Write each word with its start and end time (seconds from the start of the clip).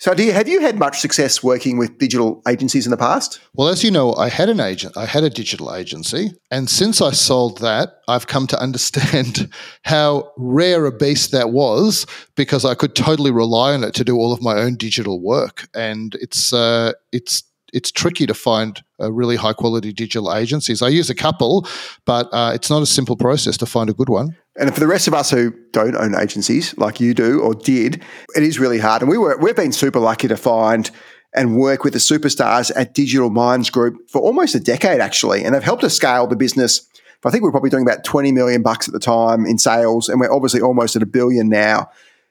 So, 0.00 0.14
you, 0.14 0.32
have 0.32 0.48
you 0.48 0.62
had 0.62 0.78
much 0.78 0.98
success 0.98 1.42
working 1.42 1.76
with 1.76 1.98
digital 1.98 2.40
agencies 2.48 2.86
in 2.86 2.90
the 2.90 2.96
past? 2.96 3.38
Well, 3.52 3.68
as 3.68 3.84
you 3.84 3.90
know, 3.90 4.14
I 4.14 4.30
had 4.30 4.48
an 4.48 4.58
agent, 4.58 4.96
I 4.96 5.04
had 5.04 5.24
a 5.24 5.28
digital 5.28 5.74
agency. 5.74 6.32
And 6.50 6.70
since 6.70 7.02
I 7.02 7.10
sold 7.10 7.58
that, 7.58 8.00
I've 8.08 8.26
come 8.26 8.46
to 8.46 8.58
understand 8.58 9.52
how 9.84 10.32
rare 10.38 10.86
a 10.86 10.92
beast 10.92 11.32
that 11.32 11.50
was 11.50 12.06
because 12.34 12.64
I 12.64 12.74
could 12.74 12.96
totally 12.96 13.30
rely 13.30 13.74
on 13.74 13.84
it 13.84 13.92
to 13.96 14.02
do 14.02 14.16
all 14.16 14.32
of 14.32 14.40
my 14.40 14.54
own 14.54 14.76
digital 14.76 15.20
work. 15.20 15.68
And 15.74 16.14
it's, 16.14 16.54
uh, 16.54 16.92
it's, 17.12 17.42
it's 17.74 17.92
tricky 17.92 18.24
to 18.24 18.32
find 18.32 18.82
uh, 19.02 19.12
really 19.12 19.36
high 19.36 19.52
quality 19.52 19.92
digital 19.92 20.34
agencies. 20.34 20.80
I 20.80 20.88
use 20.88 21.10
a 21.10 21.14
couple, 21.14 21.68
but 22.06 22.26
uh, 22.32 22.52
it's 22.54 22.70
not 22.70 22.80
a 22.80 22.86
simple 22.86 23.18
process 23.18 23.58
to 23.58 23.66
find 23.66 23.90
a 23.90 23.94
good 23.94 24.08
one. 24.08 24.34
And 24.58 24.72
for 24.74 24.80
the 24.80 24.86
rest 24.86 25.06
of 25.06 25.14
us 25.14 25.30
who 25.30 25.52
don't 25.72 25.94
own 25.94 26.14
agencies 26.14 26.76
like 26.76 27.00
you 27.00 27.14
do 27.14 27.40
or 27.40 27.54
did, 27.54 28.02
it 28.36 28.42
is 28.42 28.58
really 28.58 28.78
hard. 28.78 29.02
And 29.02 29.10
we 29.10 29.16
were 29.16 29.36
we've 29.38 29.56
been 29.56 29.72
super 29.72 30.00
lucky 30.00 30.28
to 30.28 30.36
find 30.36 30.90
and 31.32 31.56
work 31.56 31.84
with 31.84 31.92
the 31.92 32.00
superstars 32.00 32.72
at 32.74 32.94
Digital 32.94 33.30
Minds 33.30 33.70
Group 33.70 34.10
for 34.10 34.20
almost 34.20 34.54
a 34.54 34.60
decade 34.60 35.00
actually, 35.00 35.44
and 35.44 35.54
they've 35.54 35.62
helped 35.62 35.84
us 35.84 35.94
scale 35.94 36.26
the 36.26 36.36
business. 36.36 36.86
I 37.24 37.30
think 37.30 37.42
we 37.42 37.48
we're 37.48 37.52
probably 37.52 37.70
doing 37.70 37.82
about 37.82 38.02
20 38.02 38.32
million 38.32 38.62
bucks 38.62 38.88
at 38.88 38.94
the 38.94 39.00
time 39.00 39.44
in 39.44 39.58
sales, 39.58 40.08
and 40.08 40.18
we're 40.18 40.32
obviously 40.32 40.62
almost 40.62 40.96
at 40.96 41.02
a 41.02 41.06
billion 41.06 41.48
now. 41.48 41.90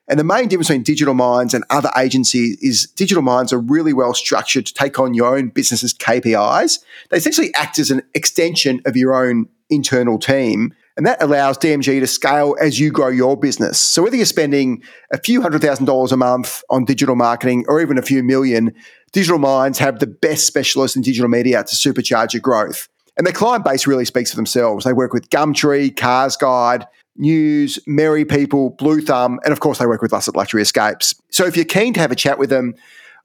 And 0.09 0.19
the 0.19 0.23
main 0.23 0.47
difference 0.47 0.69
between 0.69 0.81
Digital 0.81 1.13
Minds 1.13 1.53
and 1.53 1.63
other 1.69 1.91
agencies 1.95 2.57
is 2.61 2.87
Digital 2.95 3.21
Minds 3.21 3.53
are 3.53 3.59
really 3.59 3.93
well 3.93 4.15
structured 4.15 4.65
to 4.65 4.73
take 4.73 4.97
on 4.97 5.13
your 5.13 5.35
own 5.35 5.49
business's 5.49 5.93
KPIs. 5.93 6.79
They 7.11 7.17
essentially 7.17 7.53
act 7.53 7.77
as 7.77 7.91
an 7.91 8.01
extension 8.15 8.81
of 8.85 8.97
your 8.97 9.13
own 9.13 9.47
internal 9.69 10.17
team. 10.17 10.73
And 10.99 11.07
that 11.07 11.23
allows 11.23 11.57
DMG 11.57 12.01
to 12.01 12.07
scale 12.07 12.57
as 12.59 12.77
you 12.77 12.91
grow 12.91 13.07
your 13.07 13.37
business. 13.37 13.79
So 13.79 14.03
whether 14.03 14.17
you're 14.17 14.25
spending 14.25 14.83
a 15.13 15.17
few 15.17 15.41
hundred 15.41 15.61
thousand 15.61 15.85
dollars 15.85 16.11
a 16.11 16.17
month 16.17 16.61
on 16.69 16.83
digital 16.83 17.15
marketing 17.15 17.63
or 17.69 17.79
even 17.79 17.97
a 17.97 18.01
few 18.01 18.21
million, 18.21 18.75
Digital 19.13 19.39
Minds 19.39 19.79
have 19.79 19.99
the 19.99 20.07
best 20.07 20.45
specialists 20.45 20.97
in 20.97 21.01
digital 21.01 21.29
media 21.29 21.63
to 21.63 21.73
supercharge 21.73 22.33
your 22.33 22.41
growth. 22.41 22.89
And 23.15 23.25
their 23.25 23.33
client 23.33 23.63
base 23.63 23.87
really 23.87 24.03
speaks 24.03 24.31
for 24.31 24.35
themselves. 24.35 24.83
They 24.83 24.91
work 24.91 25.13
with 25.13 25.29
Gumtree, 25.29 25.95
Cars 25.95 26.35
Guide, 26.35 26.85
News, 27.15 27.79
Merry 27.87 28.25
People, 28.25 28.71
Blue 28.71 28.99
Thumb, 28.99 29.39
and 29.45 29.53
of 29.53 29.61
course, 29.61 29.77
they 29.77 29.87
work 29.87 30.01
with 30.01 30.11
us 30.11 30.27
at 30.27 30.35
Luxury 30.35 30.63
Escapes. 30.63 31.15
So 31.29 31.45
if 31.45 31.55
you're 31.55 31.63
keen 31.63 31.93
to 31.93 32.01
have 32.01 32.11
a 32.11 32.15
chat 32.15 32.37
with 32.37 32.49
them, 32.49 32.75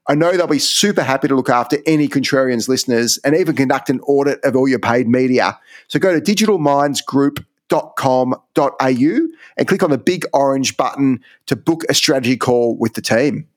I 0.07 0.15
know 0.15 0.31
they'll 0.37 0.47
be 0.47 0.59
super 0.59 1.03
happy 1.03 1.27
to 1.27 1.35
look 1.35 1.49
after 1.49 1.79
any 1.85 2.07
Contrarians 2.07 2.69
listeners 2.69 3.19
and 3.25 3.35
even 3.35 3.53
conduct 3.53 3.89
an 3.89 3.99
audit 4.01 4.39
of 4.45 4.55
all 4.55 4.69
your 4.69 4.79
paid 4.79 5.09
media. 5.09 5.59
So 5.89 5.99
go 5.99 6.17
to 6.17 6.21
digitalmindsgroup.com.au 7.69 9.27
and 9.57 9.67
click 9.67 9.83
on 9.83 9.89
the 9.89 9.97
big 9.97 10.25
orange 10.33 10.77
button 10.77 11.21
to 11.47 11.55
book 11.55 11.83
a 11.89 11.93
strategy 11.93 12.37
call 12.37 12.75
with 12.77 12.93
the 12.93 13.01
team. 13.01 13.47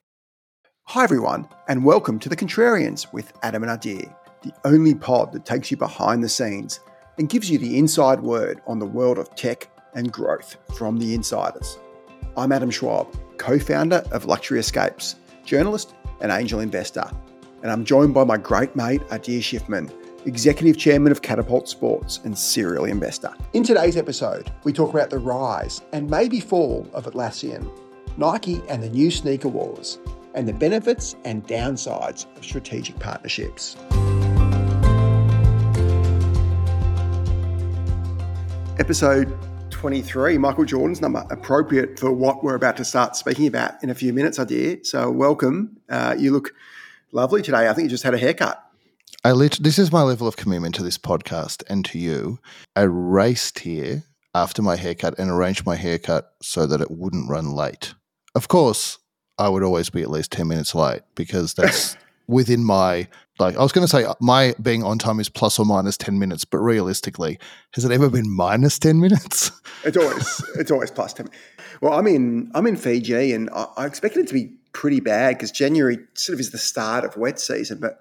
Hi, 0.85 1.03
everyone, 1.03 1.47
and 1.67 1.85
welcome 1.85 2.17
to 2.19 2.29
The 2.29 2.35
Contrarians 2.35 3.11
with 3.13 3.31
Adam 3.43 3.63
and 3.63 3.71
Adir, 3.71 4.13
the 4.41 4.53
only 4.65 4.95
pod 4.95 5.31
that 5.33 5.45
takes 5.45 5.69
you 5.69 5.77
behind 5.77 6.23
the 6.23 6.29
scenes 6.29 6.79
and 7.17 7.29
gives 7.29 7.49
you 7.49 7.57
the 7.57 7.77
inside 7.77 8.21
word 8.21 8.61
on 8.65 8.79
the 8.79 8.85
world 8.85 9.19
of 9.19 9.35
tech 9.35 9.69
and 9.93 10.11
growth 10.11 10.57
from 10.75 10.97
the 10.97 11.13
insiders. 11.13 11.77
I'm 12.37 12.51
Adam 12.51 12.71
Schwab, 12.71 13.15
co 13.37 13.59
founder 13.59 14.03
of 14.11 14.25
Luxury 14.25 14.59
Escapes, 14.59 15.15
journalist 15.45 15.93
and 16.21 16.31
angel 16.31 16.59
investor, 16.59 17.09
and 17.61 17.71
I'm 17.71 17.85
joined 17.85 18.13
by 18.13 18.23
my 18.23 18.37
great 18.37 18.75
mate 18.75 19.01
Adir 19.09 19.39
Shiffman, 19.39 19.91
executive 20.25 20.77
chairman 20.77 21.11
of 21.11 21.21
Catapult 21.21 21.69
Sports 21.69 22.19
and 22.23 22.37
serial 22.37 22.85
investor. 22.85 23.33
In 23.53 23.63
today's 23.63 23.97
episode, 23.97 24.51
we 24.63 24.73
talk 24.73 24.93
about 24.93 25.09
the 25.09 25.19
rise 25.19 25.81
and 25.93 26.09
maybe 26.09 26.39
fall 26.39 26.87
of 26.93 27.05
Atlassian, 27.05 27.69
Nike 28.17 28.61
and 28.67 28.83
the 28.83 28.89
new 28.89 29.11
sneaker 29.11 29.47
wars, 29.47 29.99
and 30.35 30.47
the 30.47 30.53
benefits 30.53 31.15
and 31.25 31.45
downsides 31.47 32.25
of 32.37 32.43
strategic 32.43 32.99
partnerships. 32.99 33.77
Episode 38.77 39.37
23, 39.71 40.37
Michael 40.37 40.65
Jordan's 40.65 41.01
number, 41.01 41.25
appropriate 41.29 41.97
for 41.97 42.11
what 42.11 42.43
we're 42.43 42.55
about 42.55 42.75
to 42.77 42.85
start 42.85 43.15
speaking 43.15 43.47
about 43.47 43.81
in 43.83 43.89
a 43.89 43.95
few 43.95 44.11
minutes, 44.13 44.37
Adir. 44.37 44.85
So, 44.85 45.09
welcome. 45.09 45.77
Uh, 45.89 46.15
you 46.17 46.31
look 46.31 46.53
lovely 47.11 47.41
today. 47.41 47.69
I 47.69 47.73
think 47.73 47.85
you 47.85 47.89
just 47.89 48.03
had 48.03 48.13
a 48.13 48.17
haircut. 48.17 48.68
I 49.23 49.33
lit- 49.33 49.59
this 49.61 49.77
is 49.77 49.91
my 49.91 50.01
level 50.01 50.27
of 50.27 50.37
commitment 50.37 50.75
to 50.75 50.83
this 50.83 50.97
podcast 50.97 51.61
and 51.69 51.83
to 51.85 51.99
you. 51.99 52.39
I 52.75 52.83
raced 52.83 53.59
here 53.59 54.03
after 54.33 54.61
my 54.61 54.77
haircut 54.77 55.19
and 55.19 55.29
arranged 55.29 55.65
my 55.65 55.75
haircut 55.75 56.31
so 56.41 56.65
that 56.65 56.79
it 56.79 56.89
wouldn't 56.89 57.29
run 57.29 57.51
late. 57.51 57.95
Of 58.33 58.47
course, 58.47 58.97
I 59.37 59.49
would 59.49 59.63
always 59.63 59.89
be 59.89 60.01
at 60.01 60.09
least 60.09 60.31
10 60.31 60.47
minutes 60.47 60.73
late 60.73 61.01
because 61.15 61.53
that's 61.53 61.97
within 62.27 62.63
my 62.63 63.07
like 63.39 63.57
I 63.57 63.63
was 63.63 63.71
going 63.73 63.85
to 63.85 63.91
say 63.91 64.05
uh, 64.05 64.13
my 64.21 64.53
being 64.61 64.83
on 64.83 64.99
time 64.99 65.19
is 65.19 65.29
plus 65.29 65.57
or 65.59 65.65
minus 65.65 65.97
10 65.97 66.19
minutes 66.19 66.45
but 66.45 66.59
realistically 66.59 67.39
has 67.73 67.83
it 67.83 67.91
ever 67.91 68.09
been 68.09 68.29
minus 68.29 68.77
10 68.77 68.99
minutes 68.99 69.51
it's 69.83 69.97
always 69.97 70.45
it's 70.55 70.69
always 70.69 70.91
plus 70.91 71.13
10 71.13 71.27
well 71.81 71.93
I'm 71.93 72.05
in 72.05 72.51
I'm 72.53 72.67
in 72.67 72.75
Fiji 72.75 73.33
and 73.33 73.49
I, 73.49 73.65
I 73.77 73.85
expected 73.87 74.25
it 74.25 74.27
to 74.27 74.33
be 74.33 74.53
pretty 74.73 74.99
bad 74.99 75.37
because 75.37 75.49
January 75.49 75.97
sort 76.13 76.35
of 76.35 76.39
is 76.39 76.51
the 76.51 76.59
start 76.59 77.03
of 77.03 77.17
wet 77.17 77.39
season 77.39 77.79
but 77.79 77.99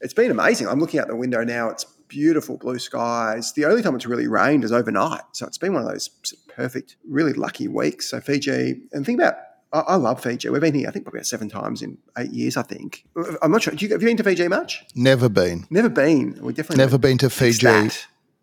it's 0.00 0.14
been 0.14 0.30
amazing 0.30 0.68
I'm 0.68 0.80
looking 0.80 1.00
out 1.00 1.08
the 1.08 1.16
window 1.16 1.44
now 1.44 1.68
it's 1.68 1.84
beautiful 2.08 2.56
blue 2.56 2.78
skies 2.78 3.52
the 3.52 3.64
only 3.66 3.82
time 3.82 3.94
it's 3.94 4.06
really 4.06 4.26
rained 4.26 4.64
is 4.64 4.72
overnight 4.72 5.22
so 5.32 5.46
it's 5.46 5.58
been 5.58 5.74
one 5.74 5.82
of 5.82 5.88
those 5.88 6.08
perfect 6.48 6.96
really 7.06 7.32
lucky 7.32 7.68
weeks 7.68 8.10
so 8.10 8.20
Fiji 8.20 8.80
and 8.92 9.04
think 9.04 9.20
about 9.20 9.34
I, 9.72 9.80
I 9.80 9.94
love 9.96 10.22
Fiji. 10.22 10.48
We've 10.48 10.60
been 10.60 10.74
here, 10.74 10.88
I 10.88 10.90
think, 10.90 11.04
probably 11.04 11.22
seven 11.24 11.48
times 11.48 11.82
in 11.82 11.98
eight 12.16 12.30
years. 12.30 12.56
I 12.56 12.62
think. 12.62 13.04
I'm 13.42 13.50
not 13.50 13.62
sure. 13.62 13.74
You, 13.74 13.90
have 13.90 14.00
you 14.02 14.08
been 14.08 14.16
to 14.16 14.24
Fiji 14.24 14.48
much? 14.48 14.84
Never 14.94 15.28
been. 15.28 15.66
Never 15.70 15.88
been. 15.88 16.38
We 16.40 16.52
definitely 16.52 16.82
never 16.82 16.98
been 16.98 17.18
to 17.18 17.30
Fiji. 17.30 17.90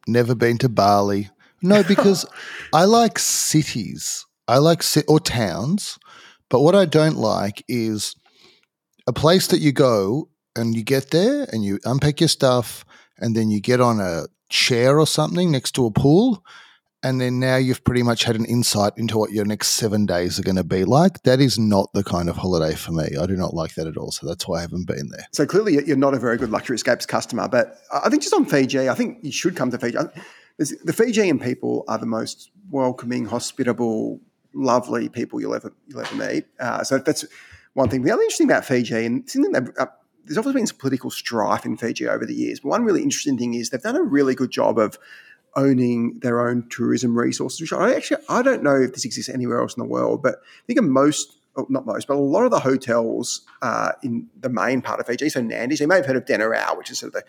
Never 0.07 0.35
been 0.35 0.57
to 0.59 0.69
Bali. 0.69 1.29
No, 1.61 1.83
because 1.83 2.25
I 2.73 2.85
like 2.85 3.17
cities. 3.17 4.25
I 4.47 4.59
like 4.59 4.83
or 5.07 5.19
towns, 5.19 5.97
but 6.49 6.61
what 6.61 6.75
I 6.75 6.85
don't 6.85 7.17
like 7.17 7.63
is 7.67 8.15
a 9.07 9.13
place 9.13 9.47
that 9.47 9.59
you 9.59 9.71
go 9.71 10.29
and 10.55 10.75
you 10.75 10.83
get 10.83 11.11
there 11.11 11.47
and 11.51 11.63
you 11.63 11.79
unpack 11.85 12.19
your 12.19 12.29
stuff 12.29 12.85
and 13.17 13.35
then 13.35 13.49
you 13.49 13.59
get 13.59 13.81
on 13.81 13.99
a 13.99 14.25
chair 14.49 14.99
or 14.99 15.07
something 15.07 15.51
next 15.51 15.71
to 15.73 15.85
a 15.85 15.91
pool 15.91 16.43
and 17.05 17.21
then 17.21 17.39
now 17.39 17.55
you've 17.55 17.83
pretty 17.83 18.01
much 18.01 18.23
had 18.23 18.35
an 18.35 18.45
insight 18.45 18.93
into 18.97 19.15
what 19.15 19.31
your 19.31 19.45
next 19.45 19.67
seven 19.69 20.07
days 20.07 20.39
are 20.39 20.41
going 20.41 20.55
to 20.55 20.63
be 20.63 20.85
like. 20.85 21.21
That 21.21 21.39
is 21.39 21.59
not 21.59 21.93
the 21.93 22.03
kind 22.03 22.29
of 22.29 22.35
holiday 22.35 22.73
for 22.73 22.93
me. 22.93 23.09
I 23.21 23.27
do 23.27 23.35
not 23.35 23.53
like 23.53 23.75
that 23.75 23.85
at 23.85 23.95
all. 23.95 24.11
So 24.11 24.25
that's 24.25 24.47
why 24.47 24.57
I 24.57 24.61
haven't 24.61 24.87
been 24.87 25.09
there. 25.09 25.27
So 25.31 25.45
clearly, 25.45 25.85
you're 25.85 25.97
not 25.97 26.15
a 26.15 26.19
very 26.19 26.35
good 26.35 26.49
luxury 26.49 26.73
escapes 26.73 27.05
customer. 27.05 27.47
But 27.47 27.77
I 27.93 28.09
think 28.09 28.23
just 28.23 28.33
on 28.33 28.45
Fiji, 28.45 28.89
I 28.89 28.95
think 28.95 29.19
you 29.21 29.31
should 29.31 29.55
come 29.55 29.69
to 29.69 29.77
Fiji. 29.77 29.99
The 30.57 30.93
Fijian 30.93 31.37
people 31.37 31.83
are 31.87 31.99
the 31.99 32.07
most 32.07 32.49
welcoming, 32.71 33.25
hospitable, 33.25 34.19
lovely 34.55 35.07
people 35.07 35.39
you'll 35.39 35.53
ever 35.53 35.71
you'll 35.85 36.01
ever 36.01 36.15
meet. 36.15 36.45
Uh, 36.59 36.83
so 36.83 36.97
that's 36.97 37.23
one 37.75 37.87
thing. 37.87 38.01
The 38.01 38.09
other 38.09 38.23
interesting 38.23 38.49
about 38.49 38.65
Fiji, 38.65 39.05
and 39.05 39.29
something 39.29 39.51
that 39.51 39.69
uh, 39.77 39.85
there's 40.25 40.37
obviously 40.37 40.59
been 40.59 40.67
some 40.67 40.77
political 40.77 41.09
strife 41.09 41.65
in 41.65 41.77
Fiji 41.77 42.07
over 42.07 42.25
the 42.25 42.33
years. 42.33 42.59
But 42.59 42.69
one 42.69 42.83
really 42.83 43.01
interesting 43.01 43.37
thing 43.37 43.53
is 43.53 43.69
they've 43.69 43.81
done 43.81 43.95
a 43.95 44.03
really 44.03 44.35
good 44.35 44.51
job 44.51 44.77
of 44.77 44.97
owning 45.55 46.19
their 46.19 46.47
own 46.47 46.67
tourism 46.69 47.17
resources, 47.17 47.61
which 47.61 47.73
I 47.73 47.93
actually 47.93 48.23
I 48.27 48.41
don't 48.41 48.63
know 48.63 48.75
if 48.75 48.93
this 48.93 49.05
exists 49.05 49.29
anywhere 49.29 49.61
else 49.61 49.75
in 49.75 49.81
the 49.81 49.89
world, 49.89 50.21
but 50.21 50.35
I 50.35 50.65
think 50.67 50.79
in 50.79 50.89
most 50.89 51.37
not 51.69 51.85
most, 51.85 52.07
but 52.07 52.15
a 52.15 52.19
lot 52.19 52.43
of 52.43 52.51
the 52.51 52.59
hotels 52.59 53.41
uh, 53.61 53.93
in 54.03 54.27
the 54.39 54.49
main 54.49 54.81
part 54.81 54.99
of 54.99 55.07
Fiji, 55.07 55.29
so 55.29 55.41
Nadi, 55.41 55.77
so 55.77 55.83
you 55.83 55.87
may 55.87 55.95
have 55.95 56.05
heard 56.05 56.17
of 56.17 56.25
Denarau, 56.25 56.77
which 56.77 56.91
is 56.91 56.99
sort 56.99 57.15
of 57.15 57.21
the, 57.21 57.23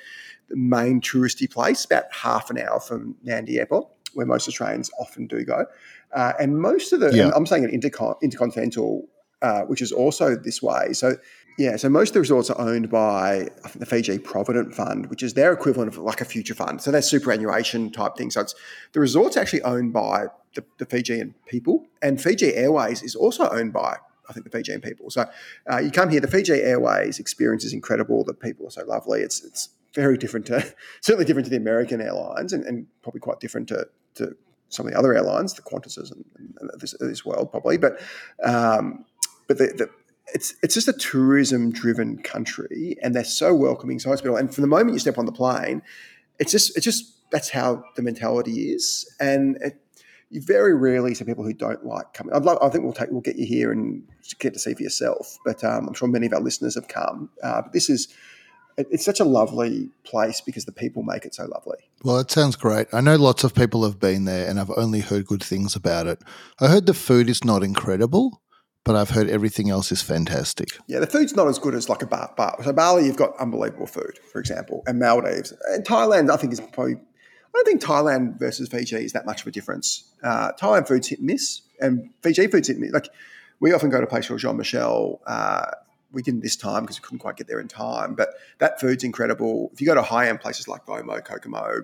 the 0.48 0.56
main 0.56 1.00
touristy 1.00 1.50
place, 1.50 1.84
about 1.84 2.04
half 2.12 2.50
an 2.50 2.58
hour 2.58 2.80
from 2.80 3.14
Nadi 3.24 3.58
Airport, 3.58 3.88
where 4.14 4.26
most 4.26 4.48
Australians 4.48 4.90
often 4.98 5.26
do 5.26 5.44
go. 5.44 5.66
Uh, 6.12 6.32
and 6.40 6.60
most 6.60 6.92
of 6.92 7.00
the, 7.00 7.14
yeah. 7.14 7.30
I'm 7.34 7.46
saying 7.46 7.64
an 7.64 7.70
intercon- 7.70 8.20
intercontinental, 8.22 9.06
uh, 9.42 9.62
which 9.62 9.82
is 9.82 9.92
also 9.92 10.34
this 10.34 10.62
way. 10.62 10.92
So 10.92 11.16
yeah, 11.58 11.76
so 11.76 11.88
most 11.88 12.10
of 12.10 12.14
the 12.14 12.20
resorts 12.20 12.50
are 12.50 12.60
owned 12.60 12.90
by 12.90 13.48
I 13.64 13.68
think 13.68 13.80
the 13.80 13.86
Fiji 13.86 14.18
Provident 14.18 14.74
Fund, 14.74 15.06
which 15.08 15.22
is 15.22 15.34
their 15.34 15.52
equivalent 15.52 15.92
of 15.92 15.98
like 15.98 16.20
a 16.20 16.24
future 16.24 16.54
fund. 16.54 16.82
So 16.82 16.90
they're 16.90 17.02
superannuation 17.02 17.90
type 17.90 18.16
thing. 18.16 18.30
So 18.30 18.42
it's 18.42 18.54
the 18.92 19.00
resort's 19.00 19.36
actually 19.36 19.62
owned 19.62 19.92
by 19.92 20.26
the, 20.54 20.64
the 20.78 20.84
Fijian 20.84 21.34
people, 21.46 21.86
and 22.02 22.20
Fiji 22.20 22.54
Airways 22.54 23.02
is 23.02 23.14
also 23.14 23.48
owned 23.48 23.72
by 23.72 23.96
I 24.28 24.32
think 24.32 24.44
the 24.44 24.50
Fijian 24.50 24.80
people. 24.80 25.10
So 25.10 25.24
uh, 25.70 25.78
you 25.78 25.90
come 25.90 26.10
here, 26.10 26.20
the 26.20 26.28
Fiji 26.28 26.54
Airways 26.54 27.18
experience 27.18 27.64
is 27.64 27.72
incredible. 27.72 28.24
The 28.24 28.34
people 28.34 28.66
are 28.66 28.70
so 28.70 28.84
lovely. 28.84 29.20
It's 29.20 29.42
it's 29.42 29.70
very 29.94 30.18
different 30.18 30.46
to 30.46 30.74
certainly 31.00 31.24
different 31.24 31.46
to 31.46 31.50
the 31.50 31.56
American 31.56 32.02
airlines, 32.02 32.52
and, 32.52 32.64
and 32.64 32.86
probably 33.02 33.20
quite 33.20 33.40
different 33.40 33.68
to 33.68 33.88
to 34.16 34.36
some 34.68 34.86
of 34.86 34.92
the 34.92 34.98
other 34.98 35.14
airlines, 35.14 35.54
the 35.54 35.62
Qantases 35.62 36.10
and, 36.10 36.24
and 36.60 36.70
this, 36.80 36.94
this 36.98 37.24
world 37.24 37.50
probably. 37.50 37.78
But 37.78 38.00
um, 38.42 39.04
but 39.46 39.58
the, 39.58 39.66
the 39.66 39.90
it's 40.34 40.54
it's 40.62 40.74
just 40.74 40.88
a 40.88 40.92
tourism 40.92 41.70
driven 41.70 42.18
country 42.18 42.96
and 43.02 43.14
they're 43.14 43.24
so 43.24 43.54
welcoming 43.54 43.98
so 43.98 44.10
hospitable 44.10 44.36
and 44.36 44.54
from 44.54 44.62
the 44.62 44.68
moment 44.68 44.92
you 44.92 44.98
step 44.98 45.18
on 45.18 45.26
the 45.26 45.32
plane 45.32 45.82
it's 46.38 46.52
just 46.52 46.76
it's 46.76 46.84
just 46.84 47.12
that's 47.30 47.50
how 47.50 47.82
the 47.96 48.02
mentality 48.02 48.70
is 48.70 49.12
and 49.20 49.56
it, 49.60 49.80
you 50.30 50.40
very 50.40 50.74
rarely 50.74 51.14
see 51.14 51.24
people 51.24 51.44
who 51.44 51.52
don't 51.52 51.84
like 51.84 52.12
coming. 52.12 52.34
I'd 52.34 52.44
love, 52.44 52.58
I 52.60 52.68
think 52.68 52.84
we'll 52.84 52.92
take 52.92 53.10
we'll 53.10 53.20
get 53.20 53.36
you 53.36 53.46
here 53.46 53.70
and 53.70 54.02
get 54.38 54.54
to 54.54 54.58
see 54.58 54.74
for 54.74 54.82
yourself. 54.82 55.38
But 55.44 55.62
um, 55.62 55.86
I'm 55.86 55.94
sure 55.94 56.08
many 56.08 56.26
of 56.26 56.32
our 56.32 56.40
listeners 56.40 56.74
have 56.74 56.88
come. 56.88 57.30
Uh, 57.42 57.62
but 57.62 57.72
this 57.72 57.88
is 57.88 58.08
it, 58.76 58.88
it's 58.90 59.04
such 59.04 59.20
a 59.20 59.24
lovely 59.24 59.90
place 60.04 60.40
because 60.40 60.64
the 60.64 60.72
people 60.72 61.02
make 61.02 61.24
it 61.24 61.34
so 61.34 61.44
lovely. 61.44 61.78
Well, 62.02 62.18
it 62.18 62.30
sounds 62.30 62.56
great. 62.56 62.88
I 62.92 63.00
know 63.00 63.16
lots 63.16 63.44
of 63.44 63.54
people 63.54 63.84
have 63.84 64.00
been 64.00 64.24
there, 64.24 64.48
and 64.48 64.58
I've 64.58 64.70
only 64.76 65.00
heard 65.00 65.26
good 65.26 65.42
things 65.42 65.76
about 65.76 66.06
it. 66.06 66.20
I 66.60 66.68
heard 66.68 66.86
the 66.86 66.94
food 66.94 67.30
is 67.30 67.44
not 67.44 67.62
incredible, 67.62 68.42
but 68.86 68.94
I've 68.94 69.10
heard 69.10 69.28
everything 69.28 69.68
else 69.68 69.90
is 69.90 70.00
fantastic. 70.00 70.68
Yeah, 70.86 71.00
the 71.00 71.08
food's 71.08 71.34
not 71.34 71.48
as 71.48 71.58
good 71.58 71.74
as 71.74 71.88
like 71.88 72.02
a 72.02 72.06
bar. 72.06 72.32
bar. 72.36 72.56
So 72.62 72.72
Bali, 72.72 73.04
you've 73.04 73.16
got 73.16 73.36
unbelievable 73.38 73.88
food, 73.88 74.20
for 74.30 74.38
example, 74.38 74.84
and 74.86 75.00
Maldives 75.00 75.52
and 75.68 75.84
Thailand. 75.84 76.30
I 76.30 76.36
think 76.36 76.52
is 76.52 76.60
probably. 76.60 76.94
I 76.94 77.58
don't 77.58 77.64
think 77.66 77.82
Thailand 77.82 78.38
versus 78.38 78.68
Fiji 78.68 78.96
is 78.96 79.12
that 79.12 79.26
much 79.26 79.40
of 79.40 79.48
a 79.48 79.50
difference. 79.50 80.04
Uh, 80.22 80.52
Thailand 80.52 80.86
food's 80.86 81.08
hit 81.08 81.18
and 81.18 81.26
miss, 81.26 81.62
and 81.80 82.10
Fiji 82.22 82.46
food's 82.46 82.68
hit 82.68 82.76
and 82.76 82.84
miss. 82.84 82.92
Like 82.92 83.08
we 83.58 83.72
often 83.72 83.90
go 83.90 83.98
to 83.98 84.06
a 84.06 84.08
place 84.08 84.28
called 84.28 84.40
Jean 84.40 84.56
Michel. 84.56 85.20
Uh, 85.26 85.66
we 86.12 86.22
didn't 86.22 86.42
this 86.42 86.54
time 86.54 86.82
because 86.82 87.00
we 87.00 87.02
couldn't 87.02 87.18
quite 87.18 87.36
get 87.36 87.48
there 87.48 87.58
in 87.58 87.66
time, 87.66 88.14
but 88.14 88.34
that 88.58 88.80
food's 88.80 89.02
incredible. 89.02 89.70
If 89.72 89.80
you 89.80 89.86
go 89.88 89.96
to 89.96 90.02
high 90.02 90.28
end 90.28 90.40
places 90.40 90.68
like 90.68 90.86
Bomo, 90.86 91.24
Kokomo, 91.24 91.82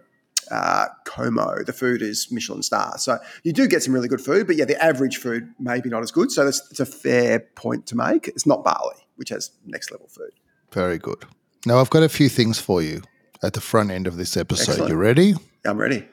uh, 0.51 0.87
Como, 1.05 1.63
the 1.65 1.73
food 1.73 2.03
is 2.03 2.31
Michelin 2.31 2.63
star. 2.63 2.99
So 2.99 3.19
you 3.45 3.53
do 3.53 3.67
get 3.69 3.83
some 3.83 3.95
really 3.95 4.09
good 4.09 4.21
food, 4.21 4.47
but 4.47 4.57
yeah, 4.57 4.65
the 4.65 4.83
average 4.83 5.19
food 5.19 5.53
maybe 5.59 5.89
not 5.89 6.03
as 6.03 6.11
good. 6.11 6.31
So 6.31 6.47
it's, 6.47 6.63
it's 6.71 6.81
a 6.81 6.87
fair 6.87 7.41
point 7.41 7.87
to 7.87 7.97
make. 7.97 8.29
It's 8.29 8.47
not 8.47 8.65
Bali, 8.65 8.97
which 9.17 9.31
has 9.31 9.51
next 9.67 9.91
level 9.91 10.09
food. 10.09 10.33
Very 10.73 10.99
good. 10.99 11.25
Now 11.67 11.79
I've 11.79 11.91
got 11.91 12.03
a 12.03 12.09
few 12.09 12.29
things 12.29 12.59
for 12.59 12.83
you 12.83 13.03
at 13.43 13.53
the 13.53 13.61
front 13.61 13.91
end 13.91 14.07
of 14.07 14.17
this 14.17 14.37
episode. 14.37 14.73
Excellent. 14.73 14.91
You 14.91 14.97
ready? 14.97 15.35
I'm 15.65 15.79
ready. 15.79 16.07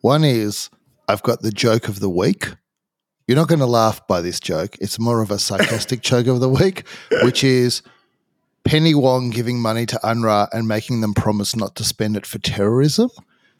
One 0.00 0.24
is 0.24 0.70
I've 1.08 1.22
got 1.22 1.42
the 1.42 1.50
joke 1.50 1.88
of 1.88 2.00
the 2.00 2.10
week. 2.10 2.54
You're 3.26 3.36
not 3.36 3.48
going 3.48 3.60
to 3.60 3.66
laugh 3.66 4.06
by 4.06 4.20
this 4.20 4.38
joke. 4.38 4.76
It's 4.80 4.98
more 4.98 5.22
of 5.22 5.30
a 5.30 5.38
sarcastic 5.38 6.02
joke 6.02 6.26
of 6.26 6.40
the 6.40 6.48
week, 6.48 6.86
which 7.22 7.42
is 7.42 7.82
Penny 8.64 8.94
Wong 8.94 9.30
giving 9.30 9.60
money 9.60 9.86
to 9.86 10.00
UNRWA 10.02 10.48
and 10.52 10.68
making 10.68 11.00
them 11.00 11.14
promise 11.14 11.54
not 11.56 11.74
to 11.76 11.84
spend 11.84 12.16
it 12.16 12.26
for 12.26 12.38
terrorism. 12.38 13.10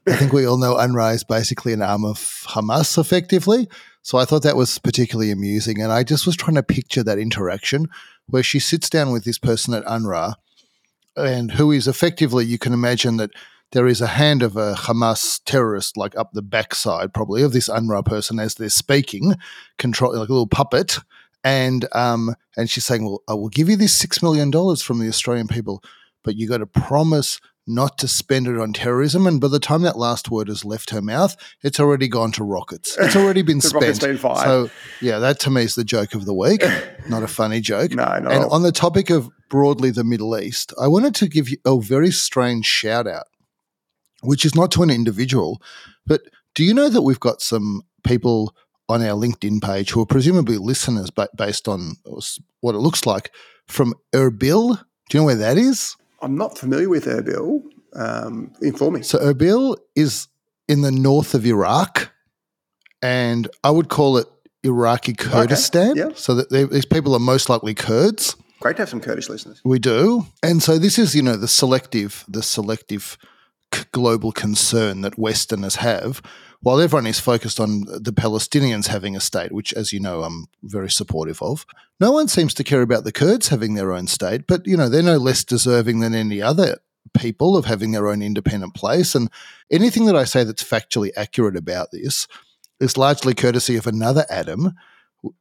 I 0.06 0.16
think 0.16 0.32
we 0.32 0.46
all 0.46 0.58
know 0.58 0.74
UNRWA 0.74 1.14
is 1.14 1.24
basically 1.24 1.72
an 1.72 1.82
arm 1.82 2.04
of 2.04 2.18
Hamas, 2.48 2.98
effectively. 2.98 3.68
So 4.02 4.18
I 4.18 4.26
thought 4.26 4.42
that 4.42 4.56
was 4.56 4.78
particularly 4.78 5.30
amusing. 5.30 5.80
And 5.80 5.90
I 5.90 6.02
just 6.02 6.26
was 6.26 6.36
trying 6.36 6.56
to 6.56 6.62
picture 6.62 7.02
that 7.02 7.18
interaction 7.18 7.86
where 8.26 8.42
she 8.42 8.58
sits 8.58 8.90
down 8.90 9.12
with 9.12 9.24
this 9.24 9.38
person 9.38 9.72
at 9.72 9.84
UNRWA 9.84 10.34
and 11.16 11.52
who 11.52 11.70
is 11.70 11.88
effectively, 11.88 12.44
you 12.44 12.58
can 12.58 12.72
imagine 12.72 13.16
that 13.16 13.30
there 13.72 13.86
is 13.86 14.00
a 14.00 14.06
hand 14.06 14.42
of 14.42 14.56
a 14.56 14.74
Hamas 14.74 15.40
terrorist, 15.44 15.96
like 15.96 16.16
up 16.16 16.32
the 16.32 16.42
backside, 16.42 17.12
probably 17.12 17.42
of 17.42 17.52
this 17.52 17.68
UNRWA 17.68 18.04
person 18.04 18.38
as 18.38 18.54
they're 18.54 18.68
speaking, 18.68 19.34
control 19.78 20.16
like 20.16 20.28
a 20.28 20.32
little 20.32 20.46
puppet, 20.46 20.98
and 21.42 21.86
um, 21.92 22.34
and 22.56 22.70
she's 22.70 22.86
saying, 22.86 23.04
"Well, 23.04 23.22
I 23.28 23.34
will 23.34 23.48
give 23.48 23.68
you 23.68 23.76
this 23.76 23.96
six 23.96 24.22
million 24.22 24.50
dollars 24.50 24.80
from 24.80 25.00
the 25.00 25.08
Australian 25.08 25.48
people, 25.48 25.82
but 26.22 26.36
you 26.36 26.48
got 26.48 26.58
to 26.58 26.66
promise 26.66 27.40
not 27.66 27.98
to 27.98 28.08
spend 28.08 28.46
it 28.46 28.58
on 28.58 28.72
terrorism." 28.72 29.26
And 29.26 29.40
by 29.40 29.48
the 29.48 29.58
time 29.58 29.82
that 29.82 29.98
last 29.98 30.30
word 30.30 30.48
has 30.48 30.64
left 30.64 30.90
her 30.90 31.02
mouth, 31.02 31.36
it's 31.62 31.80
already 31.80 32.08
gone 32.08 32.32
to 32.32 32.44
rockets. 32.44 32.96
It's 33.00 33.16
already 33.16 33.42
been 33.42 33.60
spent. 33.60 34.00
been 34.00 34.18
fired. 34.18 34.44
So 34.44 34.70
yeah, 35.00 35.18
that 35.18 35.38
to 35.40 35.50
me 35.50 35.62
is 35.62 35.74
the 35.74 35.84
joke 35.84 36.14
of 36.14 36.24
the 36.24 36.34
week. 36.34 36.62
not 37.08 37.22
a 37.22 37.28
funny 37.28 37.60
joke. 37.60 37.92
No, 37.92 38.04
not 38.04 38.32
And 38.32 38.44
on 38.44 38.62
the 38.62 38.72
topic 38.72 39.10
of 39.10 39.30
broadly 39.48 39.90
the 39.90 40.04
Middle 40.04 40.36
East, 40.38 40.72
I 40.80 40.88
wanted 40.88 41.14
to 41.16 41.28
give 41.28 41.48
you 41.48 41.58
a 41.64 41.80
very 41.80 42.10
strange 42.10 42.66
shout 42.66 43.06
out, 43.06 43.26
which 44.22 44.44
is 44.44 44.54
not 44.54 44.72
to 44.72 44.82
an 44.82 44.90
individual, 44.90 45.60
but 46.06 46.22
do 46.54 46.64
you 46.64 46.74
know 46.74 46.88
that 46.88 47.02
we've 47.02 47.20
got 47.20 47.42
some 47.42 47.82
people 48.04 48.54
on 48.88 49.02
our 49.02 49.16
LinkedIn 49.16 49.62
page 49.62 49.90
who 49.90 50.00
are 50.00 50.06
presumably 50.06 50.58
listeners 50.58 51.10
ba- 51.10 51.28
based 51.36 51.68
on 51.68 51.96
what 52.60 52.74
it 52.74 52.78
looks 52.78 53.06
like 53.06 53.30
from 53.66 53.94
Erbil? 54.14 54.78
Do 55.08 55.18
you 55.18 55.20
know 55.20 55.26
where 55.26 55.34
that 55.36 55.58
is? 55.58 55.96
I'm 56.24 56.36
not 56.36 56.58
familiar 56.58 56.88
with 56.88 57.04
Erbil. 57.04 57.62
Um, 57.94 58.52
inform 58.60 58.94
me. 58.94 59.02
So 59.02 59.18
Erbil 59.18 59.76
is 59.94 60.28
in 60.68 60.80
the 60.80 60.90
north 60.90 61.34
of 61.34 61.46
Iraq, 61.46 62.10
and 63.02 63.48
I 63.62 63.70
would 63.70 63.88
call 63.88 64.16
it 64.16 64.26
Iraqi 64.62 65.12
Kurdistan. 65.12 65.94
yeah. 65.96 66.08
So 66.14 66.34
that 66.34 66.50
they, 66.50 66.64
these 66.64 66.86
people 66.86 67.14
are 67.14 67.20
most 67.20 67.48
likely 67.48 67.74
Kurds. 67.74 68.36
Great 68.60 68.76
to 68.76 68.82
have 68.82 68.88
some 68.88 69.00
Kurdish 69.00 69.28
listeners. 69.28 69.60
We 69.64 69.78
do. 69.78 70.26
And 70.42 70.62
so 70.62 70.78
this 70.78 70.98
is, 70.98 71.14
you 71.14 71.22
know, 71.22 71.36
the 71.36 71.48
selective, 71.48 72.24
the 72.26 72.42
selective 72.42 73.18
global 73.92 74.32
concern 74.32 75.02
that 75.02 75.18
Westerners 75.18 75.76
have, 75.76 76.22
while 76.64 76.80
everyone 76.80 77.06
is 77.06 77.20
focused 77.20 77.60
on 77.60 77.82
the 77.82 78.12
Palestinians 78.12 78.86
having 78.86 79.14
a 79.14 79.20
state, 79.20 79.52
which, 79.52 79.74
as 79.74 79.92
you 79.92 80.00
know, 80.00 80.22
I'm 80.22 80.46
very 80.62 80.90
supportive 80.90 81.42
of. 81.42 81.66
No 82.00 82.10
one 82.10 82.26
seems 82.26 82.54
to 82.54 82.64
care 82.64 82.80
about 82.80 83.04
the 83.04 83.12
Kurds 83.12 83.48
having 83.48 83.74
their 83.74 83.92
own 83.92 84.06
state, 84.06 84.46
but, 84.46 84.66
you 84.66 84.74
know, 84.74 84.88
they're 84.88 85.02
no 85.02 85.18
less 85.18 85.44
deserving 85.44 86.00
than 86.00 86.14
any 86.14 86.40
other 86.40 86.78
people 87.12 87.58
of 87.58 87.66
having 87.66 87.92
their 87.92 88.08
own 88.08 88.22
independent 88.22 88.72
place. 88.72 89.14
And 89.14 89.30
anything 89.70 90.06
that 90.06 90.16
I 90.16 90.24
say 90.24 90.42
that's 90.42 90.64
factually 90.64 91.10
accurate 91.18 91.54
about 91.54 91.90
this 91.92 92.26
is 92.80 92.96
largely 92.96 93.34
courtesy 93.34 93.76
of 93.76 93.86
another 93.86 94.24
Adam, 94.30 94.72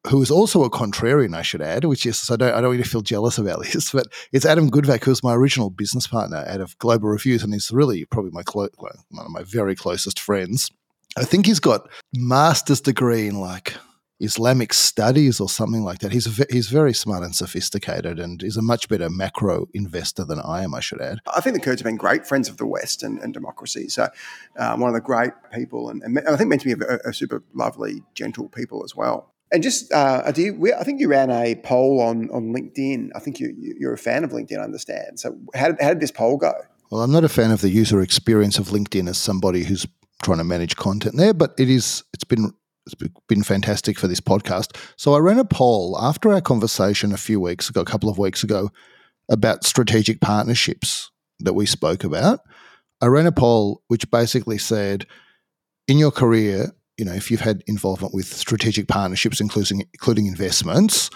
who 0.08 0.22
is 0.22 0.30
also 0.30 0.66
a 0.66 0.70
contrarian, 0.70 1.38
I 1.38 1.42
should 1.42 1.62
add, 1.62 1.86
which 1.86 2.06
is, 2.06 2.30
I 2.30 2.36
don't, 2.36 2.54
I 2.54 2.60
don't 2.60 2.78
to 2.78 2.84
feel 2.84 3.02
jealous 3.02 3.38
about 3.38 3.64
this, 3.72 3.94
but 3.94 4.08
it's 4.34 4.46
Adam 4.46 4.70
Goodvac, 4.70 5.06
who's 5.06 5.24
my 5.24 5.36
original 5.36 5.70
business 5.70 6.06
partner 6.06 6.44
out 6.46 6.60
of 6.60 6.78
Global 6.80 7.08
Reviews, 7.08 7.44
and 7.44 7.54
he's 7.54 7.72
really 7.72 8.04
probably 8.04 8.32
my 8.32 8.44
clo- 8.44 8.68
one 8.78 9.26
of 9.26 9.32
my 9.32 9.44
very 9.44 9.74
closest 9.74 10.20
friends. 10.20 10.70
I 11.18 11.24
think 11.24 11.46
he's 11.46 11.60
got 11.60 11.90
master's 12.14 12.82
degree 12.82 13.28
in 13.28 13.40
like 13.40 13.74
Islamic 14.20 14.74
studies 14.74 15.40
or 15.40 15.50
something 15.50 15.84
like 15.84 16.00
that. 16.00 16.12
He's 16.12 16.44
he's 16.50 16.70
very 16.70 16.94
smart 16.94 17.24
and 17.24 17.36
sophisticated, 17.36 18.20
and 18.20 18.42
is 18.42 18.58
a 18.58 18.62
much 18.62 18.88
better 18.88 19.10
macro 19.10 19.68
investor 19.74 20.24
than 20.24 20.40
I 20.40 20.64
am. 20.64 20.74
I 20.74 20.80
should 20.80 21.02
add. 21.02 21.20
I 21.36 21.42
think 21.42 21.56
the 21.56 21.62
Kurds 21.62 21.82
have 21.82 21.86
been 21.86 21.98
great 21.98 22.26
friends 22.26 22.50
of 22.50 22.58
the 22.58 22.66
West 22.66 23.04
and, 23.04 23.20
and 23.20 23.34
democracy. 23.34 23.90
So, 23.90 24.08
um, 24.58 24.80
one 24.80 24.90
of 24.90 24.94
the 24.94 25.02
great 25.02 25.32
people, 25.54 25.90
and, 25.90 26.02
and 26.04 26.20
I 26.28 26.36
think 26.36 26.50
meant 26.50 26.62
to 26.62 26.76
be 26.76 26.86
a, 26.86 27.10
a 27.10 27.14
super 27.14 27.44
lovely, 27.54 28.04
gentle 28.16 28.50
people 28.50 28.84
as 28.84 28.96
well. 28.96 29.30
And 29.52 29.62
just, 29.62 29.94
uh, 29.94 30.32
do 30.32 30.42
you, 30.42 30.54
we, 30.56 30.74
I 30.74 30.84
think 30.84 31.00
you 31.00 31.08
ran 31.10 31.30
a 31.30 31.54
poll 31.56 32.02
on, 32.02 32.28
on 32.32 32.56
LinkedIn. 32.56 33.10
I 33.16 33.20
think 33.20 33.40
you, 33.40 33.54
you, 33.56 33.76
you're 33.80 33.94
a 33.94 34.00
fan 34.00 34.24
of 34.24 34.32
LinkedIn, 34.32 34.58
I 34.58 34.64
understand. 34.64 35.20
So, 35.20 35.38
how 35.54 35.68
did, 35.68 35.82
how 35.82 35.90
did 35.90 36.00
this 36.00 36.12
poll 36.12 36.38
go? 36.38 36.54
Well, 36.90 37.02
I'm 37.02 37.12
not 37.12 37.24
a 37.24 37.30
fan 37.30 37.52
of 37.52 37.62
the 37.62 37.70
user 37.70 38.02
experience 38.02 38.58
of 38.58 38.68
LinkedIn 38.68 39.10
as 39.10 39.18
somebody 39.18 39.64
who's 39.64 39.86
trying 40.24 40.40
to 40.40 40.44
manage 40.44 40.76
content 40.76 41.18
there, 41.18 41.34
but 41.34 41.54
it 41.58 41.70
is 41.70 42.04
it's 42.14 42.24
been 42.24 42.52
it's 42.86 42.96
been 43.28 43.44
fantastic 43.44 43.98
for 43.98 44.08
this 44.08 44.20
podcast. 44.20 44.76
So 44.98 45.14
I 45.14 45.20
ran 45.20 45.40
a 45.40 45.46
poll 45.46 45.98
after 46.00 46.34
our 46.34 46.42
conversation 46.42 47.14
a 47.14 47.18
few 47.18 47.40
weeks 47.40 47.70
ago, 47.70 47.82
a 47.82 47.86
couple 47.86 48.10
of 48.10 48.18
weeks 48.18 48.44
ago, 48.44 48.72
about 49.30 49.64
strategic 49.64 50.20
partnerships 50.20 51.10
that 51.40 51.54
we 51.54 51.66
spoke 51.66 52.04
about. 52.04 52.42
I 53.02 53.08
ran 53.08 53.26
a 53.26 53.32
poll 53.32 53.82
which 53.88 54.10
basically 54.12 54.58
said, 54.58 55.06
in 55.88 55.98
your 55.98 56.12
career, 56.12 56.72
you 56.98 57.06
know, 57.06 57.14
if 57.14 57.32
you've 57.32 57.42
had 57.42 57.64
involvement 57.68 58.14
with 58.14 58.26
strategic 58.26 58.88
partnerships, 58.88 59.40
including 59.40 59.86
including 59.94 60.26
investments, 60.26 61.10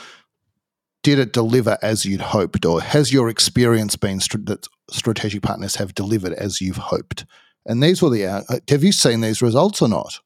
did 1.04 1.20
it 1.20 1.34
deliver 1.34 1.78
as 1.82 2.06
you'd 2.06 2.22
hoped, 2.22 2.66
or 2.66 2.82
has 2.82 3.14
your 3.14 3.30
experience 3.30 3.96
been 3.96 4.18
that 4.18 4.68
strategic 4.90 5.42
partners 5.42 5.76
have 5.76 5.96
delivered 5.96 6.34
as 6.34 6.60
you've 6.62 6.78
hoped? 6.78 7.26
And 7.68 7.84
these 7.84 8.02
were 8.02 8.10
the 8.10 8.26
out- 8.26 8.46
uh, 8.50 8.60
have 8.70 8.84
you 8.84 8.92
seen 8.92 9.22
these 9.22 9.42
results 9.42 9.82
or 9.82 9.90
not? 9.90 10.20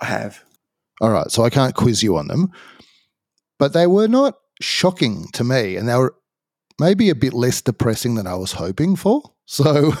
I 0.00 0.06
have. 0.06 0.42
All 1.00 1.10
right, 1.10 1.30
so 1.30 1.44
I 1.44 1.50
can't 1.50 1.74
quiz 1.74 2.02
you 2.02 2.16
on 2.16 2.26
them, 2.26 2.50
but 3.58 3.72
they 3.72 3.86
were 3.86 4.08
not 4.08 4.36
shocking 4.60 5.28
to 5.34 5.44
me, 5.44 5.76
and 5.76 5.88
they 5.88 5.96
were 5.96 6.14
maybe 6.80 7.08
a 7.10 7.14
bit 7.14 7.34
less 7.34 7.60
depressing 7.62 8.14
than 8.16 8.26
I 8.26 8.34
was 8.34 8.52
hoping 8.52 8.96
for. 8.96 9.22
So, 9.46 9.92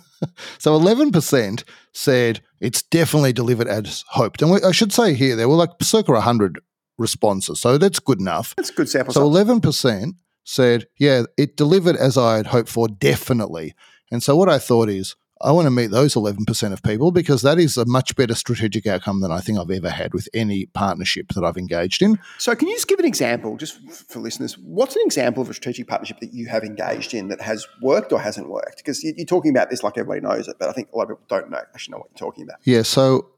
so 0.58 0.74
eleven 0.74 1.10
percent 1.10 1.64
said 1.92 2.40
it's 2.60 2.82
definitely 2.82 3.32
delivered 3.32 3.68
as 3.68 4.04
hoped, 4.10 4.40
and 4.40 4.50
we, 4.50 4.62
I 4.62 4.72
should 4.72 4.92
say 4.92 5.14
here 5.14 5.36
there 5.36 5.48
were 5.48 5.56
like 5.56 5.70
circa 5.82 6.18
hundred 6.20 6.60
responses, 6.96 7.60
so 7.60 7.76
that's 7.76 7.98
good 7.98 8.20
enough. 8.20 8.54
That's 8.56 8.70
a 8.70 8.74
good 8.74 8.88
sample 8.88 9.12
So 9.12 9.22
eleven 9.22 9.60
percent 9.60 10.14
said, 10.44 10.86
"Yeah, 10.98 11.24
it 11.36 11.56
delivered 11.56 11.96
as 11.96 12.16
I 12.16 12.38
had 12.38 12.46
hoped 12.46 12.70
for, 12.70 12.88
definitely." 12.88 13.74
And 14.10 14.22
so 14.22 14.34
what 14.34 14.48
I 14.48 14.58
thought 14.58 14.88
is, 14.88 15.14
I 15.40 15.52
want 15.52 15.66
to 15.66 15.70
meet 15.70 15.90
those 15.90 16.16
eleven 16.16 16.44
percent 16.44 16.72
of 16.72 16.82
people 16.82 17.10
because 17.12 17.42
that 17.42 17.58
is 17.58 17.76
a 17.76 17.84
much 17.84 18.16
better 18.16 18.34
strategic 18.34 18.86
outcome 18.86 19.20
than 19.20 19.30
I 19.30 19.40
think 19.40 19.58
I've 19.58 19.70
ever 19.70 19.90
had 19.90 20.12
with 20.14 20.28
any 20.34 20.66
partnership 20.66 21.28
that 21.34 21.44
I've 21.44 21.56
engaged 21.56 22.02
in. 22.02 22.18
So, 22.38 22.54
can 22.54 22.68
you 22.68 22.74
just 22.74 22.88
give 22.88 22.98
an 22.98 23.04
example, 23.04 23.56
just 23.56 23.78
for 24.08 24.18
listeners? 24.18 24.58
What's 24.58 24.96
an 24.96 25.02
example 25.04 25.42
of 25.42 25.50
a 25.50 25.54
strategic 25.54 25.86
partnership 25.86 26.20
that 26.20 26.32
you 26.32 26.46
have 26.48 26.64
engaged 26.64 27.14
in 27.14 27.28
that 27.28 27.40
has 27.40 27.66
worked 27.82 28.12
or 28.12 28.20
hasn't 28.20 28.48
worked? 28.48 28.78
Because 28.78 29.02
you're 29.02 29.26
talking 29.26 29.50
about 29.50 29.70
this 29.70 29.82
like 29.82 29.96
everybody 29.96 30.20
knows 30.20 30.48
it, 30.48 30.56
but 30.58 30.68
I 30.68 30.72
think 30.72 30.88
a 30.92 30.96
lot 30.96 31.10
of 31.10 31.18
people 31.18 31.24
don't 31.28 31.50
know 31.50 31.58
actually 31.74 31.92
know 31.92 31.98
what 31.98 32.08
you're 32.10 32.30
talking 32.30 32.44
about. 32.44 32.56
Yeah, 32.64 32.82
so 32.82 33.28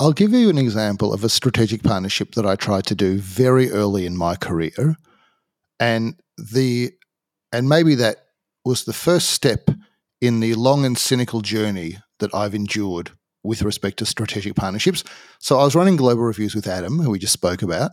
I'll 0.00 0.12
give 0.12 0.32
you 0.32 0.48
an 0.48 0.58
example 0.58 1.12
of 1.12 1.24
a 1.24 1.28
strategic 1.28 1.82
partnership 1.82 2.34
that 2.34 2.46
I 2.46 2.54
tried 2.54 2.86
to 2.86 2.94
do 2.94 3.18
very 3.18 3.70
early 3.70 4.06
in 4.06 4.16
my 4.16 4.36
career. 4.36 4.96
And 5.80 6.14
the 6.36 6.92
and 7.52 7.68
maybe 7.68 7.94
that 7.96 8.26
was 8.64 8.84
the 8.84 8.92
first 8.92 9.30
step 9.30 9.70
in 10.20 10.40
the 10.40 10.54
long 10.54 10.84
and 10.84 10.98
cynical 10.98 11.40
journey 11.40 11.98
that 12.18 12.34
I've 12.34 12.54
endured 12.54 13.12
with 13.44 13.62
respect 13.62 13.98
to 13.98 14.06
strategic 14.06 14.54
partnerships. 14.56 15.04
So 15.38 15.58
I 15.58 15.64
was 15.64 15.74
running 15.74 15.96
global 15.96 16.22
reviews 16.22 16.54
with 16.54 16.66
Adam, 16.66 16.98
who 16.98 17.10
we 17.10 17.18
just 17.18 17.32
spoke 17.32 17.62
about, 17.62 17.92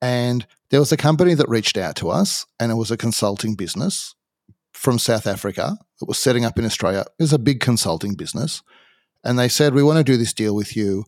and 0.00 0.46
there 0.70 0.80
was 0.80 0.92
a 0.92 0.96
company 0.96 1.34
that 1.34 1.48
reached 1.48 1.76
out 1.76 1.96
to 1.96 2.10
us, 2.10 2.46
and 2.58 2.72
it 2.72 2.76
was 2.76 2.90
a 2.90 2.96
consulting 2.96 3.54
business 3.54 4.14
from 4.72 4.98
South 4.98 5.26
Africa 5.26 5.76
that 5.98 6.08
was 6.08 6.18
setting 6.18 6.44
up 6.44 6.58
in 6.58 6.64
Australia. 6.64 7.04
It 7.18 7.22
was 7.22 7.32
a 7.32 7.38
big 7.38 7.60
consulting 7.60 8.14
business. 8.14 8.62
And 9.22 9.38
they 9.38 9.48
said, 9.48 9.74
We 9.74 9.82
want 9.82 9.98
to 9.98 10.04
do 10.04 10.16
this 10.16 10.32
deal 10.32 10.54
with 10.54 10.74
you. 10.76 11.04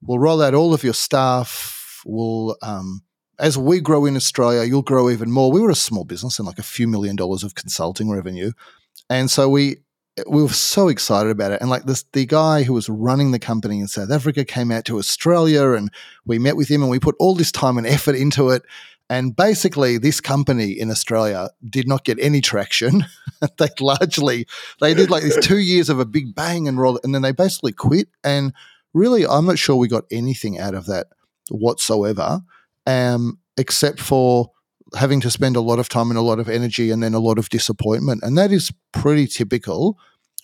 We'll 0.00 0.18
roll 0.18 0.42
out 0.42 0.54
all 0.54 0.72
of 0.72 0.82
your 0.82 0.94
staff. 0.94 2.00
We'll, 2.06 2.56
um, 2.62 3.02
as 3.38 3.58
we 3.58 3.80
grow 3.80 4.06
in 4.06 4.16
Australia, 4.16 4.64
you'll 4.64 4.82
grow 4.82 5.10
even 5.10 5.30
more. 5.30 5.52
We 5.52 5.60
were 5.60 5.70
a 5.70 5.74
small 5.74 6.04
business 6.04 6.38
and 6.38 6.46
like 6.46 6.58
a 6.58 6.64
few 6.64 6.88
million 6.88 7.16
dollars 7.16 7.44
of 7.44 7.54
consulting 7.54 8.10
revenue. 8.10 8.52
And 9.12 9.30
so 9.30 9.46
we 9.46 9.76
we 10.26 10.42
were 10.42 10.48
so 10.48 10.88
excited 10.88 11.30
about 11.30 11.52
it. 11.52 11.60
And 11.60 11.68
like 11.68 11.84
this, 11.84 12.04
the 12.12 12.24
guy 12.24 12.62
who 12.62 12.72
was 12.72 12.88
running 12.88 13.30
the 13.30 13.38
company 13.38 13.78
in 13.78 13.86
South 13.86 14.10
Africa 14.10 14.44
came 14.44 14.70
out 14.70 14.86
to 14.86 14.98
Australia 14.98 15.72
and 15.72 15.90
we 16.24 16.38
met 16.38 16.56
with 16.56 16.68
him 16.70 16.80
and 16.82 16.90
we 16.90 16.98
put 16.98 17.16
all 17.18 17.34
this 17.34 17.52
time 17.52 17.76
and 17.76 17.86
effort 17.86 18.14
into 18.14 18.48
it. 18.48 18.62
And 19.10 19.36
basically, 19.36 19.98
this 19.98 20.22
company 20.22 20.70
in 20.70 20.90
Australia 20.90 21.50
did 21.68 21.86
not 21.86 22.04
get 22.04 22.18
any 22.20 22.40
traction. 22.40 23.04
they 23.58 23.68
largely 23.80 24.46
they 24.80 24.94
did 24.94 25.10
like 25.10 25.22
these 25.22 25.44
two 25.44 25.58
years 25.58 25.90
of 25.90 25.98
a 25.98 26.06
big 26.06 26.34
bang 26.34 26.66
and 26.66 26.80
roll, 26.80 26.98
and 27.04 27.14
then 27.14 27.20
they 27.20 27.32
basically 27.32 27.72
quit. 27.72 28.08
And 28.24 28.54
really, 28.94 29.26
I'm 29.26 29.44
not 29.44 29.58
sure 29.58 29.76
we 29.76 29.88
got 29.88 30.04
anything 30.10 30.58
out 30.58 30.74
of 30.74 30.86
that 30.86 31.08
whatsoever, 31.50 32.40
um, 32.86 33.38
except 33.58 34.00
for 34.00 34.52
having 34.96 35.20
to 35.20 35.30
spend 35.30 35.56
a 35.56 35.60
lot 35.60 35.78
of 35.78 35.88
time 35.88 36.10
and 36.10 36.18
a 36.18 36.22
lot 36.22 36.38
of 36.38 36.48
energy 36.48 36.90
and 36.90 37.02
then 37.02 37.14
a 37.14 37.18
lot 37.18 37.38
of 37.38 37.48
disappointment. 37.48 38.22
And 38.22 38.36
that 38.36 38.52
is 38.52 38.72
pretty 38.92 39.26
typical 39.26 39.98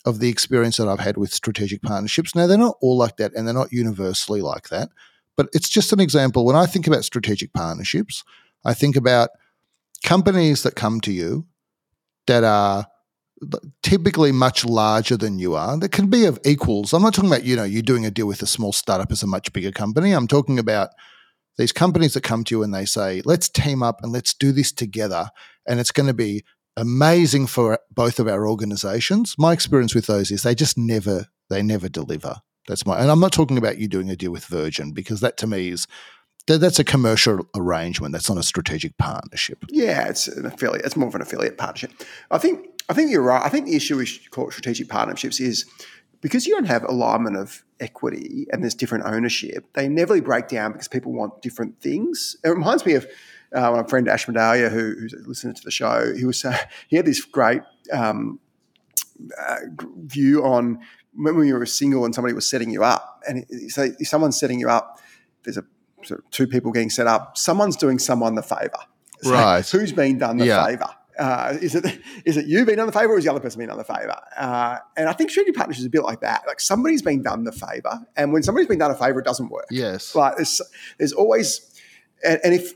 of 0.05 0.19
the 0.19 0.29
experience 0.29 0.77
that 0.77 0.87
I've 0.87 0.99
had 0.99 1.17
with 1.17 1.33
strategic 1.33 1.81
partnerships. 1.81 2.33
Now, 2.33 2.47
they're 2.47 2.57
not 2.57 2.77
all 2.81 2.97
like 2.97 3.17
that 3.17 3.33
and 3.35 3.45
they're 3.45 3.53
not 3.53 3.71
universally 3.71 4.41
like 4.41 4.69
that, 4.69 4.89
but 5.35 5.49
it's 5.53 5.69
just 5.69 5.93
an 5.93 5.99
example. 5.99 6.45
When 6.45 6.55
I 6.55 6.65
think 6.65 6.87
about 6.87 7.03
strategic 7.03 7.53
partnerships, 7.53 8.23
I 8.65 8.73
think 8.73 8.95
about 8.95 9.29
companies 10.03 10.63
that 10.63 10.75
come 10.75 11.01
to 11.01 11.11
you 11.11 11.45
that 12.27 12.43
are 12.43 12.87
typically 13.81 14.31
much 14.31 14.65
larger 14.65 15.15
than 15.15 15.39
you 15.39 15.55
are 15.55 15.77
that 15.77 15.91
can 15.91 16.07
be 16.09 16.25
of 16.25 16.37
equals 16.43 16.91
i'm 16.91 17.01
not 17.01 17.13
talking 17.13 17.29
about 17.29 17.43
you 17.43 17.55
know 17.55 17.63
you 17.63 17.81
doing 17.81 18.05
a 18.05 18.11
deal 18.11 18.27
with 18.27 18.41
a 18.41 18.45
small 18.45 18.73
startup 18.73 19.11
as 19.11 19.23
a 19.23 19.27
much 19.27 19.53
bigger 19.53 19.71
company 19.71 20.11
i'm 20.11 20.27
talking 20.27 20.59
about 20.59 20.89
these 21.57 21.71
companies 21.71 22.13
that 22.13 22.23
come 22.23 22.43
to 22.45 22.55
you 22.55 22.63
and 22.63 22.73
they 22.73 22.85
say, 22.85 23.21
let's 23.25 23.49
team 23.49 23.83
up 23.83 23.99
and 24.01 24.11
let's 24.11 24.33
do 24.33 24.51
this 24.51 24.71
together. 24.71 25.29
And 25.67 25.79
it's 25.79 25.91
going 25.91 26.07
to 26.07 26.13
be 26.13 26.43
amazing 26.77 27.47
for 27.47 27.79
both 27.91 28.19
of 28.19 28.27
our 28.27 28.47
organizations. 28.47 29.35
My 29.37 29.53
experience 29.53 29.93
with 29.93 30.07
those 30.07 30.31
is 30.31 30.43
they 30.43 30.55
just 30.55 30.77
never, 30.77 31.27
they 31.49 31.61
never 31.61 31.89
deliver. 31.89 32.37
That's 32.67 32.85
my, 32.85 32.99
and 32.99 33.11
I'm 33.11 33.19
not 33.19 33.33
talking 33.33 33.57
about 33.57 33.77
you 33.77 33.87
doing 33.87 34.09
a 34.09 34.15
deal 34.15 34.31
with 34.31 34.45
Virgin 34.45 34.91
because 34.91 35.19
that 35.19 35.37
to 35.37 35.47
me 35.47 35.69
is, 35.69 35.87
that's 36.47 36.79
a 36.79 36.83
commercial 36.83 37.47
arrangement. 37.55 38.11
That's 38.11 38.29
not 38.29 38.39
a 38.39 38.43
strategic 38.43 38.97
partnership. 38.97 39.65
Yeah, 39.69 40.07
it's 40.07 40.27
an 40.27 40.47
affiliate. 40.47 40.83
It's 40.83 40.95
more 40.95 41.07
of 41.07 41.13
an 41.13 41.21
affiliate 41.21 41.57
partnership. 41.59 41.91
I 42.31 42.39
think. 42.39 42.65
I 42.89 42.93
think 42.93 43.11
you're 43.11 43.21
right. 43.21 43.45
I 43.45 43.49
think 43.49 43.67
the 43.67 43.75
issue 43.75 43.97
with 43.97 44.07
strategic 44.07 44.89
partnerships 44.89 45.39
is 45.39 45.63
because 46.21 46.45
you 46.45 46.53
don't 46.53 46.65
have 46.65 46.83
alignment 46.83 47.37
of 47.37 47.63
equity 47.79 48.47
and 48.51 48.61
there's 48.61 48.75
different 48.75 49.05
ownership, 49.05 49.65
they 49.73 49.85
inevitably 49.85 50.21
break 50.21 50.47
down 50.47 50.73
because 50.73 50.87
people 50.87 51.13
want 51.13 51.41
different 51.41 51.79
things. 51.81 52.35
It 52.43 52.49
reminds 52.49 52.85
me 52.85 52.93
of 52.93 53.07
uh, 53.53 53.71
my 53.71 53.83
friend 53.83 54.07
Ash 54.07 54.25
Madalia, 54.25 54.69
who, 54.69 54.95
who's 54.99 55.15
listening 55.25 55.55
to 55.55 55.63
the 55.63 55.71
show. 55.71 56.13
He 56.15 56.25
was 56.25 56.43
uh, 56.45 56.57
he 56.87 56.95
had 56.95 57.05
this 57.05 57.23
great 57.23 57.61
um, 57.91 58.39
uh, 59.37 59.57
view 60.05 60.43
on 60.45 60.79
when 61.13 61.47
you 61.47 61.55
were 61.55 61.65
single 61.65 62.05
and 62.05 62.13
somebody 62.13 62.33
was 62.33 62.49
setting 62.49 62.69
you 62.69 62.83
up, 62.83 63.21
and 63.27 63.45
so 63.69 63.89
if 63.99 64.07
someone's 64.07 64.39
setting 64.39 64.59
you 64.59 64.69
up, 64.69 64.99
there's 65.43 65.57
a 65.57 65.63
sort 66.03 66.19
of 66.19 66.29
two 66.31 66.47
people 66.47 66.71
getting 66.71 66.89
set 66.89 67.07
up. 67.07 67.37
Someone's 67.37 67.75
doing 67.75 67.99
someone 67.99 68.35
the 68.35 68.43
favour. 68.43 68.79
So 69.21 69.31
right. 69.31 69.67
Who's 69.67 69.91
been 69.91 70.17
done 70.17 70.37
the 70.37 70.45
yeah. 70.45 70.65
favour? 70.65 70.89
Uh, 71.19 71.57
is 71.61 71.75
it 71.75 71.85
is 72.25 72.37
it 72.37 72.45
you 72.45 72.65
being 72.65 72.77
done 72.77 72.87
the 72.87 72.93
favour 72.93 73.13
or 73.13 73.17
is 73.17 73.25
the 73.25 73.29
other 73.29 73.41
person 73.41 73.59
being 73.59 73.67
done 73.67 73.77
the 73.77 73.83
favour? 73.83 74.15
Uh, 74.37 74.77
and 74.95 75.09
I 75.09 75.13
think 75.13 75.29
strategic 75.29 75.55
partnership 75.55 75.81
is 75.81 75.85
a 75.85 75.89
bit 75.89 76.03
like 76.03 76.21
that. 76.21 76.43
Like 76.47 76.61
somebody's 76.61 77.01
been 77.01 77.21
done 77.21 77.43
the 77.43 77.51
favour, 77.51 78.07
and 78.15 78.31
when 78.31 78.41
somebody's 78.41 78.69
been 78.69 78.79
done 78.79 78.91
a 78.91 78.95
favour, 78.95 79.19
it 79.19 79.25
doesn't 79.25 79.49
work. 79.49 79.67
Yes. 79.69 80.15
Like 80.15 80.37
there's 80.37 80.61
there's 80.97 81.13
always, 81.13 81.81
and, 82.23 82.39
and 82.43 82.53
if 82.53 82.73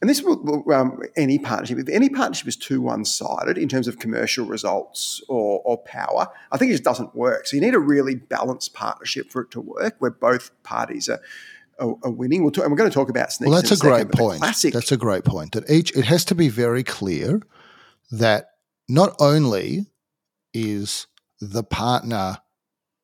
and 0.00 0.10
this 0.10 0.22
will 0.22 0.64
um, 0.72 1.00
any 1.16 1.38
partnership. 1.38 1.78
If 1.78 1.88
any 1.88 2.10
partnership 2.10 2.48
is 2.48 2.56
too 2.56 2.82
one 2.82 3.04
sided 3.04 3.56
in 3.56 3.68
terms 3.68 3.88
of 3.88 3.98
commercial 3.98 4.44
results 4.44 5.22
or, 5.28 5.62
or 5.64 5.78
power, 5.78 6.28
I 6.52 6.58
think 6.58 6.70
it 6.70 6.74
just 6.74 6.84
doesn't 6.84 7.14
work. 7.14 7.46
So 7.46 7.56
you 7.56 7.62
need 7.62 7.74
a 7.74 7.78
really 7.78 8.16
balanced 8.16 8.74
partnership 8.74 9.30
for 9.30 9.40
it 9.40 9.50
to 9.52 9.60
work, 9.62 9.94
where 10.00 10.10
both 10.10 10.50
parties 10.62 11.08
are 11.08 11.20
are, 11.78 11.94
are 12.02 12.10
winning. 12.10 12.42
We'll 12.42 12.50
talk, 12.50 12.64
and 12.64 12.72
we're 12.72 12.76
going 12.76 12.90
to 12.90 12.94
talk 12.94 13.08
about 13.08 13.30
Well, 13.40 13.52
that's 13.52 13.70
a, 13.70 13.74
a 13.74 13.76
great 13.78 14.12
point. 14.12 14.40
Classic. 14.40 14.74
That's 14.74 14.92
a 14.92 14.96
great 14.96 15.24
point. 15.24 15.52
That 15.52 15.70
each 15.70 15.96
it 15.96 16.04
has 16.04 16.24
to 16.26 16.34
be 16.34 16.48
very 16.48 16.82
clear 16.82 17.40
that 18.18 18.46
not 18.88 19.14
only 19.18 19.86
is 20.52 21.06
the 21.40 21.62
partner 21.62 22.38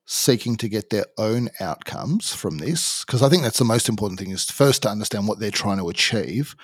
seeking 0.07 0.57
to 0.57 0.69
get 0.69 0.91
their 0.91 1.07
own 1.19 1.49
outcomes 1.61 2.35
from 2.35 2.59
this, 2.59 3.05
because 3.05 3.23
I 3.23 3.29
think 3.29 3.43
that's 3.43 3.59
the 3.59 3.65
most 3.65 3.89
important 3.89 4.19
thing 4.19 4.31
is 4.31 4.45
first 4.45 4.83
to 4.83 4.89
understand 4.89 5.29
what 5.29 5.39
they're 5.39 5.51
trying 5.51 5.79
to 5.79 5.89
achieve. 5.89 6.55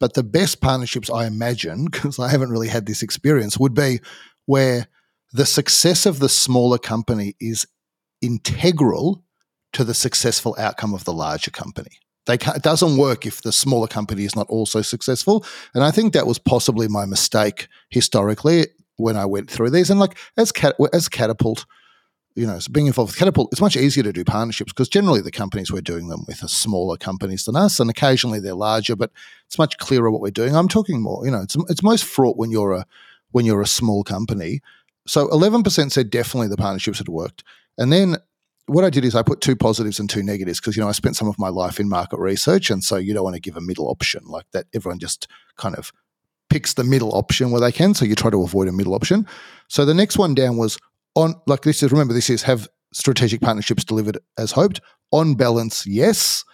But 0.00 0.14
the 0.14 0.22
best 0.22 0.60
partnerships 0.60 1.10
I 1.10 1.26
imagine, 1.26 1.84
because 1.90 2.18
I 2.18 2.28
haven't 2.28 2.50
really 2.50 2.68
had 2.68 2.86
this 2.86 3.02
experience, 3.02 3.58
would 3.58 3.74
be 3.74 4.00
where 4.46 4.88
the 5.32 5.46
success 5.46 6.06
of 6.06 6.20
the 6.20 6.28
smaller 6.28 6.78
company 6.78 7.34
is 7.40 7.66
integral 8.22 9.24
to 9.74 9.84
the 9.84 9.94
successful 9.94 10.56
outcome 10.58 10.94
of 10.94 11.04
the 11.04 11.12
larger 11.12 11.50
company. 11.50 11.98
They 12.28 12.34
it 12.34 12.62
doesn't 12.62 12.98
work 12.98 13.26
if 13.26 13.42
the 13.42 13.52
smaller 13.52 13.88
company 13.88 14.24
is 14.24 14.36
not 14.36 14.46
also 14.48 14.82
successful. 14.82 15.44
And 15.74 15.82
I 15.82 15.90
think 15.90 16.12
that 16.12 16.26
was 16.26 16.38
possibly 16.38 16.86
my 16.86 17.06
mistake 17.06 17.68
historically 17.88 18.66
when 18.96 19.16
I 19.16 19.24
went 19.24 19.50
through 19.50 19.70
these. 19.70 19.90
And 19.90 19.98
like 19.98 20.16
as 20.36 20.52
cat, 20.52 20.76
as 20.92 21.08
Catapult, 21.08 21.64
you 22.34 22.46
know, 22.46 22.58
so 22.58 22.70
being 22.70 22.86
involved 22.86 23.12
with 23.12 23.18
Catapult, 23.18 23.48
it's 23.50 23.62
much 23.62 23.76
easier 23.76 24.04
to 24.04 24.12
do 24.12 24.24
partnerships 24.24 24.72
because 24.72 24.90
generally 24.90 25.22
the 25.22 25.30
companies 25.30 25.72
we're 25.72 25.80
doing 25.80 26.08
them 26.08 26.24
with 26.28 26.44
are 26.44 26.48
smaller 26.48 26.98
companies 26.98 27.44
than 27.46 27.56
us, 27.56 27.80
and 27.80 27.88
occasionally 27.88 28.40
they're 28.40 28.54
larger, 28.54 28.94
but 28.94 29.10
it's 29.46 29.58
much 29.58 29.78
clearer 29.78 30.10
what 30.10 30.20
we're 30.20 30.30
doing. 30.30 30.54
I'm 30.54 30.68
talking 30.68 31.00
more, 31.00 31.24
you 31.24 31.30
know, 31.32 31.40
it's 31.40 31.56
it's 31.70 31.82
most 31.82 32.04
fraught 32.04 32.36
when 32.36 32.50
you're 32.50 32.74
a 32.74 32.86
when 33.30 33.46
you're 33.46 33.62
a 33.62 33.66
small 33.66 34.04
company. 34.04 34.60
So 35.06 35.28
11% 35.28 35.90
said 35.90 36.10
definitely 36.10 36.48
the 36.48 36.58
partnerships 36.58 36.98
had 36.98 37.08
worked. 37.08 37.42
And 37.78 37.90
then 37.90 38.18
what 38.68 38.84
I 38.84 38.90
did 38.90 39.04
is 39.04 39.14
I 39.14 39.22
put 39.22 39.40
two 39.40 39.56
positives 39.56 39.98
and 39.98 40.08
two 40.08 40.22
negatives 40.22 40.60
because 40.60 40.76
you 40.76 40.82
know 40.82 40.88
I 40.88 40.92
spent 40.92 41.16
some 41.16 41.28
of 41.28 41.38
my 41.38 41.48
life 41.48 41.80
in 41.80 41.88
market 41.88 42.18
research, 42.18 42.70
and 42.70 42.84
so 42.84 42.96
you 42.96 43.14
don't 43.14 43.24
want 43.24 43.34
to 43.34 43.40
give 43.40 43.56
a 43.56 43.60
middle 43.60 43.88
option 43.88 44.22
like 44.26 44.46
that. 44.52 44.66
Everyone 44.74 44.98
just 44.98 45.26
kind 45.56 45.74
of 45.74 45.92
picks 46.50 46.74
the 46.74 46.84
middle 46.84 47.14
option 47.14 47.50
where 47.50 47.60
they 47.60 47.72
can, 47.72 47.94
so 47.94 48.04
you 48.04 48.14
try 48.14 48.30
to 48.30 48.42
avoid 48.42 48.68
a 48.68 48.72
middle 48.72 48.94
option. 48.94 49.26
So 49.68 49.84
the 49.84 49.94
next 49.94 50.18
one 50.18 50.34
down 50.34 50.56
was 50.56 50.78
on 51.14 51.34
like 51.46 51.62
this 51.62 51.82
is 51.82 51.90
remember 51.90 52.14
this 52.14 52.30
is 52.30 52.42
have 52.42 52.68
strategic 52.92 53.40
partnerships 53.40 53.84
delivered 53.84 54.18
as 54.36 54.52
hoped 54.52 54.80
on 55.10 55.34
balance. 55.34 55.86
Yes, 55.86 56.44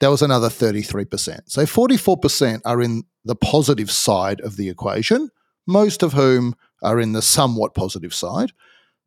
that 0.00 0.08
was 0.08 0.22
another 0.22 0.50
thirty 0.50 0.82
three 0.82 1.04
percent. 1.04 1.50
So 1.50 1.66
forty 1.66 1.96
four 1.96 2.16
percent 2.16 2.62
are 2.64 2.82
in 2.82 3.04
the 3.24 3.36
positive 3.36 3.90
side 3.90 4.40
of 4.40 4.56
the 4.56 4.68
equation, 4.68 5.30
most 5.66 6.02
of 6.02 6.12
whom 6.12 6.54
are 6.82 7.00
in 7.00 7.12
the 7.12 7.22
somewhat 7.22 7.74
positive 7.74 8.12
side. 8.12 8.52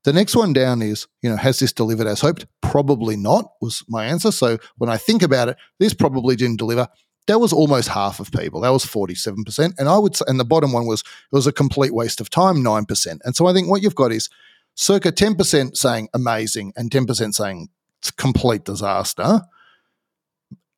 The 0.06 0.14
next 0.14 0.36
one 0.36 0.54
down 0.54 0.84
is, 0.84 1.08
you 1.24 1.32
know, 1.32 1.36
has 1.36 1.58
this 1.58 1.74
delivered 1.74 2.06
as 2.06 2.22
hoped? 2.22 2.46
Probably 2.62 3.18
not, 3.18 3.54
was 3.60 3.84
my 3.90 4.06
answer. 4.06 4.32
So 4.32 4.60
when 4.78 4.88
I 4.88 4.98
think 4.98 5.24
about 5.24 5.50
it, 5.50 5.58
this 5.80 5.96
probably 5.96 6.36
didn't 6.36 6.60
deliver. 6.60 6.88
That 7.26 7.40
was 7.40 7.52
almost 7.52 7.88
half 7.88 8.20
of 8.20 8.32
people. 8.32 8.62
That 8.62 8.70
was 8.70 8.86
47%. 8.86 9.74
And 9.80 9.90
I 9.90 9.98
would 9.98 10.16
say, 10.16 10.26
and 10.28 10.40
the 10.40 10.46
bottom 10.46 10.72
one 10.72 10.86
was, 10.86 11.02
it 11.02 11.36
was 11.36 11.48
a 11.48 11.52
complete 11.52 11.92
waste 11.92 12.22
of 12.22 12.30
time, 12.30 12.58
9%. 12.58 13.18
And 13.24 13.36
so 13.36 13.48
I 13.48 13.54
think 13.54 13.68
what 13.68 13.82
you've 13.82 13.96
got 13.96 14.12
is 14.12 14.30
circa 14.76 15.12
10% 15.12 15.76
saying 15.76 16.10
amazing 16.14 16.72
and 16.76 16.92
10% 16.92 17.34
saying 17.34 17.70
it's 17.98 18.12
complete 18.12 18.64
disaster. 18.64 19.42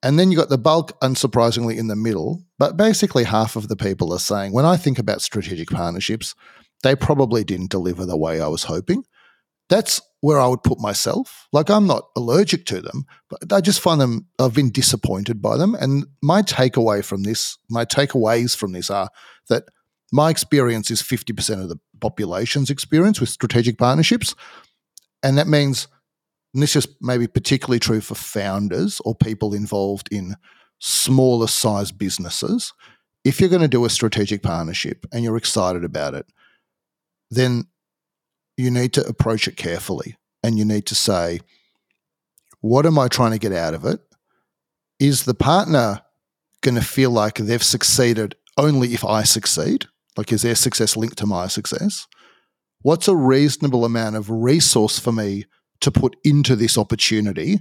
And 0.02 0.18
then 0.18 0.32
you 0.32 0.38
got 0.38 0.48
the 0.48 0.58
bulk, 0.58 0.98
unsurprisingly, 1.02 1.78
in 1.78 1.88
the 1.88 1.98
middle. 1.98 2.44
But 2.58 2.78
basically, 2.78 3.26
half 3.26 3.58
of 3.58 3.68
the 3.68 3.76
people 3.76 4.14
are 4.14 4.20
saying, 4.20 4.54
when 4.54 4.64
I 4.64 4.78
think 4.78 4.98
about 4.98 5.22
strategic 5.22 5.70
partnerships, 5.70 6.34
they 6.82 6.96
probably 6.96 7.44
didn't 7.44 7.72
deliver 7.72 8.06
the 8.06 8.16
way 8.16 8.40
I 8.40 8.48
was 8.48 8.64
hoping 8.64 9.04
that's 9.70 10.02
where 10.22 10.40
I 10.40 10.48
would 10.48 10.64
put 10.64 10.80
myself. 10.80 11.48
Like 11.54 11.70
I'm 11.70 11.88
not 11.88 12.08
allergic 12.16 12.66
to 12.68 12.82
them, 12.82 13.06
but 13.30 13.52
I 13.52 13.62
just 13.62 13.80
find 13.80 14.02
them, 14.02 14.28
I've 14.40 14.54
been 14.54 14.72
disappointed 14.72 15.42
by 15.42 15.58
them. 15.58 15.76
And 15.76 16.06
my 16.22 16.42
takeaway 16.42 17.04
from 17.04 17.24
this, 17.24 17.58
my 17.70 17.86
takeaways 17.86 18.56
from 18.56 18.72
this 18.72 18.90
are 18.90 19.10
that 19.50 19.66
my 20.12 20.30
experience 20.30 20.90
is 20.90 21.02
50% 21.02 21.62
of 21.62 21.70
the 21.70 21.80
population's 22.00 22.70
experience 22.70 23.20
with 23.20 23.30
strategic 23.30 23.78
partnerships. 23.78 24.36
And 25.22 25.38
that 25.38 25.48
means, 25.48 25.88
and 26.54 26.64
this 26.64 26.76
is 26.76 26.88
maybe 27.02 27.28
particularly 27.28 27.80
true 27.80 28.02
for 28.02 28.16
founders 28.16 29.02
or 29.04 29.16
people 29.16 29.54
involved 29.54 30.08
in 30.12 30.36
smaller 30.80 31.48
size 31.48 31.92
businesses. 31.92 32.74
If 33.26 33.40
you're 33.40 33.50
going 33.50 33.62
to 33.62 33.68
do 33.68 33.86
a 33.86 33.90
strategic 33.90 34.42
partnership 34.42 35.06
and 35.12 35.24
you're 35.24 35.38
excited 35.38 35.84
about 35.84 36.14
it, 36.14 36.26
then 37.30 37.66
you 38.58 38.72
need 38.72 38.94
to 38.94 39.06
approach 39.08 39.48
it 39.48 39.56
carefully 39.56 40.18
and 40.44 40.58
you 40.58 40.66
need 40.66 40.86
to 40.88 40.96
say, 40.96 41.40
What 42.62 42.86
am 42.86 43.00
I 43.00 43.08
trying 43.08 43.32
to 43.32 43.40
get 43.40 43.54
out 43.54 43.74
of 43.74 43.86
it? 43.86 44.00
Is 45.00 45.24
the 45.24 45.36
partner 45.36 46.02
going 46.62 46.76
to 46.76 46.82
feel 46.82 47.12
like 47.12 47.36
they've 47.36 47.64
succeeded 47.64 48.36
only 48.58 48.94
if 48.94 49.06
I 49.06 49.24
succeed? 49.24 49.86
Like, 50.18 50.32
is 50.34 50.42
their 50.42 50.56
success 50.56 50.98
linked 50.98 51.20
to 51.20 51.28
my 51.28 51.48
success? 51.48 52.08
What's 52.82 53.08
a 53.08 53.16
reasonable 53.16 53.86
amount 53.86 54.16
of 54.16 54.30
resource 54.30 54.98
for 54.98 55.12
me 55.12 55.46
to 55.82 55.92
put 55.92 56.16
into 56.24 56.56
this 56.56 56.78
opportunity? 56.78 57.60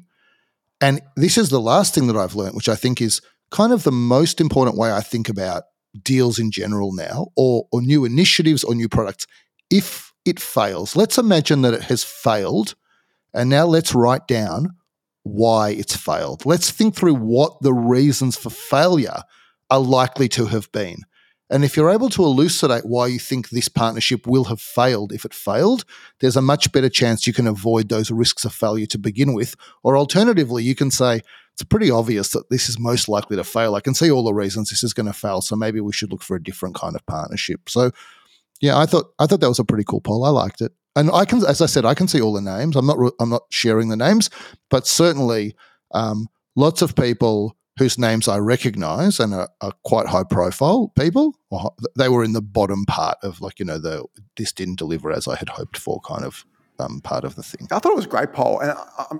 And 0.81 1.03
this 1.17 1.37
is 1.37 1.50
the 1.50 1.61
last 1.61 1.95
thing 1.95 2.07
that 2.07 2.17
I've 2.17 2.35
learned, 2.35 2.55
which 2.55 2.69
I 2.69 2.75
think 2.75 3.03
is 3.03 3.21
kind 3.50 3.73
of 3.73 3.83
the 3.83 3.93
most 3.93 4.41
important 4.41 4.79
way 4.79 4.91
I 4.93 5.00
think 5.00 5.29
about 5.29 5.65
deals 6.03 6.38
in 6.38 6.50
general 6.50 6.95
now, 6.95 7.29
or, 7.37 7.67
or 7.73 7.83
new 7.83 8.05
initiatives 8.05 8.65
or 8.65 8.75
new 8.75 8.88
products. 8.88 9.26
If 9.71 10.12
it 10.26 10.40
fails, 10.40 10.97
let's 10.97 11.18
imagine 11.18 11.62
that 11.62 11.75
it 11.75 11.83
has 11.83 12.04
failed. 12.04 12.75
And 13.33 13.50
now 13.50 13.66
let's 13.66 13.95
write 13.95 14.26
down 14.26 14.76
why 15.23 15.71
it's 15.71 15.97
failed. 15.97 16.47
Let's 16.47 16.71
think 16.71 16.95
through 16.95 17.14
what 17.14 17.61
the 17.61 17.75
reasons 17.75 18.37
for 18.37 18.50
failure 18.50 19.23
are 19.71 19.80
likely 19.80 20.28
to 20.30 20.47
have 20.47 20.71
been. 20.73 20.99
And 21.49 21.64
if 21.64 21.76
you're 21.76 21.90
able 21.90 22.09
to 22.11 22.25
elucidate 22.25 22.87
why 22.87 23.06
you 23.06 23.21
think 23.21 23.50
this 23.50 23.68
partnership 23.68 24.26
will 24.26 24.45
have 24.45 24.61
failed 24.61 25.12
if 25.12 25.25
it 25.25 25.33
failed, 25.33 25.85
there's 26.18 26.37
a 26.37 26.42
much 26.42 26.73
better 26.73 26.88
chance 26.88 27.26
you 27.26 27.33
can 27.33 27.47
avoid 27.47 27.88
those 27.88 28.11
risks 28.11 28.45
of 28.45 28.52
failure 28.52 28.87
to 28.87 28.99
begin 28.99 29.33
with. 29.33 29.54
Or 29.85 29.97
alternatively, 29.97 30.64
you 30.64 30.75
can 30.75 30.90
say, 30.90 31.21
it's 31.52 31.62
pretty 31.62 31.90
obvious 31.90 32.30
that 32.30 32.50
this 32.50 32.68
is 32.68 32.78
most 32.78 33.09
likely 33.09 33.37
to 33.37 33.45
fail. 33.45 33.76
I 33.76 33.80
can 33.80 33.95
see 33.95 34.11
all 34.11 34.25
the 34.25 34.35
reasons 34.35 34.71
this 34.71 34.83
is 34.83 34.92
going 34.92 35.06
to 35.06 35.12
fail, 35.12 35.40
so 35.40 35.56
maybe 35.56 35.80
we 35.80 35.92
should 35.92 36.11
look 36.11 36.23
for 36.23 36.37
a 36.37 36.42
different 36.42 36.75
kind 36.75 36.95
of 36.97 37.06
partnership. 37.06 37.68
So, 37.68 37.92
yeah, 38.60 38.78
I 38.78 38.86
thought 38.86 39.06
I 39.18 39.26
thought 39.26 39.40
that 39.40 39.48
was 39.48 39.58
a 39.58 39.64
pretty 39.64 39.84
cool 39.84 40.00
poll. 40.00 40.25
I 40.25 40.30
liked 40.30 40.60
it, 40.60 40.72
and 40.94 41.10
I 41.10 41.25
can, 41.25 41.44
as 41.44 41.60
I 41.60 41.66
said, 41.66 41.84
I 41.84 41.94
can 41.94 42.08
see 42.08 42.20
all 42.20 42.32
the 42.32 42.40
names. 42.40 42.76
I'm 42.76 42.86
not 42.86 42.98
I'm 43.20 43.30
not 43.30 43.42
sharing 43.50 43.88
the 43.88 43.96
names, 43.96 44.30
but 44.70 44.86
certainly 44.86 45.54
um, 45.92 46.28
lots 46.54 46.82
of 46.82 46.96
people 46.96 47.56
whose 47.78 47.98
names 47.98 48.26
I 48.26 48.38
recognize 48.38 49.20
and 49.20 49.34
are, 49.34 49.50
are, 49.60 49.72
quite 49.84 50.06
high 50.06 50.25
profile 50.25 50.92
people. 50.98 51.34
They 51.96 52.08
were 52.08 52.25
in 52.25 52.32
the 52.32 52.40
bottom 52.40 52.86
part 52.86 53.18
of 53.22 53.40
like, 53.40 53.58
you 53.58 53.66
know, 53.66 53.78
the 53.78 54.04
this 54.36 54.52
didn't 54.52 54.78
deliver 54.78 55.12
as 55.12 55.28
I 55.28 55.36
had 55.36 55.50
hoped 55.50 55.76
for 55.76 56.00
kind 56.00 56.25
of 56.25 56.44
um, 56.78 57.00
part 57.00 57.25
of 57.25 57.35
the 57.35 57.42
thing. 57.42 57.66
I 57.71 57.78
thought 57.78 57.92
it 57.92 57.97
was 57.97 58.04
a 58.04 58.09
great 58.09 58.33
poll. 58.33 58.61
And 58.61 58.73
I, 58.73 59.16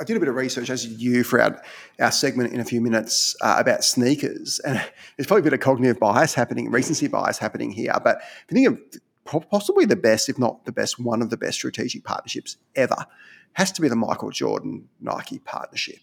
I, 0.00 0.04
did 0.04 0.16
a 0.16 0.20
bit 0.20 0.28
of 0.28 0.34
research, 0.34 0.70
as 0.70 0.86
you, 0.86 1.24
for 1.24 1.40
our, 1.40 1.62
our 1.98 2.12
segment 2.12 2.52
in 2.52 2.60
a 2.60 2.64
few 2.64 2.80
minutes 2.80 3.36
uh, 3.40 3.56
about 3.58 3.84
sneakers. 3.84 4.60
And 4.60 4.76
there's 5.16 5.26
probably 5.26 5.40
a 5.40 5.44
bit 5.44 5.52
of 5.52 5.60
cognitive 5.60 5.98
bias 5.98 6.34
happening, 6.34 6.70
recency 6.70 7.08
bias 7.08 7.38
happening 7.38 7.70
here. 7.70 7.94
But 8.02 8.18
if 8.18 8.44
you 8.50 8.54
think 8.54 9.02
of 9.32 9.50
possibly 9.50 9.84
the 9.84 9.96
best, 9.96 10.28
if 10.28 10.38
not 10.38 10.64
the 10.64 10.72
best, 10.72 10.98
one 10.98 11.22
of 11.22 11.30
the 11.30 11.36
best 11.36 11.54
strategic 11.54 12.04
partnerships 12.04 12.56
ever, 12.76 13.06
has 13.54 13.72
to 13.72 13.82
be 13.82 13.88
the 13.88 13.96
Michael 13.96 14.30
Jordan 14.30 14.88
Nike 15.00 15.38
partnership. 15.38 16.00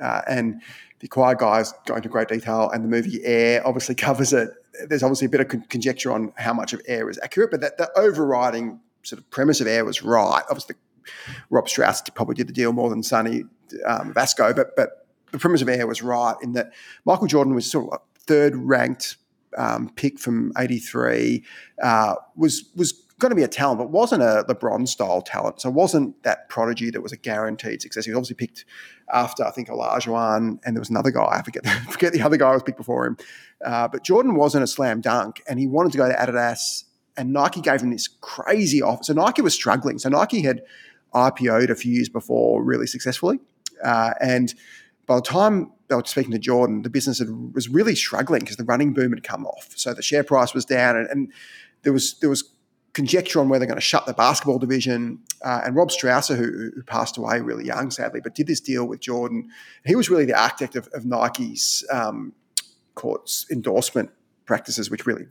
Uh, 0.00 0.22
and 0.26 0.62
the 1.00 1.06
Acquired 1.06 1.38
guys 1.38 1.74
go 1.86 1.96
into 1.96 2.08
great 2.08 2.28
detail, 2.28 2.70
and 2.70 2.84
the 2.84 2.88
movie 2.88 3.24
Air 3.24 3.66
obviously 3.66 3.94
covers 4.06 4.32
it. 4.32 4.50
There's 4.86 5.02
obviously 5.02 5.26
a 5.26 5.30
bit 5.30 5.40
of 5.40 5.48
con- 5.48 5.64
conjecture 5.68 6.12
on 6.12 6.32
how 6.36 6.54
much 6.54 6.72
of 6.72 6.80
Air 6.86 7.10
is 7.10 7.18
accurate, 7.22 7.50
but 7.50 7.60
that 7.60 7.76
the 7.76 7.90
overriding 7.98 8.80
sort 9.02 9.18
of 9.18 9.30
premise 9.30 9.60
of 9.60 9.66
Air 9.66 9.84
was 9.84 10.02
right. 10.02 10.42
Obviously, 10.48 10.76
Rob 11.50 11.68
Strauss 11.68 12.02
probably 12.14 12.34
did 12.34 12.48
the 12.48 12.52
deal 12.52 12.72
more 12.72 12.90
than 12.90 13.02
Sonny 13.02 13.44
um, 13.86 14.12
Vasco, 14.12 14.52
but 14.52 14.76
but 14.76 15.06
the 15.32 15.38
premise 15.38 15.62
of 15.62 15.68
Air 15.68 15.86
was 15.86 16.02
right 16.02 16.36
in 16.42 16.52
that 16.52 16.72
Michael 17.04 17.26
Jordan 17.26 17.54
was 17.54 17.70
sort 17.70 17.92
of 17.92 18.00
a 18.00 18.20
third 18.20 18.56
ranked 18.56 19.16
um, 19.56 19.90
pick 19.96 20.18
from 20.18 20.52
'83, 20.58 21.44
uh, 21.82 22.14
was 22.36 22.64
was 22.76 22.92
going 23.20 23.30
to 23.30 23.36
be 23.36 23.42
a 23.42 23.48
talent, 23.48 23.78
but 23.78 23.90
wasn't 23.90 24.22
a 24.22 24.44
LeBron 24.48 24.88
style 24.88 25.22
talent. 25.22 25.60
So 25.60 25.70
wasn't 25.70 26.20
that 26.24 26.48
prodigy 26.48 26.90
that 26.90 27.02
was 27.02 27.12
a 27.12 27.16
guaranteed 27.16 27.82
success. 27.82 28.06
He 28.06 28.10
was 28.10 28.16
obviously 28.16 28.36
picked 28.36 28.64
after 29.12 29.44
I 29.44 29.50
think 29.50 29.68
Olajuwon, 29.68 30.58
and 30.64 30.76
there 30.76 30.80
was 30.80 30.90
another 30.90 31.10
guy. 31.10 31.28
I 31.30 31.42
forget 31.42 31.66
forget 31.90 32.12
the 32.12 32.22
other 32.22 32.36
guy 32.36 32.52
was 32.52 32.62
picked 32.62 32.78
before 32.78 33.06
him. 33.06 33.16
Uh, 33.64 33.86
but 33.88 34.02
Jordan 34.02 34.34
wasn't 34.34 34.64
a 34.64 34.66
slam 34.66 35.00
dunk, 35.00 35.42
and 35.48 35.60
he 35.60 35.66
wanted 35.66 35.92
to 35.92 35.98
go 35.98 36.08
to 36.08 36.14
Adidas, 36.14 36.84
and 37.20 37.34
Nike 37.34 37.60
gave 37.60 37.82
him 37.82 37.90
this 37.90 38.08
crazy 38.08 38.80
offer. 38.80 39.04
So 39.04 39.12
Nike 39.12 39.42
was 39.42 39.52
struggling. 39.52 39.98
So 39.98 40.08
Nike 40.08 40.40
had 40.40 40.62
IPO'd 41.14 41.68
a 41.68 41.74
few 41.74 41.92
years 41.92 42.08
before 42.08 42.64
really 42.64 42.86
successfully, 42.86 43.40
uh, 43.84 44.14
and 44.20 44.54
by 45.06 45.16
the 45.16 45.22
time 45.22 45.70
they 45.88 45.96
were 45.96 46.02
speaking 46.06 46.30
to 46.32 46.38
Jordan, 46.38 46.82
the 46.82 46.88
business 46.88 47.18
had, 47.18 47.28
was 47.54 47.68
really 47.68 47.94
struggling 47.94 48.40
because 48.40 48.56
the 48.56 48.64
running 48.64 48.94
boom 48.94 49.12
had 49.12 49.22
come 49.22 49.44
off. 49.44 49.72
So 49.76 49.92
the 49.92 50.02
share 50.02 50.24
price 50.24 50.54
was 50.54 50.64
down, 50.64 50.96
and, 50.96 51.08
and 51.08 51.32
there 51.82 51.92
was 51.92 52.18
there 52.20 52.30
was 52.30 52.44
conjecture 52.94 53.38
on 53.38 53.48
whether 53.48 53.60
they're 53.60 53.68
going 53.68 53.76
to 53.76 53.82
shut 53.82 54.06
the 54.06 54.14
basketball 54.14 54.58
division. 54.58 55.18
Uh, 55.44 55.60
and 55.64 55.76
Rob 55.76 55.90
Strasser, 55.90 56.36
who, 56.36 56.70
who, 56.74 56.82
passed 56.84 57.16
away 57.18 57.40
really 57.40 57.64
young, 57.64 57.90
sadly, 57.90 58.20
but 58.20 58.34
did 58.34 58.46
this 58.46 58.60
deal 58.60 58.86
with 58.86 59.00
Jordan. 59.00 59.48
He 59.84 59.94
was 59.94 60.10
really 60.10 60.24
the 60.24 60.40
architect 60.40 60.74
of, 60.74 60.88
of 60.94 61.04
Nike's 61.04 61.84
um, 61.92 62.32
courts 62.94 63.46
endorsement 63.50 64.10
practices, 64.46 64.90
which 64.90 65.06
really 65.06 65.26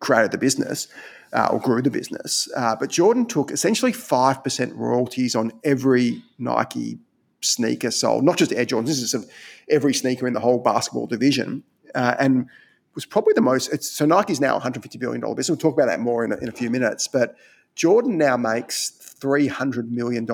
created 0.00 0.30
the 0.30 0.38
business 0.38 0.88
uh, 1.32 1.48
or 1.50 1.60
grew 1.60 1.82
the 1.82 1.90
business. 1.90 2.48
Uh, 2.56 2.76
but 2.78 2.90
Jordan 2.90 3.26
took 3.26 3.50
essentially 3.50 3.92
5% 3.92 4.72
royalties 4.76 5.34
on 5.34 5.52
every 5.64 6.22
Nike 6.38 6.98
sneaker 7.40 7.90
sold, 7.90 8.24
not 8.24 8.36
just 8.36 8.52
Air 8.52 8.66
Jordans, 8.66 8.86
this 8.86 9.02
is 9.02 9.14
of 9.14 9.30
every 9.68 9.94
sneaker 9.94 10.26
in 10.26 10.32
the 10.34 10.40
whole 10.40 10.58
basketball 10.58 11.06
division. 11.06 11.62
Uh, 11.94 12.14
and 12.18 12.48
was 12.96 13.06
probably 13.06 13.34
the 13.34 13.42
most. 13.42 13.82
so 13.82 14.06
Nike's 14.06 14.40
now 14.40 14.56
a 14.56 14.60
$150 14.60 14.98
billion 14.98 15.20
business. 15.20 15.50
We'll 15.50 15.58
talk 15.58 15.74
about 15.74 15.86
that 15.86 16.00
more 16.00 16.24
in 16.24 16.32
a, 16.32 16.36
in 16.38 16.48
a 16.48 16.52
few 16.52 16.70
minutes. 16.70 17.06
But 17.06 17.36
Jordan 17.74 18.16
now 18.16 18.36
makes 18.36 18.90
$300 19.20 19.90
million 19.90 20.26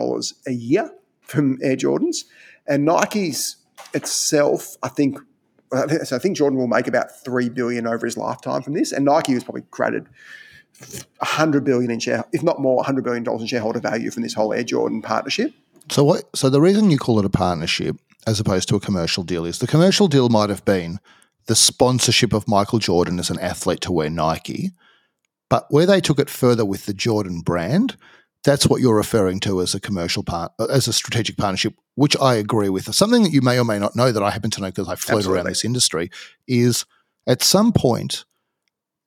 a 0.47 0.53
year 0.53 0.91
from 1.21 1.59
Air 1.61 1.77
Jordans. 1.77 2.25
And 2.67 2.85
Nike's 2.85 3.57
itself, 3.93 4.77
I 4.83 4.89
think, 4.89 5.19
so 6.05 6.17
I 6.17 6.19
think 6.19 6.37
Jordan 6.37 6.59
will 6.59 6.67
make 6.67 6.87
about 6.87 7.25
three 7.25 7.49
billion 7.49 7.87
over 7.87 8.07
his 8.07 8.17
lifetime 8.17 8.63
from 8.63 8.75
this, 8.75 8.93
and 8.93 9.05
Nike 9.05 9.33
has 9.33 9.45
probably 9.45 9.63
created 9.71 10.07
hundred 11.21 11.65
billion 11.65 11.91
in 11.91 12.01
share, 12.01 12.25
if 12.33 12.43
not 12.43 12.61
more, 12.61 12.83
hundred 12.85 13.05
billion 13.05 13.23
dollars 13.23 13.43
in 13.43 13.47
shareholder 13.47 13.81
value 13.81 14.11
from 14.11 14.23
this 14.23 14.35
whole 14.35 14.53
Air 14.53 14.65
Jordan 14.65 15.03
partnership. 15.03 15.53
So 15.91 16.05
what? 16.05 16.25
So 16.37 16.51
the 16.51 16.61
reason 16.61 16.91
you 16.91 16.99
call 16.99 17.19
it 17.19 17.25
a 17.25 17.31
partnership 17.31 17.97
as 18.27 18.39
opposed 18.39 18.69
to 18.69 18.77
a 18.77 18.81
commercial 18.81 19.25
deal 19.25 19.45
is 19.45 19.59
the 19.59 19.67
commercial 19.67 20.09
deal 20.09 20.29
might 20.29 20.51
have 20.51 20.65
been 20.65 20.99
the 21.47 21.57
sponsorship 21.57 22.33
of 22.33 22.47
Michael 22.47 22.79
Jordan 22.79 23.19
as 23.19 23.31
an 23.31 23.39
athlete 23.41 23.81
to 23.83 23.93
wear 23.93 24.09
Nike. 24.09 24.73
But 25.49 25.67
where 25.71 25.87
they 25.87 26.01
took 26.01 26.19
it 26.19 26.31
further 26.31 26.65
with 26.65 26.87
the 26.87 26.95
Jordan 26.95 27.41
brand, 27.41 27.97
that's 28.45 28.67
what 28.67 28.81
you're 28.81 28.97
referring 28.97 29.41
to 29.41 29.61
as 29.61 29.75
a 29.75 29.81
commercial 29.81 30.23
part, 30.23 30.53
uh, 30.59 30.67
as 30.67 30.89
a 30.89 30.93
strategic 30.93 31.37
partnership, 31.37 31.75
which 31.95 32.17
I 32.21 32.35
agree 32.35 32.69
with. 32.69 32.93
Something 32.95 33.23
that 33.23 33.33
you 33.33 33.41
may 33.41 33.59
or 33.59 33.65
may 33.65 33.79
not 33.79 33.97
know 33.97 34.11
that 34.13 34.23
I 34.23 34.31
happen 34.31 34.51
to 34.53 34.61
know 34.61 34.69
because 34.69 34.89
I 34.89 34.97
float 34.97 35.19
Absolutely. 35.19 35.37
around 35.37 35.47
this 35.47 35.65
industry 35.65 36.11
is 36.49 36.85
at 37.27 37.43
some 37.43 37.73
point 37.73 38.25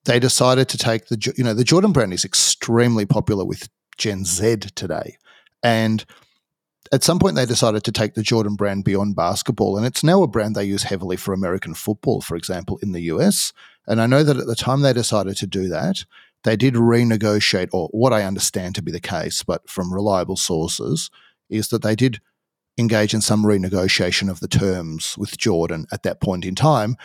they 0.06 0.20
decided 0.20 0.70
to 0.70 0.78
take 0.78 1.08
the 1.08 1.34
you 1.38 1.44
know 1.44 1.54
the 1.54 1.64
Jordan 1.64 1.92
brand 1.92 2.14
is 2.14 2.26
extremely 2.26 3.06
popular 3.06 3.44
with 3.44 3.70
Gen 3.98 4.24
Z 4.24 4.58
today, 4.76 5.18
and 5.64 6.06
at 6.92 7.04
some 7.04 7.20
point 7.20 7.36
they 7.36 7.46
decided 7.46 7.84
to 7.84 7.92
take 7.92 8.14
the 8.14 8.22
Jordan 8.22 8.56
brand 8.56 8.84
beyond 8.84 9.16
basketball, 9.16 9.78
and 9.78 9.86
it's 9.86 10.04
now 10.04 10.24
a 10.24 10.28
brand 10.28 10.56
they 10.56 10.64
use 10.64 10.84
heavily 10.84 11.18
for 11.18 11.34
American 11.34 11.74
football, 11.74 12.22
for 12.22 12.36
example, 12.36 12.80
in 12.82 12.92
the 12.92 13.02
US. 13.02 13.52
And 13.88 14.02
I 14.02 14.08
know 14.08 14.24
that 14.24 14.38
at 14.38 14.48
the 14.48 14.56
time 14.56 14.82
they 14.82 14.94
decided 14.94 15.38
to 15.38 15.48
do 15.48 15.68
that, 15.70 16.06
they 16.46 16.56
did 16.56 16.76
renegotiate, 16.76 17.70
or 17.74 17.90
what 17.92 18.14
I 18.14 18.24
understand 18.24 18.76
to 18.76 18.84
be 18.84 18.92
the 18.92 19.00
case, 19.00 19.44
but 19.44 19.68
from 19.68 19.92
reliable 19.92 20.38
sources, 20.38 21.10
is 21.50 21.70
that 21.70 21.82
they 21.82 21.96
did 21.96 22.22
engage 22.78 23.14
in 23.16 23.22
some 23.22 23.44
renegotiation 23.44 24.30
of 24.30 24.40
the 24.42 24.48
terms 24.48 25.18
with 25.18 25.38
Jordan 25.38 25.88
at 25.92 26.04
that 26.04 26.22
point 26.22 26.46
in 26.46 26.54
time 26.54 26.98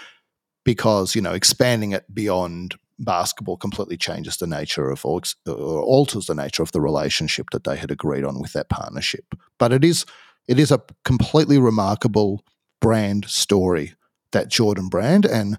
because, 0.64 1.14
you 1.14 1.22
know, 1.22 1.32
expanding 1.32 1.92
it 1.92 2.12
beyond 2.14 2.74
basketball 2.98 3.56
completely 3.56 3.96
changes 3.96 4.36
the 4.36 4.46
nature 4.46 4.90
of 4.90 5.06
or, 5.06 5.22
or, 5.46 5.82
alters 5.82 6.26
the 6.26 6.34
nature 6.34 6.62
of 6.62 6.72
the 6.72 6.80
relationship 6.82 7.48
that 7.50 7.64
they 7.64 7.76
had 7.76 7.90
agreed 7.90 8.24
on 8.24 8.42
with 8.42 8.52
that 8.52 8.68
partnership. 8.68 9.24
But 9.58 9.72
it 9.72 9.84
is 9.84 10.04
it 10.48 10.58
is 10.58 10.70
a 10.70 10.82
completely 11.04 11.58
remarkable 11.58 12.44
brand 12.80 13.24
story 13.24 13.94
that 14.32 14.48
Jordan 14.48 14.88
brand 14.88 15.24
and 15.24 15.56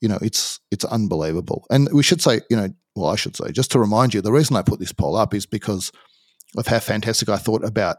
you 0.00 0.08
know 0.08 0.18
it's 0.22 0.58
it's 0.72 0.84
unbelievable. 0.84 1.66
And 1.70 1.88
we 1.92 2.02
should 2.02 2.20
say, 2.20 2.40
you 2.50 2.56
know, 2.56 2.70
well 2.94 3.10
I 3.10 3.16
should 3.16 3.36
say 3.36 3.50
just 3.52 3.70
to 3.72 3.78
remind 3.78 4.14
you 4.14 4.20
the 4.20 4.32
reason 4.32 4.56
I 4.56 4.62
put 4.62 4.80
this 4.80 4.92
poll 4.92 5.16
up 5.16 5.34
is 5.34 5.46
because 5.46 5.92
of 6.56 6.66
how 6.66 6.78
fantastic 6.78 7.28
I 7.28 7.36
thought 7.36 7.64
about 7.64 7.98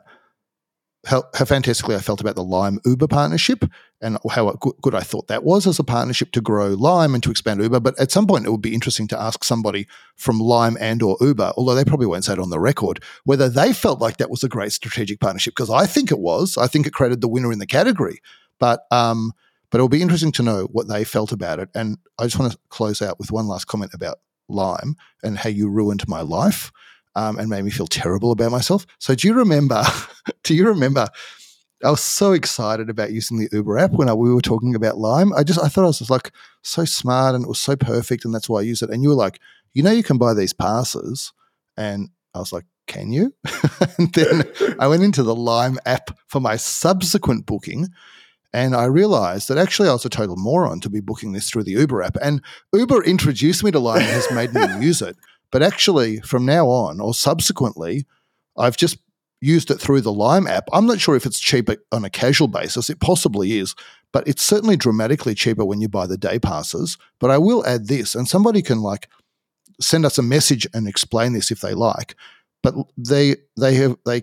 how, 1.06 1.24
how, 1.34 1.44
fantastically 1.44 1.96
I 1.96 2.00
felt 2.00 2.22
about 2.22 2.36
the 2.36 2.44
Lime 2.44 2.80
Uber 2.86 3.08
partnership 3.08 3.66
and 4.02 4.18
how 4.32 4.52
good 4.52 4.96
I 4.96 5.02
thought 5.02 5.28
that 5.28 5.44
was 5.44 5.68
as 5.68 5.78
a 5.78 5.84
partnership 5.84 6.32
to 6.32 6.42
grow 6.42 6.68
Lime 6.68 7.14
and 7.14 7.22
to 7.24 7.32
expand 7.32 7.62
Uber. 7.62 7.82
But 7.82 8.00
at 8.00 8.12
some 8.12 8.26
point, 8.26 8.46
it 8.46 8.52
would 8.52 8.62
be 8.62 8.74
interesting 8.74 9.08
to 9.10 9.22
ask 9.22 9.44
somebody 9.44 9.86
from 10.16 10.40
Lime 10.40 10.78
and 10.80 11.04
or 11.04 11.18
Uber, 11.20 11.54
although 11.58 11.76
they 11.76 11.84
probably 11.84 12.08
won't 12.08 12.24
say 12.24 12.34
it 12.34 12.40
on 12.40 12.52
the 12.52 12.60
record, 12.60 13.04
whether 13.26 13.50
they 13.50 13.74
felt 13.74 14.00
like 14.00 14.18
that 14.18 14.30
was 14.30 14.44
a 14.44 14.50
great 14.50 14.72
strategic 14.72 15.20
partnership 15.20 15.54
because 15.54 15.70
I 15.70 15.86
think 15.86 16.10
it 16.10 16.20
was. 16.20 16.58
I 16.58 16.68
think 16.68 16.88
it 16.88 16.94
created 16.94 17.20
the 17.20 17.28
winner 17.28 17.52
in 17.52 17.60
the 17.60 17.68
category. 17.68 18.22
But 18.60 18.86
um, 18.92 19.34
but 19.72 19.80
it'll 19.80 19.90
be 19.90 20.02
interesting 20.02 20.32
to 20.34 20.44
know 20.44 20.70
what 20.72 20.88
they 20.88 21.04
felt 21.04 21.32
about 21.32 21.60
it. 21.60 21.68
And 21.76 21.98
I 22.18 22.26
just 22.26 22.40
want 22.40 22.54
to 22.54 22.60
close 22.70 23.02
out 23.02 23.20
with 23.20 23.32
one 23.32 23.48
last 23.48 23.66
comment 23.66 23.94
about 23.94 24.20
Lime 24.54 24.96
and 25.24 25.38
how 25.38 25.50
you 25.50 25.70
ruined 25.70 26.08
my 26.08 26.22
life 26.22 26.72
um, 27.16 27.38
and 27.38 27.50
made 27.50 27.64
me 27.64 27.72
feel 27.72 27.88
terrible 27.88 28.32
about 28.32 28.52
myself. 28.52 28.86
So 29.00 29.16
do 29.16 29.28
you 29.28 29.34
remember? 29.34 29.84
do 30.44 30.56
you 30.56 30.68
remember 30.68 31.08
I 31.84 31.92
was 31.92 32.02
so 32.02 32.32
excited 32.32 32.90
about 32.90 33.12
using 33.12 33.38
the 33.38 33.50
Uber 33.52 33.78
app 33.78 33.92
when 33.92 34.08
I, 34.08 34.14
we 34.14 34.34
were 34.34 34.42
talking 34.42 34.74
about 34.74 34.98
Lime. 34.98 35.34
I 35.34 35.44
just 35.44 35.62
I 35.62 35.68
thought 35.68 35.84
I 35.84 35.88
was 35.88 36.00
just 36.00 36.10
like 36.10 36.32
so 36.62 36.86
smart 36.86 37.36
and 37.36 37.44
it 37.44 37.48
was 37.48 37.60
so 37.60 37.76
perfect, 37.76 38.24
and 38.24 38.34
that's 38.34 38.48
why 38.48 38.60
I 38.60 38.64
use 38.64 38.82
it. 38.82 38.90
And 38.90 39.04
you 39.04 39.10
were 39.10 39.16
like, 39.16 39.40
you 39.74 39.84
know, 39.84 39.92
you 39.92 40.04
can 40.04 40.18
buy 40.18 40.34
these 40.34 40.54
passes, 40.54 41.34
and 41.76 42.10
I 42.34 42.40
was 42.40 42.54
like, 42.54 42.64
can 42.88 43.12
you? 43.12 43.34
and 43.98 44.14
then 44.14 44.44
I 44.80 44.88
went 44.88 45.04
into 45.04 45.24
the 45.24 45.36
Lime 45.36 45.78
app 45.86 46.18
for 46.28 46.40
my 46.40 46.56
subsequent 46.56 47.46
booking. 47.46 47.90
And 48.54 48.76
I 48.76 48.86
realized 48.86 49.48
that 49.50 49.58
actually 49.58 49.90
I 49.90 49.94
was 49.94 50.06
a 50.06 50.10
total 50.10 50.36
moron 50.38 50.80
to 50.82 50.90
be 50.90 51.00
booking 51.00 51.32
this 51.32 51.50
through 51.50 51.64
the 51.64 51.72
Uber 51.72 52.04
app. 52.04 52.18
And 52.22 52.42
Uber 52.74 53.04
introduced 53.04 53.64
me 53.64 53.72
to 53.72 53.80
Lime 53.80 54.02
and 54.02 54.12
has 54.12 54.32
made 54.32 54.54
me 54.54 54.62
use 54.86 55.02
it. 55.02 55.18
But 55.52 55.64
actually, 55.64 56.20
from 56.22 56.46
now 56.46 56.68
on 56.68 57.00
or 57.00 57.14
subsequently, 57.14 58.06
I've 58.58 58.78
just 58.78 58.98
used 59.42 59.70
it 59.70 59.80
through 59.80 60.02
the 60.02 60.14
Lime 60.14 60.48
app. 60.48 60.68
I'm 60.72 60.86
not 60.86 61.00
sure 61.00 61.16
if 61.16 61.26
it's 61.26 61.40
cheaper 61.40 61.78
on 61.92 62.06
a 62.06 62.10
casual 62.10 62.48
basis. 62.48 62.90
It 62.90 63.00
possibly 63.00 63.58
is, 63.58 63.76
but 64.12 64.28
it's 64.28 64.42
certainly 64.42 64.78
dramatically 64.78 65.36
cheaper 65.36 65.66
when 65.66 65.82
you 65.82 65.90
buy 65.90 66.08
the 66.08 66.18
day 66.18 66.40
passes. 66.40 66.98
But 67.20 67.30
I 67.30 67.38
will 67.40 67.66
add 67.66 67.88
this, 67.88 68.16
and 68.16 68.28
somebody 68.28 68.62
can 68.62 68.82
like 68.82 69.10
send 69.82 70.06
us 70.06 70.18
a 70.18 70.24
message 70.24 70.68
and 70.74 70.88
explain 70.88 71.34
this 71.34 71.52
if 71.52 71.62
they 71.62 71.74
like. 71.74 72.16
But 72.62 72.76
they 72.98 73.36
they 73.58 73.76
have 73.76 73.98
they 74.06 74.22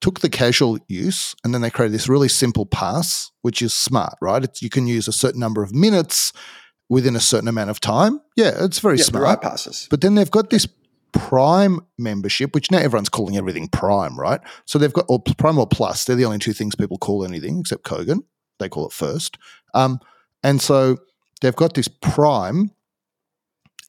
took 0.00 0.20
the 0.20 0.28
casual 0.30 0.78
use 0.88 1.34
and 1.44 1.52
then 1.52 1.60
they 1.60 1.70
created 1.70 1.92
this 1.94 2.08
really 2.08 2.28
simple 2.28 2.66
pass, 2.66 3.30
which 3.42 3.60
is 3.60 3.74
smart, 3.74 4.14
right? 4.20 4.42
It's, 4.44 4.62
you 4.62 4.70
can 4.70 4.86
use 4.86 5.06
a 5.08 5.12
certain 5.12 5.40
number 5.40 5.62
of 5.62 5.74
minutes 5.74 6.32
within 6.88 7.14
a 7.14 7.20
certain 7.20 7.48
amount 7.48 7.70
of 7.70 7.80
time. 7.80 8.20
Yeah, 8.36 8.52
it's 8.64 8.78
very 8.78 8.96
Yeah, 8.96 9.04
smart. 9.04 9.24
right 9.24 9.40
passes. 9.40 9.86
But 9.90 10.00
then 10.00 10.14
they've 10.14 10.30
got 10.30 10.50
this 10.50 10.66
Prime 11.12 11.80
membership, 11.98 12.54
which 12.54 12.70
now 12.70 12.78
everyone's 12.78 13.08
calling 13.08 13.36
everything 13.36 13.66
Prime, 13.68 14.18
right? 14.18 14.40
So 14.64 14.78
they've 14.78 14.92
got 14.92 15.06
or 15.08 15.20
Prime 15.20 15.58
or 15.58 15.66
Plus. 15.66 16.04
They're 16.04 16.14
the 16.16 16.24
only 16.24 16.38
two 16.38 16.52
things 16.52 16.74
people 16.76 16.98
call 16.98 17.24
anything 17.24 17.58
except 17.60 17.82
Kogan. 17.82 18.20
They 18.60 18.68
call 18.68 18.86
it 18.86 18.92
first. 18.92 19.36
Um, 19.74 19.98
and 20.44 20.62
so 20.62 20.98
they've 21.40 21.56
got 21.56 21.74
this 21.74 21.88
Prime, 21.88 22.70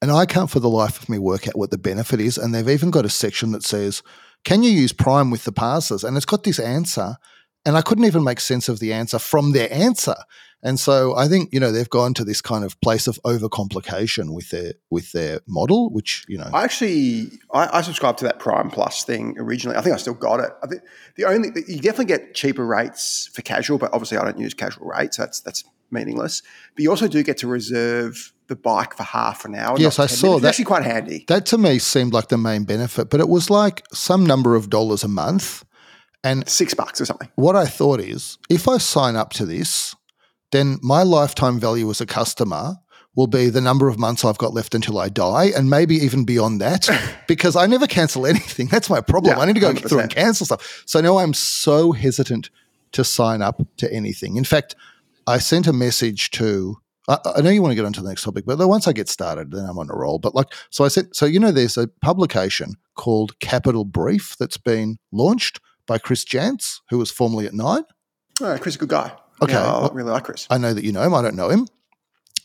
and 0.02 0.12
I 0.12 0.26
can't 0.26 0.50
for 0.50 0.60
the 0.60 0.70
life 0.70 1.02
of 1.02 1.10
me 1.10 1.20
work 1.20 1.48
out 1.48 1.58
what 1.58 1.70
the 1.70 1.78
benefit 1.78 2.20
is. 2.20 2.38
And 2.40 2.56
they've 2.56 2.68
even 2.70 2.90
got 2.90 3.06
a 3.06 3.10
section 3.10 3.52
that 3.52 3.64
says, 3.64 4.02
"Can 4.44 4.64
you 4.64 4.72
use 4.72 4.94
Prime 4.94 5.32
with 5.32 5.44
the 5.44 5.52
passes?" 5.52 6.04
And 6.04 6.18
it's 6.18 6.26
got 6.26 6.44
this 6.44 6.60
answer, 6.60 7.18
and 7.66 7.78
I 7.78 7.82
couldn't 7.82 8.06
even 8.06 8.24
make 8.24 8.40
sense 8.40 8.70
of 8.70 8.80
the 8.80 8.94
answer 8.94 9.20
from 9.20 9.52
their 9.52 9.72
answer. 9.72 10.16
And 10.64 10.80
so 10.80 11.16
I 11.16 11.28
think 11.28 11.50
you 11.52 11.60
know 11.60 11.72
they've 11.72 11.90
gone 11.90 12.14
to 12.16 12.24
this 12.24 12.42
kind 12.42 12.64
of 12.64 12.80
place 12.82 13.08
of 13.08 13.20
overcomplication 13.24 14.34
with 14.34 14.50
their 14.52 14.74
with 14.92 15.12
their 15.12 15.40
model, 15.48 15.90
which 15.90 16.24
you 16.28 16.38
know 16.38 16.50
I 16.54 16.64
actually 16.64 17.32
I, 17.52 17.80
I 17.80 17.82
subscribed 17.82 18.20
to 18.20 18.26
that 18.26 18.40
Prime 18.40 18.70
Plus 18.70 19.04
thing 19.04 19.36
originally. 19.40 19.78
I 19.78 19.82
think 19.82 19.96
I 19.96 19.98
still 19.98 20.14
got 20.14 20.40
it. 20.40 20.52
I 20.64 20.68
think 20.68 20.84
the 21.16 21.26
only 21.26 21.50
you 21.68 21.80
definitely 21.80 22.06
get 22.06 22.36
cheaper 22.36 22.66
rates 22.66 23.30
for 23.34 23.42
casual, 23.42 23.80
but 23.80 23.92
obviously 23.94 24.18
I 24.18 24.24
don't 24.24 24.38
use 24.38 24.54
casual 24.54 24.88
rates. 24.88 25.18
So 25.18 25.24
That's 25.24 25.42
that's 25.42 25.64
meaningless. 25.90 26.44
But 26.76 26.84
you 26.84 26.90
also 26.90 27.08
do 27.08 27.24
get 27.24 27.38
to 27.40 27.48
reserve 27.48 28.32
the 28.52 28.56
bike 28.58 28.96
for 28.98 29.04
half 29.04 29.46
an 29.46 29.56
hour. 29.56 29.80
Yes, 29.80 29.98
I 29.98 30.08
saw. 30.08 30.38
That. 30.38 30.50
actually 30.50 30.66
quite 30.66 30.84
handy. 30.84 31.24
That 31.30 31.46
to 31.48 31.58
me 31.58 31.80
seemed 31.80 32.12
like 32.12 32.28
the 32.28 32.38
main 32.38 32.66
benefit, 32.66 33.10
but 33.10 33.22
it 33.22 33.30
was 33.30 33.50
like 33.50 33.82
some 33.94 34.26
number 34.26 34.56
of 34.56 34.70
dollars 34.70 35.06
a 35.06 35.08
month. 35.08 35.64
And 36.22 36.48
Six 36.48 36.74
bucks 36.74 37.00
or 37.00 37.06
something. 37.06 37.30
what 37.36 37.56
I 37.56 37.66
thought 37.66 38.00
is 38.02 38.38
if 38.50 38.68
I 38.68 38.78
sign 38.78 39.16
up 39.16 39.32
to 39.34 39.46
this, 39.46 39.96
then 40.52 40.80
my 40.84 41.02
lifetime 41.02 41.60
value 41.60 41.90
as 41.90 42.02
a 42.02 42.06
customer 42.06 42.76
will 43.16 43.28
be 43.28 43.50
the 43.50 43.62
number 43.62 43.88
of 43.88 43.98
months 43.98 44.26
I've 44.26 44.38
got 44.38 44.54
left 44.54 44.76
until 44.76 45.00
I 45.00 45.08
die, 45.08 45.46
and 45.56 45.70
maybe 45.70 45.96
even 45.96 46.26
beyond 46.26 46.60
that, 46.60 46.90
because 47.28 47.56
I 47.56 47.68
never 47.68 47.88
cancel 47.88 48.28
anything. 48.28 48.68
That's 48.68 48.90
my 48.90 49.00
problem. 49.00 49.38
Yeah, 49.38 49.42
I 49.42 49.46
need 49.46 49.56
to 49.56 49.62
go 49.62 49.74
through 49.74 50.00
and 50.00 50.12
cancel 50.14 50.46
stuff. 50.46 50.84
So 50.86 51.00
now 51.00 51.18
I'm 51.20 51.34
so 51.34 51.94
hesitant 51.94 52.50
to 52.92 53.06
sign 53.06 53.42
up 53.42 53.62
to 53.78 53.92
anything. 53.94 54.36
In 54.36 54.44
fact, 54.44 54.76
I 55.26 55.38
sent 55.40 55.68
a 55.68 55.74
message 55.74 56.32
to. 56.32 56.81
I, 57.08 57.18
I 57.38 57.42
know 57.42 57.50
you 57.50 57.62
want 57.62 57.72
to 57.72 57.76
get 57.76 57.86
onto 57.86 58.02
the 58.02 58.10
next 58.10 58.24
topic, 58.24 58.46
but 58.46 58.58
once 58.68 58.88
I 58.88 58.94
get 58.94 59.10
started, 59.10 59.52
then 59.52 59.66
I'm 59.66 59.80
on 59.80 59.90
a 59.90 59.96
roll. 59.96 60.20
But 60.20 60.36
like, 60.36 60.48
so 60.70 60.84
I 60.86 60.88
said, 60.88 61.16
so 61.16 61.26
you 61.26 61.40
know, 61.40 61.52
there's 61.52 61.78
a 61.78 61.88
publication 61.88 62.76
called 62.96 63.40
Capital 63.40 63.86
Brief 63.86 64.36
that's 64.40 64.58
been 64.58 64.98
launched 65.12 65.60
by 65.88 65.98
Chris 65.98 66.24
Janz, 66.24 66.80
who 66.90 66.98
was 67.00 67.10
formerly 67.12 67.48
at 67.48 67.54
Nine. 67.54 67.84
Oh, 68.42 68.58
Chris 68.60 68.74
is 68.74 68.76
a 68.76 68.80
good 68.80 68.90
guy. 68.90 69.12
Okay, 69.42 69.54
Yeah, 69.54 69.66
I 69.66 69.80
well- 69.82 69.92
really 69.94 70.12
like 70.12 70.24
Chris. 70.24 70.46
I 70.50 70.58
know 70.58 70.74
that 70.74 70.84
you 70.84 70.92
know 70.92 71.02
him. 71.02 71.14
I 71.16 71.22
don't 71.24 71.36
know 71.36 71.50
him, 71.50 71.68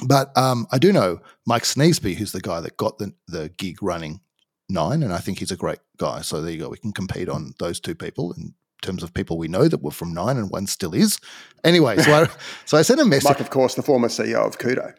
but 0.06 0.36
um, 0.36 0.66
I 0.72 0.78
do 0.78 0.92
know 0.92 1.20
Mike 1.46 1.64
Sneesby, 1.64 2.14
who's 2.16 2.32
the 2.32 2.40
guy 2.40 2.60
that 2.60 2.76
got 2.76 2.98
the 2.98 3.12
the 3.28 3.50
gig 3.56 3.82
running 3.82 4.20
Nine, 4.68 5.02
and 5.04 5.12
I 5.12 5.18
think 5.18 5.38
he's 5.38 5.52
a 5.52 5.56
great 5.56 5.78
guy. 5.96 6.22
So 6.22 6.42
there 6.42 6.50
you 6.52 6.58
go. 6.58 6.68
We 6.70 6.78
can 6.78 6.92
compete 6.92 7.28
on 7.28 7.54
those 7.60 7.78
two 7.78 7.94
people 7.94 8.32
in 8.32 8.54
terms 8.82 9.02
of 9.02 9.12
people 9.14 9.38
we 9.38 9.48
know 9.48 9.68
that 9.68 9.82
were 9.82 9.90
from 9.90 10.12
Nine, 10.14 10.36
and 10.36 10.50
one 10.50 10.66
still 10.66 10.94
is. 10.94 11.18
Anyway, 11.64 11.96
so 11.98 12.12
I 12.12 12.28
so 12.64 12.76
I 12.78 12.82
sent 12.82 13.00
a 13.00 13.04
message. 13.04 13.24
Mike, 13.28 13.40
of 13.40 13.50
course, 13.50 13.74
the 13.74 13.82
former 13.82 14.08
CEO 14.08 14.46
of 14.46 14.58
Cudo, 14.58 14.92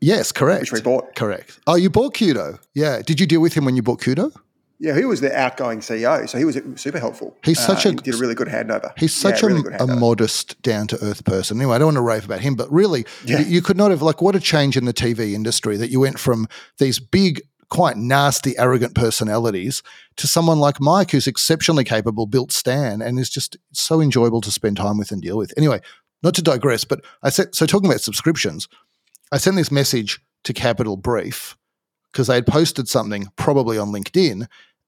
yes, 0.00 0.32
correct. 0.32 0.60
which 0.62 0.72
we 0.72 0.80
bought. 0.80 1.14
Correct. 1.14 1.58
Oh, 1.66 1.74
you 1.76 1.90
bought 1.90 2.14
Cudo. 2.14 2.58
Yeah. 2.74 3.02
Did 3.02 3.20
you 3.20 3.26
deal 3.26 3.40
with 3.40 3.54
him 3.54 3.64
when 3.64 3.76
you 3.76 3.82
bought 3.82 4.00
Cudo? 4.00 4.32
Yeah, 4.82 4.96
he 4.96 5.04
was 5.04 5.20
the 5.20 5.30
outgoing 5.38 5.80
CEO, 5.80 6.26
so 6.26 6.38
he 6.38 6.46
was 6.46 6.58
super 6.76 6.98
helpful. 6.98 7.36
He's 7.44 7.58
uh, 7.58 7.66
such 7.66 7.84
a- 7.84 7.90
he 7.90 7.96
did 7.96 8.14
a 8.14 8.16
really 8.16 8.34
good 8.34 8.48
handover. 8.48 8.90
He's 8.96 9.14
such 9.14 9.42
Yeah, 9.42 9.50
a, 9.50 9.52
really 9.52 9.76
a 9.78 9.86
modest, 9.86 10.60
down 10.62 10.86
to 10.86 11.04
earth 11.04 11.22
person. 11.26 11.58
Anyway, 11.58 11.74
I 11.74 11.78
don't 11.78 11.88
want 11.88 11.96
to 11.98 12.00
rave 12.00 12.24
about 12.24 12.40
him, 12.40 12.54
but 12.54 12.72
really, 12.72 13.04
Yeah. 13.26 13.40
you, 13.40 13.44
you 13.44 13.60
could 13.62 13.76
not 13.76 13.90
have, 13.90 14.00
like, 14.00 14.22
what 14.22 14.34
a 14.34 14.40
change 14.40 14.78
in 14.78 14.86
the 14.86 14.94
TV 14.94 15.34
industry 15.34 15.76
that 15.76 15.90
you 15.90 16.00
went 16.00 16.18
from 16.18 16.48
these 16.78 16.98
big, 16.98 17.42
quite 17.70 17.96
nasty, 17.96 18.58
arrogant 18.58 18.94
personalities 18.94 19.82
to 20.16 20.26
someone 20.26 20.58
like 20.58 20.80
Mike, 20.80 21.12
who's 21.12 21.26
exceptionally 21.26 21.84
capable, 21.84 22.26
built 22.26 22.52
Stan, 22.52 23.00
and 23.00 23.18
is 23.18 23.30
just 23.30 23.56
so 23.72 24.00
enjoyable 24.00 24.40
to 24.42 24.50
spend 24.50 24.76
time 24.76 24.98
with 24.98 25.12
and 25.12 25.22
deal 25.22 25.38
with. 25.38 25.54
Anyway, 25.56 25.80
not 26.22 26.34
to 26.34 26.42
digress, 26.42 26.84
but 26.84 27.04
I 27.22 27.30
said, 27.30 27.54
so 27.54 27.66
talking 27.66 27.88
about 27.88 28.00
subscriptions, 28.00 28.68
I 29.32 29.38
sent 29.38 29.56
this 29.56 29.70
message 29.70 30.20
to 30.44 30.52
Capital 30.52 30.96
Brief 30.96 31.56
because 32.12 32.26
they 32.26 32.34
had 32.34 32.46
posted 32.46 32.88
something 32.88 33.28
probably 33.36 33.78
on 33.78 33.92
LinkedIn, 33.92 34.46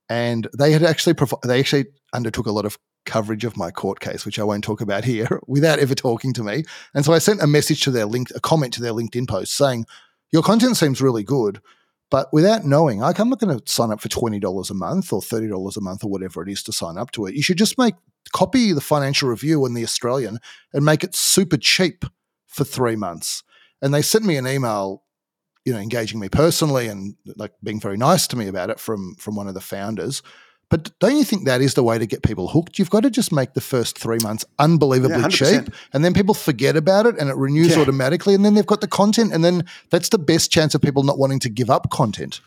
and 0.09 0.49
they 0.59 0.73
had 0.73 0.83
actually 0.83 1.14
provi- 1.14 1.37
they 1.45 1.61
actually 1.61 1.87
undertook 2.12 2.47
a 2.47 2.53
lot 2.53 2.64
of 2.64 2.79
coverage 3.07 3.45
of 3.45 3.57
my 3.57 3.71
court 3.71 4.01
case, 4.01 4.27
which 4.27 4.38
I 4.38 4.45
won't 4.45 4.64
talk 4.64 4.81
about 4.81 5.05
here, 5.05 5.40
without 5.47 5.79
ever 5.79 5.95
talking 5.95 6.33
to 6.35 6.42
me. 6.42 6.64
And 6.95 7.05
so 7.05 7.12
I 7.12 7.18
sent 7.18 7.42
a 7.42 7.47
message 7.47 7.83
to 7.83 7.90
their 7.90 8.07
link, 8.07 8.29
a 8.35 8.40
comment 8.40 8.75
to 8.75 8.83
their 8.83 8.92
LinkedIn 8.92 9.29
post 9.29 9.55
saying, 9.55 9.87
"Your 10.33 10.42
content 10.42 10.77
seems 10.77 11.01
really 11.01 11.23
good." 11.23 11.61
But 12.12 12.31
without 12.31 12.66
knowing, 12.66 12.98
like, 12.98 13.18
I'm 13.18 13.31
not 13.31 13.40
going 13.40 13.59
to 13.59 13.72
sign 13.72 13.90
up 13.90 14.03
for 14.03 14.11
twenty 14.11 14.38
dollars 14.38 14.68
a 14.68 14.75
month 14.75 15.14
or 15.14 15.22
thirty 15.22 15.48
dollars 15.48 15.79
a 15.79 15.81
month 15.81 16.05
or 16.05 16.11
whatever 16.11 16.42
it 16.42 16.48
is 16.51 16.62
to 16.64 16.72
sign 16.72 16.98
up 16.98 17.11
to 17.12 17.25
it. 17.25 17.35
You 17.35 17.42
should 17.42 17.57
just 17.57 17.79
make 17.79 17.94
copy 18.35 18.75
the 18.75 18.83
Financial 18.83 19.31
Review 19.31 19.64
and 19.64 19.75
the 19.75 19.83
Australian 19.83 20.38
and 20.75 20.85
make 20.85 21.03
it 21.03 21.14
super 21.14 21.57
cheap 21.57 22.05
for 22.46 22.64
three 22.64 22.96
months. 22.96 23.42
And 23.81 23.94
they 23.94 24.03
sent 24.03 24.27
me 24.27 24.37
an 24.37 24.46
email 24.46 25.05
you 25.64 25.72
know, 25.72 25.79
engaging 25.79 26.20
me 26.20 26.29
personally 26.29 26.88
and 26.88 27.14
like 27.37 27.53
being 27.62 27.81
very 27.81 27.96
nice 27.96 28.27
to 28.27 28.37
me 28.37 28.46
about 28.46 28.68
it 28.68 28.79
from 28.79 29.14
from 29.14 29.35
one 29.35 29.48
of 29.48 29.55
the 29.55 29.61
founders. 29.61 30.22
But 30.73 30.99
don't 31.01 31.19
you 31.19 31.25
think 31.25 31.45
that 31.45 31.61
is 31.61 31.75
the 31.75 31.83
way 31.83 31.99
to 31.99 32.07
get 32.07 32.23
people 32.23 32.49
hooked? 32.49 32.79
You've 32.79 32.89
got 32.89 33.01
to 33.01 33.11
just 33.11 33.31
make 33.31 33.53
the 33.53 33.61
first 33.61 33.99
three 33.99 34.17
months 34.23 34.47
unbelievably 34.59 35.21
Yeah, 35.21 35.29
cheap, 35.29 35.71
and 35.93 36.03
then 36.03 36.15
people 36.15 36.33
forget 36.33 36.77
about 36.77 37.05
it, 37.05 37.19
and 37.19 37.29
it 37.29 37.37
renews 37.37 37.77
Yeah. 37.77 37.83
automatically, 37.83 38.33
and 38.35 38.43
then 38.43 38.55
they've 38.55 38.65
got 38.65 38.81
the 38.81 38.89
content, 38.89 39.35
and 39.35 39.45
then 39.45 39.67
that's 39.91 40.09
the 40.09 40.19
best 40.19 40.51
chance 40.51 40.75
of 40.75 40.81
people 40.81 41.03
not 41.03 41.19
wanting 41.19 41.41
to 41.41 41.51
give 41.51 41.69
up 41.69 41.91
content. 41.91 42.41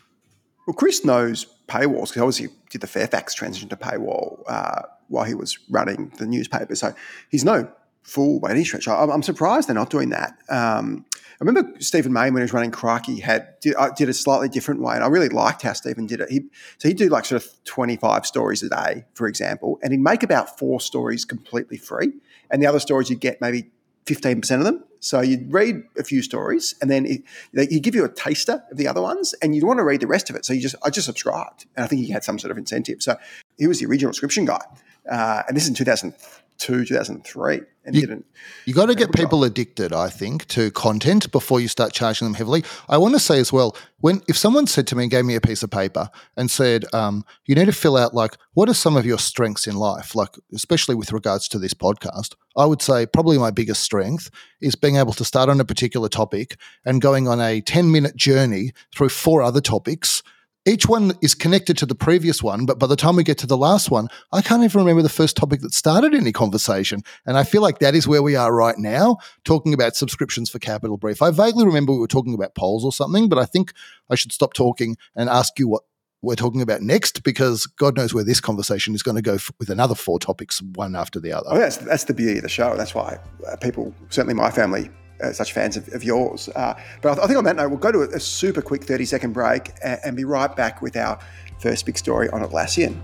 Well, 0.66 0.74
Chris 0.74 1.04
knows 1.04 1.46
paywalls 1.68 2.08
because 2.08 2.22
obviously 2.22 2.46
he 2.48 2.52
did 2.72 2.80
the 2.80 2.88
Fairfax 2.88 3.32
transition 3.32 3.68
to 3.68 3.76
paywall 3.76 4.42
uh, 4.48 4.82
while 5.06 5.24
he 5.24 5.34
was 5.34 5.60
running 5.70 6.10
the 6.18 6.26
newspaper. 6.26 6.74
So 6.74 6.94
he's 7.28 7.44
no 7.44 7.68
fool 8.06 8.40
by 8.40 8.52
any 8.52 8.64
stretch. 8.64 8.86
I, 8.88 9.04
I'm 9.04 9.22
surprised 9.22 9.68
they're 9.68 9.74
not 9.74 9.90
doing 9.90 10.10
that. 10.10 10.38
Um, 10.48 11.04
I 11.14 11.44
remember 11.44 11.78
Stephen 11.80 12.12
Mayne 12.12 12.32
when 12.32 12.40
he 12.40 12.44
was 12.44 12.52
running 12.52 12.70
Crikey 12.70 13.20
had 13.20 13.60
did, 13.60 13.74
uh, 13.76 13.90
did 13.90 14.08
a 14.08 14.14
slightly 14.14 14.48
different 14.48 14.80
way, 14.80 14.94
and 14.94 15.04
I 15.04 15.08
really 15.08 15.28
liked 15.28 15.62
how 15.62 15.74
Stephen 15.74 16.06
did 16.06 16.20
it. 16.20 16.30
He 16.30 16.46
so 16.78 16.88
he'd 16.88 16.96
do 16.96 17.08
like 17.08 17.26
sort 17.26 17.44
of 17.44 17.64
25 17.64 18.24
stories 18.24 18.62
a 18.62 18.70
day, 18.70 19.04
for 19.14 19.26
example, 19.26 19.78
and 19.82 19.92
he'd 19.92 20.00
make 20.00 20.22
about 20.22 20.58
four 20.58 20.80
stories 20.80 21.24
completely 21.24 21.76
free, 21.76 22.12
and 22.50 22.62
the 22.62 22.66
other 22.66 22.80
stories 22.80 23.10
you'd 23.10 23.20
get 23.20 23.40
maybe 23.40 23.70
15% 24.06 24.58
of 24.58 24.64
them. 24.64 24.84
So 25.00 25.20
you'd 25.20 25.52
read 25.52 25.82
a 25.98 26.04
few 26.04 26.22
stories 26.22 26.74
and 26.80 26.90
then 26.90 27.06
it, 27.06 27.70
he'd 27.70 27.82
give 27.82 27.94
you 27.94 28.04
a 28.04 28.08
taster 28.08 28.62
of 28.70 28.76
the 28.76 28.88
other 28.88 29.02
ones 29.02 29.34
and 29.42 29.54
you'd 29.54 29.64
want 29.64 29.78
to 29.78 29.84
read 29.84 30.00
the 30.00 30.06
rest 30.06 30.30
of 30.30 30.36
it. 30.36 30.44
So 30.44 30.52
you 30.52 30.60
just, 30.60 30.74
I 30.82 30.90
just 30.90 31.06
subscribed 31.06 31.66
and 31.76 31.84
I 31.84 31.86
think 31.86 32.04
he 32.04 32.10
had 32.10 32.24
some 32.24 32.38
sort 32.38 32.50
of 32.50 32.56
incentive. 32.56 33.02
So 33.02 33.16
he 33.58 33.66
was 33.66 33.80
the 33.80 33.86
original 33.86 34.12
subscription 34.12 34.46
guy. 34.46 34.62
Uh, 35.10 35.42
and 35.46 35.56
this 35.56 35.64
is 35.64 35.68
in 35.68 35.74
2002, 35.74 36.16
2003 36.58 37.60
and 37.84 37.94
You- 37.94 38.00
didn't. 38.00 38.26
You 38.64 38.74
got 38.74 38.86
to 38.86 38.94
get 38.94 39.08
job. 39.08 39.14
people 39.16 39.44
addicted, 39.44 39.92
I 39.92 40.08
think, 40.08 40.46
to 40.48 40.70
content 40.72 41.30
before 41.30 41.60
you 41.60 41.68
start 41.68 41.92
charging 41.92 42.26
them 42.26 42.34
heavily. 42.34 42.64
I 42.88 42.98
want 42.98 43.14
to 43.14 43.20
say 43.20 43.38
as 43.38 43.52
well, 43.52 43.76
when 44.00 44.22
if 44.28 44.36
someone 44.36 44.66
said 44.66 44.86
to 44.88 44.96
me 44.96 45.04
and 45.04 45.10
gave 45.10 45.24
me 45.24 45.34
a 45.36 45.40
piece 45.40 45.62
of 45.62 45.70
paper 45.70 46.10
and 46.36 46.50
said, 46.50 46.84
um, 46.92 47.24
"You 47.46 47.54
need 47.54 47.66
to 47.66 47.72
fill 47.72 47.96
out 47.96 48.14
like 48.14 48.36
what 48.54 48.68
are 48.68 48.74
some 48.74 48.96
of 48.96 49.06
your 49.06 49.18
strengths 49.18 49.66
in 49.66 49.76
life, 49.76 50.14
like 50.14 50.36
especially 50.52 50.94
with 50.94 51.12
regards 51.12 51.48
to 51.48 51.58
this 51.58 51.74
podcast," 51.74 52.34
I 52.56 52.64
would 52.66 52.82
say 52.82 53.06
probably 53.06 53.38
my 53.38 53.50
biggest 53.50 53.82
strength 53.82 54.30
is 54.60 54.74
being 54.74 54.96
able 54.96 55.12
to 55.14 55.24
start 55.24 55.48
on 55.48 55.60
a 55.60 55.64
particular 55.64 56.08
topic 56.08 56.56
and 56.84 57.00
going 57.00 57.28
on 57.28 57.40
a 57.40 57.60
ten 57.60 57.90
minute 57.92 58.16
journey 58.16 58.72
through 58.94 59.10
four 59.10 59.42
other 59.42 59.60
topics 59.60 60.22
each 60.66 60.88
one 60.88 61.12
is 61.22 61.34
connected 61.34 61.78
to 61.78 61.86
the 61.86 61.94
previous 61.94 62.42
one, 62.42 62.66
but 62.66 62.78
by 62.78 62.88
the 62.88 62.96
time 62.96 63.14
we 63.16 63.22
get 63.22 63.38
to 63.38 63.46
the 63.46 63.56
last 63.56 63.90
one, 63.90 64.08
I 64.32 64.42
can't 64.42 64.64
even 64.64 64.80
remember 64.80 65.02
the 65.02 65.08
first 65.08 65.36
topic 65.36 65.60
that 65.60 65.72
started 65.72 66.12
any 66.12 66.32
conversation. 66.32 67.02
And 67.24 67.38
I 67.38 67.44
feel 67.44 67.62
like 67.62 67.78
that 67.78 67.94
is 67.94 68.08
where 68.08 68.22
we 68.22 68.34
are 68.34 68.52
right 68.52 68.76
now, 68.76 69.18
talking 69.44 69.72
about 69.72 69.94
subscriptions 69.94 70.50
for 70.50 70.58
Capital 70.58 70.96
Brief. 70.96 71.22
I 71.22 71.30
vaguely 71.30 71.64
remember 71.64 71.92
we 71.92 71.98
were 71.98 72.08
talking 72.08 72.34
about 72.34 72.56
polls 72.56 72.84
or 72.84 72.92
something, 72.92 73.28
but 73.28 73.38
I 73.38 73.44
think 73.44 73.72
I 74.10 74.16
should 74.16 74.32
stop 74.32 74.54
talking 74.54 74.96
and 75.14 75.30
ask 75.30 75.58
you 75.58 75.68
what 75.68 75.84
we're 76.22 76.34
talking 76.34 76.62
about 76.62 76.82
next 76.82 77.22
because 77.22 77.66
God 77.66 77.96
knows 77.96 78.12
where 78.12 78.24
this 78.24 78.40
conversation 78.40 78.94
is 78.94 79.02
going 79.02 79.14
to 79.14 79.22
go 79.22 79.34
f- 79.34 79.52
with 79.60 79.70
another 79.70 79.94
four 79.94 80.18
topics, 80.18 80.60
one 80.60 80.96
after 80.96 81.20
the 81.20 81.32
other. 81.32 81.46
Oh, 81.48 81.58
that's, 81.58 81.76
that's 81.76 82.04
the 82.04 82.14
beauty 82.14 82.38
of 82.38 82.42
the 82.42 82.48
show. 82.48 82.76
That's 82.76 82.94
why 82.94 83.18
uh, 83.46 83.56
people, 83.56 83.94
certainly 84.08 84.34
my 84.34 84.50
family, 84.50 84.90
uh, 85.20 85.32
such 85.32 85.52
fans 85.52 85.76
of, 85.76 85.88
of 85.92 86.04
yours. 86.04 86.48
Uh, 86.54 86.74
but 87.02 87.18
I, 87.18 87.26
think 87.26 87.38
on 87.38 87.44
that 87.44 87.56
note, 87.56 87.68
we'll 87.68 87.78
go 87.78 87.92
to 87.92 88.02
a, 88.02 88.16
a 88.16 88.20
super 88.20 88.62
quick 88.62 88.84
30 88.84 89.04
second 89.04 89.32
break 89.32 89.72
and, 89.82 90.00
and, 90.04 90.16
be 90.16 90.24
right 90.24 90.54
back 90.54 90.82
with 90.82 90.96
our 90.96 91.18
first 91.58 91.86
big 91.86 91.98
story 91.98 92.28
on 92.30 92.42
Atlassian. 92.42 92.96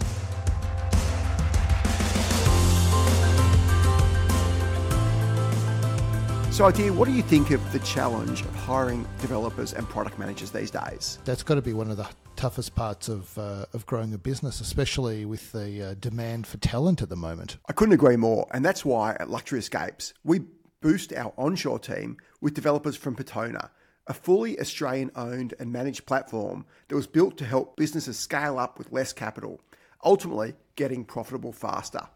So, 6.53 6.71
Adir, 6.71 6.91
what 6.91 7.09
do 7.09 7.15
you 7.15 7.23
think 7.23 7.51
of 7.51 7.73
the 7.73 7.79
challenge 7.79 8.43
of 8.43 8.55
hiring 8.55 9.09
developers 9.23 9.73
and 9.73 9.89
product 9.89 10.19
managers 10.19 10.51
these 10.51 10.71
days? 10.71 11.19
That's 11.25 11.43
got 11.43 11.55
to 11.55 11.63
be 11.63 11.73
one 11.73 11.91
of 11.91 11.97
the 11.97 12.07
toughest 12.37 12.75
parts 12.75 13.09
of 13.09 13.39
uh, 13.39 13.65
of 13.73 13.87
growing 13.87 14.13
a 14.13 14.19
business, 14.19 14.61
especially 14.61 15.25
with 15.25 15.51
the 15.53 15.83
uh, 15.83 15.95
demand 15.95 16.47
for 16.47 16.59
talent 16.59 17.01
at 17.01 17.09
the 17.09 17.17
moment. 17.17 17.57
I 17.71 17.73
couldn't 17.73 17.95
agree 17.95 18.17
more, 18.17 18.47
and 18.51 18.63
that's 18.63 18.85
why 18.85 19.17
at 19.19 19.31
Luxury 19.31 19.61
Escapes 19.61 20.13
we 20.25 20.43
boost 20.83 21.15
our 21.15 21.33
onshore 21.39 21.79
team 21.79 22.19
with 22.43 22.53
developers 22.53 22.97
from 22.97 23.17
Patona, 23.17 23.71
a 24.07 24.13
fully 24.13 24.61
Australian 24.61 25.11
owned 25.17 25.55
and 25.59 25.73
managed 25.73 26.05
platform 26.05 26.67
that 26.89 26.97
was 26.97 27.07
built 27.07 27.39
to 27.39 27.47
help 27.47 27.77
businesses 27.77 28.19
scale 28.19 28.59
up 28.59 28.77
with 28.77 28.93
less 28.93 29.13
capital, 29.13 29.61
ultimately 30.05 30.55
getting 30.77 31.05
profitable 31.05 31.53
faster. 31.53 32.09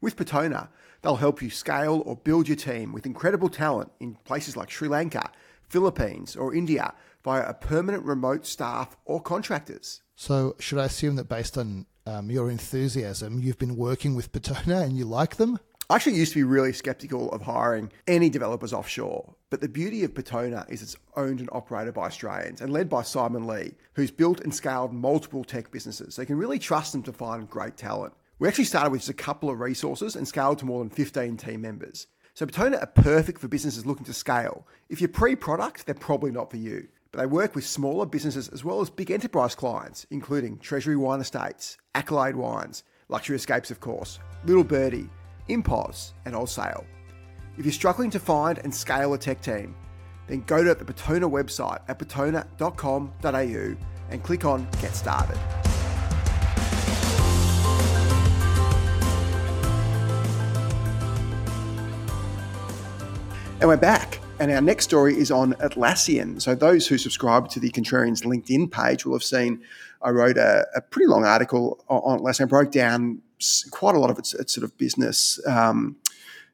With 0.00 0.16
Patona, 0.16 0.68
they'll 1.02 1.16
help 1.16 1.40
you 1.40 1.50
scale 1.50 2.02
or 2.04 2.16
build 2.16 2.48
your 2.48 2.56
team 2.56 2.92
with 2.92 3.06
incredible 3.06 3.48
talent 3.48 3.92
in 4.00 4.16
places 4.24 4.56
like 4.56 4.70
Sri 4.70 4.88
Lanka, 4.88 5.30
Philippines, 5.68 6.36
or 6.36 6.54
India 6.54 6.94
via 7.22 7.48
a 7.48 7.54
permanent 7.54 8.04
remote 8.04 8.46
staff 8.46 8.96
or 9.04 9.20
contractors. 9.20 10.02
So, 10.14 10.56
should 10.58 10.78
I 10.78 10.84
assume 10.84 11.16
that 11.16 11.28
based 11.28 11.56
on 11.56 11.86
um, 12.06 12.30
your 12.30 12.50
enthusiasm, 12.50 13.40
you've 13.40 13.58
been 13.58 13.76
working 13.76 14.14
with 14.14 14.32
Petona 14.32 14.82
and 14.82 14.96
you 14.96 15.04
like 15.04 15.36
them? 15.36 15.58
I 15.90 15.96
actually 15.96 16.14
used 16.14 16.32
to 16.32 16.38
be 16.38 16.44
really 16.44 16.72
skeptical 16.72 17.30
of 17.32 17.42
hiring 17.42 17.92
any 18.06 18.30
developers 18.30 18.72
offshore, 18.72 19.34
but 19.50 19.60
the 19.60 19.68
beauty 19.68 20.02
of 20.02 20.14
Patona 20.14 20.68
is 20.70 20.80
it's 20.80 20.96
owned 21.14 21.40
and 21.40 21.48
operated 21.52 21.92
by 21.92 22.06
Australians 22.06 22.62
and 22.62 22.72
led 22.72 22.88
by 22.88 23.02
Simon 23.02 23.46
Lee, 23.46 23.74
who's 23.92 24.10
built 24.10 24.40
and 24.40 24.54
scaled 24.54 24.94
multiple 24.94 25.44
tech 25.44 25.70
businesses. 25.70 26.14
So 26.14 26.22
you 26.22 26.26
can 26.26 26.38
really 26.38 26.58
trust 26.58 26.92
them 26.92 27.02
to 27.02 27.12
find 27.12 27.50
great 27.50 27.76
talent. 27.76 28.14
We 28.38 28.48
actually 28.48 28.64
started 28.64 28.92
with 28.92 29.02
just 29.02 29.10
a 29.10 29.14
couple 29.14 29.50
of 29.50 29.60
resources 29.60 30.16
and 30.16 30.26
scaled 30.26 30.58
to 30.60 30.64
more 30.64 30.78
than 30.78 30.88
15 30.88 31.36
team 31.36 31.60
members. 31.60 32.06
So 32.32 32.46
Patona 32.46 32.82
are 32.82 32.86
perfect 32.86 33.38
for 33.38 33.48
businesses 33.48 33.84
looking 33.84 34.06
to 34.06 34.14
scale. 34.14 34.66
If 34.88 35.02
you're 35.02 35.08
pre-product, 35.08 35.84
they're 35.84 35.94
probably 35.94 36.30
not 36.30 36.50
for 36.50 36.56
you. 36.56 36.88
But 37.12 37.20
they 37.20 37.26
work 37.26 37.54
with 37.54 37.66
smaller 37.66 38.06
businesses 38.06 38.48
as 38.48 38.64
well 38.64 38.80
as 38.80 38.88
big 38.88 39.10
enterprise 39.10 39.54
clients, 39.54 40.06
including 40.10 40.58
Treasury 40.60 40.96
Wine 40.96 41.20
Estates, 41.20 41.76
Accolade 41.94 42.36
Wines, 42.36 42.84
Luxury 43.08 43.36
Escapes, 43.36 43.70
of 43.70 43.80
course, 43.80 44.18
Little 44.46 44.64
Birdie, 44.64 45.10
Impos, 45.48 46.12
and 46.24 46.34
Allsale. 46.34 46.84
If 47.56 47.64
you're 47.64 47.72
struggling 47.72 48.10
to 48.10 48.18
find 48.18 48.58
and 48.58 48.74
scale 48.74 49.14
a 49.14 49.18
tech 49.18 49.40
team, 49.40 49.74
then 50.26 50.42
go 50.46 50.64
to 50.64 50.74
the 50.74 50.84
Patona 50.84 51.30
website 51.30 51.80
at 51.88 51.98
patona.com.au 51.98 53.76
and 54.10 54.22
click 54.22 54.44
on 54.44 54.66
Get 54.80 54.94
Started. 54.94 55.38
And 63.60 63.68
we're 63.68 63.76
back. 63.76 64.20
And 64.40 64.50
our 64.50 64.60
next 64.60 64.84
story 64.84 65.16
is 65.16 65.30
on 65.30 65.54
Atlassian. 65.54 66.42
So, 66.42 66.56
those 66.56 66.88
who 66.88 66.98
subscribe 66.98 67.48
to 67.50 67.60
the 67.60 67.70
Contrarians 67.70 68.24
LinkedIn 68.24 68.70
page 68.70 69.06
will 69.06 69.14
have 69.14 69.22
seen 69.22 69.62
I 70.02 70.10
wrote 70.10 70.36
a, 70.36 70.66
a 70.74 70.80
pretty 70.80 71.06
long 71.06 71.24
article 71.24 71.82
on 71.88 72.18
Atlassian. 72.18 72.42
I 72.42 72.44
broke 72.46 72.72
down 72.72 73.22
quite 73.70 73.94
a 73.94 73.98
lot 73.98 74.10
of 74.10 74.18
its, 74.18 74.34
its 74.34 74.54
sort 74.54 74.64
of 74.64 74.76
business. 74.78 75.40
Um, 75.46 75.96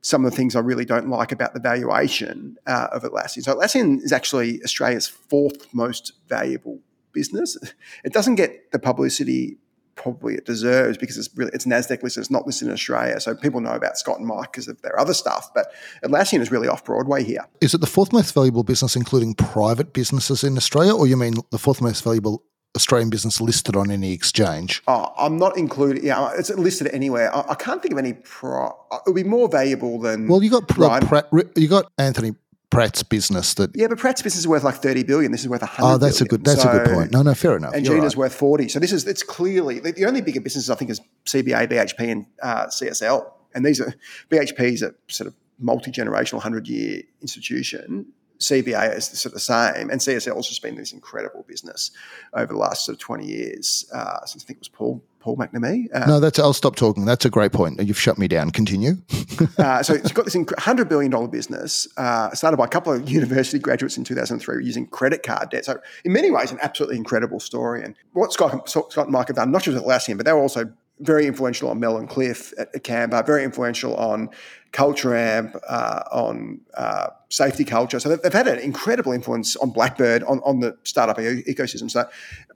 some 0.03 0.25
of 0.25 0.31
the 0.31 0.37
things 0.37 0.57
I 0.57 0.61
really 0.61 0.85
don't 0.87 1.11
like 1.11 1.31
about 1.31 1.53
the 1.53 1.61
valuation 1.61 2.57
uh, 2.66 2.88
of 2.93 3.03
Atlassian. 3.03 3.43
So 3.43 3.55
Atlassian 3.55 4.03
is 4.03 4.12
actually 4.12 4.62
Australia's 4.62 5.07
fourth 5.07 5.73
most 5.75 6.12
valuable 6.29 6.81
business. 7.12 7.57
It 8.05 8.12
doesn't 8.12 8.37
get 8.37 8.71
the 8.73 8.79
publicity 8.79 9.59
probably 10.01 10.35
it 10.35 10.47
deserves 10.47 10.97
because 10.97 11.19
it's 11.19 11.29
really 11.37 11.51
it's 11.53 11.66
Nasdaq 11.66 12.03
listed. 12.03 12.23
It's 12.23 12.31
not 12.31 12.47
listed 12.47 12.69
in 12.69 12.75
Australia, 12.75 13.21
so 13.21 13.35
people 13.35 13.61
know 13.61 13.73
about 13.73 13.99
Scott 13.99 14.19
and 14.19 14.27
Mike 14.27 14.53
because 14.53 14.69
of 14.69 14.81
their 14.83 14.99
other 14.99 15.12
stuff. 15.12 15.51
But 15.55 15.66
Atlassian 16.03 16.40
is 16.40 16.51
really 16.51 16.69
off 16.69 16.85
Broadway 16.85 17.23
here. 17.23 17.47
Is 17.61 17.75
it 17.75 17.81
the 17.81 17.87
fourth 17.87 18.12
most 18.12 18.33
valuable 18.33 18.64
business, 18.64 18.97
including 18.97 19.35
private 19.35 19.93
businesses 19.93 20.43
in 20.43 20.57
Australia, 20.57 20.95
or 20.95 21.07
you 21.07 21.16
mean 21.16 21.35
the 21.51 21.59
fourth 21.59 21.83
most 21.83 22.03
valuable 22.03 22.43
Australian 22.76 23.11
business 23.11 23.40
listed 23.40 23.76
on 23.76 23.90
any 23.90 24.12
exchange? 24.12 24.83
Oh, 24.87 25.12
I'm 25.18 25.38
not 25.38 25.56
including. 25.56 26.04
Yeah, 26.04 26.20
uh, 26.20 26.33
it's 26.38 26.50
listed 26.50 26.88
anywhere. 26.92 27.35
I, 27.35 27.44
I 27.50 27.54
can't 27.54 27.83
think 27.83 27.92
of 27.92 27.98
any. 27.98 28.12
Pro, 28.12 28.68
uh, 28.90 28.96
it 29.06 29.11
would 29.11 29.16
be 29.16 29.24
more 29.24 29.48
valuable 29.48 29.98
than. 29.98 30.28
Well, 30.28 30.42
you 30.42 30.50
got 30.50 30.68
Pratt, 30.68 31.28
you 31.56 31.68
got 31.68 31.90
Anthony 31.98 32.35
Pratt's 32.70 33.02
business 33.02 33.54
that. 33.54 33.74
Yeah, 33.74 33.88
but 33.88 33.98
Pratt's 33.98 34.22
business 34.22 34.40
is 34.40 34.48
worth 34.48 34.62
like 34.62 34.76
thirty 34.76 35.02
billion. 35.02 35.33
This 35.33 35.40
is 35.40 35.48
worth 35.48 35.62
a 35.62 35.66
hundred. 35.66 35.88
Oh, 35.88 35.98
that's 35.98 36.18
billion. 36.20 36.26
a 36.26 36.28
good. 36.28 36.44
That's 36.44 36.62
so, 36.62 36.70
a 36.70 36.72
good 36.72 36.94
point. 36.94 37.12
No, 37.12 37.22
no, 37.22 37.35
fair 37.35 37.56
enough. 37.56 37.74
And 37.74 37.85
Gina's 37.85 38.14
right. 38.14 38.20
worth 38.20 38.35
forty. 38.35 38.68
So 38.68 38.78
this 38.78 38.92
is 38.92 39.06
it's 39.06 39.24
clearly 39.24 39.80
the 39.80 40.04
only 40.04 40.20
bigger 40.20 40.40
businesses 40.40 40.70
I 40.70 40.76
think 40.76 40.90
is 40.90 41.00
CBA, 41.26 41.68
BHP, 41.68 42.11
and 42.11 42.26
uh, 42.42 42.66
CSL. 42.66 43.28
And 43.52 43.66
these 43.66 43.80
are 43.80 43.92
BHP 44.30 44.61
is 44.61 44.83
a 44.83 44.94
sort 45.09 45.26
of 45.26 45.35
multi 45.59 45.90
generational, 45.90 46.40
hundred 46.40 46.68
year 46.68 47.02
institution. 47.20 48.12
CBA 48.40 48.96
is 48.96 49.07
sort 49.07 49.26
of 49.26 49.35
the 49.35 49.40
same, 49.40 49.90
and 49.90 50.00
CSL 50.00 50.35
has 50.35 50.48
just 50.48 50.62
been 50.62 50.76
this 50.76 50.92
incredible 50.92 51.44
business 51.46 51.90
over 52.33 52.53
the 52.53 52.59
last 52.59 52.87
sort 52.87 52.94
of 52.94 53.00
twenty 53.00 53.26
years 53.26 53.85
uh, 53.92 54.24
since 54.24 54.42
I 54.42 54.46
think 54.46 54.57
it 54.57 54.61
was 54.61 54.68
Paul 54.68 55.03
Paul 55.20 55.37
McNamee. 55.37 55.88
Uh, 55.92 56.07
no, 56.07 56.20
that's 56.20 56.38
I'll 56.38 56.55
stop 56.55 56.74
talking. 56.74 57.05
That's 57.05 57.26
a 57.26 57.31
great 57.31 57.53
point. 57.53 57.81
You've 57.83 58.00
shut 58.00 58.16
me 58.16 58.26
down. 58.26 58.50
Continue. 58.50 58.94
uh, 59.59 59.83
so 59.83 59.92
it's 59.92 60.12
got 60.12 60.24
this 60.24 60.37
hundred 60.59 60.88
billion 60.88 61.11
dollar 61.11 61.29
business 61.29 61.87
uh, 61.98 62.31
started 62.31 62.57
by 62.57 62.64
a 62.64 62.68
couple 62.68 62.92
of 62.92 63.09
university 63.11 63.59
graduates 63.59 63.98
in 63.98 64.05
two 64.05 64.14
thousand 64.14 64.40
three 64.40 64.64
using 64.64 64.87
credit 64.87 65.22
card 65.22 65.50
debt. 65.50 65.66
So 65.66 65.79
in 66.05 66.12
many 66.12 66.31
ways, 66.31 66.50
an 66.50 66.59
absolutely 66.62 66.96
incredible 66.96 67.40
story. 67.40 67.85
And 67.85 67.94
what 68.14 68.33
Scott, 68.33 68.68
Scott 68.68 68.96
and 68.96 69.11
Mike 69.11 69.29
have 69.29 69.37
done, 69.37 69.53
not 69.53 69.62
just 69.62 69.74
with 69.74 69.85
Atlassian, 69.85 70.16
but 70.16 70.24
they 70.24 70.33
were 70.33 70.40
also 70.40 70.72
very 71.00 71.26
influential 71.26 71.70
on 71.70 71.80
Mel 71.80 71.96
and 71.96 72.08
Cliff 72.08 72.52
at, 72.58 72.74
at 72.74 72.84
Canva, 72.84 73.26
very 73.26 73.42
influential 73.44 73.94
on 73.96 74.30
Culture 74.72 75.16
Amp, 75.16 75.56
uh, 75.68 76.02
on 76.12 76.60
uh, 76.74 77.08
safety 77.28 77.64
culture. 77.64 77.98
So 77.98 78.08
they've, 78.08 78.22
they've, 78.22 78.32
had 78.32 78.46
an 78.46 78.60
incredible 78.60 79.12
influence 79.12 79.56
on 79.56 79.70
Blackbird, 79.70 80.22
on, 80.24 80.40
on 80.44 80.60
the 80.60 80.76
startup 80.84 81.18
e- 81.18 81.42
ecosystem. 81.48 81.90
So 81.90 82.08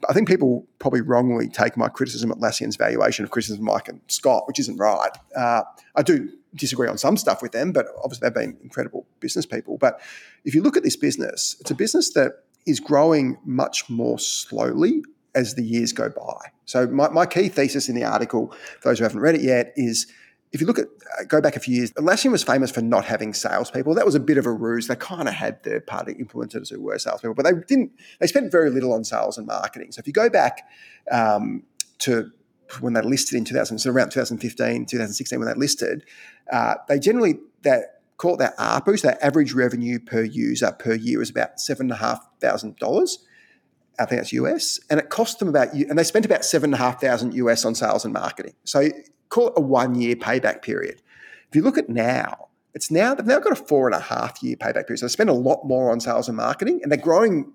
I 0.09 0.12
think 0.12 0.28
people 0.28 0.66
probably 0.78 1.00
wrongly 1.00 1.48
take 1.48 1.76
my 1.76 1.88
criticism 1.88 2.30
Atlassian's 2.30 2.76
valuation 2.76 3.24
of 3.24 3.30
criticism 3.30 3.66
of 3.66 3.74
Mike 3.74 3.88
and 3.88 4.00
Scott, 4.07 4.46
which 4.46 4.61
isn't 4.61 4.76
right. 4.76 5.11
Uh, 5.35 5.62
I 5.96 6.02
do 6.02 6.28
disagree 6.54 6.88
on 6.88 6.98
some 6.98 7.16
stuff 7.16 7.42
with 7.42 7.50
them, 7.50 7.72
but 7.72 7.87
obviously 8.04 8.26
they've 8.26 8.35
been 8.35 8.57
incredible 8.62 9.07
business 9.18 9.44
people. 9.44 9.76
But 9.76 10.00
if 10.44 10.54
you 10.54 10.62
look 10.62 10.76
at 10.76 10.85
this 10.85 10.96
business, 10.96 11.57
it's 11.61 11.70
a 11.72 11.74
business 11.74 12.12
that 12.12 12.44
is 12.64 12.78
growing 12.78 13.38
much 13.44 13.90
more 13.90 14.18
slowly 14.18 15.02
as 15.35 15.55
the 15.55 15.62
years 15.62 15.92
go 15.92 16.09
by. 16.09 16.51
So 16.64 16.87
my, 16.87 17.09
my 17.09 17.27
key 17.27 17.49
thesis 17.49 17.88
in 17.88 17.94
the 17.94 18.05
article, 18.05 18.55
for 18.81 18.90
those 18.90 18.99
who 18.99 19.05
haven't 19.05 19.20
read 19.20 19.35
it 19.35 19.42
yet, 19.42 19.73
is 19.77 20.07
if 20.55 20.61
you 20.61 20.68
look 20.68 20.79
at 20.79 20.87
uh, 21.18 21.25
go 21.25 21.40
back 21.40 21.57
a 21.57 21.61
few 21.61 21.75
years, 21.75 21.90
Atlassian 21.92 22.31
was 22.31 22.44
famous 22.44 22.70
for 22.70 22.81
not 22.81 23.05
having 23.05 23.35
salespeople. 23.35 23.94
That 23.94 24.07
was 24.07 24.14
a 24.14 24.20
bit 24.20 24.38
of 24.38 24.47
a 24.47 24.53
ruse. 24.53 24.87
They 24.87 24.94
kind 24.94 25.29
of 25.29 25.35
had 25.35 25.62
third 25.64 25.87
party 25.87 26.14
implementers 26.14 26.70
who 26.70 26.81
were 26.81 26.99
salespeople, 26.99 27.35
but 27.35 27.44
they 27.44 27.53
didn't. 27.66 27.90
They 28.20 28.29
spent 28.29 28.53
very 28.53 28.70
little 28.70 28.92
on 28.92 29.03
sales 29.03 29.37
and 29.37 29.49
marketing. 29.49 29.90
So 29.90 29.99
if 29.99 30.07
you 30.07 30.12
go 30.12 30.31
back 30.31 30.62
um, 31.11 31.64
to 31.99 32.31
when 32.81 32.92
they 32.92 33.03
listed 33.03 33.37
in 33.37 33.44
2000, 33.44 33.79
so 33.79 33.90
around 33.90 34.11
2015, 34.11 34.87
2016, 34.87 35.38
when 35.38 35.49
they 35.49 35.55
listed, 35.55 36.05
uh, 36.53 36.77
they 36.88 37.01
generally 37.01 37.35
that 37.62 38.03
call 38.16 38.35
it 38.35 38.38
their 38.38 38.55
ARPU, 38.57 38.97
so 38.97 39.09
their 39.09 39.25
average 39.25 39.55
revenue 39.55 39.99
per 39.99 40.23
user 40.23 40.70
per 40.70 40.94
year 40.94 41.20
is 41.20 41.31
about 41.31 41.61
seven 41.61 41.87
and 41.87 41.92
a 41.92 41.97
half 41.97 42.25
thousand 42.40 42.77
dollars. 42.77 43.18
I 43.98 44.07
think 44.07 44.20
that's 44.20 44.33
US, 44.33 44.80
and 44.90 44.98
it 44.98 45.09
cost 45.09 45.38
them 45.38 45.48
about, 45.48 45.72
and 45.72 45.98
they 45.98 46.04
spent 46.04 46.24
about 46.24 46.44
seven 46.44 46.68
and 46.68 46.74
a 46.74 46.78
half 46.78 47.00
thousand 47.00 47.35
US 47.35 47.64
on 47.64 47.74
sales 47.74 48.04
and 48.04 48.12
marketing. 48.12 48.54
So 48.64 48.88
call 49.28 49.48
it 49.48 49.54
a 49.57 49.61
one 49.61 49.94
year 49.94 50.16
payback 50.16 50.62
period. 50.62 51.02
If 51.48 51.57
you 51.57 51.62
look 51.62 51.78
at 51.78 51.88
now, 51.88 52.48
it's 52.74 52.90
now 52.90 53.14
they've 53.14 53.26
now 53.26 53.38
got 53.38 53.52
a 53.52 53.57
four 53.57 53.87
and 53.87 53.94
a 53.94 54.00
half 54.00 54.42
year 54.42 54.57
payback 54.57 54.87
period. 54.87 54.98
So 54.98 55.07
they 55.07 55.11
spend 55.11 55.30
a 55.30 55.35
lot 55.35 55.64
more 55.64 55.90
on 55.92 56.00
sales 56.00 56.28
and 56.28 56.37
marketing, 56.37 56.80
and 56.83 56.90
they're 56.90 56.98
growing 56.98 57.52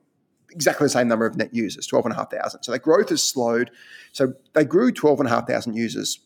exactly 0.52 0.86
the 0.86 0.89
same 0.89 1.08
number 1.08 1.25
of 1.25 1.36
net 1.36 1.54
users, 1.54 1.86
12,500. 1.88 2.63
So 2.63 2.71
their 2.71 2.80
growth 2.80 3.10
has 3.10 3.21
slowed. 3.21 3.71
So 4.13 4.34
they 4.54 4.65
grew 4.65 4.91
12,500 4.91 5.75
users 5.75 6.19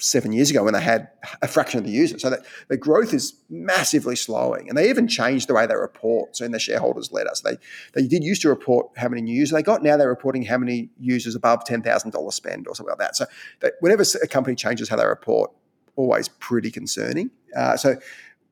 seven 0.00 0.32
years 0.32 0.50
ago 0.50 0.62
when 0.62 0.74
they 0.74 0.80
had 0.80 1.08
a 1.42 1.48
fraction 1.48 1.78
of 1.78 1.84
the 1.84 1.90
users. 1.90 2.22
So 2.22 2.30
that 2.30 2.40
the 2.68 2.76
growth 2.76 3.12
is 3.12 3.34
massively 3.50 4.16
slowing. 4.16 4.68
And 4.68 4.78
they 4.78 4.88
even 4.88 5.08
changed 5.08 5.48
the 5.48 5.54
way 5.54 5.66
they 5.66 5.74
report. 5.74 6.36
So 6.36 6.44
in 6.44 6.52
the 6.52 6.58
shareholders 6.58 7.12
letter, 7.12 7.30
so 7.34 7.50
they, 7.50 7.58
they 7.94 8.06
did 8.06 8.22
used 8.22 8.42
to 8.42 8.48
report 8.48 8.90
how 8.96 9.08
many 9.08 9.22
new 9.22 9.34
users 9.34 9.54
they 9.54 9.62
got. 9.62 9.82
Now 9.82 9.96
they're 9.96 10.08
reporting 10.08 10.42
how 10.42 10.58
many 10.58 10.90
users 10.98 11.34
above 11.34 11.64
$10,000 11.64 12.32
spend 12.32 12.68
or 12.68 12.74
something 12.74 12.90
like 12.90 12.98
that. 12.98 13.16
So 13.16 13.26
that 13.60 13.74
whenever 13.80 14.04
a 14.22 14.28
company 14.28 14.54
changes 14.54 14.88
how 14.88 14.96
they 14.96 15.06
report, 15.06 15.50
always 15.96 16.28
pretty 16.28 16.70
concerning. 16.70 17.30
Uh, 17.56 17.76
so 17.76 17.96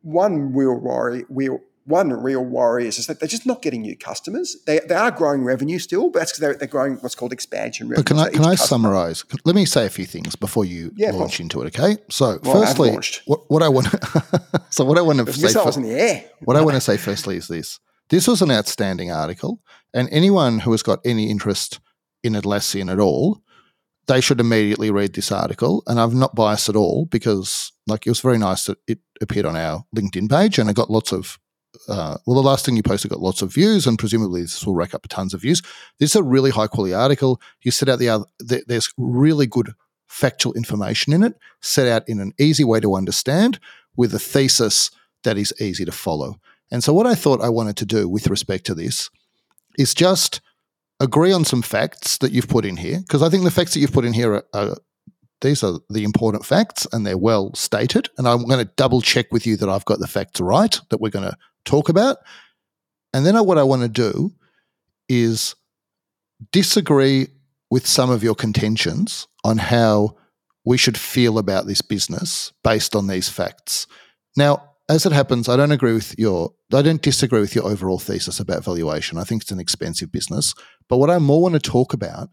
one 0.02 0.52
real 0.52 0.74
worry, 0.74 1.24
real, 1.28 1.60
one 1.86 2.12
real 2.12 2.44
worry 2.44 2.86
is 2.86 2.96
just 2.96 3.08
that 3.08 3.20
they're 3.20 3.28
just 3.28 3.46
not 3.46 3.62
getting 3.62 3.82
new 3.82 3.96
customers. 3.96 4.56
They, 4.66 4.80
they 4.80 4.94
are 4.94 5.10
growing 5.10 5.44
revenue 5.44 5.78
still, 5.78 6.10
but 6.10 6.18
that's 6.18 6.32
because 6.32 6.40
they're, 6.40 6.54
they're 6.54 6.68
growing 6.68 6.96
what's 6.96 7.14
called 7.14 7.32
expansion 7.32 7.88
revenue. 7.88 8.02
But 8.02 8.06
can 8.06 8.18
I, 8.18 8.24
So 8.24 8.30
can 8.30 8.40
I 8.44 8.50
customer- 8.56 8.66
summarize? 8.66 9.24
Let 9.44 9.54
me 9.54 9.64
say 9.64 9.86
a 9.86 9.90
few 9.90 10.04
things 10.04 10.36
before 10.36 10.64
you 10.64 10.92
Yeah, 10.96 11.12
launch 11.12 11.40
into 11.40 11.62
it, 11.62 11.66
okay? 11.78 11.96
So, 12.10 12.38
Well, 12.42 12.60
firstly, 12.64 12.98
what, 13.26 13.40
what 13.48 13.62
I 13.62 13.68
want 13.68 13.86
so 14.70 14.84
what 14.84 14.98
I 14.98 15.02
want 15.02 15.24
to 15.24 15.32
say 15.32 15.42
missile 15.42 15.62
fir- 15.62 15.66
was 15.66 15.76
in 15.76 15.84
the 15.84 15.92
air. 15.92 16.24
what 16.44 16.56
I 16.56 16.60
want 16.60 16.74
to 16.74 16.80
say 16.80 16.96
firstly 16.96 17.36
is 17.36 17.48
this. 17.48 17.78
This 18.08 18.28
was 18.28 18.42
an 18.42 18.50
outstanding 18.50 19.10
article, 19.10 19.60
and 19.94 20.08
anyone 20.12 20.60
who 20.60 20.70
has 20.72 20.82
got 20.82 20.98
any 21.04 21.30
interest 21.30 21.80
in 22.22 22.34
Atlassian 22.34 22.90
at 22.92 23.00
all, 23.00 23.40
they 24.06 24.20
should 24.20 24.38
immediately 24.40 24.90
read 24.92 25.14
this 25.14 25.32
article. 25.32 25.82
And 25.88 25.98
I'm 26.00 26.16
not 26.18 26.34
biased 26.36 26.68
at 26.68 26.76
all 26.76 27.06
because, 27.06 27.72
like, 27.88 28.06
it 28.06 28.10
was 28.10 28.20
very 28.20 28.38
nice 28.38 28.64
that 28.66 28.78
it 28.86 29.00
appeared 29.20 29.46
on 29.46 29.56
our 29.56 29.84
LinkedIn 29.96 30.30
page, 30.30 30.58
and 30.58 30.70
it 30.70 30.76
got 30.76 30.90
lots 30.90 31.12
of. 31.12 31.38
Uh, 31.88 32.16
well, 32.26 32.36
the 32.36 32.48
last 32.48 32.64
thing 32.64 32.76
you 32.76 32.82
posted 32.82 33.10
got 33.10 33.20
lots 33.20 33.42
of 33.42 33.52
views, 33.52 33.86
and 33.86 33.98
presumably 33.98 34.42
this 34.42 34.64
will 34.66 34.74
rack 34.74 34.94
up 34.94 35.06
tons 35.08 35.34
of 35.34 35.42
views. 35.42 35.62
This 35.98 36.10
is 36.10 36.16
a 36.16 36.22
really 36.22 36.50
high 36.50 36.66
quality 36.66 36.94
article. 36.94 37.40
You 37.62 37.70
set 37.70 37.88
out 37.88 37.98
the 37.98 38.08
other. 38.08 38.24
th- 38.48 38.64
There's 38.66 38.92
really 38.96 39.46
good 39.46 39.72
factual 40.08 40.52
information 40.54 41.12
in 41.12 41.22
it, 41.22 41.34
set 41.60 41.88
out 41.88 42.08
in 42.08 42.20
an 42.20 42.32
easy 42.38 42.64
way 42.64 42.80
to 42.80 42.94
understand, 42.94 43.58
with 43.96 44.14
a 44.14 44.18
thesis 44.18 44.90
that 45.24 45.36
is 45.36 45.52
easy 45.60 45.84
to 45.84 45.92
follow. 45.92 46.36
And 46.70 46.82
so, 46.82 46.92
what 46.92 47.06
I 47.06 47.14
thought 47.14 47.40
I 47.40 47.48
wanted 47.48 47.76
to 47.78 47.86
do 47.86 48.08
with 48.08 48.28
respect 48.28 48.66
to 48.66 48.74
this 48.74 49.10
is 49.78 49.94
just 49.94 50.40
agree 51.00 51.32
on 51.32 51.44
some 51.44 51.62
facts 51.62 52.18
that 52.18 52.32
you've 52.32 52.48
put 52.48 52.64
in 52.64 52.76
here, 52.78 53.00
because 53.00 53.22
I 53.22 53.28
think 53.28 53.44
the 53.44 53.50
facts 53.50 53.74
that 53.74 53.80
you've 53.80 53.92
put 53.92 54.04
in 54.04 54.12
here 54.12 54.34
are, 54.34 54.44
are 54.54 54.76
these 55.42 55.62
are 55.62 55.78
the 55.90 56.04
important 56.04 56.46
facts 56.46 56.86
and 56.92 57.06
they're 57.06 57.18
well 57.18 57.54
stated. 57.54 58.08
And 58.16 58.26
I'm 58.26 58.46
going 58.46 58.64
to 58.64 58.72
double 58.76 59.02
check 59.02 59.26
with 59.30 59.46
you 59.46 59.56
that 59.58 59.68
I've 59.68 59.84
got 59.84 59.98
the 59.98 60.06
facts 60.06 60.40
right 60.40 60.80
that 60.88 61.00
we're 61.00 61.10
going 61.10 61.28
to 61.28 61.36
talk 61.66 61.88
about. 61.88 62.18
And 63.12 63.26
then 63.26 63.36
what 63.44 63.58
I 63.58 63.62
want 63.62 63.82
to 63.82 63.88
do 63.88 64.32
is 65.08 65.54
disagree 66.52 67.28
with 67.70 67.86
some 67.86 68.10
of 68.10 68.22
your 68.22 68.34
contentions 68.34 69.26
on 69.44 69.58
how 69.58 70.16
we 70.64 70.76
should 70.76 70.98
feel 70.98 71.38
about 71.38 71.66
this 71.66 71.80
business 71.80 72.52
based 72.62 72.94
on 72.94 73.06
these 73.06 73.28
facts. 73.28 73.86
Now, 74.36 74.70
as 74.88 75.06
it 75.06 75.12
happens, 75.12 75.48
I 75.48 75.56
don't 75.56 75.72
agree 75.72 75.94
with 75.94 76.18
your, 76.18 76.52
I 76.72 76.82
don't 76.82 77.02
disagree 77.02 77.40
with 77.40 77.54
your 77.54 77.64
overall 77.64 77.98
thesis 77.98 78.38
about 78.38 78.64
valuation. 78.64 79.18
I 79.18 79.24
think 79.24 79.42
it's 79.42 79.50
an 79.50 79.60
expensive 79.60 80.12
business. 80.12 80.54
But 80.88 80.98
what 80.98 81.10
I 81.10 81.18
more 81.18 81.42
want 81.42 81.54
to 81.54 81.60
talk 81.60 81.92
about 81.92 82.28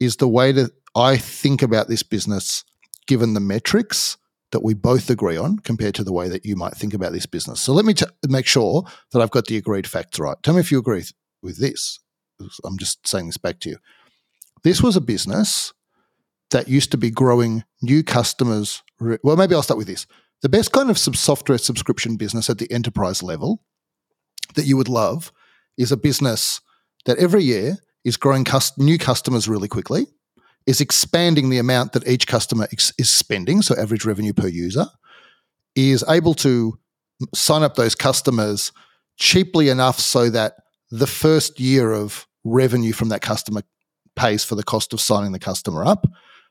is 0.00 0.16
the 0.16 0.28
way 0.28 0.52
that 0.52 0.72
I 0.94 1.16
think 1.16 1.62
about 1.62 1.88
this 1.88 2.02
business, 2.02 2.64
given 3.06 3.34
the 3.34 3.40
metrics 3.40 4.16
that 4.52 4.62
we 4.62 4.74
both 4.74 5.10
agree 5.10 5.36
on, 5.36 5.58
compared 5.58 5.94
to 5.96 6.04
the 6.04 6.12
way 6.12 6.28
that 6.28 6.44
you 6.46 6.54
might 6.56 6.74
think 6.74 6.94
about 6.94 7.12
this 7.12 7.26
business. 7.26 7.60
So 7.60 7.72
let 7.72 7.84
me 7.84 7.94
t- 7.94 8.06
make 8.28 8.46
sure 8.46 8.84
that 9.10 9.20
I've 9.20 9.30
got 9.30 9.46
the 9.46 9.56
agreed 9.56 9.86
facts 9.86 10.18
right. 10.18 10.36
Tell 10.42 10.54
me 10.54 10.60
if 10.60 10.70
you 10.70 10.78
agree 10.78 10.98
with- 10.98 11.12
with 11.42 11.58
this. 11.58 11.98
I'm 12.64 12.78
just 12.78 13.06
saying 13.06 13.26
this 13.26 13.36
back 13.38 13.60
to 13.60 13.70
you. 13.70 13.78
This 14.62 14.80
was 14.82 14.94
a 14.96 15.00
business 15.00 15.72
that 16.50 16.68
used 16.68 16.90
to 16.92 16.96
be 16.98 17.10
growing 17.10 17.64
new 17.80 18.02
customers. 18.04 18.82
re- 19.00 19.18
Well, 19.24 19.36
maybe 19.36 19.54
I'll 19.54 19.62
start 19.62 19.78
with 19.78 19.86
this. 19.88 20.06
The 20.42 20.48
best 20.48 20.70
kind 20.72 20.90
of 20.90 20.98
sub- 20.98 21.16
software 21.16 21.58
subscription 21.58 22.16
business 22.16 22.48
at 22.50 22.58
the 22.58 22.70
enterprise 22.70 23.22
level 23.22 23.64
that 24.54 24.66
you 24.66 24.76
would 24.76 24.88
love 24.88 25.32
is 25.78 25.90
a 25.90 25.96
business 25.96 26.60
that 27.06 27.18
every 27.18 27.42
year 27.42 27.78
is 28.04 28.16
growing 28.16 28.44
cus- 28.44 28.76
new 28.78 28.98
customers 28.98 29.48
really 29.48 29.68
quickly, 29.68 30.06
is 30.66 30.80
expanding 30.80 31.50
the 31.50 31.58
amount 31.58 31.92
that 31.92 32.06
each 32.06 32.26
customer 32.26 32.68
ex- 32.72 32.92
is 32.98 33.10
spending, 33.10 33.62
so 33.62 33.76
average 33.76 34.04
revenue 34.04 34.32
per 34.32 34.46
user, 34.46 34.86
is 35.74 36.04
able 36.08 36.34
to 36.34 36.78
sign 37.34 37.62
up 37.62 37.74
those 37.74 37.94
customers 37.94 38.72
cheaply 39.16 39.68
enough 39.68 39.98
so 39.98 40.30
that 40.30 40.54
the 40.90 41.06
first 41.06 41.58
year 41.58 41.92
of 41.92 42.26
revenue 42.44 42.92
from 42.92 43.08
that 43.08 43.22
customer 43.22 43.62
pays 44.16 44.44
for 44.44 44.54
the 44.54 44.62
cost 44.62 44.92
of 44.92 45.00
signing 45.00 45.32
the 45.32 45.38
customer 45.38 45.84
up, 45.84 46.06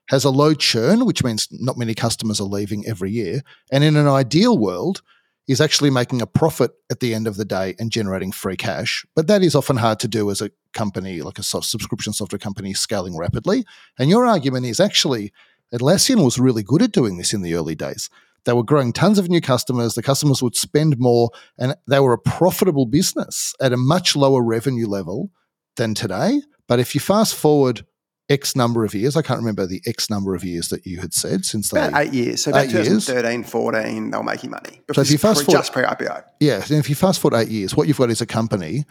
has 0.10 0.24
a 0.24 0.30
low 0.30 0.54
churn, 0.54 1.06
which 1.06 1.24
means 1.24 1.47
not 1.52 1.78
many 1.78 1.93
customers 1.93 2.41
are 2.41 2.45
leaving 2.45 2.86
every 2.88 3.12
year, 3.12 3.41
and 3.71 3.84
in 3.84 3.95
an 3.95 4.08
ideal 4.08 4.58
world, 4.58 5.02
is 5.51 5.61
actually 5.61 5.89
making 5.89 6.21
a 6.21 6.27
profit 6.27 6.71
at 6.89 6.99
the 6.99 7.13
end 7.13 7.27
of 7.27 7.35
the 7.35 7.45
day 7.45 7.75
and 7.77 7.91
generating 7.91 8.31
free 8.31 8.57
cash. 8.57 9.05
But 9.15 9.27
that 9.27 9.43
is 9.43 9.55
often 9.55 9.77
hard 9.77 9.99
to 9.99 10.07
do 10.07 10.31
as 10.31 10.41
a 10.41 10.51
company, 10.73 11.21
like 11.21 11.37
a 11.37 11.43
subscription 11.43 12.13
software 12.13 12.39
company, 12.39 12.73
scaling 12.73 13.17
rapidly. 13.17 13.65
And 13.99 14.09
your 14.09 14.25
argument 14.25 14.65
is 14.65 14.79
actually 14.79 15.31
Atlassian 15.73 16.23
was 16.23 16.39
really 16.39 16.63
good 16.63 16.81
at 16.81 16.91
doing 16.91 17.17
this 17.17 17.33
in 17.33 17.41
the 17.41 17.55
early 17.55 17.75
days. 17.75 18.09
They 18.45 18.53
were 18.53 18.63
growing 18.63 18.91
tons 18.91 19.19
of 19.19 19.29
new 19.29 19.41
customers. 19.41 19.93
The 19.93 20.01
customers 20.01 20.41
would 20.41 20.55
spend 20.55 20.97
more, 20.97 21.29
and 21.57 21.75
they 21.87 21.99
were 21.99 22.13
a 22.13 22.17
profitable 22.17 22.85
business 22.85 23.53
at 23.61 23.73
a 23.73 23.77
much 23.77 24.15
lower 24.15 24.43
revenue 24.43 24.87
level 24.87 25.31
than 25.75 25.93
today. 25.93 26.41
But 26.67 26.79
if 26.79 26.95
you 26.95 27.01
fast 27.01 27.35
forward 27.35 27.85
X 28.31 28.55
number 28.55 28.85
of 28.85 28.93
years, 28.95 29.15
I 29.17 29.21
can't 29.21 29.39
remember 29.39 29.65
the 29.67 29.81
X 29.85 30.09
number 30.09 30.33
of 30.33 30.43
years 30.43 30.69
that 30.69 30.85
you 30.87 30.99
had 31.01 31.13
said 31.13 31.45
since 31.45 31.69
they. 31.69 31.85
About 31.85 32.01
eight 32.01 32.13
years. 32.13 32.43
So 32.43 32.51
about 32.51 32.65
Eight 32.65 32.71
years. 32.71 33.05
2013, 33.05 33.43
14, 33.43 34.11
they 34.11 34.17
were 34.17 34.23
making 34.23 34.51
money. 34.51 34.81
So 34.93 35.01
if 35.01 35.11
you 35.11 35.17
fast 35.17 35.39
pre- 35.39 35.45
forward- 35.45 35.59
just 35.59 35.73
pre-IPO. 35.73 36.23
Yeah, 36.39 36.61
and 36.61 36.71
if 36.71 36.89
you 36.89 36.95
fast 36.95 37.19
forward 37.19 37.37
eight 37.37 37.49
years, 37.49 37.75
what 37.75 37.87
you've 37.87 37.97
got 37.97 38.09
is 38.09 38.21
a 38.21 38.25
company 38.25 38.85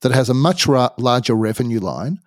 that 0.00 0.12
has 0.12 0.28
a 0.28 0.34
much 0.34 0.66
ra- 0.66 0.90
larger 0.98 1.34
revenue 1.34 1.80
line, 1.80 2.18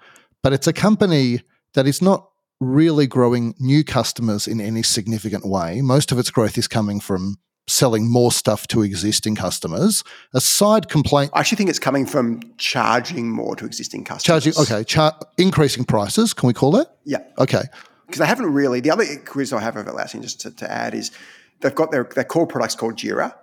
but 0.44 0.54
it's 0.54 0.68
a 0.68 0.74
company 0.74 1.42
that 1.74 1.88
is 1.88 2.02
not 2.02 2.30
really 2.60 3.08
growing 3.08 3.56
new 3.60 3.84
customers 3.84 4.48
in 4.48 4.60
any 4.62 4.84
significant 4.84 5.46
way. 5.46 5.82
Most 5.82 6.12
of 6.12 6.20
its 6.20 6.30
growth 6.30 6.58
is 6.58 6.68
coming 6.68 7.00
from 7.00 7.38
selling 7.70 8.10
more 8.12 8.32
stuff 8.32 8.68
to 8.68 8.82
existing 8.82 9.36
customers. 9.36 10.04
A 10.34 10.42
side 10.42 10.90
complaint 10.90 11.32
I 11.34 11.40
actually 11.40 11.58
think 11.58 11.70
it's 11.70 11.80
coming 11.80 12.06
from 12.06 12.42
charging 12.58 13.30
more 13.30 13.56
to 13.56 13.66
existing 13.66 14.04
customers. 14.04 14.44
charging 14.44 14.54
okay, 14.62 14.84
char- 14.84 15.18
increasing 15.38 15.84
prices, 15.86 16.34
can 16.34 16.48
we 16.48 16.54
call 16.54 16.72
that? 16.72 16.88
Yeah. 17.06 17.20
Okay. 17.38 17.64
because 18.08 18.20
they 18.20 18.26
haven't 18.28 18.52
really. 18.52 18.80
The 18.80 18.92
other 18.92 19.06
quiz 19.26 19.54
I 19.54 19.60
have 19.62 19.76
of 19.78 19.86
Atlassian, 19.86 20.22
just 20.22 20.42
to, 20.42 20.52
to 20.52 20.72
add, 20.72 20.94
is 20.94 21.12
they've 21.62 21.76
got 21.76 21.92
their, 21.92 22.10
their 22.16 22.24
core 22.24 22.48
product's 22.48 22.76
called 22.76 22.96
Jira, 22.96 23.34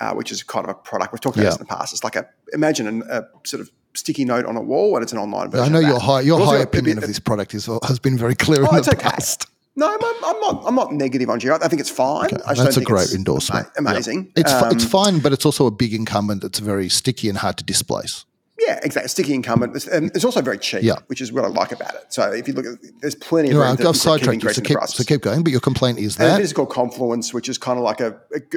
uh, 0.00 0.14
which 0.14 0.32
is 0.32 0.42
kind 0.42 0.64
of 0.64 0.70
a 0.70 0.74
product 0.74 1.12
we've 1.12 1.20
talked 1.20 1.36
about 1.36 1.44
Yeah. 1.44 1.50
this 1.50 1.58
in 1.60 1.66
the 1.66 1.74
past. 1.74 1.92
It's 1.92 2.04
like 2.04 2.16
a 2.16 2.28
imagine 2.52 2.86
an, 2.88 3.02
a 3.08 3.22
sort 3.44 3.60
of 3.60 3.70
sticky 3.94 4.24
note 4.24 4.44
on 4.46 4.56
a 4.56 4.60
wall, 4.60 4.94
and 4.96 5.02
it's 5.02 5.12
an 5.12 5.18
online 5.18 5.50
version. 5.50 5.74
I 5.74 5.80
know 5.80 5.86
your 5.86 6.00
high 6.00 6.20
your 6.22 6.44
high 6.44 6.58
bit- 6.58 6.64
opinion 6.68 6.98
of 6.98 7.06
this 7.06 7.18
product 7.20 7.54
is 7.54 7.66
has 7.86 7.98
been 7.98 8.18
very 8.18 8.34
clear 8.34 8.62
Oh, 8.66 8.76
in 8.76 8.82
the 8.82 8.90
okay. 8.90 9.00
past. 9.02 9.46
No, 9.78 9.86
I'm, 9.92 9.98
I'm 10.24 10.40
not. 10.40 10.62
I'm 10.66 10.74
not 10.74 10.92
negative 10.92 11.28
on 11.28 11.38
Jira. 11.38 11.62
I 11.62 11.68
think 11.68 11.80
it's 11.80 11.90
fine. 11.90 12.30
I 12.46 12.54
just 12.54 12.64
That's 12.64 12.76
a 12.78 12.80
great 12.80 13.02
it's 13.04 13.14
endorsement. 13.14 13.68
Amazing. 13.76 14.32
It's 14.34 14.50
fi- 14.50 14.70
it's 14.70 14.84
Um, 14.84 14.90
fine, 14.90 15.18
but 15.18 15.32
it's 15.34 15.44
also 15.44 15.66
a 15.66 15.70
big 15.70 15.92
incumbent 15.92 16.40
that's 16.42 16.58
very 16.60 16.88
sticky 16.88 17.28
and 17.28 17.36
hard 17.38 17.58
to 17.58 17.64
displace. 17.64 18.24
Yeah, 18.58 18.80
exactly. 18.82 19.08
Sticky 19.10 19.34
incumbent, 19.34 19.76
It's- 19.76 19.94
and 19.94 20.10
it's 20.14 20.24
also 20.24 20.40
very 20.40 20.56
cheap, 20.58 20.82
Yeah. 20.82 20.94
which 21.08 21.20
is 21.20 21.30
what 21.30 21.44
I 21.44 21.48
like 21.48 21.72
about 21.72 21.94
it. 21.94 22.06
So 22.08 22.32
if 22.32 22.48
you 22.48 22.54
look 22.54 22.64
at, 22.64 22.78
there's 23.02 23.14
plenty 23.14 23.50
of 23.50 23.56
room 23.58 23.66
I've, 23.66 23.76
to 23.76 23.82
keep 23.84 23.96
sidetracked 23.96 24.42
so 24.54 24.62
keep, 24.62 24.78
so 24.86 25.04
keep 25.04 25.20
going. 25.20 25.42
But 25.42 25.52
your 25.52 25.60
complaint 25.60 25.98
is 25.98 26.16
that 26.16 26.40
it 26.40 26.42
is 26.42 26.54
called 26.54 26.70
Confluence, 26.70 27.34
which 27.34 27.50
is 27.50 27.58
kind 27.58 27.78
of 27.78 27.84
like 27.84 28.00
a 28.00 28.16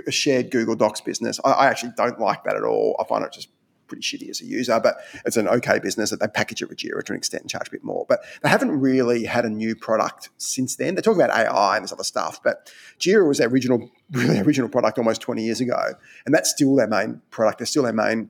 shared 0.09 0.51
Google 0.51 0.75
Docs 0.75 1.01
business. 1.01 1.37
I, 1.43 1.51
I 1.51 1.67
actually 1.67 1.91
don't 1.97 2.17
like 2.17 2.45
that 2.45 2.55
at 2.55 2.63
all. 2.63 2.95
I 2.97 3.03
find 3.09 3.25
it 3.25 3.33
just 3.33 3.49
pretty 3.89 4.03
shitty 4.03 4.29
as 4.29 4.39
a 4.41 4.45
user, 4.45 4.79
but 4.79 4.97
it's 5.25 5.35
an 5.37 5.47
okay 5.47 5.79
business 5.79 6.11
that 6.11 6.19
they 6.21 6.27
package 6.27 6.61
it 6.61 6.69
with 6.69 6.77
Jira 6.77 7.03
to 7.03 7.11
an 7.13 7.17
extent 7.17 7.41
and 7.43 7.49
charge 7.49 7.67
a 7.67 7.71
bit 7.71 7.83
more. 7.83 8.05
But 8.07 8.21
they 8.41 8.49
haven't 8.49 8.71
really 8.79 9.25
had 9.25 9.43
a 9.43 9.49
new 9.49 9.75
product 9.75 10.29
since 10.37 10.75
then. 10.77 10.95
They 10.95 11.01
talk 11.01 11.15
about 11.15 11.31
AI 11.31 11.75
and 11.75 11.83
this 11.83 11.91
other 11.91 12.03
stuff, 12.03 12.41
but 12.43 12.71
Jira 12.99 13.27
was 13.27 13.39
their 13.39 13.49
original, 13.49 13.89
really 14.11 14.39
original 14.39 14.69
product 14.69 14.97
almost 14.97 15.19
20 15.21 15.43
years 15.43 15.59
ago. 15.59 15.93
And 16.25 16.33
that's 16.33 16.49
still 16.49 16.75
their 16.75 16.87
main 16.87 17.21
product. 17.31 17.59
They're 17.59 17.65
still 17.65 17.83
their 17.83 17.91
main, 17.93 18.29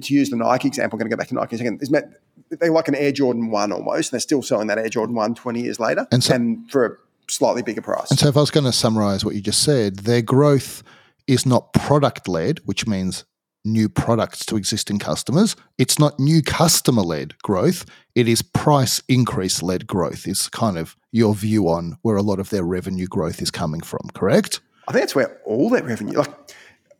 to 0.00 0.14
use 0.14 0.30
the 0.30 0.36
Nike 0.36 0.68
example, 0.68 0.96
I'm 0.96 1.00
going 1.00 1.10
to 1.10 1.16
go 1.16 1.18
back 1.18 1.28
to 1.28 1.34
Nike 1.34 1.56
in 1.56 1.60
a 1.60 1.64
second. 1.64 1.82
Is 1.82 1.90
met- 1.90 2.20
They're 2.50 2.70
like 2.70 2.88
an 2.88 2.94
Air 2.94 3.12
Jordan 3.12 3.50
1 3.50 3.72
almost, 3.72 4.10
and 4.10 4.16
they're 4.16 4.20
still 4.20 4.42
selling 4.42 4.68
that 4.68 4.78
Air 4.78 4.88
Jordan 4.88 5.14
1 5.16 5.34
20 5.34 5.60
years 5.62 5.80
later 5.80 6.06
And 6.12 6.22
so- 6.22 6.56
for 6.68 6.84
a 6.86 7.32
slightly 7.32 7.62
bigger 7.62 7.82
price. 7.82 8.10
And 8.10 8.18
so, 8.18 8.28
if 8.28 8.36
I 8.36 8.40
was 8.40 8.50
going 8.50 8.64
to 8.66 8.72
summarize 8.72 9.24
what 9.24 9.34
you 9.34 9.40
just 9.40 9.62
said, 9.62 10.00
their 10.00 10.22
growth 10.22 10.82
is 11.26 11.46
not 11.46 11.72
product 11.72 12.26
led, 12.28 12.58
which 12.64 12.86
means 12.86 13.24
new 13.64 13.88
products 13.88 14.44
to 14.46 14.56
existing 14.56 14.98
customers. 14.98 15.56
It's 15.78 15.98
not 15.98 16.18
new 16.18 16.42
customer 16.42 17.02
led 17.02 17.36
growth. 17.38 17.84
It 18.14 18.28
is 18.28 18.42
price 18.42 19.02
increase 19.08 19.62
led 19.62 19.86
growth, 19.86 20.26
is 20.26 20.48
kind 20.48 20.78
of 20.78 20.96
your 21.12 21.34
view 21.34 21.68
on 21.68 21.98
where 22.02 22.16
a 22.16 22.22
lot 22.22 22.40
of 22.40 22.50
their 22.50 22.64
revenue 22.64 23.06
growth 23.06 23.42
is 23.42 23.50
coming 23.50 23.80
from, 23.80 24.00
correct? 24.14 24.60
I 24.88 24.92
think 24.92 25.02
that's 25.02 25.14
where 25.14 25.40
all 25.44 25.70
that 25.70 25.84
revenue, 25.84 26.18
like 26.18 26.34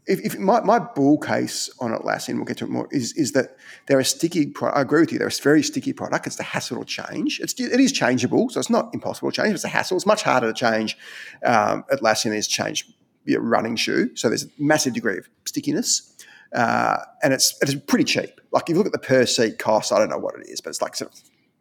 if, 0.06 0.20
if 0.20 0.38
my, 0.38 0.60
my 0.60 0.78
bull 0.78 1.18
case 1.18 1.70
on 1.80 1.92
Atlassian, 1.92 2.36
we'll 2.36 2.44
get 2.44 2.58
to 2.58 2.64
it 2.64 2.70
more, 2.70 2.88
is, 2.90 3.12
is 3.14 3.32
that 3.32 3.56
they're 3.86 4.00
a 4.00 4.04
sticky 4.04 4.46
product. 4.46 4.78
I 4.78 4.82
agree 4.82 5.00
with 5.00 5.12
you. 5.12 5.18
They're 5.18 5.28
a 5.28 5.42
very 5.42 5.62
sticky 5.62 5.92
product. 5.92 6.26
It's 6.26 6.36
the 6.36 6.42
hassle 6.42 6.78
to 6.80 6.84
change. 6.84 7.38
It's, 7.40 7.58
it 7.58 7.78
is 7.78 7.92
changeable, 7.92 8.48
so 8.50 8.58
it's 8.58 8.70
not 8.70 8.90
impossible 8.92 9.30
to 9.30 9.42
change. 9.42 9.54
It's 9.54 9.64
a 9.64 9.68
hassle. 9.68 9.96
It's 9.96 10.06
much 10.06 10.22
harder 10.22 10.52
to 10.52 10.54
change. 10.54 10.96
Um, 11.44 11.84
Atlassian 11.92 12.34
is 12.34 12.48
change 12.48 12.90
your 13.24 13.40
running 13.40 13.76
shoe. 13.76 14.10
So 14.16 14.28
there's 14.28 14.44
a 14.44 14.48
massive 14.58 14.94
degree 14.94 15.18
of 15.18 15.28
stickiness. 15.44 16.09
Uh, 16.52 16.98
and 17.22 17.32
it's, 17.32 17.56
it's 17.62 17.74
pretty 17.74 18.04
cheap. 18.04 18.40
Like 18.50 18.64
if 18.64 18.70
you 18.70 18.76
look 18.76 18.86
at 18.86 18.92
the 18.92 18.98
per 18.98 19.26
seat 19.26 19.58
cost, 19.58 19.92
I 19.92 19.98
don't 19.98 20.10
know 20.10 20.18
what 20.18 20.34
it 20.34 20.48
is, 20.48 20.60
but 20.60 20.70
it's 20.70 20.82
like 20.82 20.96
sort 20.96 21.12
of 21.12 21.20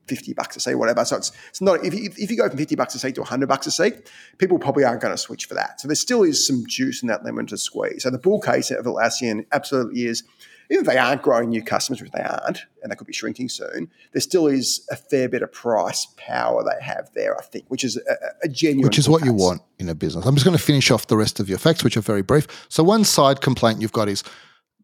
50 0.10 0.34
bucks 0.34 0.58
a 0.58 0.60
seat, 0.60 0.76
whatever. 0.76 1.06
So 1.06 1.18
it's, 1.18 1.32
it's 1.50 1.62
not, 1.62 1.86
if 1.86 1.94
you, 1.94 2.12
if 2.18 2.32
you 2.32 2.38
go 2.38 2.50
from 2.50 2.58
50 2.58 2.76
bucks 2.76 2.96
a 2.96 3.00
seat 3.00 3.16
to 3.16 3.22
100 3.22 3.48
bucks 3.48 3.68
a 3.68 3.72
seat, 3.72 4.12
people 4.40 4.58
probably 4.58 4.84
aren't 4.84 5.02
going 5.02 5.14
to 5.14 5.18
switch 5.18 5.46
for 5.46 5.54
that. 5.54 5.80
So 5.80 5.88
there 5.88 5.96
still 5.96 6.24
is 6.24 6.46
some 6.46 6.66
juice 6.68 7.02
in 7.02 7.08
that 7.08 7.24
lemon 7.24 7.46
to 7.48 7.58
squeeze. 7.58 8.04
So 8.04 8.10
the 8.10 8.18
bull 8.18 8.42
case 8.42 8.72
of 8.72 8.86
Atlassian 8.86 9.46
absolutely 9.52 10.06
is, 10.06 10.24
even 10.72 10.86
if 10.86 10.88
they 10.88 10.98
aren't 10.98 11.24
growing 11.24 11.50
new 11.50 11.64
customers, 11.64 12.02
which 12.02 12.12
they 12.12 12.22
aren't, 12.22 12.66
and 12.84 12.92
they 12.92 12.96
could 12.96 13.08
be 13.08 13.14
shrinking 13.14 13.50
soon, 13.50 13.90
there 14.12 14.22
still 14.22 14.46
is 14.46 14.86
a 14.92 14.96
fair 14.96 15.28
bit 15.28 15.42
of 15.42 15.52
price 15.52 16.08
power 16.16 16.64
they 16.64 16.84
have 16.84 17.10
there, 17.16 17.36
I 17.38 17.42
think, 17.42 17.66
which 17.70 17.84
is 17.84 17.98
a, 17.98 18.46
a 18.46 18.48
genuine. 18.48 18.88
Which 18.88 19.00
is 19.00 19.10
what 19.10 19.22
case. 19.22 19.28
you 19.28 19.34
want 19.34 19.62
in 19.80 19.90
a 19.90 19.96
business. 19.96 20.26
I'm 20.26 20.36
just 20.36 20.46
going 20.46 20.58
to 20.58 20.64
finish 20.64 20.92
off 20.92 21.08
the 21.08 21.18
rest 21.18 21.40
of 21.40 21.50
your 21.50 21.58
facts, 21.58 21.84
which 21.84 21.98
are 21.98 22.02
very 22.02 22.22
brief. 22.22 22.68
So, 22.70 22.84
one 22.84 23.04
side 23.04 23.42
complaint 23.42 23.82
you've 23.82 23.92
got 23.92 24.10
is 24.10 24.24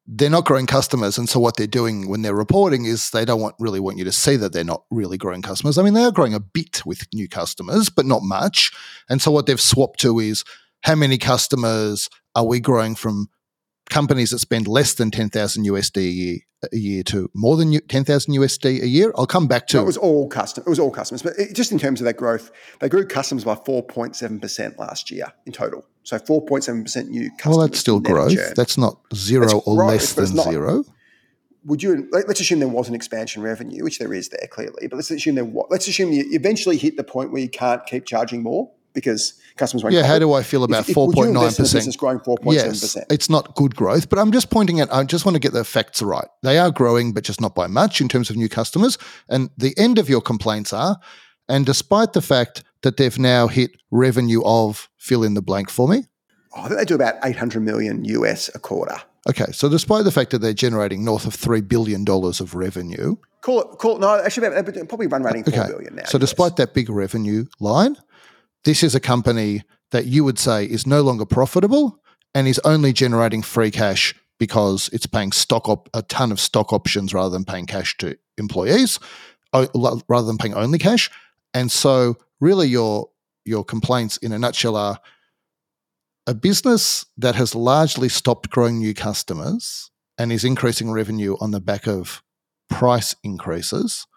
they're 0.08 0.30
not 0.30 0.46
growing 0.46 0.68
customers, 0.68 1.18
and 1.18 1.28
so 1.28 1.40
what 1.40 1.58
they're 1.58 1.68
doing 1.68 2.08
when 2.08 2.22
they're 2.22 2.36
reporting 2.36 2.86
is 2.86 3.10
they 3.10 3.26
don't 3.26 3.42
want 3.42 3.56
really 3.60 3.80
want 3.80 3.98
you 3.98 4.04
to 4.04 4.12
see 4.12 4.36
that 4.36 4.54
they're 4.54 4.64
not 4.64 4.84
really 4.92 5.18
growing 5.18 5.42
customers. 5.42 5.78
I 5.78 5.84
mean, 5.84 5.94
they 5.94 6.04
are 6.04 6.12
growing 6.12 6.34
a 6.34 6.40
bit 6.40 6.86
with 6.86 7.08
new 7.14 7.28
customers, 7.28 7.90
but 7.90 8.06
not 8.06 8.22
much. 8.22 8.72
And 9.10 9.22
so 9.22 9.32
what 9.32 9.48
they've 9.48 9.60
swapped 9.60 10.00
to 10.02 10.20
is 10.20 10.44
how 10.84 10.96
many 10.96 11.18
customers 11.18 12.10
are 12.36 12.46
we 12.46 12.60
growing 12.60 12.94
from 12.94 13.30
companies 13.90 14.32
that 14.32 14.40
spend 14.40 14.68
less 14.68 14.94
than 14.94 15.12
10,000 15.12 15.66
USD 15.66 15.98
a 15.98 16.02
year, 16.02 16.38
a 16.72 16.78
year 16.78 17.04
to 17.04 17.30
more 17.34 17.56
than 17.58 17.80
10,000 17.88 18.34
USD 18.34 18.82
a 18.82 18.88
year. 18.88 19.12
I'll 19.16 19.28
come 19.28 19.48
back 19.48 19.68
to 19.68 19.78
no, 19.78 19.84
it 19.84 19.88
was 19.88 19.98
all 19.98 20.28
custom. 20.28 20.64
It 20.66 20.70
was 20.70 20.80
all 20.80 20.92
customers, 20.92 21.22
but 21.22 21.34
it, 21.38 21.56
just 21.56 21.72
in 21.72 21.80
terms 21.80 22.02
of 22.02 22.06
that 22.06 22.18
growth, 22.18 22.52
they 22.80 22.90
grew 22.90 23.06
customers 23.06 23.44
by 23.44 23.56
4.7% 23.56 24.78
last 24.78 25.12
year 25.12 25.34
in 25.46 25.54
total. 25.54 25.86
So 26.06 26.20
4.7% 26.20 27.08
new 27.08 27.32
customers. 27.32 27.58
Well, 27.58 27.68
that's 27.68 27.80
still 27.80 28.00
growth. 28.00 28.36
Churn. 28.36 28.54
That's 28.56 28.78
not 28.78 29.00
zero 29.16 29.46
it's 29.46 29.54
or 29.54 29.76
growth, 29.76 29.90
less 29.90 30.14
than 30.14 30.36
not, 30.36 30.50
zero. 30.50 30.86
Would 31.66 31.82
you 31.82 32.08
let's 32.12 32.40
assume 32.40 32.60
there 32.60 32.68
was 32.68 32.88
an 32.88 32.94
expansion 32.94 33.42
revenue, 33.42 33.84
which 33.84 33.98
there 33.98 34.14
is 34.14 34.30
there 34.30 34.48
clearly, 34.52 34.88
but 34.88 34.98
let's 34.98 35.10
assume 35.10 35.34
there 35.34 35.44
was, 35.44 35.66
let's 35.72 35.88
assume 35.88 36.14
you 36.14 36.24
eventually 36.30 36.78
hit 36.78 36.96
the 36.96 37.04
point 37.04 37.32
where 37.32 37.42
you 37.42 37.50
can't 37.50 37.84
keep 37.88 38.06
charging 38.06 38.44
more 38.44 38.72
because 38.94 39.34
customers 39.58 39.84
won't. 39.84 39.96
Yeah, 39.96 40.06
how 40.06 40.20
do 40.20 40.32
I 40.34 40.44
feel 40.44 40.64
about 40.64 40.86
four 40.86 41.12
point 41.12 41.32
nine 41.32 41.52
percent? 41.52 41.98
Growing 41.98 42.20
four 42.20 42.38
point 42.38 42.60
seven 42.60 42.74
percent. 42.74 43.08
It's 43.10 43.28
not 43.28 43.56
good 43.56 43.76
growth, 43.76 44.08
but 44.08 44.20
I'm 44.20 44.32
just 44.32 44.52
pointing 44.52 44.82
out. 44.82 44.90
I 44.92 45.04
just 45.06 45.26
want 45.26 45.36
to 45.36 45.40
get 45.40 45.54
the 45.54 45.64
facts 45.64 46.04
right. 46.04 46.28
They 46.44 46.60
are 46.60 46.70
growing, 46.70 47.14
but 47.14 47.24
just 47.24 47.42
not 47.42 47.56
by 47.56 47.66
much 47.66 48.00
in 48.00 48.08
terms 48.08 48.30
of 48.30 48.36
new 48.36 48.48
customers. 48.48 49.00
And 49.28 49.50
the 49.58 49.76
end 49.76 49.98
of 49.98 50.08
your 50.08 50.22
complaints 50.22 50.72
are, 50.72 50.98
and 51.50 51.66
despite 51.66 52.14
the 52.14 52.22
fact 52.22 52.64
that 52.82 52.98
they've 52.98 53.18
now 53.18 53.48
hit 53.48 53.72
revenue 53.92 54.42
of 54.44 54.90
fill 54.98 55.24
in 55.24 55.34
the 55.34 55.42
blank 55.42 55.70
for 55.70 55.88
me, 55.88 56.04
Oh, 56.56 56.62
I 56.62 56.68
think 56.68 56.80
they 56.80 56.86
do 56.86 56.96
about 56.96 57.16
800 57.24 57.60
million 57.62 58.06
US 58.06 58.50
a 58.56 58.60
quarter. 58.60 58.96
Okay, 59.28 59.46
so 59.52 59.68
despite 59.68 60.06
the 60.06 60.12
fact 60.12 60.32
that 60.32 60.40
they're 60.40 60.54
generating 60.54 61.04
north 61.04 61.26
of 61.26 61.34
three 61.34 61.62
billion 61.62 62.06
dollars 62.06 62.40
of 62.40 62.56
revenue, 62.56 63.18
call 63.42 63.62
it, 63.62 63.78
call 63.80 63.96
it, 63.96 64.00
no, 64.00 64.22
actually 64.24 64.50
probably 64.86 65.08
run 65.08 65.24
rating 65.24 65.44
four 65.44 65.54
okay. 65.54 65.68
billion 65.68 65.96
now. 65.96 66.04
So, 66.06 66.18
US. 66.18 66.22
despite 66.22 66.56
that 66.58 66.74
big 66.74 66.90
revenue 66.90 67.46
line, 67.60 67.98
this 68.64 68.84
is 68.84 68.96
a 68.96 69.00
company 69.00 69.64
that 69.92 70.06
you 70.06 70.24
would 70.24 70.40
say 70.40 70.66
is 70.66 70.86
no 70.88 71.02
longer 71.02 71.26
profitable 71.26 72.00
and 72.34 72.48
is 72.48 72.60
only 72.64 72.94
generating 72.94 73.42
free 73.42 73.72
cash 73.72 74.16
because 74.38 74.90
it's 74.94 75.08
paying 75.08 75.32
stock 75.32 75.68
op- 75.68 75.90
a 75.94 76.04
ton 76.04 76.32
of 76.32 76.40
stock 76.40 76.72
options 76.72 77.14
rather 77.14 77.30
than 77.30 77.46
paying 77.46 77.66
cash 77.66 77.98
to 77.98 78.16
employees, 78.38 79.00
rather 79.54 80.28
than 80.28 80.38
paying 80.38 80.54
only 80.54 80.78
cash. 80.78 81.10
And 81.54 81.72
so, 81.72 82.18
really, 82.46 82.68
your 82.68 83.10
your 83.44 83.66
complaints 83.66 84.18
in 84.18 84.32
a 84.32 84.40
nutshell 84.40 84.76
are 84.76 85.00
a 86.28 86.34
business 86.34 87.06
that 87.18 87.36
has 87.36 87.54
largely 87.54 88.10
stopped 88.10 88.50
growing 88.50 88.78
new 88.78 88.94
customers 88.94 89.92
and 90.18 90.32
is 90.32 90.44
increasing 90.44 90.92
revenue 90.92 91.36
on 91.40 91.52
the 91.52 91.60
back 91.60 91.88
of 91.88 92.24
price 92.70 93.16
increases 93.24 94.08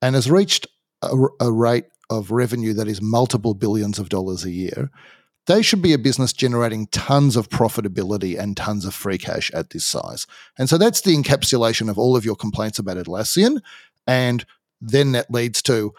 and 0.00 0.14
has 0.14 0.30
reached 0.30 0.66
a, 1.02 1.10
a, 1.40 1.52
rate 1.52 1.84
of 2.08 2.30
revenue 2.30 2.72
that 2.72 2.88
is 2.88 3.02
multiple 3.02 3.52
billions 3.52 3.98
of 3.98 4.08
dollars 4.08 4.44
a 4.44 4.50
year, 4.50 4.90
they 5.46 5.60
should 5.60 5.82
be 5.82 5.92
a 5.92 5.98
business 5.98 6.32
generating 6.32 6.86
tons 6.86 7.36
of 7.36 7.50
profitability 7.50 8.38
and 8.38 8.56
tons 8.56 8.84
of 8.84 8.94
free 8.94 9.18
cash 9.18 9.50
at 9.52 9.70
this 9.70 9.84
size. 9.84 10.26
And 10.58 10.68
so 10.68 10.78
that's 10.78 11.02
the 11.02 11.14
encapsulation 11.14 11.90
of 11.90 11.98
all 11.98 12.16
of 12.16 12.24
your 12.24 12.36
complaints 12.36 12.78
about 12.78 12.96
Atlassian. 12.96 13.60
And 14.06 14.44
then 14.80 15.12
that 15.12 15.30
leads 15.30 15.60
to 15.62 15.92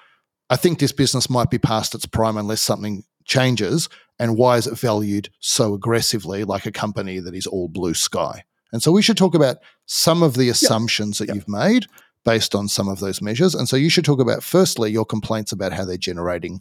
I 0.52 0.58
think 0.58 0.80
this 0.80 0.92
business 0.92 1.30
might 1.30 1.50
be 1.50 1.58
past 1.58 1.96
its 1.96 2.06
prime 2.06 2.36
unless 2.36 2.62
something 2.62 3.06
changes 3.26 3.88
and 4.20 4.38
why 4.38 4.58
is 4.58 4.68
it 4.68 4.78
valued 4.78 5.30
so 5.40 5.74
aggressively 5.74 6.44
like 6.44 6.66
a 6.66 6.72
company 6.72 7.20
that 7.20 7.34
is 7.34 7.48
all 7.48 7.70
blue 7.70 7.94
sky 7.94 8.44
and 8.74 8.82
so 8.82 8.92
we 8.92 9.02
should 9.02 9.18
talk 9.18 9.36
about 9.36 9.58
some 9.86 10.24
of 10.24 10.36
the 10.36 10.50
assumptions 10.50 11.20
yep. 11.20 11.28
that 11.28 11.34
yep. 11.34 11.36
you've 11.36 11.48
made 11.48 11.86
based 12.26 12.54
on 12.54 12.68
some 12.68 12.90
of 12.90 13.00
those 13.00 13.22
measures 13.22 13.56
and 13.56 13.70
so 13.70 13.78
you 13.78 13.90
should 13.90 14.04
talk 14.04 14.20
about 14.20 14.44
firstly 14.44 14.92
your 14.92 15.06
complaints 15.06 15.52
about 15.52 15.72
how 15.72 15.86
they're 15.86 15.98
generating 15.98 16.60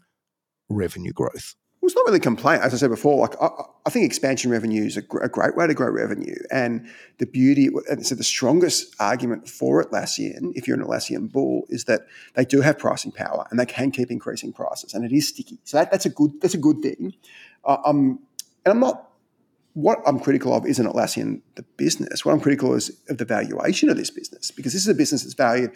revenue 0.69 1.13
growth 1.13 1.57
well, 1.81 1.87
it's 1.87 1.97
not 1.97 2.05
really 2.05 2.19
a 2.19 2.21
complaint. 2.21 2.63
As 2.63 2.75
I 2.75 2.77
said 2.77 2.91
before, 2.91 3.17
like 3.17 3.41
I, 3.41 3.49
I 3.87 3.91
think 3.91 4.05
expansion 4.05 4.51
revenue 4.51 4.85
is 4.85 4.99
a, 4.99 5.03
gr- 5.03 5.23
a, 5.23 5.31
great 5.31 5.57
way 5.57 5.67
to 5.67 5.73
grow 5.73 5.89
revenue. 5.89 6.37
And 6.51 6.87
the 7.17 7.25
beauty, 7.25 7.71
and 7.89 8.07
so 8.07 8.15
the 8.15 8.23
strongest 8.23 8.95
argument 9.01 9.49
for 9.49 9.83
Atlassian, 9.83 10.53
if 10.55 10.69
you're 10.69 10.79
an 10.79 10.85
Atlassian 10.85 11.33
bull, 11.33 11.65
is 11.71 11.85
that 11.85 12.03
they 12.35 12.45
do 12.45 12.61
have 12.61 12.79
pricing 12.79 13.13
power 13.13 13.47
and 13.51 13.59
they 13.59 13.65
can 13.65 13.91
keep 13.93 14.11
increasing 14.11 14.53
prices, 14.53 14.93
and 14.93 15.07
it 15.07 15.13
is 15.13 15.29
sticky. 15.29 15.59
So 15.65 15.79
that, 15.79 15.91
that's 15.91 16.05
a 16.05 16.11
good 16.11 16.39
that's 16.43 16.53
a 16.53 16.59
good 16.59 16.83
thing. 16.83 17.15
Uh, 17.65 17.79
um, 17.87 18.21
and 18.67 18.73
I'm 18.73 18.81
not. 18.81 19.07
What 19.75 20.01
I'm 20.05 20.19
critical 20.19 20.53
of 20.53 20.67
isn't 20.67 20.85
Atlassian 20.85 21.41
the 21.55 21.63
business. 21.63 22.25
What 22.25 22.33
I'm 22.33 22.41
critical 22.41 22.75
is 22.75 22.91
of 23.09 23.19
the 23.19 23.25
valuation 23.25 23.89
of 23.89 23.97
this 23.97 24.11
business 24.11 24.51
because 24.51 24.73
this 24.73 24.83
is 24.83 24.89
a 24.89 24.95
business 24.95 25.23
that's 25.23 25.35
valued. 25.35 25.71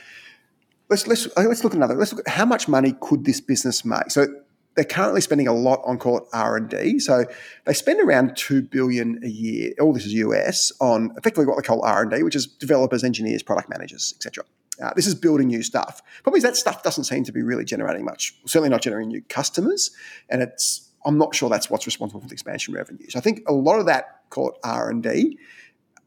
Let's 0.90 1.07
let's 1.07 1.28
let's 1.36 1.64
look 1.64 1.72
at 1.72 1.76
another. 1.76 1.94
Let's 1.94 2.12
look 2.12 2.28
at 2.28 2.34
how 2.34 2.44
much 2.44 2.68
money 2.68 2.94
could 3.00 3.24
this 3.24 3.40
business 3.40 3.84
make. 3.84 4.11
So 4.11 4.26
they're 4.75 4.85
currently 4.85 5.20
spending 5.20 5.47
a 5.47 5.53
lot 5.53 5.81
on 5.85 5.99
call 5.99 6.18
it 6.18 6.25
R 6.33 6.57
and 6.57 6.68
D. 6.68 6.99
So 6.99 7.25
they 7.64 7.72
spend 7.72 8.01
around 8.01 8.37
two 8.37 8.62
billion 8.62 9.20
a 9.22 9.29
year. 9.29 9.72
All 9.81 9.93
this 9.93 10.05
is 10.05 10.12
US 10.14 10.72
on 10.81 11.12
effectively 11.16 11.47
what 11.47 11.57
they 11.57 11.62
call 11.62 11.85
R 11.85 12.03
and 12.03 12.11
D, 12.11 12.22
which 12.22 12.35
is 12.35 12.47
developers, 12.47 13.05
engineers, 13.05 13.43
product 13.43 13.68
managers, 13.68 14.14
etc. 14.16 14.45
Uh, 14.83 14.93
this 14.95 15.07
is 15.07 15.14
building 15.14 15.49
new 15.49 15.62
stuff. 15.62 16.03
Probably 16.22 16.41
that 16.41 16.57
stuff 16.57 16.83
doesn't 16.83 17.05
seem 17.05 17.25
to 17.25 17.33
be 17.33 17.43
really 17.43 17.64
generating 17.64 18.05
much. 18.05 18.35
Certainly 18.47 18.70
not 18.70 18.83
generating 18.83 19.09
new 19.09 19.22
customers, 19.22 19.91
and 20.29 20.43
it's. 20.43 20.91
I'm 21.07 21.18
not 21.18 21.35
sure 21.35 21.51
that's 21.51 21.68
what's 21.68 21.85
responsible 21.85 22.22
for 22.22 22.29
the 22.29 22.33
expansion 22.33 22.72
revenue. 22.72 23.11
So 23.11 23.18
I 23.18 23.22
think 23.22 23.43
a 23.47 23.53
lot 23.53 23.79
of 23.79 23.85
that 23.87 24.22
call 24.31 24.49
it 24.49 24.55
R 24.64 24.89
and 24.89 25.03
D 25.03 25.39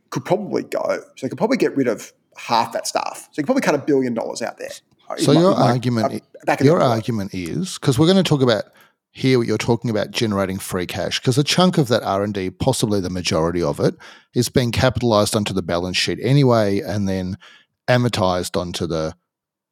could 0.09 0.25
probably 0.25 0.63
go. 0.63 0.81
So 1.15 1.21
they 1.21 1.29
could 1.29 1.37
probably 1.37 1.57
get 1.57 1.77
rid 1.77 1.87
of 1.87 2.11
half 2.35 2.73
that 2.73 2.87
stuff. 2.87 3.29
So 3.31 3.39
you 3.39 3.43
could 3.43 3.45
probably 3.45 3.61
cut 3.61 3.75
a 3.75 3.79
billion 3.79 4.15
dollars 4.15 4.41
out 4.41 4.57
there. 4.57 4.71
So 5.17 5.31
your 5.31 5.53
argument, 5.53 6.23
your 6.61 6.81
argument 6.81 7.33
is 7.33 7.77
because 7.77 7.97
we're 7.97 8.07
going 8.07 8.23
to 8.23 8.23
talk 8.23 8.41
about 8.41 8.65
here. 9.11 9.37
What 9.37 9.47
you're 9.47 9.57
talking 9.57 9.89
about 9.89 10.11
generating 10.11 10.59
free 10.59 10.85
cash 10.85 11.19
because 11.19 11.37
a 11.37 11.43
chunk 11.43 11.77
of 11.77 11.87
that 11.87 12.03
R 12.03 12.23
and 12.23 12.33
D, 12.33 12.49
possibly 12.49 12.99
the 12.99 13.09
majority 13.09 13.61
of 13.61 13.79
it, 13.79 13.95
is 14.33 14.49
being 14.49 14.71
capitalized 14.71 15.35
onto 15.35 15.53
the 15.53 15.61
balance 15.61 15.97
sheet 15.97 16.19
anyway, 16.21 16.81
and 16.81 17.07
then 17.07 17.37
amortized 17.87 18.59
onto 18.59 18.85
the 18.85 19.15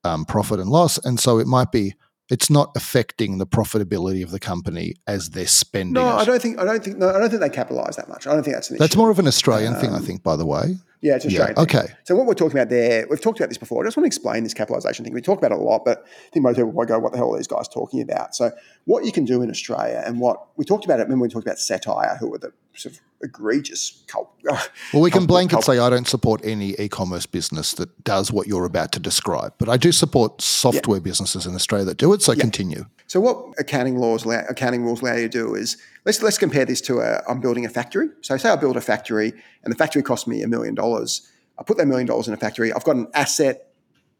um, 0.03 0.25
profit 0.25 0.59
and 0.59 0.69
loss. 0.69 0.97
And 0.99 1.19
so 1.19 1.39
it 1.39 1.47
might 1.47 1.71
be 1.71 1.95
it's 2.29 2.49
not 2.49 2.71
affecting 2.75 3.37
the 3.37 3.45
profitability 3.45 4.23
of 4.23 4.31
the 4.31 4.39
company 4.39 4.95
as 5.05 5.31
they're 5.31 5.45
spending. 5.47 5.93
No, 5.93 6.07
it. 6.07 6.21
I 6.21 6.25
don't 6.25 6.41
think. 6.41 6.59
I 6.59 6.63
don't 6.63 6.83
think. 6.83 6.97
No, 6.97 7.09
I 7.09 7.19
don't 7.19 7.29
think 7.29 7.41
they 7.41 7.49
capitalise 7.49 7.97
that 7.97 8.09
much. 8.09 8.25
I 8.25 8.33
don't 8.33 8.43
think 8.43 8.55
that's 8.55 8.69
an 8.69 8.75
issue. 8.75 8.79
That's 8.79 8.93
issue. 8.93 8.99
more 8.99 9.11
of 9.11 9.19
an 9.19 9.27
Australian 9.27 9.75
um, 9.75 9.81
thing, 9.81 9.91
I 9.91 9.97
um, 9.97 10.03
think. 10.03 10.23
By 10.23 10.35
the 10.35 10.45
way. 10.45 10.77
Yeah, 11.01 11.15
it's 11.15 11.25
Australian. 11.25 11.55
Yeah. 11.57 11.63
Okay. 11.63 11.87
So 12.03 12.15
what 12.15 12.25
we're 12.25 12.33
talking 12.33 12.57
about 12.57 12.69
there, 12.69 13.05
we've 13.09 13.21
talked 13.21 13.39
about 13.39 13.49
this 13.49 13.57
before. 13.57 13.83
I 13.83 13.87
just 13.87 13.97
want 13.97 14.05
to 14.05 14.07
explain 14.07 14.43
this 14.43 14.53
capitalisation 14.53 15.05
thing. 15.05 15.13
We 15.13 15.21
talk 15.21 15.37
about 15.37 15.51
it 15.51 15.59
a 15.59 15.61
lot, 15.61 15.85
but 15.85 16.05
I 16.05 16.29
think 16.31 16.43
most 16.43 16.55
people 16.55 16.71
will 16.71 16.85
go, 16.85 16.99
"What 16.99 17.11
the 17.11 17.17
hell 17.17 17.33
are 17.33 17.37
these 17.37 17.47
guys 17.47 17.67
talking 17.67 18.01
about?" 18.01 18.35
So 18.35 18.51
what 18.85 19.05
you 19.05 19.11
can 19.11 19.25
do 19.25 19.41
in 19.41 19.49
Australia, 19.49 20.03
and 20.05 20.19
what 20.19 20.47
we 20.55 20.65
talked 20.65 20.85
about 20.85 20.99
it 20.99 21.07
when 21.07 21.19
we 21.19 21.27
talked 21.27 21.45
about 21.45 21.57
Cettire, 21.57 22.17
who 22.17 22.29
were 22.29 22.37
the 22.37 22.51
sort 22.73 22.95
of 22.95 23.01
egregious 23.21 24.03
cult. 24.07 24.29
Well, 24.93 25.01
we 25.01 25.09
can 25.11 25.25
blanket 25.25 25.63
say 25.63 25.79
I 25.79 25.89
don't 25.89 26.07
support 26.07 26.41
any 26.43 26.75
e-commerce 26.79 27.25
business 27.25 27.73
that 27.73 28.03
does 28.03 28.31
what 28.31 28.47
you're 28.47 28.65
about 28.65 28.91
to 28.93 28.99
describe, 28.99 29.53
but 29.57 29.67
I 29.67 29.77
do 29.77 29.91
support 29.91 30.41
software 30.41 30.99
yeah. 30.99 31.03
businesses 31.03 31.45
in 31.47 31.55
Australia 31.55 31.85
that 31.85 31.97
do 31.97 32.13
it. 32.13 32.21
So 32.21 32.33
yeah. 32.33 32.41
continue. 32.41 32.85
So 33.07 33.19
what 33.19 33.53
accounting 33.57 33.97
laws, 33.97 34.23
allow, 34.23 34.43
accounting 34.47 34.83
rules 34.83 35.01
allow 35.01 35.15
you 35.15 35.23
to 35.23 35.29
do 35.29 35.55
is 35.55 35.77
let's 36.05 36.21
let's 36.21 36.37
compare 36.37 36.65
this 36.65 36.81
to 36.81 36.99
a, 36.99 37.23
I'm 37.27 37.41
building 37.41 37.65
a 37.65 37.69
factory. 37.69 38.09
So 38.21 38.37
say 38.37 38.49
I 38.49 38.55
build 38.55 38.77
a 38.77 38.81
factory, 38.81 39.33
and 39.63 39.71
the 39.73 39.77
factory 39.77 40.03
costs 40.03 40.27
me 40.27 40.41
a 40.41 40.47
million 40.47 40.75
dollars. 40.75 41.29
I 41.57 41.63
put 41.63 41.77
that 41.77 41.87
million 41.87 42.07
dollars 42.07 42.27
in 42.27 42.33
a 42.33 42.37
factory. 42.37 42.71
I've 42.71 42.83
got 42.83 42.95
an 42.95 43.07
asset 43.13 43.73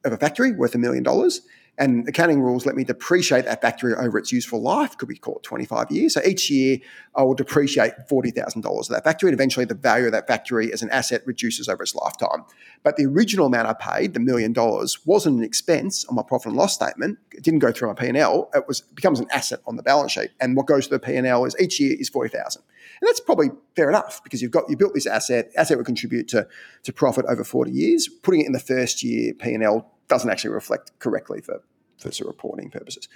of 0.03 0.13
a 0.13 0.17
factory 0.17 0.51
worth 0.51 0.75
a 0.75 0.77
million 0.77 1.03
dollars, 1.03 1.41
And 1.77 2.07
accounting 2.07 2.41
rules 2.41 2.65
let 2.65 2.75
me 2.75 2.83
depreciate 2.83 3.45
that 3.45 3.61
factory 3.61 3.93
over 3.93 4.17
its 4.17 4.31
useful 4.31 4.61
life, 4.61 4.97
could 4.97 5.09
be 5.09 5.17
called 5.17 5.43
25 5.43 5.91
years? 5.91 6.13
So 6.13 6.21
each 6.23 6.49
year 6.49 6.77
I 7.15 7.23
will 7.23 7.33
depreciate 7.33 7.93
$40,000 8.09 8.65
of 8.65 8.87
that 8.87 9.03
factory, 9.03 9.29
and 9.29 9.33
eventually 9.33 9.65
the 9.65 9.75
value 9.75 10.05
of 10.05 10.13
that 10.13 10.27
factory 10.27 10.71
as 10.71 10.81
an 10.81 10.89
asset 10.89 11.21
reduces 11.25 11.67
over 11.67 11.83
its 11.83 11.93
lifetime. 11.93 12.45
But 12.83 12.95
the 12.95 13.05
original 13.05 13.47
amount 13.47 13.67
I 13.67 13.73
paid, 13.73 14.13
the 14.13 14.19
million 14.19 14.53
dollars, 14.53 15.05
wasn't 15.05 15.37
an 15.37 15.43
expense 15.43 16.05
on 16.05 16.15
my 16.15 16.23
profit 16.23 16.47
and 16.47 16.55
loss 16.55 16.73
statement. 16.73 17.17
It 17.31 17.43
didn't 17.43 17.59
go 17.59 17.71
through 17.71 17.89
my 17.89 17.93
P&L. 17.95 18.49
It 18.53 18.67
was 18.67 18.81
becomes 18.81 19.19
an 19.19 19.27
asset 19.33 19.59
on 19.67 19.75
the 19.75 19.83
balance 19.83 20.13
sheet. 20.13 20.31
And 20.39 20.55
what 20.55 20.67
goes 20.67 20.87
to 20.87 20.91
the 20.91 20.99
P&L 20.99 21.45
is 21.45 21.55
each 21.59 21.79
year 21.79 21.95
is 21.99 22.09
40,000. 22.09 22.61
And 23.01 23.07
that's 23.07 23.19
probably 23.19 23.49
fair 23.75 23.89
enough 23.89 24.23
because 24.23 24.41
you've 24.41 24.51
got 24.51 24.69
you 24.69 24.77
built 24.77 24.93
this 24.93 25.05
asset. 25.05 25.51
Asset 25.55 25.77
would 25.77 25.85
contribute 25.85 26.27
to, 26.29 26.47
to 26.83 26.93
profit 26.93 27.25
over 27.27 27.43
40 27.43 27.71
years. 27.71 28.07
Putting 28.07 28.41
it 28.41 28.47
in 28.47 28.53
the 28.53 28.59
first 28.59 29.03
year 29.03 29.33
P&L 29.33 29.91
doesn't 30.07 30.29
actually 30.29 30.51
reflect 30.51 30.91
correctly 30.99 31.41
for, 31.41 31.61
for 31.97 32.11
sort 32.11 32.21
of 32.21 32.35
reporting 32.35 32.69
purposes. 32.69 33.07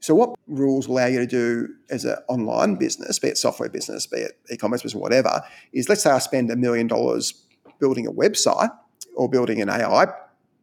So, 0.00 0.16
what 0.16 0.34
rules 0.48 0.88
allow 0.88 1.06
you 1.06 1.20
to 1.20 1.26
do 1.26 1.68
as 1.88 2.04
an 2.04 2.16
online 2.28 2.74
business, 2.74 3.20
be 3.20 3.28
it 3.28 3.38
software 3.38 3.68
business, 3.68 4.04
be 4.04 4.18
it 4.18 4.32
e-commerce 4.50 4.82
business, 4.82 5.00
whatever, 5.00 5.42
is 5.72 5.88
let's 5.88 6.02
say 6.02 6.10
I 6.10 6.18
spend 6.18 6.50
a 6.50 6.56
million 6.56 6.88
dollars 6.88 7.34
building 7.78 8.08
a 8.08 8.12
website 8.12 8.70
or 9.14 9.28
building 9.28 9.62
an 9.62 9.70
AI 9.70 10.06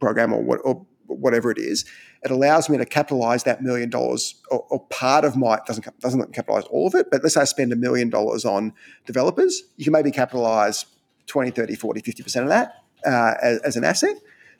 program 0.01 0.33
or, 0.33 0.41
what, 0.41 0.59
or 0.65 0.85
whatever 1.07 1.51
it 1.51 1.57
is. 1.57 1.85
It 2.23 2.31
allows 2.31 2.69
me 2.69 2.77
to 2.77 2.85
capitalize 2.85 3.43
that 3.43 3.61
million 3.63 3.89
dollars 3.89 4.35
or, 4.51 4.65
or, 4.69 4.79
part 4.87 5.23
of 5.23 5.37
my 5.37 5.59
doesn't 5.65 5.99
doesn't 5.99 6.19
let 6.19 6.29
me 6.29 6.33
capitalize 6.33 6.65
all 6.65 6.87
of 6.87 6.95
it, 6.95 7.09
but 7.09 7.23
let's 7.23 7.35
say 7.35 7.41
I 7.41 7.45
spend 7.45 7.71
a 7.71 7.77
million 7.77 8.09
dollars 8.09 8.43
on 8.43 8.73
developers, 9.05 9.63
you 9.77 9.85
can 9.85 9.93
maybe 9.93 10.11
capitalize 10.11 10.85
20, 11.27 11.51
30, 11.51 11.75
40, 11.75 12.01
50% 12.01 12.41
of 12.43 12.49
that 12.49 12.83
uh, 13.05 13.35
as, 13.41 13.59
as, 13.59 13.75
an 13.77 13.83
asset. 13.83 14.17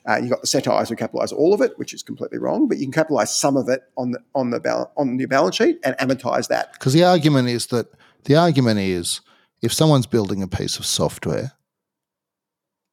Uh, 0.08 0.16
you've 0.16 0.30
got 0.30 0.40
the 0.40 0.46
Cettires 0.46 0.88
who 0.88 0.96
capitalize 0.96 1.32
all 1.32 1.52
of 1.52 1.60
it, 1.60 1.78
which 1.78 1.92
is 1.92 2.02
completely 2.02 2.38
wrong, 2.38 2.66
but 2.68 2.78
you 2.78 2.86
can 2.86 2.92
capitalize 2.92 3.34
some 3.34 3.56
of 3.56 3.68
it 3.68 3.82
on 3.98 4.12
the 4.12 4.20
on 4.34 4.50
the 4.50 4.60
bal- 4.60 4.90
on 4.96 5.18
your 5.18 5.28
balance 5.28 5.56
sheet 5.56 5.78
and 5.84 5.94
amortize 5.98 6.48
that. 6.48 6.72
Because 6.72 6.94
the 6.94 7.04
argument 7.04 7.48
is 7.48 7.66
that 7.66 7.92
the 8.24 8.36
argument 8.36 8.80
is 8.80 9.20
if 9.60 9.72
someone's 9.72 10.06
building 10.06 10.42
a 10.42 10.48
piece 10.48 10.78
of 10.78 10.86
software, 10.86 11.52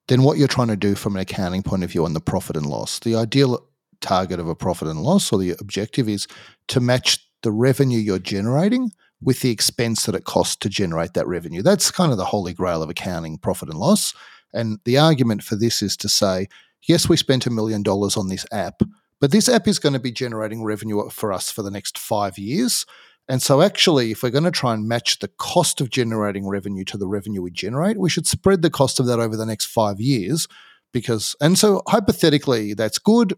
then 0.08 0.24
what 0.24 0.38
you're 0.38 0.48
trying 0.48 0.68
to 0.68 0.76
do 0.76 0.96
from 0.96 1.16
an 1.16 1.22
accounting 1.22 1.64
point 1.64 1.84
of 1.84 1.92
view 1.92 2.04
on 2.04 2.14
the 2.14 2.20
profit 2.20 2.58
and 2.58 2.66
loss, 2.66 3.00
the 3.00 3.16
ideal 3.16 3.66
target 4.02 4.40
of 4.40 4.48
a 4.48 4.56
profit 4.56 4.88
and 4.88 5.02
loss 5.02 5.32
or 5.32 5.40
the 5.40 5.56
objective 5.60 6.08
is 6.10 6.28
to 6.68 6.80
match 6.80 7.20
the 7.44 7.52
revenue 7.52 8.00
you're 8.00 8.20
generating 8.20 8.92
with 9.22 9.42
the 9.42 9.52
expense 9.52 10.06
that 10.06 10.16
it 10.16 10.26
costs 10.26 10.56
to 10.58 10.70
generate 10.70 11.14
that 11.14 11.28
revenue. 11.28 11.62
That's 11.62 11.92
kind 11.92 12.12
of 12.12 12.18
the 12.18 12.26
holy 12.26 12.54
grail 12.54 12.84
of 12.84 12.90
accounting 12.90 13.38
profit 13.38 13.70
and 13.70 13.80
loss. 13.80 14.14
And 14.54 14.80
the 14.86 14.98
argument 14.98 15.44
for 15.44 15.56
this 15.56 15.82
is 15.82 15.98
to 15.98 16.10
say 16.10 16.48
yes, 16.88 17.10
we 17.10 17.18
spent 17.18 17.46
a 17.46 17.52
million 17.52 17.84
dollars 17.84 18.18
on 18.18 18.28
this 18.28 18.46
app, 18.52 18.82
but 19.20 19.32
this 19.32 19.50
app 19.50 19.68
is 19.68 19.80
going 19.80 19.94
to 19.94 20.00
be 20.00 20.12
generating 20.12 20.64
revenue 20.64 21.10
for 21.10 21.34
us 21.34 21.52
for 21.52 21.62
the 21.62 21.72
next 21.72 21.98
five 21.98 22.38
years. 22.38 22.86
And 23.30 23.42
so, 23.42 23.62
actually, 23.62 24.12
if 24.12 24.24
we're 24.24 24.30
going 24.30 24.46
to 24.46 24.52
try 24.52 24.74
and 24.74 24.88
match 24.88 25.20
the 25.20 25.28
cost 25.28 25.82
of 25.82 25.90
generating 25.90 26.48
revenue 26.48 26.86
to 26.86 26.98
the 26.98 27.08
revenue 27.08 27.42
we 27.42 27.52
generate, 27.52 27.98
we 27.98 28.10
should 28.10 28.26
spread 28.26 28.62
the 28.62 28.70
cost 28.70 29.00
of 29.00 29.06
that 29.08 29.20
over 29.20 29.36
the 29.36 29.46
next 29.46 29.66
five 29.66 30.00
years. 30.00 30.48
Because, 30.94 31.36
and 31.42 31.60
so 31.60 31.82
hypothetically, 31.88 32.74
that's 32.74 32.98
good, 32.98 33.34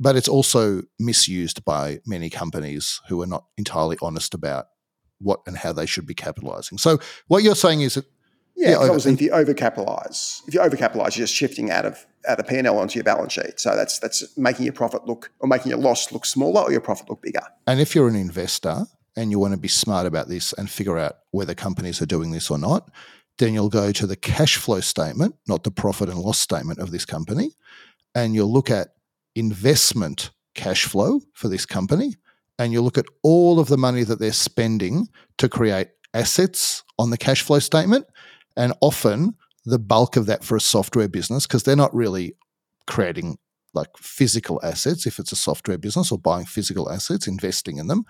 but 0.00 0.16
it's 0.16 0.28
also 0.28 0.82
misused 0.98 1.64
by 1.64 2.00
many 2.06 2.30
companies 2.30 3.00
who 3.08 3.20
are 3.22 3.26
not 3.26 3.44
entirely 3.58 3.98
honest 4.00 4.32
about 4.34 4.66
what 5.18 5.40
and 5.46 5.58
how 5.58 5.72
they 5.72 5.84
should 5.84 6.06
be 6.06 6.14
capitalizing. 6.14 6.78
So, 6.78 6.98
what 7.28 7.42
you're 7.42 7.54
saying 7.54 7.82
is 7.82 7.94
that 7.94 8.06
yeah, 8.56 8.76
over, 8.76 8.86
obviously, 8.86 9.12
if 9.12 9.20
you 9.20 9.30
overcapitalize, 9.30 10.46
if 10.48 10.54
you 10.54 10.60
overcapitalize, 10.60 11.16
you're 11.16 11.26
just 11.26 11.34
shifting 11.34 11.70
out 11.70 11.84
of 11.84 12.04
out 12.28 12.40
of 12.40 12.46
P&L 12.46 12.78
onto 12.78 12.96
your 12.96 13.04
balance 13.04 13.32
sheet. 13.32 13.58
So 13.58 13.76
that's 13.76 13.98
that's 13.98 14.36
making 14.36 14.64
your 14.64 14.74
profit 14.74 15.06
look 15.06 15.30
or 15.40 15.48
making 15.48 15.70
your 15.70 15.78
loss 15.78 16.12
look 16.12 16.26
smaller 16.26 16.62
or 16.62 16.72
your 16.72 16.80
profit 16.80 17.08
look 17.08 17.22
bigger. 17.22 17.42
And 17.66 17.80
if 17.80 17.94
you're 17.94 18.08
an 18.08 18.16
investor 18.16 18.84
and 19.16 19.30
you 19.30 19.38
want 19.38 19.54
to 19.54 19.60
be 19.60 19.68
smart 19.68 20.06
about 20.06 20.28
this 20.28 20.52
and 20.54 20.68
figure 20.68 20.98
out 20.98 21.16
whether 21.30 21.54
companies 21.54 22.02
are 22.02 22.06
doing 22.06 22.30
this 22.30 22.50
or 22.50 22.58
not, 22.58 22.90
then 23.38 23.54
you'll 23.54 23.70
go 23.70 23.92
to 23.92 24.06
the 24.06 24.16
cash 24.16 24.56
flow 24.56 24.80
statement, 24.80 25.34
not 25.48 25.64
the 25.64 25.70
profit 25.70 26.08
and 26.08 26.18
loss 26.18 26.38
statement 26.38 26.78
of 26.78 26.90
this 26.90 27.04
company, 27.04 27.52
and 28.14 28.34
you'll 28.34 28.52
look 28.52 28.70
at 28.70 28.88
investment 29.40 30.30
cash 30.54 30.84
flow 30.84 31.20
for 31.32 31.48
this 31.48 31.66
company 31.66 32.14
and 32.60 32.72
you'll 32.72 32.84
look 32.84 32.98
at 32.98 33.06
all 33.22 33.58
of 33.58 33.68
the 33.68 33.78
money 33.78 34.04
that 34.04 34.20
they're 34.20 34.32
spending 34.32 35.08
to 35.38 35.48
create 35.48 35.88
assets 36.12 36.84
on 36.98 37.10
the 37.10 37.16
cash 37.16 37.42
flow 37.42 37.58
statement 37.58 38.06
and 38.56 38.74
often 38.82 39.34
the 39.64 39.78
bulk 39.78 40.16
of 40.16 40.26
that 40.26 40.44
for 40.44 40.56
a 40.56 40.60
software 40.60 41.08
business, 41.08 41.46
because 41.46 41.62
they're 41.62 41.74
not 41.74 41.94
really 41.94 42.34
creating 42.86 43.38
like 43.72 43.88
physical 43.96 44.60
assets 44.62 45.06
if 45.06 45.18
it's 45.18 45.32
a 45.32 45.36
software 45.36 45.78
business 45.78 46.12
or 46.12 46.18
buying 46.18 46.44
physical 46.44 46.90
assets, 46.90 47.26
investing 47.26 47.78
in 47.78 47.86
them. 47.86 48.04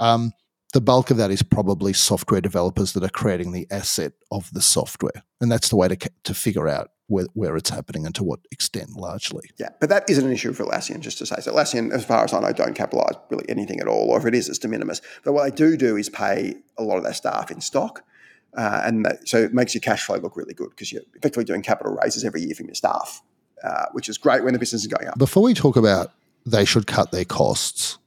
Um, 0.00 0.32
the 0.74 0.80
bulk 0.80 1.10
of 1.10 1.16
that 1.18 1.30
is 1.30 1.42
probably 1.42 1.92
software 1.92 2.40
developers 2.40 2.92
that 2.92 3.04
are 3.04 3.08
creating 3.08 3.52
the 3.52 3.66
asset 3.70 4.12
of 4.30 4.52
the 4.52 4.60
software. 4.60 5.22
And 5.40 5.50
that's 5.50 5.68
the 5.68 5.76
way 5.76 5.88
to, 5.88 6.10
to 6.24 6.34
figure 6.34 6.68
out 6.68 6.90
where, 7.06 7.26
where 7.34 7.56
it's 7.56 7.70
happening 7.70 8.06
and 8.06 8.14
to 8.14 8.24
what 8.24 8.40
extent 8.50 8.90
largely. 8.96 9.50
Yeah, 9.58 9.70
but 9.80 9.88
that 9.90 10.08
isn't 10.08 10.24
an 10.24 10.32
issue 10.32 10.52
for 10.52 10.64
Atlassian, 10.64 11.00
just 11.00 11.18
to 11.18 11.26
say. 11.26 11.36
So 11.40 11.52
Atlassian, 11.52 11.92
as 11.92 12.04
far 12.04 12.24
as 12.24 12.32
I 12.32 12.40
know, 12.40 12.52
don't 12.52 12.74
capitalize 12.74 13.14
really 13.30 13.44
anything 13.48 13.80
at 13.80 13.88
all, 13.88 14.10
or 14.10 14.18
if 14.18 14.26
it 14.26 14.34
is, 14.34 14.48
it's 14.48 14.58
de 14.58 14.68
minimis. 14.68 15.02
But 15.24 15.32
what 15.32 15.44
they 15.44 15.50
do 15.50 15.76
do 15.76 15.96
is 15.96 16.08
pay 16.08 16.56
a 16.78 16.82
lot 16.82 16.96
of 16.96 17.04
their 17.04 17.14
staff 17.14 17.50
in 17.50 17.60
stock. 17.60 18.04
Uh, 18.56 18.82
and 18.84 19.04
that, 19.04 19.28
so 19.28 19.38
it 19.38 19.52
makes 19.52 19.74
your 19.74 19.80
cash 19.80 20.04
flow 20.04 20.16
look 20.16 20.36
really 20.36 20.54
good 20.54 20.70
because 20.70 20.92
you're 20.92 21.02
effectively 21.14 21.44
doing 21.44 21.60
capital 21.60 21.96
raises 22.00 22.24
every 22.24 22.40
year 22.40 22.54
from 22.54 22.66
your 22.66 22.74
staff, 22.74 23.20
uh, 23.64 23.86
which 23.92 24.08
is 24.08 24.16
great 24.16 24.44
when 24.44 24.52
the 24.52 24.58
business 24.58 24.82
is 24.82 24.86
going 24.86 25.08
up. 25.08 25.18
Before 25.18 25.42
we 25.42 25.54
talk 25.54 25.76
about 25.76 26.12
they 26.46 26.64
should 26.64 26.86
cut 26.86 27.10
their 27.10 27.24
costs 27.24 27.98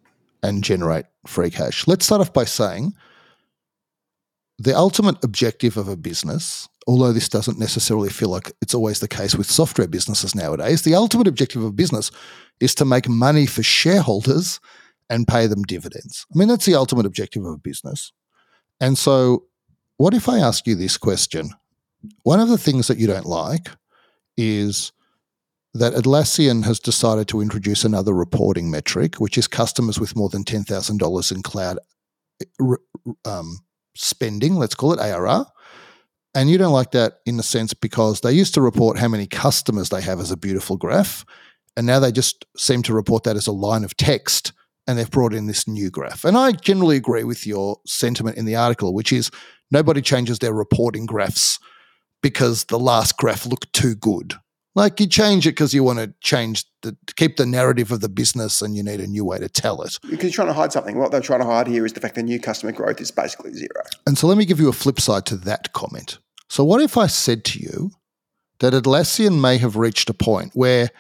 and 0.42 0.64
generate 0.64 1.06
free 1.26 1.50
cash, 1.50 1.86
let's 1.86 2.06
start 2.06 2.22
off 2.22 2.32
by 2.32 2.46
saying 2.46 2.94
the 4.60 4.76
ultimate 4.76 5.24
objective 5.24 5.78
of 5.78 5.88
a 5.88 5.96
business, 5.96 6.68
although 6.88 7.14
this 7.14 7.30
doesn't 7.30 7.60
necessarily 7.60 8.10
feel 8.10 8.30
like 8.30 8.52
it's 8.62 8.74
always 8.74 9.00
the 9.00 9.08
case 9.08 9.36
with 9.36 9.50
software 9.50 9.88
businesses 9.88 10.34
nowadays, 10.34 10.82
the 10.82 10.96
ultimate 10.96 11.28
objective 11.28 11.62
of 11.62 11.70
a 11.70 11.74
business 11.74 12.12
is 12.60 12.74
to 12.76 12.86
make 12.86 13.08
money 13.08 13.46
for 13.46 13.62
shareholders 13.62 14.60
and 15.10 15.28
pay 15.28 15.48
them 15.48 15.64
dividends. 15.64 16.26
I 16.34 16.38
mean, 16.38 16.48
that's 16.48 16.66
the 16.66 16.76
ultimate 16.76 17.06
objective 17.06 17.46
of 17.46 17.54
a 17.54 17.58
business. 17.58 18.12
And 18.82 18.98
so 18.98 19.46
what 19.98 20.14
if 20.14 20.30
I 20.30 20.40
ask 20.40 20.68
you 20.68 20.76
this 20.76 20.98
question? 20.98 21.52
One 22.24 22.40
of 22.40 22.50
the 22.50 22.58
things 22.58 22.88
that 22.88 22.98
you 22.98 23.08
don't 23.08 23.26
like 23.26 23.70
is 24.38 24.92
that 25.74 25.94
Atlassian 25.94 26.64
has 26.66 26.80
decided 26.80 27.28
to 27.28 27.42
introduce 27.42 27.84
another 27.84 28.14
reporting 28.14 28.72
metric, 28.72 29.16
which 29.16 29.38
is 29.38 29.48
customers 29.48 30.00
with 30.00 30.16
more 30.16 30.30
than 30.30 30.44
$10,000 30.44 31.32
in 31.32 31.44
cloud 31.44 31.80
um, 33.26 33.60
spending, 33.98 34.56
let's 34.56 34.76
call 34.76 34.94
it 34.94 35.00
ARR. 35.00 35.46
And 36.36 36.50
you 36.50 36.58
don't 36.58 36.74
like 36.74 36.92
that 36.92 37.20
in 37.26 37.38
the 37.38 37.44
sense 37.44 37.74
because 37.74 38.22
they 38.22 38.32
used 38.32 38.54
to 38.54 38.62
report 38.62 39.00
how 39.00 39.08
many 39.08 39.26
customers 39.26 39.90
they 39.90 40.02
have 40.02 40.20
as 40.20 40.32
a 40.32 40.38
beautiful 40.38 40.78
graph. 40.78 41.26
And 41.76 41.88
now 41.88 42.00
they 42.00 42.12
just 42.12 42.46
seem 42.58 42.84
to 42.84 42.94
report 42.94 43.24
that 43.24 43.36
as 43.36 43.48
a 43.48 43.52
line 43.52 43.84
of 43.84 43.98
text 43.98 44.54
and 44.88 44.98
they've 44.98 45.10
brought 45.10 45.34
in 45.34 45.48
this 45.48 45.68
new 45.68 45.90
graph. 45.90 46.24
And 46.24 46.38
I 46.38 46.54
generally 46.54 46.96
agree 46.96 47.24
with 47.24 47.46
your 47.46 47.78
sentiment 47.86 48.38
in 48.38 48.46
the 48.46 48.56
article, 48.56 48.94
which 48.94 49.12
is 49.12 49.30
nobody 49.70 50.02
changes 50.02 50.40
their 50.40 50.54
reporting 50.54 51.06
graphs 51.06 51.60
because 52.22 52.66
the 52.66 52.80
last 52.80 53.18
graph 53.18 53.46
looked 53.46 53.72
too 53.74 53.96
good. 53.96 54.36
Like 54.78 55.00
you 55.00 55.08
change 55.08 55.48
it 55.48 55.54
because 55.54 55.74
you 55.74 55.84
want 55.84 55.98
to 55.98 56.14
change 56.22 56.64
the 56.84 56.96
keep 57.16 57.38
the 57.38 57.48
narrative 57.48 57.92
of 57.92 58.00
the 58.00 58.10
business 58.10 58.62
and 58.62 58.76
you 58.76 58.84
need 58.84 59.00
a 59.00 59.08
new 59.08 59.26
way 59.26 59.40
to 59.40 59.50
tell 59.50 59.82
it. 59.82 59.98
Because 60.04 60.26
you're 60.26 60.32
trying 60.34 60.50
to 60.50 60.54
hide 60.54 60.72
something. 60.72 61.00
What 61.00 61.10
they're 61.10 61.20
trying 61.20 61.40
to 61.40 61.48
hide 61.48 61.66
here 61.66 61.84
is 61.84 61.94
the 61.94 62.00
fact 62.00 62.14
that 62.14 62.22
new 62.22 62.40
customer 62.40 62.72
growth 62.72 63.02
is 63.02 63.10
basically 63.10 63.54
zero. 63.54 63.82
And 64.06 64.20
so 64.20 64.28
let 64.28 64.38
me 64.38 64.46
give 64.46 64.60
you 64.60 64.70
a 64.70 64.74
flip 64.74 65.00
side 65.02 65.26
to 65.26 65.36
that 65.38 65.74
comment. 65.74 66.20
So 66.48 66.64
what 66.64 66.80
if 66.80 66.96
I 66.96 67.08
said 67.08 67.44
to 67.46 67.60
you 67.60 67.90
that 68.60 68.74
Atlassian 68.74 69.42
may 69.42 69.58
have 69.58 69.78
reached 69.78 70.12
a 70.12 70.14
point 70.14 70.52
where 70.54 70.92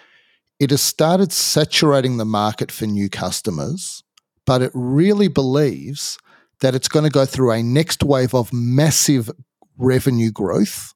it 0.60 0.72
has 0.72 0.82
started 0.82 1.32
saturating 1.32 2.18
the 2.18 2.26
market 2.26 2.72
for 2.72 2.88
new 2.88 3.12
customers, 3.12 4.02
but 4.48 4.64
it 4.64 4.72
really 4.74 5.28
believes 5.28 6.18
that 6.62 6.74
it's 6.74 6.88
going 6.88 7.06
to 7.06 7.12
go 7.12 7.28
through 7.28 7.52
a 7.52 7.62
next 7.62 8.02
wave 8.02 8.34
of 8.34 8.52
massive 8.52 9.30
revenue 9.78 10.32
growth 10.32 10.96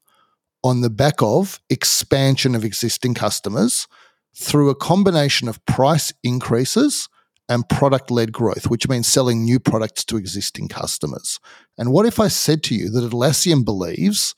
on 0.62 0.80
the 0.80 0.90
back 0.90 1.20
of 1.20 1.60
expansion 1.68 2.54
of 2.54 2.64
existing 2.64 3.14
customers 3.14 3.86
through 4.34 4.70
a 4.70 4.74
combination 4.74 5.48
of 5.48 5.64
price 5.66 6.12
increases 6.22 7.08
and 7.48 7.68
product 7.68 8.10
led 8.10 8.32
growth, 8.32 8.68
which 8.68 8.88
means 8.88 9.06
selling 9.06 9.44
new 9.44 9.58
products 9.58 10.04
to 10.04 10.16
existing 10.16 10.68
customers. 10.68 11.38
And 11.76 11.92
what 11.92 12.06
if 12.06 12.18
I 12.18 12.28
said 12.28 12.62
to 12.64 12.74
you 12.74 12.88
that 12.90 13.10
Atlassian 13.10 13.64
believes 13.64 14.34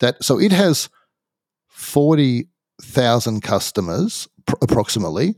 that, 0.00 0.22
so 0.22 0.38
it 0.38 0.52
has 0.52 0.88
40,000 1.68 3.42
customers 3.42 4.28
pr- 4.46 4.54
approximately 4.62 5.34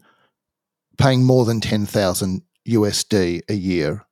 paying 0.99 1.25
more 1.25 1.45
than 1.45 1.61
10,000 1.61 2.43
USD 2.69 3.43
a 3.49 3.55
year 3.55 4.07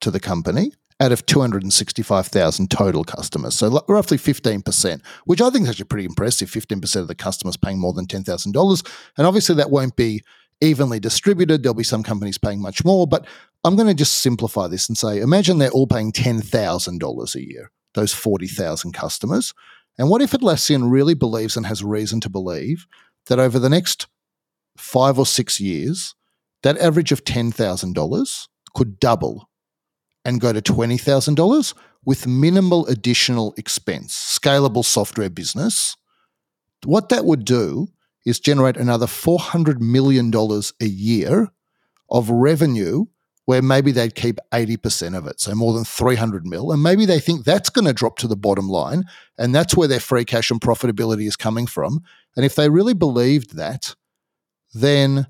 to 0.00 0.10
the 0.10 0.20
company 0.20 0.72
out 1.00 1.12
of 1.12 1.24
265,000 1.24 2.70
total 2.70 3.04
customers. 3.04 3.56
So 3.56 3.82
roughly 3.88 4.18
15%, 4.18 5.02
which 5.24 5.40
I 5.40 5.48
think 5.50 5.64
is 5.64 5.70
actually 5.70 5.86
pretty 5.86 6.04
impressive. 6.04 6.50
15% 6.50 6.96
of 6.96 7.08
the 7.08 7.14
customers 7.14 7.56
paying 7.56 7.78
more 7.78 7.94
than 7.94 8.06
$10,000. 8.06 8.90
And 9.16 9.26
obviously 9.26 9.54
that 9.56 9.70
won't 9.70 9.96
be 9.96 10.22
evenly 10.60 11.00
distributed. 11.00 11.62
There'll 11.62 11.74
be 11.74 11.84
some 11.84 12.02
companies 12.02 12.38
paying 12.38 12.60
much 12.60 12.84
more, 12.84 13.06
but 13.06 13.26
I'm 13.64 13.76
going 13.76 13.88
to 13.88 13.94
just 13.94 14.20
simplify 14.20 14.68
this 14.68 14.88
and 14.88 14.96
say 14.96 15.20
imagine 15.20 15.58
they're 15.58 15.70
all 15.70 15.86
paying 15.86 16.12
$10,000 16.12 17.34
a 17.34 17.46
year, 17.46 17.70
those 17.94 18.12
40,000 18.12 18.92
customers. 18.92 19.54
And 19.98 20.08
what 20.08 20.22
if 20.22 20.32
Atlassian 20.32 20.90
really 20.90 21.14
believes 21.14 21.56
and 21.56 21.66
has 21.66 21.82
reason 21.82 22.20
to 22.20 22.30
believe 22.30 22.86
that 23.26 23.38
over 23.38 23.58
the 23.58 23.68
next 23.68 24.06
five 24.76 25.18
or 25.18 25.26
six 25.26 25.60
years, 25.60 26.14
that 26.62 26.78
average 26.78 27.12
of 27.12 27.24
$10,000 27.24 28.48
could 28.74 29.00
double 29.00 29.49
and 30.24 30.40
go 30.40 30.52
to 30.52 30.60
$20,000 30.60 31.74
with 32.04 32.26
minimal 32.26 32.86
additional 32.86 33.54
expense, 33.56 34.14
scalable 34.14 34.84
software 34.84 35.30
business? 35.30 35.96
What 36.84 37.08
that 37.10 37.24
would 37.24 37.44
do 37.44 37.88
is 38.24 38.40
generate 38.40 38.76
another 38.76 39.06
$400 39.06 39.80
million 39.80 40.32
a 40.80 40.86
year 40.86 41.48
of 42.10 42.30
revenue 42.30 43.06
where 43.46 43.62
maybe 43.62 43.90
they'd 43.90 44.14
keep 44.14 44.38
80% 44.52 45.16
of 45.16 45.26
it, 45.26 45.40
so 45.40 45.54
more 45.54 45.72
than 45.72 45.84
300 45.84 46.46
mil. 46.46 46.70
And 46.70 46.82
maybe 46.82 47.04
they 47.04 47.18
think 47.18 47.44
that's 47.44 47.70
going 47.70 47.86
to 47.86 47.92
drop 47.92 48.16
to 48.18 48.28
the 48.28 48.36
bottom 48.36 48.68
line. 48.68 49.04
And 49.38 49.54
that's 49.54 49.76
where 49.76 49.88
their 49.88 49.98
free 49.98 50.24
cash 50.24 50.50
and 50.50 50.60
profitability 50.60 51.26
is 51.26 51.36
coming 51.36 51.66
from. 51.66 52.00
And 52.36 52.44
if 52.44 52.54
they 52.54 52.68
really 52.68 52.94
believed 52.94 53.56
that, 53.56 53.96
then 54.72 55.26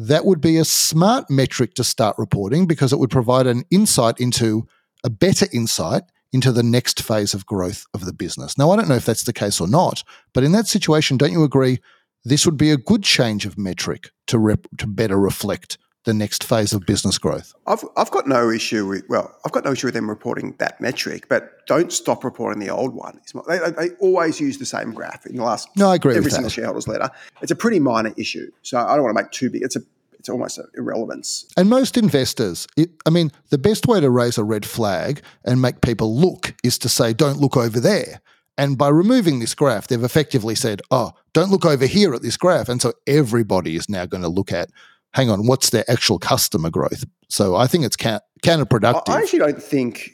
that 0.00 0.24
would 0.24 0.40
be 0.40 0.56
a 0.56 0.64
smart 0.64 1.28
metric 1.28 1.74
to 1.74 1.84
start 1.84 2.16
reporting 2.16 2.66
because 2.66 2.90
it 2.90 2.98
would 2.98 3.10
provide 3.10 3.46
an 3.46 3.64
insight 3.70 4.18
into 4.18 4.66
a 5.04 5.10
better 5.10 5.46
insight 5.52 6.04
into 6.32 6.52
the 6.52 6.62
next 6.62 7.02
phase 7.02 7.34
of 7.34 7.44
growth 7.44 7.84
of 7.92 8.06
the 8.06 8.12
business. 8.12 8.56
Now, 8.56 8.70
I 8.70 8.76
don't 8.76 8.88
know 8.88 8.94
if 8.94 9.04
that's 9.04 9.24
the 9.24 9.32
case 9.34 9.60
or 9.60 9.68
not, 9.68 10.02
but 10.32 10.42
in 10.42 10.52
that 10.52 10.66
situation, 10.66 11.18
don't 11.18 11.32
you 11.32 11.44
agree 11.44 11.80
this 12.24 12.46
would 12.46 12.56
be 12.56 12.70
a 12.70 12.78
good 12.78 13.02
change 13.02 13.44
of 13.44 13.58
metric 13.58 14.10
to, 14.28 14.38
rep- 14.38 14.68
to 14.78 14.86
better 14.86 15.18
reflect 15.18 15.76
the 16.04 16.14
next 16.14 16.44
phase 16.44 16.72
of 16.72 16.86
business 16.86 17.18
growth? 17.18 17.52
I've, 17.66 17.84
I've 17.96 18.10
got 18.10 18.26
no 18.26 18.50
issue 18.50 18.86
with, 18.86 19.04
well, 19.08 19.34
I've 19.44 19.52
got 19.52 19.64
no 19.64 19.72
issue 19.72 19.88
with 19.88 19.94
them 19.94 20.08
reporting 20.08 20.54
that 20.58 20.80
metric, 20.80 21.26
but 21.28 21.66
don't 21.66 21.92
stop 21.92 22.24
reporting 22.24 22.60
the 22.60 22.70
old 22.70 22.94
one. 22.94 23.20
They, 23.48 23.58
they 23.58 23.90
always 24.00 24.40
use 24.40 24.58
the 24.58 24.66
same 24.66 24.92
graph 24.92 25.26
in 25.26 25.36
the 25.36 25.44
last 25.44 25.68
no, 25.76 25.90
I 25.90 25.96
agree 25.96 26.16
every 26.16 26.30
single 26.30 26.48
that. 26.48 26.54
shareholders 26.54 26.88
letter. 26.88 27.10
It's 27.42 27.52
a 27.52 27.56
pretty 27.56 27.80
minor 27.80 28.12
issue. 28.16 28.50
So 28.62 28.78
I 28.78 28.94
don't 28.94 29.04
want 29.04 29.16
to 29.16 29.22
make 29.22 29.30
too 29.30 29.50
big. 29.50 29.62
It's 29.62 29.76
a 29.76 29.80
it's 30.18 30.28
almost 30.28 30.58
an 30.58 30.66
irrelevance. 30.76 31.46
And 31.56 31.70
most 31.70 31.96
investors, 31.96 32.66
it, 32.76 32.90
I 33.06 33.10
mean, 33.10 33.32
the 33.48 33.56
best 33.56 33.86
way 33.86 34.00
to 34.00 34.10
raise 34.10 34.36
a 34.36 34.44
red 34.44 34.66
flag 34.66 35.22
and 35.46 35.62
make 35.62 35.80
people 35.80 36.14
look 36.14 36.54
is 36.62 36.76
to 36.80 36.90
say, 36.90 37.14
don't 37.14 37.38
look 37.38 37.56
over 37.56 37.80
there. 37.80 38.20
And 38.58 38.76
by 38.76 38.88
removing 38.88 39.40
this 39.40 39.54
graph, 39.54 39.88
they've 39.88 40.04
effectively 40.04 40.54
said, 40.54 40.82
oh, 40.90 41.12
don't 41.32 41.50
look 41.50 41.64
over 41.64 41.86
here 41.86 42.12
at 42.12 42.20
this 42.20 42.36
graph. 42.36 42.68
And 42.68 42.82
so 42.82 42.92
everybody 43.06 43.76
is 43.76 43.88
now 43.88 44.04
going 44.04 44.22
to 44.22 44.28
look 44.28 44.52
at 44.52 44.68
hang 45.12 45.30
on, 45.30 45.46
what's 45.46 45.70
their 45.70 45.88
actual 45.90 46.18
customer 46.18 46.70
growth? 46.70 47.04
So 47.28 47.56
I 47.56 47.66
think 47.66 47.84
it's 47.84 47.96
counterproductive. 47.96 49.08
I 49.08 49.20
actually 49.20 49.40
don't 49.40 49.62
think, 49.62 50.12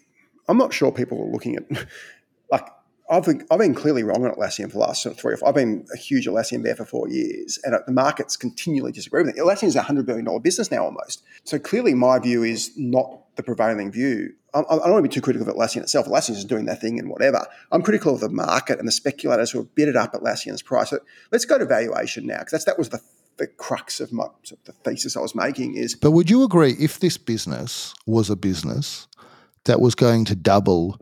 I'm 0.48 0.58
not 0.58 0.72
sure 0.72 0.92
people 0.92 1.20
are 1.22 1.30
looking 1.30 1.56
at, 1.56 1.64
like, 2.50 2.68
I've 3.08 3.24
been, 3.24 3.46
I've 3.50 3.58
been 3.58 3.74
clearly 3.74 4.02
wrong 4.02 4.24
on 4.24 4.32
Atlassian 4.32 4.64
for 4.64 4.72
the 4.72 4.78
last 4.78 5.06
three 5.16 5.34
or 5.34 5.36
four. 5.36 5.48
I've 5.48 5.54
been 5.54 5.86
a 5.94 5.96
huge 5.96 6.26
Atlassian 6.26 6.62
bear 6.62 6.74
for 6.74 6.84
four 6.84 7.08
years, 7.08 7.58
and 7.62 7.76
the 7.86 7.92
market's 7.92 8.36
continually 8.36 8.90
disagree 8.90 9.22
with 9.22 9.36
it. 9.36 9.40
Atlassian 9.40 9.68
is 9.68 9.76
a 9.76 9.82
$100 9.82 10.06
billion 10.06 10.26
business 10.40 10.72
now 10.72 10.84
almost. 10.84 11.22
So 11.44 11.58
clearly, 11.58 11.94
my 11.94 12.18
view 12.18 12.42
is 12.42 12.72
not 12.76 13.36
the 13.36 13.44
prevailing 13.44 13.92
view. 13.92 14.32
I, 14.54 14.60
I 14.60 14.62
don't 14.62 14.92
want 14.92 15.04
to 15.04 15.08
be 15.08 15.14
too 15.14 15.20
critical 15.20 15.48
of 15.48 15.54
Atlassian 15.54 15.82
itself. 15.82 16.06
Atlassian 16.06 16.30
is 16.30 16.44
doing 16.44 16.64
their 16.64 16.74
thing 16.74 16.98
and 16.98 17.08
whatever. 17.08 17.46
I'm 17.70 17.82
critical 17.82 18.14
of 18.14 18.20
the 18.20 18.28
market 18.28 18.78
and 18.80 18.88
the 18.88 18.92
speculators 18.92 19.52
who 19.52 19.58
have 19.58 19.74
bid 19.74 19.88
it 19.88 19.96
up 19.96 20.12
Atlassian's 20.12 20.62
price. 20.62 20.92
Let's 21.30 21.44
go 21.44 21.58
to 21.58 21.66
valuation 21.66 22.26
now, 22.26 22.40
because 22.40 22.64
that 22.64 22.78
was 22.78 22.88
the 22.88 23.00
the 23.38 23.46
crux 23.46 24.00
of 24.00 24.12
my 24.12 24.26
the 24.64 24.72
thesis 24.84 25.16
I 25.16 25.20
was 25.20 25.34
making 25.34 25.76
is. 25.76 25.94
But 25.94 26.12
would 26.12 26.30
you 26.30 26.42
agree 26.42 26.74
if 26.78 27.00
this 27.00 27.18
business 27.18 27.94
was 28.06 28.30
a 28.30 28.36
business 28.36 29.06
that 29.64 29.80
was 29.80 29.94
going 29.94 30.24
to 30.26 30.34
double 30.34 30.98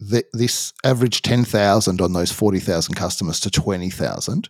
the, 0.00 0.24
this 0.32 0.72
average 0.84 1.22
ten 1.22 1.44
thousand 1.44 2.00
on 2.00 2.12
those 2.12 2.32
forty 2.32 2.60
thousand 2.60 2.94
customers 2.94 3.40
to 3.40 3.50
twenty 3.50 3.90
thousand, 3.90 4.48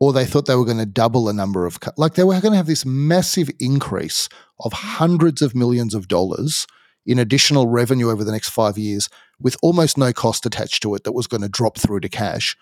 or 0.00 0.12
they 0.12 0.24
thought 0.24 0.46
they 0.46 0.56
were 0.56 0.64
going 0.64 0.78
to 0.78 0.86
double 0.86 1.24
the 1.24 1.32
number 1.32 1.66
of 1.66 1.78
like 1.96 2.14
they 2.14 2.24
were 2.24 2.40
going 2.40 2.52
to 2.52 2.56
have 2.56 2.66
this 2.66 2.86
massive 2.86 3.50
increase 3.58 4.28
of 4.60 4.72
hundreds 4.72 5.42
of 5.42 5.54
millions 5.54 5.94
of 5.94 6.08
dollars 6.08 6.66
in 7.04 7.18
additional 7.18 7.68
revenue 7.68 8.10
over 8.10 8.24
the 8.24 8.32
next 8.32 8.50
five 8.50 8.78
years 8.78 9.08
with 9.40 9.56
almost 9.60 9.98
no 9.98 10.12
cost 10.12 10.46
attached 10.46 10.82
to 10.82 10.94
it 10.94 11.04
that 11.04 11.12
was 11.12 11.26
going 11.26 11.40
to 11.40 11.48
drop 11.48 11.76
through 11.76 12.00
to 12.00 12.08
cash 12.08 12.56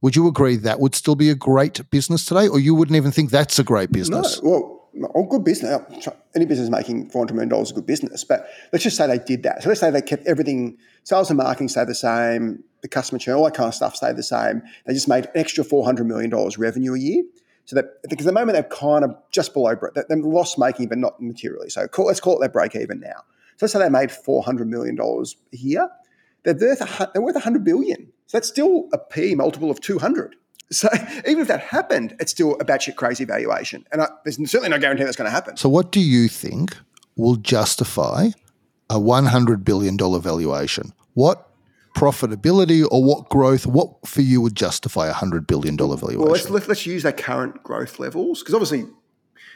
would 0.00 0.16
you 0.16 0.26
agree 0.26 0.56
that 0.56 0.80
would 0.80 0.94
still 0.94 1.14
be 1.14 1.30
a 1.30 1.34
great 1.34 1.88
business 1.90 2.24
today, 2.24 2.48
or 2.48 2.58
you 2.58 2.74
wouldn't 2.74 2.96
even 2.96 3.10
think 3.10 3.30
that's 3.30 3.58
a 3.58 3.64
great 3.64 3.92
business? 3.92 4.42
No, 4.42 4.50
well, 4.92 5.08
all 5.14 5.26
good 5.26 5.44
business. 5.44 6.06
Uh, 6.06 6.10
any 6.34 6.46
business 6.46 6.68
making 6.68 7.10
four 7.10 7.20
hundred 7.20 7.34
million 7.34 7.48
dollars 7.48 7.68
is 7.68 7.72
a 7.72 7.74
good 7.76 7.86
business. 7.86 8.24
But 8.24 8.48
let's 8.72 8.82
just 8.82 8.96
say 8.96 9.06
they 9.06 9.18
did 9.18 9.42
that. 9.44 9.62
So 9.62 9.68
let's 9.68 9.80
say 9.80 9.90
they 9.90 10.02
kept 10.02 10.26
everything, 10.26 10.78
sales 11.04 11.30
and 11.30 11.36
marketing 11.38 11.68
stayed 11.68 11.88
the 11.88 11.94
same, 11.94 12.64
the 12.82 12.88
customer 12.88 13.18
churn, 13.18 13.36
all 13.36 13.44
that 13.44 13.54
kind 13.54 13.68
of 13.68 13.74
stuff 13.74 13.94
stayed 13.96 14.16
the 14.16 14.22
same. 14.22 14.62
They 14.86 14.94
just 14.94 15.08
made 15.08 15.26
an 15.26 15.32
extra 15.34 15.64
four 15.64 15.84
hundred 15.84 16.06
million 16.06 16.30
dollars 16.30 16.58
revenue 16.58 16.94
a 16.94 16.98
year. 16.98 17.22
So 17.66 17.76
that 17.76 18.02
because 18.08 18.26
at 18.26 18.34
the 18.34 18.40
moment 18.40 18.54
they're 18.54 18.62
kind 18.64 19.04
of 19.04 19.14
just 19.30 19.54
below, 19.54 19.76
they're 19.94 20.16
loss 20.16 20.58
making, 20.58 20.88
but 20.88 20.98
not 20.98 21.20
materially. 21.20 21.70
So 21.70 21.86
call, 21.86 22.06
let's 22.06 22.20
call 22.20 22.36
it 22.36 22.40
their 22.40 22.48
break 22.48 22.74
even 22.74 23.00
now. 23.00 23.22
So 23.58 23.66
let's 23.66 23.74
say 23.74 23.78
they 23.78 23.88
made 23.88 24.10
four 24.10 24.42
hundred 24.42 24.68
million 24.68 24.96
dollars 24.96 25.36
a 25.52 25.56
year. 25.56 25.88
They're 26.42 26.54
worth 26.54 27.12
they're 27.12 27.22
worth 27.22 27.40
hundred 27.40 27.64
billion. 27.64 28.12
So 28.30 28.38
that's 28.38 28.46
still 28.46 28.86
a 28.92 28.98
P 28.98 29.34
multiple 29.34 29.72
of 29.72 29.80
200. 29.80 30.36
So 30.70 30.88
even 31.26 31.40
if 31.40 31.48
that 31.48 31.62
happened, 31.62 32.14
it's 32.20 32.30
still 32.30 32.52
a 32.60 32.64
batshit 32.64 32.94
crazy 32.94 33.24
valuation. 33.24 33.84
And 33.90 34.02
I, 34.02 34.08
there's 34.22 34.36
certainly 34.36 34.68
no 34.68 34.78
guarantee 34.78 35.02
that's 35.02 35.16
going 35.16 35.26
to 35.26 35.32
happen. 35.32 35.56
So 35.56 35.68
what 35.68 35.90
do 35.90 35.98
you 35.98 36.28
think 36.28 36.76
will 37.16 37.34
justify 37.34 38.28
a 38.88 39.00
$100 39.00 39.64
billion 39.64 39.98
valuation? 39.98 40.92
What 41.14 41.50
profitability 41.96 42.86
or 42.88 43.02
what 43.02 43.28
growth, 43.30 43.66
what 43.66 44.06
for 44.06 44.20
you 44.22 44.40
would 44.42 44.54
justify 44.54 45.08
a 45.08 45.12
$100 45.12 45.48
billion 45.48 45.76
valuation? 45.76 46.20
Well, 46.20 46.30
let's, 46.30 46.48
let's 46.48 46.86
use 46.86 47.02
their 47.02 47.10
current 47.10 47.64
growth 47.64 47.98
levels 47.98 48.42
because 48.42 48.54
obviously 48.54 48.84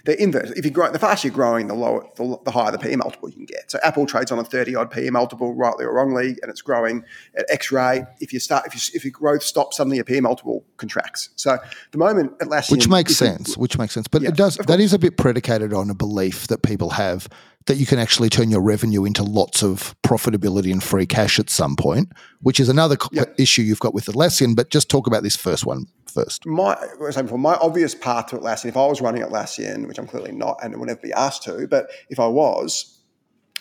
they're 0.05 0.17
inverse. 0.17 0.51
If 0.51 0.65
you 0.65 0.71
grow, 0.71 0.91
the 0.91 0.99
faster 0.99 1.29
you're 1.29 1.35
growing, 1.35 1.67
the 1.67 1.75
lower, 1.75 2.07
the, 2.17 2.39
the 2.45 2.51
higher 2.51 2.71
the 2.71 2.79
PE 2.79 2.97
multiple 2.97 3.29
you 3.29 3.37
can 3.37 3.45
get. 3.47 3.71
So 3.71 3.79
Apple 3.83 4.07
trades 4.07 4.31
on 4.31 4.39
a 4.39 4.45
30 4.45 4.75
odd 4.75 4.91
PE 4.91 5.11
multiple, 5.11 5.55
rightly 5.55 5.85
or 5.85 5.95
wrongly, 5.95 6.37
and 6.43 6.51
it's 6.51 6.63
growing 6.63 7.05
at 7.37 7.47
X 7.51 7.73
rate. 7.73 8.05
If 8.21 8.33
you 8.33 8.41
start, 8.41 8.67
if 8.67 8.75
you, 8.75 8.81
if 8.95 9.05
your 9.05 9.13
growth 9.13 9.43
stops, 9.43 9.79
suddenly 9.79 9.97
your 9.97 10.05
PE 10.05 10.21
multiple 10.21 10.65
contracts. 10.77 11.31
So 11.37 11.59
the 11.93 11.99
moment 11.99 12.39
Atlassian, 12.39 12.73
which 12.73 12.89
makes 12.89 13.17
sense, 13.17 13.57
which 13.57 13.79
makes 13.79 13.95
sense, 13.95 14.09
but 14.09 14.23
yeah, 14.23 14.29
it 14.29 14.37
does 14.37 14.57
that 14.57 14.81
is 14.81 14.93
a 14.93 14.99
bit 14.99 15.17
predicated 15.17 15.73
on 15.73 15.91
a 15.91 15.95
belief 15.95 16.47
that 16.49 16.63
people 16.63 16.91
have 16.91 17.29
that 17.67 17.77
you 17.77 17.87
can 17.87 17.99
actually 17.99 18.29
turn 18.29 18.51
your 18.51 18.61
revenue 18.61 19.07
into 19.07 19.23
lots 19.23 19.63
of 19.63 19.95
profitability 20.03 20.71
and 20.71 20.83
free 20.83 21.07
cash 21.07 21.39
at 21.39 21.49
some 21.49 21.77
point, 21.77 22.13
which 22.43 22.61
is 22.61 22.69
another 22.69 22.97
issue 23.39 23.63
you've 23.63 23.81
got 23.81 23.95
with 23.95 24.05
Atlassian. 24.05 24.55
But 24.55 24.69
just 24.69 24.91
talk 24.91 25.07
about 25.07 25.23
this 25.23 25.35
first 25.35 25.65
one 25.65 25.87
first. 26.15 26.47
My, 26.47 26.77
before, 26.99 27.39
my 27.39 27.55
obvious 27.55 27.95
path 27.95 28.29
to 28.29 28.39
Atlassian, 28.39 28.67
if 28.67 28.77
I 28.77 28.87
was 28.87 29.01
running 29.01 29.23
Atlassian, 29.23 29.87
which 29.87 29.99
I'm 29.99 30.07
clearly 30.07 30.33
not 30.33 30.59
and 30.63 30.79
would 30.79 30.87
never 30.87 31.01
be 31.01 31.13
asked 31.13 31.43
to, 31.45 31.67
but 31.69 31.91
if 32.09 32.19
I 32.21 32.27
was, 32.27 33.01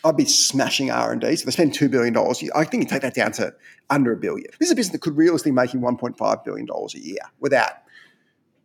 I'd 0.03 0.17
be 0.17 0.25
smashing 0.25 0.91
R&D. 0.91 1.35
So 1.37 1.45
they 1.45 1.51
spend 1.51 1.73
$2 1.73 1.89
billion. 1.89 2.15
I 2.55 2.63
think 2.65 2.83
you 2.83 2.89
take 2.89 3.01
that 3.01 3.15
down 3.15 3.31
to 3.33 3.53
under 3.89 4.11
a 4.11 4.17
billion. 4.17 4.47
This 4.59 4.67
is 4.67 4.71
a 4.71 4.75
business 4.75 4.91
that 4.93 5.01
could 5.01 5.17
realistically 5.17 5.51
be 5.51 5.55
making 5.55 5.81
$1.5 5.81 6.43
billion 6.43 6.67
a 6.69 6.97
year 6.97 7.17
without, 7.39 7.73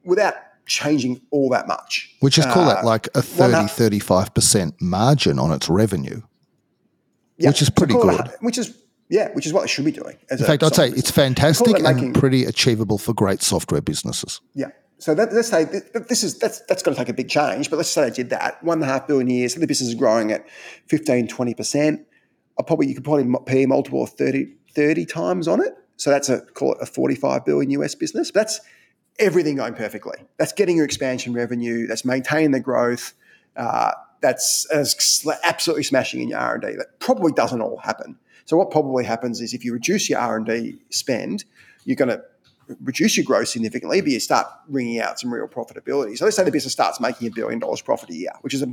without 0.04 0.34
changing 0.66 1.20
all 1.30 1.48
that 1.50 1.66
much. 1.66 2.14
Which 2.20 2.38
is 2.38 2.46
call 2.46 2.64
uh, 2.64 2.74
that 2.74 2.84
like 2.84 3.08
a 3.14 3.22
30, 3.22 3.68
35% 3.68 4.80
margin 4.80 5.38
on 5.38 5.52
its 5.52 5.68
revenue, 5.68 6.22
yeah, 7.38 7.50
which 7.50 7.62
is 7.62 7.70
pretty 7.70 7.94
good. 7.94 8.20
A, 8.20 8.34
which 8.40 8.58
is, 8.58 8.76
yeah, 9.08 9.30
which 9.32 9.46
is 9.46 9.52
what 9.52 9.62
they 9.62 9.68
should 9.68 9.84
be 9.84 9.92
doing. 9.92 10.16
In 10.30 10.38
fact, 10.38 10.62
I'd 10.62 10.74
say 10.74 10.88
it's 10.88 11.10
fantastic 11.10 11.74
and 11.74 11.82
making, 11.82 12.12
pretty 12.12 12.44
achievable 12.44 12.98
for 12.98 13.14
great 13.14 13.42
software 13.42 13.80
businesses. 13.80 14.40
Yeah. 14.54 14.70
So 14.98 15.14
that, 15.14 15.32
let's 15.32 15.48
say 15.48 15.64
this 15.64 16.24
is 16.24 16.38
that's 16.38 16.60
that's 16.62 16.82
going 16.82 16.94
to 16.94 17.00
take 17.00 17.08
a 17.08 17.14
big 17.14 17.28
change, 17.28 17.70
but 17.70 17.76
let's 17.76 17.88
say 17.88 18.08
they 18.08 18.14
did 18.14 18.30
that 18.30 18.62
one 18.64 18.78
and 18.78 18.90
a 18.90 18.92
half 18.92 19.06
billion 19.06 19.30
years. 19.30 19.54
The 19.54 19.66
business 19.66 19.90
is 19.90 19.94
growing 19.94 20.32
at 20.32 20.48
15, 20.88 21.28
20 21.28 21.54
percent. 21.54 22.06
I 22.58 22.62
probably 22.64 22.88
you 22.88 22.94
could 22.94 23.04
probably 23.04 23.32
pay 23.46 23.64
multiple 23.66 24.02
of 24.02 24.10
30, 24.10 24.52
30 24.74 25.06
times 25.06 25.46
on 25.46 25.60
it. 25.60 25.74
So 25.96 26.10
that's 26.10 26.28
a 26.28 26.40
call 26.40 26.72
it 26.72 26.78
a 26.80 26.86
forty 26.86 27.14
five 27.14 27.44
billion 27.44 27.70
US 27.70 27.94
business. 27.94 28.30
But 28.32 28.40
that's 28.40 28.60
everything 29.18 29.56
going 29.56 29.74
perfectly. 29.74 30.18
That's 30.36 30.52
getting 30.52 30.76
your 30.76 30.84
expansion 30.84 31.32
revenue. 31.32 31.86
That's 31.86 32.04
maintaining 32.04 32.50
the 32.50 32.60
growth. 32.60 33.14
Uh, 33.56 33.92
that's, 34.20 34.66
that's 34.70 35.26
absolutely 35.44 35.84
smashing 35.84 36.20
in 36.20 36.28
your 36.28 36.38
R 36.38 36.54
and 36.54 36.62
D. 36.62 36.68
That 36.76 36.98
probably 36.98 37.32
doesn't 37.32 37.60
all 37.60 37.78
happen. 37.78 38.18
So 38.48 38.56
what 38.56 38.70
probably 38.70 39.04
happens 39.04 39.42
is 39.42 39.52
if 39.52 39.62
you 39.62 39.74
reduce 39.74 40.08
your 40.08 40.20
R 40.20 40.38
and 40.38 40.46
D 40.46 40.78
spend, 40.88 41.44
you're 41.84 41.96
going 41.96 42.08
to 42.08 42.22
reduce 42.82 43.14
your 43.14 43.24
growth 43.24 43.48
significantly, 43.48 44.00
but 44.00 44.10
you 44.10 44.18
start 44.20 44.46
bringing 44.70 45.00
out 45.00 45.20
some 45.20 45.32
real 45.32 45.46
profitability. 45.46 46.16
So 46.16 46.24
let's 46.24 46.38
say 46.38 46.44
the 46.44 46.50
business 46.50 46.72
starts 46.72 46.98
making 46.98 47.28
a 47.28 47.30
billion 47.30 47.58
dollars 47.58 47.82
profit 47.82 48.08
a 48.08 48.14
year, 48.14 48.32
which 48.40 48.54
is 48.54 48.62
a 48.62 48.66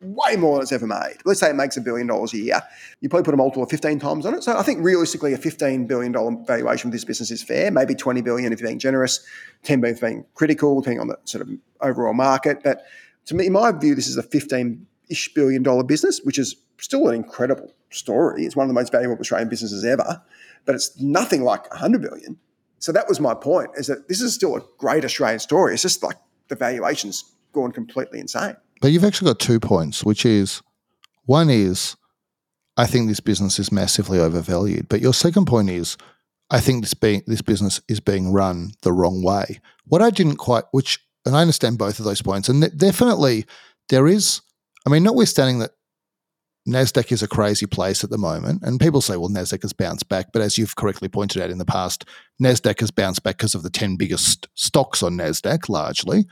way 0.00 0.36
more 0.36 0.54
than 0.54 0.62
it's 0.62 0.72
ever 0.72 0.86
made. 0.86 1.16
Let's 1.26 1.40
say 1.40 1.50
it 1.50 1.56
makes 1.56 1.76
a 1.76 1.82
billion 1.82 2.06
dollars 2.06 2.32
a 2.32 2.38
year. 2.38 2.62
You 3.02 3.10
probably 3.10 3.26
put 3.26 3.34
a 3.34 3.36
multiple 3.36 3.62
of 3.62 3.68
15 3.68 3.98
times 3.98 4.24
on 4.24 4.32
it. 4.32 4.44
So 4.44 4.56
I 4.56 4.62
think 4.62 4.82
realistically, 4.82 5.34
a 5.34 5.38
$15 5.38 5.86
billion 5.86 6.46
valuation 6.46 6.90
for 6.90 6.92
this 6.94 7.04
business 7.04 7.30
is 7.30 7.42
fair. 7.42 7.70
Maybe 7.70 7.94
20 7.94 8.22
billion 8.22 8.50
if 8.50 8.60
you're 8.60 8.68
being 8.70 8.78
generous, 8.78 9.22
10 9.64 9.82
billion 9.82 9.94
if 9.94 10.00
being 10.00 10.24
critical, 10.32 10.80
depending 10.80 11.00
on 11.00 11.08
the 11.08 11.18
sort 11.24 11.42
of 11.42 11.50
overall 11.82 12.14
market. 12.14 12.62
But 12.64 12.86
to 13.26 13.34
me, 13.34 13.48
in 13.48 13.52
my 13.52 13.72
view, 13.72 13.94
this 13.94 14.08
is 14.08 14.16
a 14.16 14.22
15 14.22 14.86
ish 15.10 15.34
billion 15.34 15.62
dollar 15.62 15.84
business, 15.84 16.22
which 16.22 16.38
is 16.38 16.56
still 16.78 17.08
an 17.08 17.14
incredible 17.14 17.74
story. 17.94 18.44
It's 18.44 18.56
one 18.56 18.64
of 18.64 18.68
the 18.68 18.74
most 18.74 18.92
valuable 18.92 19.16
Australian 19.18 19.48
businesses 19.48 19.84
ever, 19.84 20.22
but 20.64 20.74
it's 20.74 20.98
nothing 21.00 21.42
like 21.42 21.70
100 21.70 22.02
billion. 22.02 22.38
So 22.78 22.92
that 22.92 23.08
was 23.08 23.20
my 23.20 23.34
point: 23.34 23.70
is 23.76 23.86
that 23.86 24.08
this 24.08 24.20
is 24.20 24.34
still 24.34 24.56
a 24.56 24.62
great 24.78 25.04
Australian 25.04 25.38
story. 25.38 25.74
It's 25.74 25.82
just 25.82 26.02
like 26.02 26.16
the 26.48 26.56
valuation's 26.56 27.24
gone 27.52 27.72
completely 27.72 28.18
insane. 28.18 28.56
But 28.80 28.90
you've 28.90 29.04
actually 29.04 29.30
got 29.30 29.38
two 29.38 29.60
points, 29.60 30.04
which 30.04 30.26
is 30.26 30.62
one 31.26 31.50
is 31.50 31.96
I 32.76 32.86
think 32.86 33.08
this 33.08 33.20
business 33.20 33.58
is 33.58 33.70
massively 33.70 34.18
overvalued. 34.18 34.88
But 34.88 35.00
your 35.00 35.14
second 35.14 35.46
point 35.46 35.70
is 35.70 35.96
I 36.50 36.60
think 36.60 36.82
this 36.82 36.94
being 36.94 37.22
this 37.26 37.42
business 37.42 37.80
is 37.88 38.00
being 38.00 38.32
run 38.32 38.72
the 38.82 38.92
wrong 38.92 39.22
way. 39.22 39.60
What 39.86 40.02
I 40.02 40.10
didn't 40.10 40.36
quite 40.36 40.64
which 40.72 40.98
and 41.24 41.36
I 41.36 41.40
understand 41.40 41.78
both 41.78 41.98
of 41.98 42.04
those 42.04 42.22
points. 42.22 42.48
And 42.48 42.76
definitely 42.76 43.46
there 43.88 44.08
is 44.08 44.40
I 44.86 44.90
mean, 44.90 45.04
notwithstanding 45.04 45.60
that 45.60 45.72
NASDAQ 46.68 47.10
is 47.10 47.22
a 47.22 47.28
crazy 47.28 47.66
place 47.66 48.04
at 48.04 48.10
the 48.10 48.18
moment. 48.18 48.62
And 48.62 48.78
people 48.78 49.00
say, 49.00 49.16
well, 49.16 49.28
NASDAQ 49.28 49.62
has 49.62 49.72
bounced 49.72 50.08
back. 50.08 50.32
But 50.32 50.42
as 50.42 50.58
you've 50.58 50.76
correctly 50.76 51.08
pointed 51.08 51.42
out 51.42 51.50
in 51.50 51.58
the 51.58 51.64
past, 51.64 52.04
NASDAQ 52.40 52.80
has 52.80 52.90
bounced 52.90 53.22
back 53.22 53.38
because 53.38 53.54
of 53.54 53.62
the 53.62 53.70
10 53.70 53.96
biggest 53.96 54.48
stocks 54.54 55.02
on 55.02 55.16
NASDAQ, 55.16 55.68
largely. 55.68 56.26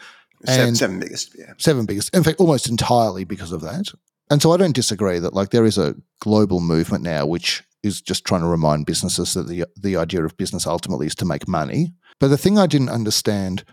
Seven, 0.46 0.74
seven 0.74 1.00
biggest, 1.00 1.36
yeah. 1.38 1.52
Seven 1.58 1.84
biggest. 1.84 2.14
In 2.14 2.22
fact, 2.22 2.40
almost 2.40 2.68
entirely 2.68 3.24
because 3.24 3.52
of 3.52 3.60
that. 3.60 3.92
And 4.30 4.40
so 4.40 4.52
I 4.52 4.56
don't 4.56 4.74
disagree 4.74 5.18
that 5.18 5.34
like 5.34 5.50
there 5.50 5.66
is 5.66 5.76
a 5.76 5.96
global 6.20 6.60
movement 6.60 7.02
now 7.02 7.26
which 7.26 7.62
is 7.82 8.00
just 8.00 8.24
trying 8.24 8.40
to 8.42 8.46
remind 8.46 8.86
businesses 8.86 9.34
that 9.34 9.48
the 9.48 9.64
the 9.76 9.96
idea 9.96 10.24
of 10.24 10.36
business 10.36 10.66
ultimately 10.66 11.06
is 11.06 11.14
to 11.16 11.24
make 11.24 11.48
money. 11.48 11.92
But 12.20 12.28
the 12.28 12.38
thing 12.38 12.58
I 12.58 12.66
didn't 12.66 12.90
understand 12.90 13.64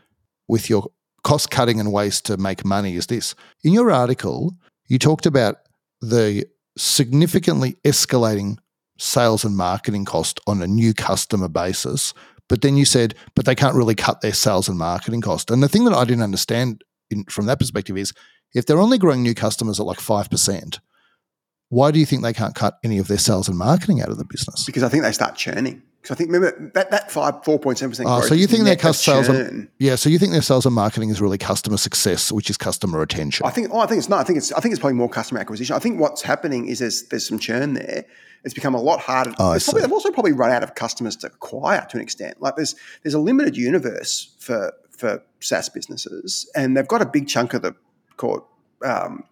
with 0.47 0.69
your 0.69 0.89
cost 1.23 1.51
cutting 1.51 1.79
and 1.79 1.91
ways 1.91 2.21
to 2.21 2.37
make 2.37 2.65
money 2.65 2.95
is 2.95 3.07
this. 3.07 3.35
In 3.63 3.73
your 3.73 3.91
article, 3.91 4.55
you 4.87 4.97
talked 4.97 5.25
about 5.25 5.57
the 6.01 6.45
significantly 6.77 7.77
escalating 7.83 8.57
sales 8.97 9.43
and 9.43 9.55
marketing 9.55 10.05
cost 10.05 10.39
on 10.47 10.61
a 10.61 10.67
new 10.67 10.93
customer 10.93 11.47
basis. 11.47 12.13
But 12.49 12.61
then 12.61 12.77
you 12.77 12.85
said, 12.85 13.15
but 13.35 13.45
they 13.45 13.55
can't 13.55 13.75
really 13.75 13.95
cut 13.95 14.21
their 14.21 14.33
sales 14.33 14.69
and 14.69 14.77
marketing 14.77 15.21
cost. 15.21 15.51
And 15.51 15.61
the 15.61 15.69
thing 15.69 15.85
that 15.85 15.93
I 15.93 16.05
didn't 16.05 16.23
understand 16.23 16.83
in, 17.09 17.25
from 17.25 17.45
that 17.47 17.59
perspective 17.59 17.97
is 17.97 18.13
if 18.53 18.65
they're 18.65 18.79
only 18.79 18.97
growing 18.97 19.21
new 19.21 19.35
customers 19.35 19.79
at 19.79 19.85
like 19.85 19.99
5%, 19.99 20.79
why 21.69 21.91
do 21.91 21.99
you 21.99 22.05
think 22.05 22.23
they 22.23 22.33
can't 22.33 22.55
cut 22.55 22.77
any 22.83 22.97
of 22.97 23.07
their 23.07 23.17
sales 23.17 23.49
and 23.49 23.57
marketing 23.57 24.01
out 24.01 24.09
of 24.09 24.17
the 24.17 24.25
business? 24.25 24.65
Because 24.65 24.83
I 24.83 24.89
think 24.89 25.03
they 25.03 25.11
start 25.11 25.35
churning. 25.35 25.81
Because 26.07 26.15
I 26.15 26.17
think 26.19 26.31
remember 26.31 26.71
that 26.73 26.89
that 26.91 27.11
five 27.11 27.43
four 27.43 27.59
point 27.59 27.77
seven 27.79 27.91
percent. 27.91 28.07
Oh, 28.09 28.21
so 28.21 28.33
you 28.33 28.47
think 28.47 28.63
their 28.63 28.93
sales 28.93 29.27
and, 29.27 29.67
yeah? 29.77 29.95
So 29.95 30.09
you 30.09 30.17
think 30.17 30.31
their 30.31 30.41
sales 30.41 30.65
and 30.65 30.73
marketing 30.73 31.09
is 31.09 31.19
really 31.19 31.37
customer 31.37 31.75
success, 31.75 32.31
which 32.31 32.49
is 32.49 32.55
customer 32.55 32.97
retention? 32.99 33.45
I 33.45 33.49
think. 33.49 33.69
Oh, 33.73 33.79
I 33.79 33.87
think 33.87 33.99
it's 33.99 34.07
not. 34.07 34.21
I 34.21 34.23
think 34.23 34.37
it's. 34.37 34.53
I 34.53 34.61
think 34.61 34.71
it's 34.71 34.79
probably 34.79 34.95
more 34.95 35.09
customer 35.09 35.41
acquisition. 35.41 35.75
I 35.75 35.79
think 35.79 35.99
what's 35.99 36.21
happening 36.21 36.67
is 36.67 36.79
there's 36.79 37.03
there's 37.09 37.27
some 37.27 37.39
churn 37.39 37.73
there. 37.73 38.05
It's 38.45 38.53
become 38.53 38.73
a 38.73 38.81
lot 38.81 39.01
harder. 39.01 39.33
Oh, 39.37 39.51
I 39.51 39.59
probably, 39.59 39.81
they've 39.81 39.91
also 39.91 40.11
probably 40.11 40.31
run 40.31 40.51
out 40.51 40.63
of 40.63 40.75
customers 40.75 41.17
to 41.17 41.27
acquire 41.27 41.85
to 41.89 41.97
an 41.97 42.03
extent. 42.03 42.41
Like 42.41 42.55
there's 42.55 42.75
there's 43.03 43.13
a 43.13 43.19
limited 43.19 43.57
universe 43.57 44.33
for 44.39 44.73
for 44.91 45.21
SaaS 45.41 45.67
businesses, 45.67 46.49
and 46.55 46.77
they've 46.77 46.87
got 46.87 47.01
a 47.01 47.05
big 47.05 47.27
chunk 47.27 47.53
of 47.53 47.63
the 47.63 47.75
court 48.15 48.45
um, 48.85 49.25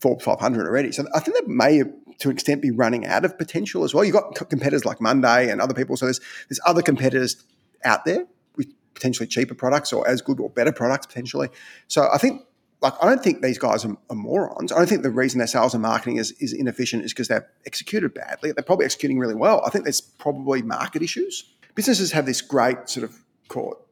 Forbes 0.00 0.24
500 0.24 0.66
already. 0.66 0.92
So 0.92 1.04
I 1.14 1.20
think 1.20 1.36
they 1.38 1.52
may 1.52 1.82
to 2.18 2.28
an 2.28 2.34
extent 2.34 2.62
be 2.62 2.70
running 2.70 3.06
out 3.06 3.24
of 3.24 3.36
potential 3.38 3.84
as 3.84 3.94
well. 3.94 4.04
You've 4.04 4.14
got 4.14 4.34
competitors 4.48 4.84
like 4.84 5.00
Monday 5.00 5.50
and 5.50 5.60
other 5.60 5.74
people. 5.74 5.96
So 5.96 6.06
there's 6.06 6.20
there's 6.48 6.60
other 6.66 6.82
competitors 6.82 7.44
out 7.84 8.04
there 8.04 8.26
with 8.56 8.68
potentially 8.94 9.26
cheaper 9.26 9.54
products 9.54 9.92
or 9.92 10.06
as 10.08 10.22
good 10.22 10.40
or 10.40 10.50
better 10.50 10.72
products 10.72 11.06
potentially. 11.06 11.48
So 11.88 12.08
I 12.12 12.18
think 12.18 12.42
like 12.82 12.94
I 13.02 13.06
don't 13.06 13.22
think 13.22 13.42
these 13.42 13.58
guys 13.58 13.84
are, 13.84 13.96
are, 14.10 14.16
morons. 14.16 14.72
I 14.72 14.78
don't 14.78 14.88
think 14.88 15.02
the 15.02 15.10
reason 15.10 15.38
their 15.38 15.46
sales 15.46 15.74
and 15.74 15.82
marketing 15.82 16.18
is, 16.18 16.32
is 16.32 16.52
inefficient 16.52 17.04
is 17.04 17.12
because 17.12 17.28
they've 17.28 17.42
executed 17.64 18.14
badly. 18.14 18.52
They're 18.52 18.62
probably 18.62 18.84
executing 18.84 19.18
really 19.18 19.34
well. 19.34 19.62
I 19.64 19.70
think 19.70 19.84
there's 19.84 20.00
probably 20.00 20.62
market 20.62 21.02
issues. 21.02 21.44
Businesses 21.74 22.12
have 22.12 22.26
this 22.26 22.40
great 22.40 22.88
sort 22.88 23.04
of 23.04 23.18
call 23.48 23.86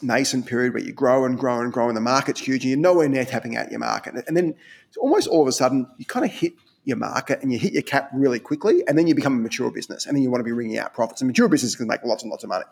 nascent 0.00 0.46
period 0.46 0.74
where 0.74 0.82
you 0.82 0.92
grow 0.92 1.24
and 1.24 1.38
grow 1.38 1.60
and 1.60 1.72
grow 1.72 1.88
and 1.88 1.96
the 1.96 2.00
market's 2.00 2.40
huge 2.40 2.62
and 2.62 2.70
you're 2.70 2.78
nowhere 2.78 3.08
near 3.08 3.24
tapping 3.24 3.56
out 3.56 3.70
your 3.70 3.80
market. 3.80 4.14
And 4.26 4.36
then 4.36 4.54
almost 4.98 5.26
all 5.28 5.42
of 5.42 5.48
a 5.48 5.52
sudden 5.52 5.86
you 5.98 6.04
kind 6.04 6.24
of 6.24 6.30
hit 6.30 6.52
your 6.88 6.96
market 6.96 7.40
and 7.42 7.52
you 7.52 7.58
hit 7.58 7.72
your 7.72 7.82
cap 7.82 8.10
really 8.12 8.40
quickly, 8.40 8.82
and 8.88 8.98
then 8.98 9.06
you 9.06 9.14
become 9.14 9.34
a 9.34 9.40
mature 9.40 9.70
business, 9.70 10.06
and 10.06 10.16
then 10.16 10.22
you 10.22 10.30
want 10.30 10.40
to 10.40 10.44
be 10.44 10.52
ringing 10.52 10.78
out 10.78 10.94
profits. 10.94 11.20
And 11.20 11.28
mature 11.28 11.48
businesses 11.48 11.76
can 11.76 11.86
make 11.86 12.02
lots 12.02 12.22
and 12.22 12.30
lots 12.30 12.42
of 12.42 12.48
money. 12.48 12.64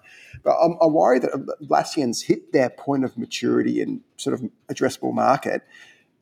But 0.43 0.57
I'm, 0.61 0.77
I'm 0.81 0.93
worried 0.93 1.23
that 1.23 1.33
Atlassian's 1.63 2.23
hit 2.23 2.53
their 2.53 2.71
point 2.71 3.05
of 3.05 3.17
maturity 3.17 3.81
and 3.81 4.01
sort 4.17 4.35
of 4.35 4.51
addressable 4.69 5.13
market, 5.13 5.63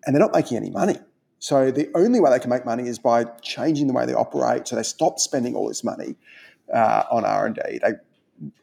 and 0.04 0.14
they're 0.14 0.20
not 0.20 0.34
making 0.34 0.56
any 0.58 0.70
money. 0.70 0.96
So 1.38 1.70
the 1.70 1.90
only 1.94 2.20
way 2.20 2.30
they 2.30 2.38
can 2.38 2.50
make 2.50 2.64
money 2.64 2.88
is 2.88 2.98
by 2.98 3.24
changing 3.42 3.86
the 3.86 3.92
way 3.92 4.06
they 4.06 4.14
operate. 4.14 4.66
So 4.66 4.76
they 4.76 4.82
stop 4.82 5.18
spending 5.18 5.54
all 5.54 5.68
this 5.68 5.84
money 5.84 6.16
uh, 6.72 7.04
on 7.10 7.24
R 7.24 7.46
and 7.46 7.54
D. 7.54 7.78
They 7.82 7.92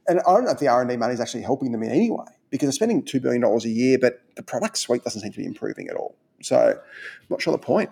and 0.08 0.20
I 0.20 0.34
don't 0.34 0.46
know 0.46 0.52
if 0.52 0.60
the 0.60 0.68
R 0.68 0.82
and 0.82 0.90
D 0.90 0.98
money 0.98 1.14
is 1.14 1.22
actually 1.22 1.44
helping 1.44 1.72
them 1.72 1.84
in 1.84 1.92
any 1.92 2.12
way 2.12 2.26
because 2.50 2.68
they're 2.68 2.74
spending 2.74 3.04
two 3.04 3.20
billion 3.20 3.42
dollars 3.42 3.66
a 3.66 3.70
year, 3.70 3.98
but 3.98 4.22
the 4.36 4.44
product 4.44 4.78
suite 4.78 5.04
doesn't 5.04 5.22
seem 5.22 5.32
to 5.32 5.38
be 5.38 5.46
improving 5.46 5.88
at 5.88 5.96
all. 5.96 6.16
So 6.42 6.58
I'm 6.58 7.28
not 7.30 7.42
sure 7.42 7.52
the 7.52 7.58
point. 7.58 7.90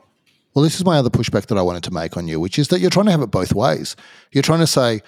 Well, 0.53 0.63
this 0.63 0.75
is 0.75 0.85
my 0.85 0.97
other 0.97 1.09
pushback 1.09 1.47
that 1.47 1.57
I 1.57 1.61
wanted 1.61 1.83
to 1.83 1.91
make 1.91 2.17
on 2.17 2.27
you, 2.27 2.39
which 2.39 2.57
is 2.57 2.69
that 2.69 2.79
you're 2.79 2.89
trying 2.89 3.05
to 3.05 3.11
have 3.11 3.21
it 3.21 3.31
both 3.31 3.53
ways. 3.53 3.95
You're 4.31 4.43
trying 4.43 4.59
to 4.59 4.67
say 4.67 5.01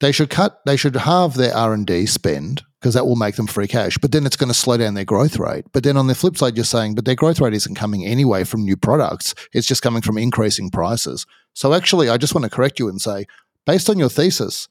they 0.00 0.12
should 0.12 0.30
cut, 0.30 0.60
they 0.66 0.76
should 0.76 0.96
halve 0.96 1.34
their 1.34 1.54
R 1.54 1.72
and 1.72 1.86
D 1.86 2.06
spend 2.06 2.62
because 2.80 2.94
that 2.94 3.06
will 3.06 3.14
make 3.14 3.36
them 3.36 3.46
free 3.46 3.68
cash, 3.68 3.96
but 3.98 4.10
then 4.10 4.26
it's 4.26 4.34
going 4.34 4.48
to 4.48 4.54
slow 4.54 4.76
down 4.76 4.94
their 4.94 5.04
growth 5.04 5.38
rate. 5.38 5.64
But 5.72 5.84
then 5.84 5.96
on 5.96 6.08
the 6.08 6.16
flip 6.16 6.36
side, 6.36 6.56
you're 6.56 6.64
saying, 6.64 6.96
but 6.96 7.04
their 7.04 7.14
growth 7.14 7.40
rate 7.40 7.54
isn't 7.54 7.76
coming 7.76 8.04
anyway 8.04 8.42
from 8.42 8.64
new 8.64 8.76
products; 8.76 9.36
it's 9.52 9.68
just 9.68 9.82
coming 9.82 10.02
from 10.02 10.18
increasing 10.18 10.68
prices. 10.68 11.24
So 11.54 11.74
actually, 11.74 12.08
I 12.08 12.16
just 12.16 12.34
want 12.34 12.44
to 12.44 12.50
correct 12.50 12.80
you 12.80 12.88
and 12.88 13.00
say, 13.00 13.26
based 13.64 13.88
on 13.88 14.00
your 14.00 14.08
thesis, 14.08 14.68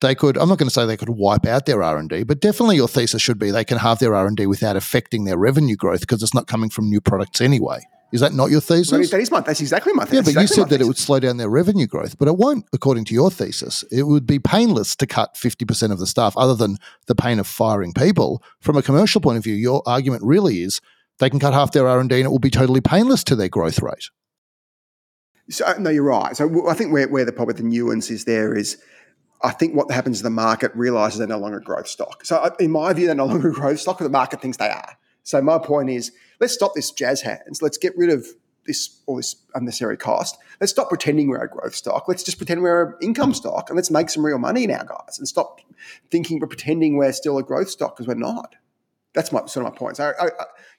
they 0.00 0.14
could 0.14 0.38
i'm 0.38 0.48
not 0.48 0.58
going 0.58 0.68
to 0.68 0.72
say 0.72 0.86
they 0.86 0.96
could 0.96 1.08
wipe 1.08 1.46
out 1.46 1.66
their 1.66 1.82
r&d 1.82 2.22
but 2.24 2.40
definitely 2.40 2.76
your 2.76 2.88
thesis 2.88 3.20
should 3.20 3.38
be 3.38 3.50
they 3.50 3.64
can 3.64 3.78
halve 3.78 3.98
their 3.98 4.14
r&d 4.14 4.46
without 4.46 4.76
affecting 4.76 5.24
their 5.24 5.36
revenue 5.36 5.76
growth 5.76 6.00
because 6.00 6.22
it's 6.22 6.34
not 6.34 6.46
coming 6.46 6.70
from 6.70 6.88
new 6.88 7.00
products 7.00 7.40
anyway 7.40 7.80
is 8.10 8.20
that 8.20 8.32
not 8.32 8.50
your 8.50 8.60
thesis? 8.60 8.92
Well, 8.92 9.02
that 9.02 9.20
is 9.20 9.30
my. 9.30 9.40
That's 9.40 9.60
exactly 9.60 9.92
my. 9.92 10.04
thesis. 10.04 10.14
Yeah, 10.14 10.20
but 10.20 10.28
exactly 10.28 10.42
you 10.42 10.46
said 10.48 10.64
that 10.64 10.68
thesis. 10.76 10.84
it 10.84 10.88
would 10.88 10.98
slow 10.98 11.20
down 11.20 11.36
their 11.36 11.50
revenue 11.50 11.86
growth, 11.86 12.18
but 12.18 12.26
it 12.26 12.36
won't, 12.36 12.64
according 12.72 13.04
to 13.06 13.14
your 13.14 13.30
thesis. 13.30 13.84
It 13.90 14.04
would 14.04 14.26
be 14.26 14.38
painless 14.38 14.96
to 14.96 15.06
cut 15.06 15.36
fifty 15.36 15.64
percent 15.64 15.92
of 15.92 15.98
the 15.98 16.06
staff, 16.06 16.36
other 16.36 16.54
than 16.54 16.78
the 17.06 17.14
pain 17.14 17.38
of 17.38 17.46
firing 17.46 17.92
people. 17.92 18.42
From 18.60 18.76
a 18.76 18.82
commercial 18.82 19.20
point 19.20 19.36
of 19.36 19.44
view, 19.44 19.54
your 19.54 19.82
argument 19.86 20.22
really 20.24 20.62
is 20.62 20.80
they 21.18 21.28
can 21.28 21.38
cut 21.38 21.52
half 21.52 21.72
their 21.72 21.86
R 21.86 22.00
and 22.00 22.10
it 22.10 22.28
will 22.28 22.38
be 22.38 22.50
totally 22.50 22.80
painless 22.80 23.24
to 23.24 23.36
their 23.36 23.48
growth 23.48 23.80
rate. 23.80 24.10
So 25.50 25.66
uh, 25.66 25.74
no, 25.78 25.90
you're 25.90 26.04
right. 26.04 26.36
So 26.36 26.68
I 26.68 26.74
think 26.74 26.92
where, 26.92 27.08
where 27.08 27.24
the 27.24 27.32
probably 27.32 27.54
the 27.54 27.62
nuance 27.62 28.10
is 28.10 28.24
there 28.24 28.54
is. 28.56 28.78
I 29.40 29.52
think 29.52 29.76
what 29.76 29.88
happens 29.92 30.16
is 30.16 30.22
the 30.22 30.30
market 30.30 30.72
realizes 30.74 31.18
they're 31.18 31.28
no 31.28 31.38
longer 31.38 31.58
a 31.58 31.62
growth 31.62 31.86
stock. 31.86 32.24
So, 32.24 32.38
uh, 32.38 32.50
in 32.58 32.72
my 32.72 32.92
view, 32.92 33.06
they're 33.06 33.14
no 33.14 33.26
longer 33.26 33.50
a 33.50 33.52
growth 33.52 33.78
stock, 33.78 33.98
but 33.98 34.02
the 34.02 34.10
market 34.10 34.40
thinks 34.40 34.56
they 34.56 34.68
are. 34.68 34.98
So, 35.22 35.40
my 35.40 35.58
point 35.58 35.90
is, 35.90 36.10
let's 36.40 36.54
stop 36.54 36.74
this 36.74 36.90
jazz 36.90 37.22
hands. 37.22 37.62
Let's 37.62 37.78
get 37.78 37.96
rid 37.96 38.10
of 38.10 38.26
this 38.68 39.00
all 39.06 39.16
this 39.16 39.34
unnecessary 39.54 39.96
cost. 39.96 40.38
Let's 40.60 40.72
stop 40.72 40.88
pretending 40.90 41.28
we're 41.28 41.42
a 41.42 41.48
growth 41.48 41.74
stock. 41.74 42.06
Let's 42.06 42.22
just 42.22 42.36
pretend 42.36 42.62
we're 42.62 42.90
an 42.90 42.94
income 43.00 43.34
stock 43.34 43.70
and 43.70 43.76
let's 43.76 43.90
make 43.90 44.10
some 44.10 44.24
real 44.24 44.38
money 44.38 44.66
now, 44.66 44.82
guys, 44.82 45.18
and 45.18 45.26
stop 45.26 45.60
thinking 46.10 46.38
we're 46.38 46.46
pretending 46.46 46.96
we're 46.96 47.12
still 47.12 47.38
a 47.38 47.42
growth 47.42 47.70
stock 47.70 47.96
because 47.96 48.06
we're 48.06 48.14
not. 48.14 48.54
That's 49.14 49.32
my 49.32 49.46
sort 49.46 49.66
of 49.66 49.72
my 49.72 49.78
point. 49.78 49.96
So 49.96 50.12
I, 50.20 50.26
I, 50.26 50.30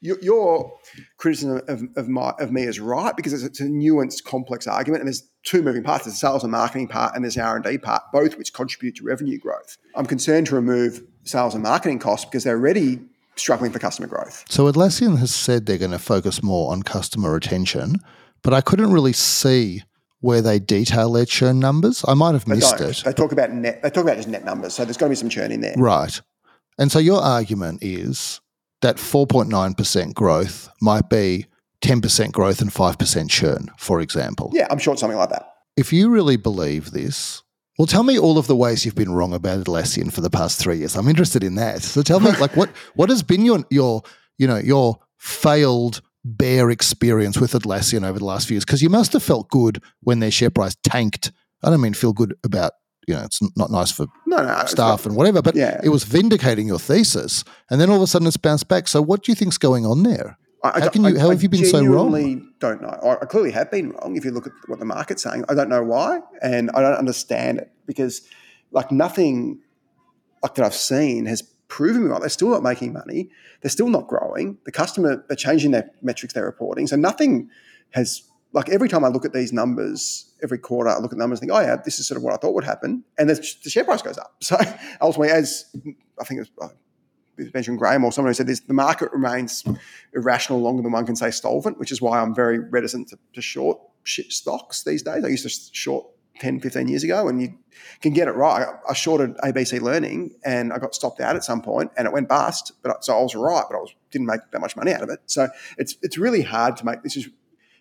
your, 0.01 0.72
criticism 1.18 1.62
of, 1.68 1.84
of, 1.97 2.07
my, 2.07 2.34
of 2.39 2.51
me 2.51 2.64
is 2.64 2.80
right 2.80 3.14
because 3.16 3.34
it's, 3.34 3.43
it's, 3.43 3.60
a 3.60 3.64
nuanced, 3.64 4.24
complex 4.24 4.68
argument, 4.68 5.01
and 5.01 5.07
there's 5.07 5.28
two 5.43 5.64
moving 5.64 5.84
parts: 5.84 6.05
there's 6.05 6.14
the 6.14 6.20
sales 6.20 6.43
and 6.43 6.51
marketing 6.51 6.88
part, 6.88 7.16
and 7.16 7.26
there's 7.26 7.38
R 7.38 7.55
and 7.55 7.66
D 7.66 7.78
part, 7.80 8.03
both 8.14 8.38
which 8.38 8.53
contribute 8.53 8.95
to 8.97 9.03
revenue 9.03 9.39
growth. 9.39 9.78
I'm 9.95 10.05
concerned 10.05 10.47
to 10.47 10.55
remove 10.55 11.01
sales 11.24 11.55
and 11.55 11.64
marketing 11.64 11.99
costs 11.99 12.26
because 12.26 12.43
they're 12.43 12.55
already 12.55 13.01
struggling 13.36 13.72
for 13.72 13.80
customer 13.80 14.08
growth. 14.08 14.46
So 14.50 14.72
Atlassian 14.72 15.18
has 15.20 15.34
said 15.34 15.66
they're 15.66 15.78
going 15.78 15.92
to 15.92 16.00
focus 16.00 16.44
more 16.44 16.72
on 16.72 16.84
customer 16.84 17.34
retention, 17.34 17.98
but 18.44 18.54
I 18.54 18.62
couldn't 18.62 18.92
really 18.92 19.14
see 19.14 19.84
where 20.22 20.42
they 20.42 20.60
detail 20.60 21.12
their 21.12 21.26
churn 21.26 21.60
numbers. 21.60 22.04
I 22.08 22.14
might 22.14 22.34
have 22.34 22.48
missed 22.48 22.82
it. 22.82 23.04
They 23.06 23.14
talk 23.14 23.32
about 23.32 23.52
net. 23.52 23.82
They 23.82 23.90
talk 23.90 24.04
about 24.04 24.18
just 24.18 24.28
net 24.28 24.44
numbers. 24.44 24.74
So 24.74 24.84
there's 24.84 24.98
got 24.98 25.06
to 25.06 25.10
be 25.10 25.16
some 25.16 25.30
churn 25.30 25.52
in 25.52 25.62
there, 25.62 25.76
right? 25.78 26.22
And 26.78 26.92
so 26.92 27.00
your 27.00 27.22
argument 27.22 27.80
is 27.82 28.42
that 28.82 28.98
4.9 28.98 29.78
percent 29.78 30.16
growth 30.16 30.70
might 30.82 31.10
be 31.10 31.46
10 31.82 32.02
percent 32.02 32.34
growth 32.34 32.62
and 32.62 32.72
5 32.72 32.98
percent 32.98 33.30
churn, 33.30 33.70
for 33.78 34.02
example. 34.02 34.52
Yeah, 34.54 34.68
I'm 34.70 34.80
sure 34.80 34.94
it's 34.94 35.02
something 35.02 35.18
like 35.18 35.30
that. 35.30 35.54
If 35.78 35.94
you 35.94 36.10
really 36.10 36.36
believe 36.36 36.92
this, 36.92 37.44
well, 37.80 37.88
tell 37.88 38.04
me 38.04 38.20
all 38.20 38.38
of 38.38 38.46
the 38.48 38.56
ways 38.58 38.86
you've 38.86 38.94
been 38.94 39.14
wrong 39.14 39.34
about 39.34 39.64
Atlassian 39.64 40.12
for 40.12 40.20
the 40.22 40.30
past 40.30 40.60
three 40.60 40.78
years. 40.80 40.96
I'm 40.98 41.08
interested 41.08 41.44
in 41.46 41.56
that. 41.56 41.82
So 41.82 42.02
tell 42.04 42.20
me, 42.20 42.30
like, 42.34 42.56
what 42.58 42.70
what 42.96 43.10
has 43.10 43.24
been 43.24 43.46
your 43.46 43.64
your 43.72 44.04
you 44.38 44.46
know 44.48 44.58
your 44.58 45.00
failed 45.18 46.02
bear 46.26 46.70
experience 46.70 47.40
with 47.40 47.54
Atlassian 47.54 48.06
over 48.06 48.20
the 48.20 48.26
last 48.26 48.48
few 48.48 48.56
years? 48.56 48.66
Because 48.66 48.82
you 48.82 48.90
must 48.90 49.14
have 49.14 49.24
felt 49.24 49.50
good 49.50 49.82
when 50.02 50.20
their 50.20 50.30
share 50.32 50.50
price 50.50 50.76
tanked. 50.84 51.32
I 51.64 51.70
don't 51.70 51.82
mean 51.82 51.94
feel 51.94 52.14
good 52.14 52.36
about 52.44 52.74
you 53.08 53.14
know 53.16 53.24
it's 53.24 53.40
not 53.58 53.72
nice 53.72 53.92
for 53.92 54.08
No, 54.28 54.38
no, 54.44 54.66
staff 54.66 55.06
and 55.06 55.16
whatever, 55.16 55.42
but 55.42 55.56
Yeah. 55.56 55.80
it 55.84 55.90
was 55.90 56.04
vindicating 56.04 56.68
your 56.68 56.80
thesis, 56.80 57.44
and 57.70 57.80
then 57.80 57.90
all 57.90 57.96
of 57.96 58.02
a 58.02 58.08
sudden 58.08 58.28
it's 58.28 58.38
bounced 58.38 58.68
back. 58.68 58.88
So 58.90 59.02
what 59.02 59.24
do 59.24 59.32
you 59.32 59.36
think's 59.36 59.58
going 59.58 59.86
on 59.86 60.04
there? 60.04 60.38
I, 60.64 60.80
How 60.82 60.89
can 60.89 61.03
you- 61.03 61.16
I- 61.18 61.20
how 61.20 61.30
have 61.30 61.41
you 61.41 61.49
been 61.49 61.66
so 61.66 61.78
wrong? 61.86 62.14
I 62.14 62.20
genuinely 62.20 62.45
Don't 62.60 62.82
know. 62.82 63.18
I, 63.22 63.26
clearly 63.26 63.51
have 63.51 63.72
been 63.72 63.91
wrong. 63.91 64.18
If 64.18 64.26
you 64.26 64.32
look 64.32 64.45
at 64.47 64.53
what 64.68 64.80
the 64.80 64.86
market's 64.86 65.24
saying, 65.24 65.45
I 65.47 65.53
don't 65.53 65.70
know 65.70 65.84
why, 65.84 66.20
and 66.41 66.70
I 66.72 66.82
don't 66.82 66.95
understand 66.95 67.60
it 67.60 67.72
because, 67.86 68.22
like, 68.72 68.91
nothing 68.91 69.60
like 70.43 70.55
that 70.55 70.66
I've 70.66 70.76
seen 70.76 71.26
has 71.28 71.41
proven 71.70 72.03
me 72.03 72.10
right. 72.10 72.20
They're 72.20 72.30
still 72.30 72.49
not 72.49 72.64
making 72.64 72.91
money. 72.93 73.30
They're 73.62 73.70
still 73.70 73.88
not 73.89 74.07
growing. 74.07 74.57
The 74.66 74.72
customer, 74.72 75.24
they're 75.28 75.38
changing 75.38 75.72
their 75.72 75.91
metrics 76.01 76.34
they're 76.34 76.45
reporting. 76.45 76.88
So 76.88 76.95
nothing 76.95 77.49
has. 77.91 78.24
Like 78.51 78.68
every 78.70 78.89
time 78.89 79.05
I 79.05 79.10
look 79.10 79.26
at 79.26 79.32
these 79.34 79.53
numbers, 79.53 80.34
every 80.41 80.57
quarter 80.57 80.89
I 80.89 80.95
look 80.95 81.05
at 81.05 81.10
the 81.12 81.16
numbers 81.18 81.39
and 81.39 81.47
think, 81.49 81.55
oh 81.57 81.62
yeah, 81.62 81.76
this 81.86 81.99
is 81.99 82.07
sort 82.07 82.18
of 82.18 82.24
what 82.24 82.34
I 82.34 82.38
thought 82.38 82.55
would 82.55 82.64
happen, 82.64 83.03
and 83.18 83.30
the, 83.30 83.36
the 83.36 83.70
share 83.70 83.84
price 83.84 84.01
goes 84.01 84.18
up. 84.18 84.36
So 84.41 84.57
ultimately, 85.01 85.30
as 85.32 85.66
I 86.20 86.24
think 86.24 86.41
it 86.41 86.49
was, 86.57 86.72
Benjamin 87.54 87.78
Graham 87.78 88.04
or 88.04 88.12
someone 88.12 88.30
who 88.30 88.34
said 88.36 88.48
this, 88.48 88.60
the 88.62 88.74
market 88.74 89.12
remains 89.12 89.64
irrational 90.14 90.60
longer 90.62 90.82
than 90.82 90.92
one 90.92 91.06
can 91.06 91.16
say 91.16 91.32
solvent, 91.32 91.80
which 91.80 91.92
is 91.92 92.02
why 92.02 92.20
I'm 92.20 92.34
very 92.36 92.60
reticent 92.60 93.10
to, 93.10 93.20
to 93.34 93.42
short 93.42 93.80
shit 94.04 94.32
stocks 94.32 94.84
these 94.84 95.02
days. 95.04 95.24
I 95.24 95.28
used 95.28 95.44
to 95.44 95.70
short 95.74 96.08
10, 96.40 96.62
15 96.62 96.88
years 96.88 97.04
ago, 97.04 97.28
and 97.28 97.42
you 97.42 97.54
can 98.02 98.14
get 98.14 98.28
it 98.28 98.32
right. 98.32 98.66
I 98.90 98.94
shorted 98.94 99.36
ABC 99.38 99.82
Learning, 99.82 100.36
and 100.46 100.72
I 100.72 100.78
got 100.78 100.96
stopped 100.96 101.20
out 101.20 101.36
at 101.36 101.44
some 101.44 101.62
point, 101.62 101.92
and 101.98 102.08
it 102.08 102.14
went 102.14 102.30
bust. 102.30 102.72
But 102.82 102.92
I- 102.92 102.96
so 103.02 103.18
I 103.18 103.22
was 103.22 103.36
right, 103.36 103.64
but 103.70 103.76
I 103.76 103.80
was, 103.80 103.94
didn't 104.12 104.28
make 104.28 104.42
that 104.52 104.60
much 104.62 104.76
money 104.78 104.94
out 104.94 105.02
of 105.02 105.10
it. 105.10 105.20
So 105.26 105.50
it's 105.78 105.96
it's 106.02 106.18
really 106.18 106.42
hard 106.42 106.78
to 106.78 106.86
make 106.86 107.04
this 107.04 107.18
is 107.18 107.28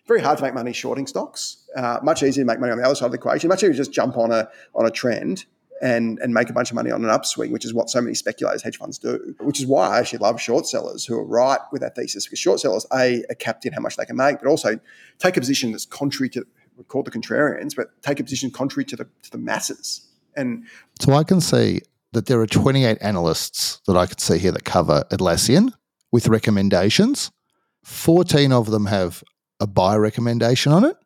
very 0.07 0.21
hard 0.21 0.37
to 0.39 0.43
make 0.43 0.53
money 0.53 0.73
shorting 0.73 1.07
stocks. 1.07 1.63
Uh, 1.75 1.99
much 2.03 2.23
easier 2.23 2.43
to 2.43 2.47
make 2.47 2.59
money 2.59 2.71
on 2.71 2.77
the 2.79 2.83
other 2.83 2.95
side 2.95 3.05
of 3.05 3.11
the 3.11 3.17
equation. 3.17 3.47
Much 3.47 3.59
easier 3.63 3.71
to 3.71 3.77
just 3.77 3.93
jump 3.93 4.17
on 4.17 4.31
a 4.31 4.49
on 4.75 4.85
a 4.85 4.91
trend 4.91 5.45
and 5.81 6.19
and 6.19 6.33
make 6.33 6.49
a 6.49 6.53
bunch 6.53 6.71
of 6.71 6.75
money 6.75 6.91
on 6.91 7.03
an 7.03 7.09
upswing, 7.09 7.51
which 7.51 7.65
is 7.65 7.73
what 7.73 7.89
so 7.89 8.01
many 8.01 8.15
speculators, 8.15 8.61
hedge 8.61 8.77
funds 8.77 8.97
do. 8.97 9.35
Which 9.39 9.59
is 9.59 9.65
why 9.65 9.89
I 9.89 9.99
actually 9.99 10.19
love 10.19 10.39
short 10.39 10.67
sellers 10.67 11.05
who 11.05 11.15
are 11.15 11.25
right 11.25 11.59
with 11.71 11.81
that 11.81 11.95
thesis 11.95 12.25
because 12.25 12.39
short 12.39 12.59
sellers 12.59 12.85
a 12.93 13.23
are 13.29 13.35
capped 13.35 13.65
in 13.65 13.73
how 13.73 13.81
much 13.81 13.95
they 13.95 14.05
can 14.05 14.15
make, 14.15 14.39
but 14.39 14.47
also 14.47 14.79
take 15.17 15.37
a 15.37 15.39
position 15.39 15.71
that's 15.71 15.85
contrary 15.85 16.29
to 16.29 16.45
we're 16.75 16.83
called 16.85 17.05
the 17.05 17.11
contrarians, 17.11 17.75
but 17.75 18.01
take 18.01 18.19
a 18.19 18.23
position 18.23 18.51
contrary 18.51 18.85
to 18.85 18.95
the 18.95 19.05
to 19.23 19.31
the 19.31 19.37
masses. 19.37 20.07
And 20.35 20.65
So 21.01 21.13
I 21.13 21.23
can 21.23 21.41
see 21.41 21.81
that 22.13 22.25
there 22.25 22.39
are 22.39 22.47
28 22.47 22.97
analysts 23.01 23.81
that 23.85 23.97
I 23.97 24.05
can 24.05 24.17
see 24.17 24.39
here 24.39 24.51
that 24.51 24.63
cover 24.63 25.03
Atlassian 25.11 25.73
with 26.11 26.27
recommendations. 26.27 27.31
14 27.83 28.51
of 28.51 28.71
them 28.71 28.87
have 28.87 29.23
a 29.59 29.67
buy 29.67 29.95
recommendation 29.95 30.71
on 30.71 30.85
it. 30.85 30.97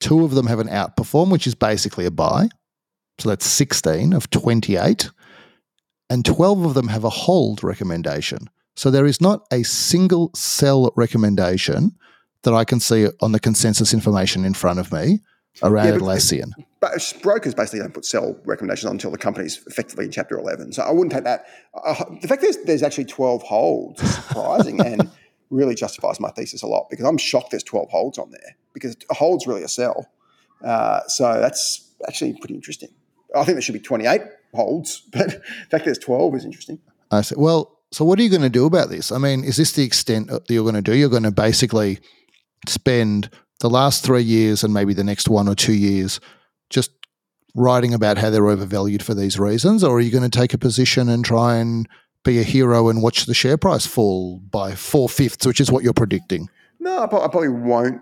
Two 0.00 0.24
of 0.24 0.34
them 0.34 0.46
have 0.46 0.58
an 0.58 0.68
outperform, 0.68 1.30
which 1.30 1.46
is 1.46 1.54
basically 1.54 2.04
a 2.06 2.10
buy. 2.10 2.48
So 3.22 3.28
that's 3.28 3.46
16 3.46 4.14
of 4.14 4.28
28. 4.30 5.10
And 6.10 6.24
12 6.24 6.64
of 6.64 6.74
them 6.74 6.88
have 6.88 7.04
a 7.04 7.08
hold 7.08 7.62
recommendation. 7.62 8.50
So 8.74 8.90
there 8.90 9.06
is 9.06 9.20
not 9.20 9.46
a 9.52 9.62
single 9.62 10.32
sell 10.34 10.92
recommendation 10.96 11.92
that 12.42 12.52
I 12.52 12.64
can 12.64 12.80
see 12.80 13.06
on 13.20 13.30
the 13.30 13.38
consensus 13.38 13.94
information 13.94 14.44
in 14.44 14.54
front 14.54 14.80
of 14.80 14.90
me 14.90 15.20
around 15.62 15.86
Yeah, 15.86 15.92
but- 15.92 16.00
Atlassian. 16.00 16.50
but 16.80 17.14
brokers 17.22 17.54
basically 17.54 17.78
don't 17.78 17.94
put 17.94 18.04
sell 18.04 18.36
recommendations 18.44 18.86
on 18.86 18.96
until 18.96 19.12
the 19.12 19.18
company's 19.18 19.62
effectively 19.68 20.06
in 20.06 20.10
Chapter 20.10 20.36
11. 20.36 20.72
So 20.72 20.82
I 20.82 20.90
wouldn't 20.90 21.12
take 21.12 21.22
that. 21.22 21.44
Uh, 21.84 21.94
the 22.20 22.26
fact 22.26 22.42
there's, 22.42 22.56
there's 22.64 22.82
actually 22.82 23.04
12 23.04 23.42
holds 23.44 24.02
is 24.02 24.14
surprising 24.16 24.80
and 24.84 25.08
really 25.50 25.76
justifies 25.76 26.18
my 26.18 26.30
thesis 26.30 26.62
a 26.62 26.66
lot 26.66 26.88
because 26.90 27.06
I'm 27.06 27.18
shocked 27.18 27.52
there's 27.52 27.62
12 27.62 27.88
holds 27.88 28.18
on 28.18 28.32
there 28.32 28.56
because 28.72 28.96
a 29.10 29.14
hold's 29.14 29.46
really 29.46 29.62
a 29.62 29.68
sell. 29.68 30.08
Uh, 30.64 31.06
so 31.06 31.38
that's 31.40 31.88
actually 32.08 32.32
pretty 32.40 32.54
interesting. 32.56 32.88
I 33.34 33.44
think 33.44 33.56
there 33.56 33.62
should 33.62 33.74
be 33.74 33.80
28 33.80 34.22
holds, 34.54 35.00
but 35.12 35.28
the 35.28 35.40
fact 35.70 35.84
there's 35.84 35.98
12 35.98 36.34
is 36.36 36.44
interesting. 36.44 36.78
I 37.10 37.22
said, 37.22 37.38
well, 37.38 37.78
so 37.90 38.04
what 38.04 38.18
are 38.18 38.22
you 38.22 38.30
going 38.30 38.42
to 38.42 38.48
do 38.48 38.64
about 38.64 38.88
this? 38.88 39.12
I 39.12 39.18
mean, 39.18 39.44
is 39.44 39.56
this 39.56 39.72
the 39.72 39.84
extent 39.84 40.28
that 40.28 40.48
you're 40.48 40.62
going 40.62 40.74
to 40.74 40.82
do? 40.82 40.96
You're 40.96 41.10
going 41.10 41.24
to 41.24 41.30
basically 41.30 41.98
spend 42.66 43.28
the 43.60 43.68
last 43.68 44.04
three 44.04 44.22
years 44.22 44.64
and 44.64 44.72
maybe 44.72 44.94
the 44.94 45.04
next 45.04 45.28
one 45.28 45.48
or 45.48 45.54
two 45.54 45.74
years 45.74 46.20
just 46.70 46.90
writing 47.54 47.92
about 47.92 48.18
how 48.18 48.30
they're 48.30 48.48
overvalued 48.48 49.02
for 49.02 49.14
these 49.14 49.38
reasons? 49.38 49.84
Or 49.84 49.96
are 49.96 50.00
you 50.00 50.10
going 50.10 50.28
to 50.28 50.38
take 50.38 50.54
a 50.54 50.58
position 50.58 51.08
and 51.08 51.24
try 51.24 51.56
and 51.56 51.88
be 52.24 52.38
a 52.38 52.44
hero 52.44 52.88
and 52.88 53.02
watch 53.02 53.26
the 53.26 53.34
share 53.34 53.56
price 53.56 53.86
fall 53.86 54.38
by 54.38 54.74
four 54.74 55.08
fifths, 55.08 55.46
which 55.46 55.60
is 55.60 55.70
what 55.70 55.84
you're 55.84 55.92
predicting? 55.92 56.48
No, 56.80 56.98
I, 56.98 57.04
I 57.04 57.28
probably 57.28 57.48
won't. 57.48 58.00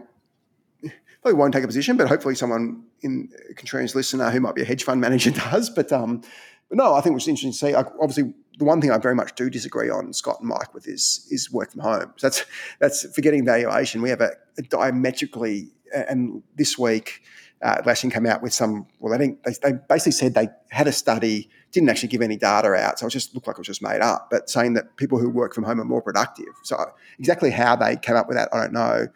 Probably 1.22 1.38
won't 1.38 1.52
take 1.52 1.64
a 1.64 1.66
position, 1.66 1.96
but 1.96 2.08
hopefully 2.08 2.34
someone 2.34 2.84
in 3.02 3.30
a 3.50 3.54
contrarian's 3.54 3.94
listener 3.94 4.30
who 4.30 4.40
might 4.40 4.54
be 4.54 4.62
a 4.62 4.64
hedge 4.64 4.84
fund 4.84 5.00
manager 5.00 5.30
does. 5.50 5.70
But 5.70 5.92
um, 5.92 6.22
but 6.68 6.78
no, 6.78 6.94
I 6.94 7.00
think 7.00 7.16
it's 7.16 7.28
interesting 7.28 7.52
to 7.52 7.56
see. 7.56 7.74
Obviously, 7.74 8.32
the 8.58 8.64
one 8.64 8.80
thing 8.80 8.90
I 8.90 8.98
very 8.98 9.14
much 9.14 9.34
do 9.34 9.50
disagree 9.50 9.90
on 9.90 10.12
Scott 10.12 10.40
and 10.40 10.48
Mike 10.48 10.72
with 10.72 10.86
is 10.86 11.26
is 11.30 11.50
work 11.50 11.72
from 11.72 11.80
home. 11.80 12.12
So 12.16 12.28
that's 12.28 12.44
that's 12.78 13.14
forgetting 13.14 13.44
valuation. 13.44 14.02
We 14.02 14.10
have 14.10 14.20
a, 14.20 14.32
a 14.58 14.62
diametrically, 14.62 15.68
and 15.92 16.42
this 16.56 16.78
week. 16.78 17.22
Uh, 17.62 17.82
Atlassian 17.82 18.10
came 18.10 18.24
out 18.24 18.40
with 18.40 18.54
some. 18.54 18.86
Well, 19.00 19.12
they, 19.12 19.26
didn't, 19.26 19.44
they 19.44 19.52
they 19.62 19.78
basically 19.86 20.12
said 20.12 20.32
they 20.32 20.48
had 20.70 20.88
a 20.88 20.92
study, 20.92 21.50
didn't 21.72 21.90
actually 21.90 22.08
give 22.08 22.22
any 22.22 22.38
data 22.38 22.72
out, 22.72 22.98
so 22.98 23.06
it 23.06 23.10
just 23.10 23.34
looked 23.34 23.46
like 23.46 23.56
it 23.56 23.58
was 23.58 23.66
just 23.66 23.82
made 23.82 24.00
up. 24.00 24.28
But 24.30 24.48
saying 24.48 24.72
that 24.74 24.96
people 24.96 25.18
who 25.18 25.28
work 25.28 25.52
from 25.52 25.64
home 25.64 25.78
are 25.78 25.84
more 25.84 26.00
productive. 26.00 26.54
So 26.62 26.82
exactly 27.18 27.50
how 27.50 27.76
they 27.76 27.96
came 27.96 28.16
up 28.16 28.28
with 28.28 28.38
that, 28.38 28.48
I 28.50 28.62
don't 28.62 28.72
know 28.72 29.08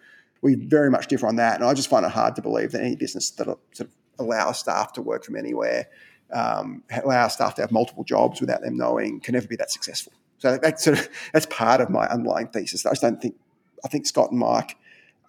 we 0.45 0.55
very 0.55 0.91
much 0.91 1.07
differ 1.07 1.27
on 1.27 1.37
that. 1.37 1.57
And 1.57 1.65
I 1.65 1.73
just 1.73 1.89
find 1.89 2.05
it 2.05 2.13
hard 2.13 2.37
to 2.37 2.43
believe 2.43 2.73
that 2.73 2.83
any 2.83 2.97
business 2.97 3.31
that 3.31 3.47
sort 3.47 3.81
of 3.81 3.89
allows 4.19 4.59
staff 4.59 4.93
to 4.93 5.03
work 5.03 5.25
from 5.25 5.37
anywhere, 5.37 5.89
um, 6.33 6.85
allows 7.03 7.33
staff 7.33 7.55
to 7.55 7.63
have 7.63 7.73
multiple 7.73 8.05
jobs 8.05 8.43
without 8.43 8.61
them 8.61 8.77
knowing, 8.77 9.21
can 9.21 9.35
ever 9.35 9.49
be 9.49 9.57
that 9.57 9.71
successful. 9.71 10.13
So 10.39 10.59
that's 10.59 10.85
sort 10.85 10.99
of 10.99 11.09
that's 11.33 11.47
part 11.47 11.81
of 11.81 11.89
my 11.89 12.07
underlying 12.07 12.49
thesis. 12.49 12.85
I 12.85 12.91
just 12.91 13.03
don't 13.03 13.21
think. 13.21 13.35
I 13.85 13.89
think 13.89 14.07
Scott 14.07 14.31
and 14.31 14.41
Mike, 14.41 14.79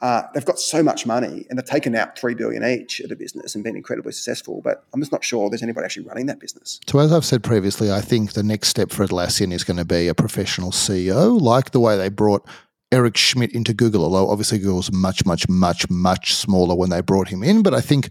uh, 0.01 0.23
they've 0.33 0.45
got 0.45 0.59
so 0.59 0.81
much 0.81 1.05
money 1.05 1.45
and 1.49 1.59
they've 1.59 1.65
taken 1.65 1.93
out 1.93 2.17
three 2.17 2.35
billion 2.35 2.63
each 2.63 3.01
of 3.01 3.09
the 3.09 3.17
business 3.17 3.53
and 3.53 3.65
been 3.65 3.75
incredibly 3.75 4.13
successful. 4.13 4.61
But 4.63 4.85
I'm 4.93 5.01
just 5.01 5.11
not 5.11 5.25
sure 5.25 5.49
there's 5.49 5.63
anybody 5.63 5.83
actually 5.83 6.05
running 6.05 6.27
that 6.27 6.39
business. 6.39 6.79
So, 6.87 6.99
as 6.99 7.11
I've 7.11 7.25
said 7.25 7.43
previously, 7.43 7.91
I 7.91 8.01
think 8.01 8.33
the 8.33 8.43
next 8.43 8.69
step 8.69 8.91
for 8.91 9.05
Atlassian 9.05 9.51
is 9.53 9.63
going 9.63 9.77
to 9.77 9.85
be 9.85 10.07
a 10.07 10.13
professional 10.15 10.71
CEO, 10.71 11.39
like 11.39 11.71
the 11.71 11.79
way 11.79 11.97
they 11.97 12.09
brought 12.09 12.47
Eric 12.91 13.17
Schmidt 13.17 13.53
into 13.53 13.73
Google, 13.73 14.03
although 14.03 14.29
obviously 14.29 14.59
Google's 14.59 14.91
much, 14.91 15.25
much, 15.25 15.47
much, 15.49 15.89
much 15.89 16.33
smaller 16.33 16.75
when 16.75 16.89
they 16.89 17.01
brought 17.01 17.27
him 17.27 17.43
in. 17.43 17.63
But 17.63 17.73
I 17.73 17.81
think 17.81 18.09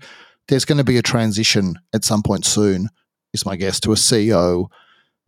there's 0.49 0.64
going 0.64 0.79
to 0.79 0.85
be 0.85 0.99
a 0.99 1.03
transition 1.03 1.75
at 1.95 2.05
some 2.05 2.22
point 2.22 2.45
soon, 2.45 2.89
is 3.33 3.47
my 3.47 3.57
guess, 3.57 3.81
to 3.81 3.93
a 3.93 3.97
CEO 3.97 4.66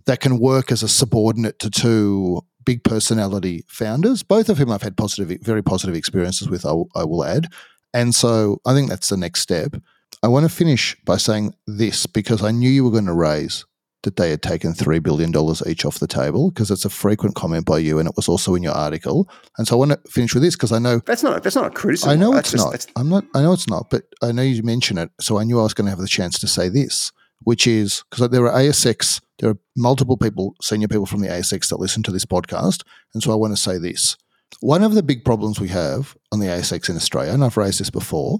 that 0.06 0.20
can 0.20 0.38
work 0.38 0.70
as 0.70 0.82
a 0.82 0.88
subordinate 0.88 1.58
to 1.60 1.70
two 1.70 2.42
big 2.64 2.82
personality 2.84 3.64
founders, 3.68 4.22
both 4.22 4.48
of 4.48 4.58
whom 4.58 4.70
I've 4.70 4.82
had 4.82 4.96
positive, 4.96 5.40
very 5.40 5.62
positive 5.62 5.94
experiences 5.94 6.48
with, 6.48 6.66
I 6.66 7.04
will 7.04 7.24
add. 7.24 7.46
And 7.94 8.14
so 8.14 8.60
I 8.66 8.74
think 8.74 8.88
that's 8.90 9.08
the 9.08 9.16
next 9.16 9.40
step. 9.40 9.76
I 10.22 10.28
want 10.28 10.44
to 10.44 10.54
finish 10.54 10.96
by 11.04 11.16
saying 11.16 11.54
this 11.66 12.06
because 12.06 12.42
I 12.42 12.50
knew 12.50 12.68
you 12.68 12.84
were 12.84 12.90
going 12.90 13.06
to 13.06 13.14
raise 13.14 13.64
that 14.06 14.16
they 14.16 14.30
had 14.30 14.40
taken 14.42 14.72
$3 14.72 15.02
billion 15.02 15.30
each 15.66 15.84
off 15.84 15.98
the 15.98 16.06
table 16.06 16.50
because 16.50 16.70
it's 16.70 16.86
a 16.86 16.88
frequent 16.90 17.34
comment 17.34 17.66
by 17.66 17.76
you 17.78 17.98
and 17.98 18.08
it 18.08 18.16
was 18.16 18.26
also 18.28 18.54
in 18.54 18.62
your 18.62 18.72
article. 18.72 19.28
And 19.58 19.68
so 19.68 19.76
I 19.76 19.78
want 19.78 19.90
to 19.92 20.10
finish 20.10 20.32
with 20.32 20.42
this 20.42 20.56
because 20.56 20.72
I 20.72 20.78
know 20.78 21.00
That's 21.04 21.22
not 21.22 21.42
that's 21.42 21.54
not 21.56 21.66
a 21.66 21.70
criticism. 21.70 22.10
I 22.10 22.16
know 22.16 22.32
That's 22.32 22.54
it's 22.54 22.62
just- 22.64 22.88
not. 22.96 23.00
I'm 23.00 23.08
not. 23.10 23.24
I 23.34 23.42
know 23.42 23.52
it's 23.52 23.68
not. 23.68 23.90
But 23.90 24.04
I 24.22 24.32
know 24.32 24.42
you 24.42 24.62
mention 24.62 24.96
it, 24.96 25.10
so 25.20 25.38
I 25.38 25.44
knew 25.44 25.60
I 25.60 25.64
was 25.64 25.74
going 25.74 25.84
to 25.84 25.90
have 25.90 25.98
the 26.00 26.08
chance 26.08 26.38
to 26.40 26.46
say 26.46 26.68
this, 26.70 27.12
which 27.40 27.66
is 27.66 28.02
because 28.10 28.30
there 28.30 28.46
are 28.46 28.58
ASX, 28.58 29.20
there 29.38 29.50
are 29.50 29.58
multiple 29.76 30.16
people, 30.16 30.54
senior 30.62 30.88
people 30.88 31.04
from 31.06 31.20
the 31.20 31.28
ASX 31.28 31.68
that 31.68 31.78
listen 31.80 32.02
to 32.04 32.12
this 32.12 32.24
podcast, 32.24 32.82
and 33.12 33.22
so 33.22 33.30
I 33.32 33.34
want 33.36 33.54
to 33.54 33.60
say 33.60 33.76
this. 33.76 34.16
One 34.60 34.82
of 34.82 34.94
the 34.94 35.02
big 35.02 35.24
problems 35.24 35.60
we 35.60 35.68
have 35.68 36.16
on 36.32 36.38
the 36.38 36.46
ASX 36.46 36.88
in 36.88 36.96
Australia, 36.96 37.32
and 37.32 37.44
I've 37.44 37.56
raised 37.58 37.80
this 37.80 37.90
before, 37.90 38.38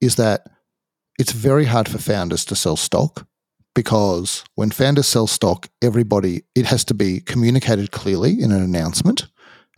is 0.00 0.16
that 0.16 0.46
it's 1.18 1.32
very 1.32 1.66
hard 1.66 1.88
for 1.88 1.98
founders 1.98 2.44
to 2.46 2.56
sell 2.56 2.76
stock 2.76 3.26
because 3.76 4.42
when 4.54 4.70
founders 4.70 5.06
sell 5.06 5.26
stock, 5.26 5.68
everybody 5.82 6.42
it 6.56 6.64
has 6.64 6.82
to 6.86 6.94
be 6.94 7.20
communicated 7.20 7.92
clearly 7.92 8.40
in 8.40 8.50
an 8.50 8.62
announcement, 8.62 9.26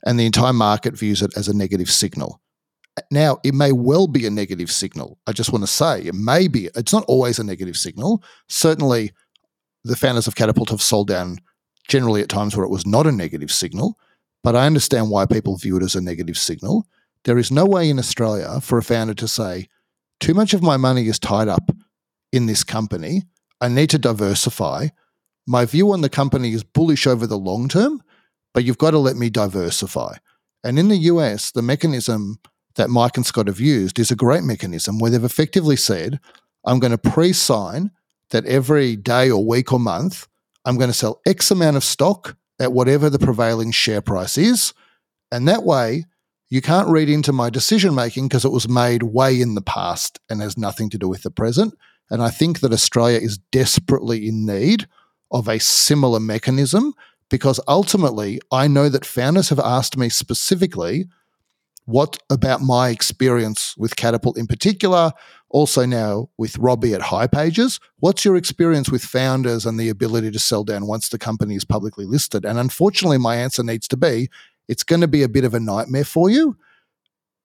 and 0.07 0.19
the 0.19 0.25
entire 0.25 0.53
market 0.53 0.97
views 0.97 1.21
it 1.21 1.37
as 1.37 1.49
a 1.49 1.57
negative 1.57 1.91
signal. 1.91 2.41
Now, 3.11 3.39
it 3.45 3.55
may 3.55 3.73
well 3.73 4.07
be 4.07 4.25
a 4.25 4.31
negative 4.31 4.71
signal. 4.71 5.19
I 5.27 5.33
just 5.33 5.53
want 5.53 5.65
to 5.65 5.71
say 5.71 6.03
it 6.03 6.15
may 6.15 6.47
be. 6.47 6.71
It's 6.77 6.93
not 6.93 7.05
always 7.09 7.41
a 7.41 7.45
negative 7.45 7.77
signal. 7.77 8.23
Certainly, 8.49 9.11
the 9.83 9.97
founders 9.97 10.29
of 10.29 10.37
Catapult 10.37 10.71
have 10.71 10.83
sold 10.83 11.09
down 11.09 11.39
generally 11.89 12.23
at 12.23 12.29
times 12.29 12.57
where 12.57 12.65
it 12.65 12.71
was 12.71 12.87
not 12.87 13.07
a 13.07 13.13
negative 13.13 13.51
signal, 13.51 13.99
but 14.45 14.55
I 14.55 14.67
understand 14.67 15.11
why 15.11 15.27
people 15.27 15.57
view 15.57 15.77
it 15.77 15.83
as 15.83 15.97
a 15.97 16.01
negative 16.01 16.39
signal. 16.39 16.87
There 17.25 17.39
is 17.39 17.51
no 17.51 17.67
way 17.67 17.91
in 17.91 17.99
Australia 17.99 18.61
for 18.61 18.79
a 18.79 18.83
founder 18.83 19.15
to 19.15 19.27
say, 19.27 19.69
too 20.21 20.35
much 20.35 20.55
of 20.55 20.63
my 20.63 20.77
money 20.77 21.09
is 21.09 21.19
tied 21.19 21.49
up 21.49 21.71
in 22.33 22.47
this 22.47 22.63
company. 22.63 23.25
I 23.61 23.69
need 23.69 23.91
to 23.91 23.99
diversify. 23.99 24.89
My 25.47 25.65
view 25.65 25.93
on 25.93 26.01
the 26.01 26.09
company 26.09 26.53
is 26.53 26.63
bullish 26.63 27.07
over 27.07 27.27
the 27.27 27.39
long 27.39 27.69
term, 27.69 28.03
but 28.55 28.65
you've 28.65 28.79
got 28.79 28.93
to 28.93 28.99
let 28.99 29.17
me 29.17 29.31
diversify. 29.31 30.17
And 30.65 30.79
in 30.79 30.89
the 30.89 30.97
US, 30.97 31.51
the 31.51 31.63
mechanism 31.63 32.39
that 32.77 32.91
Mike 32.91 33.17
and 33.17 33.27
Scott 33.27 33.47
have 33.47 33.61
used 33.61 33.99
is 33.99 34.11
a 34.11 34.17
great 34.17 34.45
mechanism 34.45 34.99
where 34.99 35.11
they've 35.11 35.25
effectively 35.25 35.77
said, 35.77 36.21
I'm 36.65 36.79
going 36.79 36.93
to 36.93 36.99
pre 36.99 37.33
sign 37.33 37.91
that 38.31 38.47
every 38.47 38.97
day 38.97 39.31
or 39.31 39.45
week 39.45 39.73
or 39.73 39.81
month, 39.81 40.29
I'm 40.65 40.77
going 40.77 40.91
to 40.91 40.97
sell 40.97 41.21
X 41.27 41.51
amount 41.51 41.77
of 41.77 41.85
stock 41.85 42.37
at 42.61 42.73
whatever 42.73 43.09
the 43.09 43.19
prevailing 43.19 43.71
share 43.71 44.03
price 44.03 44.37
is. 44.37 44.75
And 45.33 45.49
that 45.49 45.63
way, 45.63 46.05
you 46.51 46.61
can't 46.61 46.89
read 46.89 47.09
into 47.09 47.33
my 47.33 47.51
decision 47.51 47.95
making 47.95 48.29
because 48.29 48.45
it 48.45 48.53
was 48.53 48.69
made 48.69 49.03
way 49.03 49.41
in 49.41 49.55
the 49.55 49.63
past 49.63 50.19
and 50.29 50.41
has 50.41 50.57
nothing 50.57 50.91
to 50.91 50.99
do 50.99 51.09
with 51.09 51.23
the 51.23 51.31
present. 51.31 51.75
And 52.11 52.23
I 52.23 52.31
think 52.31 52.61
that 52.61 52.73
Australia 52.73 53.19
is 53.19 53.39
desperately 53.53 54.29
in 54.29 54.47
need 54.47 54.87
of 55.31 55.49
a 55.49 55.59
similar 55.59 56.21
mechanism 56.21 56.95
because 57.29 57.61
ultimately 57.69 58.41
I 58.51 58.67
know 58.69 58.89
that 58.89 59.05
founders 59.05 59.51
have 59.51 59.61
asked 59.61 59.97
me 59.97 60.09
specifically 60.09 61.07
what 61.85 62.19
about 62.29 62.61
my 62.61 62.91
experience 62.91 63.75
with 63.79 63.97
Catapult 63.97 64.37
in 64.37 64.47
particular, 64.47 65.11
also 65.49 65.87
now 65.87 66.29
with 66.37 66.59
Robbie 66.59 66.93
at 66.93 67.01
hipages. 67.01 67.81
What's 67.99 68.27
your 68.27 68.37
experience 68.37 68.91
with 68.91 69.03
founders 69.03 69.65
and 69.65 69.81
the 69.81 69.89
ability 69.89 70.31
to 70.33 70.39
sell 70.39 70.65
down 70.65 70.87
once 70.87 71.09
the 71.09 71.19
company 71.19 71.55
is 71.55 71.65
publicly 71.65 72.05
listed? 72.05 72.45
And 72.45 72.59
unfortunately, 72.59 73.17
my 73.17 73.37
answer 73.37 73.63
needs 73.63 73.89
to 73.89 73.97
be 73.97 74.29
it's 74.69 74.85
going 74.85 75.01
to 75.01 75.09
be 75.09 75.23
a 75.23 75.31
bit 75.31 75.45
of 75.45 75.55
a 75.55 75.61
nightmare 75.61 76.05
for 76.05 76.29
you. 76.29 76.59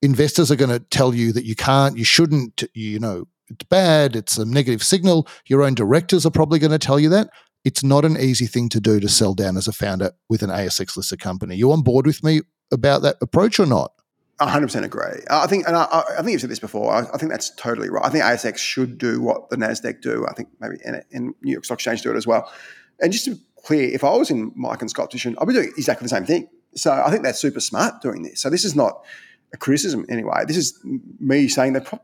Investors 0.02 0.52
are 0.52 0.58
going 0.58 0.70
to 0.70 0.80
tell 0.80 1.16
you 1.16 1.32
that 1.32 1.46
you 1.46 1.56
can't, 1.56 1.98
you 1.98 2.04
shouldn't, 2.04 2.66
you 2.74 3.00
know, 3.00 3.28
it's 3.54 3.66
bad, 3.70 4.16
it's 4.16 4.38
a 4.38 4.46
negative 4.46 4.84
signal. 4.84 5.28
Your 5.48 5.64
own 5.64 5.74
directors 5.76 6.26
are 6.26 6.32
probably 6.32 6.60
going 6.60 6.72
to 6.72 6.80
tell 6.80 7.00
you 7.00 7.10
that. 7.10 7.30
It's 7.64 7.84
not 7.84 8.04
an 8.04 8.18
easy 8.18 8.46
thing 8.46 8.68
to 8.70 8.82
do 8.82 9.00
to 9.00 9.08
sell 9.08 9.34
down 9.34 9.56
as 9.56 9.68
a 9.68 9.72
founder 9.72 10.12
with 10.30 10.42
an 10.44 10.50
ASX 10.50 10.98
listed 10.98 11.20
company. 11.20 11.56
You 11.56 11.72
on 11.72 11.82
board 11.82 12.06
with 12.06 12.24
me 12.24 12.42
about 12.72 13.04
that 13.04 13.18
approach 13.22 13.60
or 13.60 13.66
not? 13.66 13.94
100% 14.42 14.84
agree. 14.84 15.24
I 15.30 15.48
think, 15.48 15.68
and 15.68 15.78
I, 15.78 16.04
I, 16.10 16.16
think 16.18 16.32
you've 16.32 16.42
said 16.42 16.50
this 16.50 16.60
before. 16.60 16.92
I, 16.92 17.02
I, 17.14 17.18
think 17.18 17.32
that's 17.32 17.52
totally 17.56 17.90
right. 17.90 18.04
I 18.04 18.10
think 18.10 18.24
ASX 18.24 18.58
should 18.58 18.98
do 18.98 19.22
what 19.22 19.50
the 19.50 19.56
Nasdaq 19.56 20.02
do. 20.02 20.26
I 20.28 20.34
think 20.34 20.50
maybe 20.60 20.78
in, 21.12 21.34
New 21.42 21.52
York 21.52 21.64
Stock 21.64 21.78
Exchange 21.78 22.02
do 22.02 22.12
it 22.12 22.18
as 22.18 22.28
well. 22.28 22.52
And 23.00 23.14
just 23.14 23.26
to 23.26 23.36
be 23.36 23.42
clear, 23.64 23.90
if 23.94 24.04
I 24.04 24.16
was 24.18 24.32
in 24.32 24.52
Mike 24.56 24.82
and 24.82 24.90
Scott's 24.90 25.12
position, 25.12 25.38
I'd 25.40 25.48
be 25.48 25.54
doing 25.54 25.72
exactly 25.78 26.06
the 26.06 26.10
same 26.10 26.26
thing. 26.26 26.50
So 26.76 26.92
I 26.92 27.12
think 27.12 27.24
they're 27.24 27.34
super 27.34 27.60
smart 27.60 28.02
doing 28.02 28.24
this. 28.24 28.42
So 28.42 28.50
this 28.50 28.66
is 28.66 28.76
not 28.76 29.06
a 29.54 29.58
criticism 29.58 30.06
anyway. 30.10 30.44
This 30.48 30.58
is 30.58 30.80
me 31.20 31.48
saying 31.48 31.74
that 31.74 32.04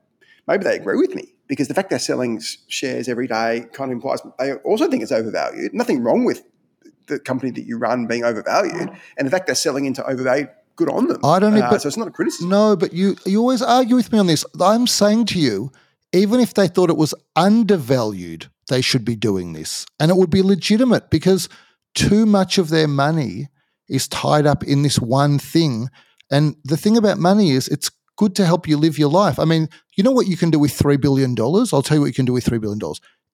maybe 0.50 0.64
they 0.64 0.76
agree 0.76 0.98
with 0.98 1.16
me 1.16 1.34
because 1.48 1.68
the 1.68 1.74
fact 1.74 1.90
they're 1.90 2.00
selling 2.00 2.42
shares 2.68 3.08
every 3.08 3.28
day 3.28 3.66
kind 3.74 3.92
of 3.92 3.96
implies 3.96 4.20
they 4.38 4.54
also 4.56 4.90
think 4.90 5.04
it's 5.04 5.12
overvalued. 5.12 5.74
Nothing 5.74 6.04
wrong 6.04 6.26
with 6.26 6.44
the 7.08 7.20
company 7.20 7.52
that 7.52 7.66
you 7.66 7.78
run 7.78 8.08
being 8.08 8.24
overvalued, 8.24 8.90
and 9.18 9.28
the 9.28 9.32
fact 9.32 9.46
they're 9.48 9.56
selling 9.56 9.86
into 9.86 10.06
overvalued. 10.06 10.50
Good 10.76 10.90
on 10.90 11.08
them. 11.08 11.20
I 11.26 11.40
don't 11.40 11.54
know, 11.54 11.60
uh, 11.60 11.78
so 11.78 11.90
it's 11.90 11.98
not 11.98 12.08
a 12.08 12.12
criticism. 12.12 12.50
No, 12.50 12.76
but 12.76 12.94
you 12.94 13.18
you 13.26 13.40
always 13.40 13.62
argue 13.62 13.96
with 13.96 14.12
me 14.12 14.20
on 14.20 14.28
this. 14.28 14.46
I'm 14.62 14.88
saying 14.88 15.26
to 15.28 15.40
you, 15.40 15.72
even 16.14 16.40
if 16.40 16.54
they 16.54 16.68
thought 16.68 16.90
it 16.90 16.98
was 16.98 17.14
undervalued, 17.36 18.50
they 18.70 18.82
should 18.82 19.04
be 19.04 19.16
doing 19.16 19.54
this, 19.54 19.86
and 20.00 20.10
it 20.10 20.16
would 20.16 20.30
be 20.30 20.42
legitimate 20.42 21.10
because 21.10 21.50
too 21.96 22.26
much 22.26 22.58
of 22.58 22.70
their 22.70 22.88
money 22.88 23.50
is 23.90 24.08
tied 24.08 24.46
up 24.46 24.64
in 24.64 24.84
this 24.84 25.00
one 25.00 25.38
thing. 25.40 25.90
And 26.32 26.56
the 26.64 26.78
thing 26.78 26.96
about 26.96 27.18
money 27.18 27.52
is 27.52 27.68
it's 27.68 27.90
good 28.20 28.36
to 28.36 28.46
help 28.46 28.68
you 28.68 28.76
live 28.76 29.00
your 29.00 29.10
life. 29.10 29.40
I 29.40 29.46
mean, 29.46 29.70
you 29.96 30.04
know 30.04 30.12
what 30.12 30.28
you 30.28 30.36
can 30.36 30.52
do 30.52 30.60
with 30.60 30.78
$3 30.78 31.00
billion? 31.00 31.38
I'll 31.40 31.82
tell 31.82 31.96
you 31.96 32.02
what 32.02 32.08
you 32.08 32.14
can 32.14 32.26
do 32.26 32.34
with 32.34 32.44
$3 32.44 32.60
billion. 32.60 32.78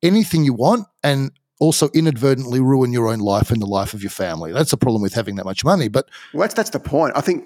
Anything 0.04 0.46
you 0.46 0.54
want 0.54 0.86
and 1.04 1.32
also 1.60 1.90
inadvertently 1.96 2.60
ruin 2.60 2.94
your 2.94 3.08
own 3.08 3.18
life 3.18 3.50
and 3.50 3.60
the 3.60 3.66
life 3.66 3.96
of 3.96 4.04
your 4.04 4.12
family. 4.12 4.54
That's 4.54 4.70
the 4.70 4.78
problem 4.78 5.02
with 5.02 5.16
having 5.16 5.38
that 5.38 5.46
much 5.46 5.66
money. 5.66 5.88
But 5.88 6.08
well, 6.36 6.42
that's, 6.42 6.54
that's 6.54 6.70
the 6.70 6.80
point. 6.80 7.14
I 7.16 7.22
think 7.22 7.46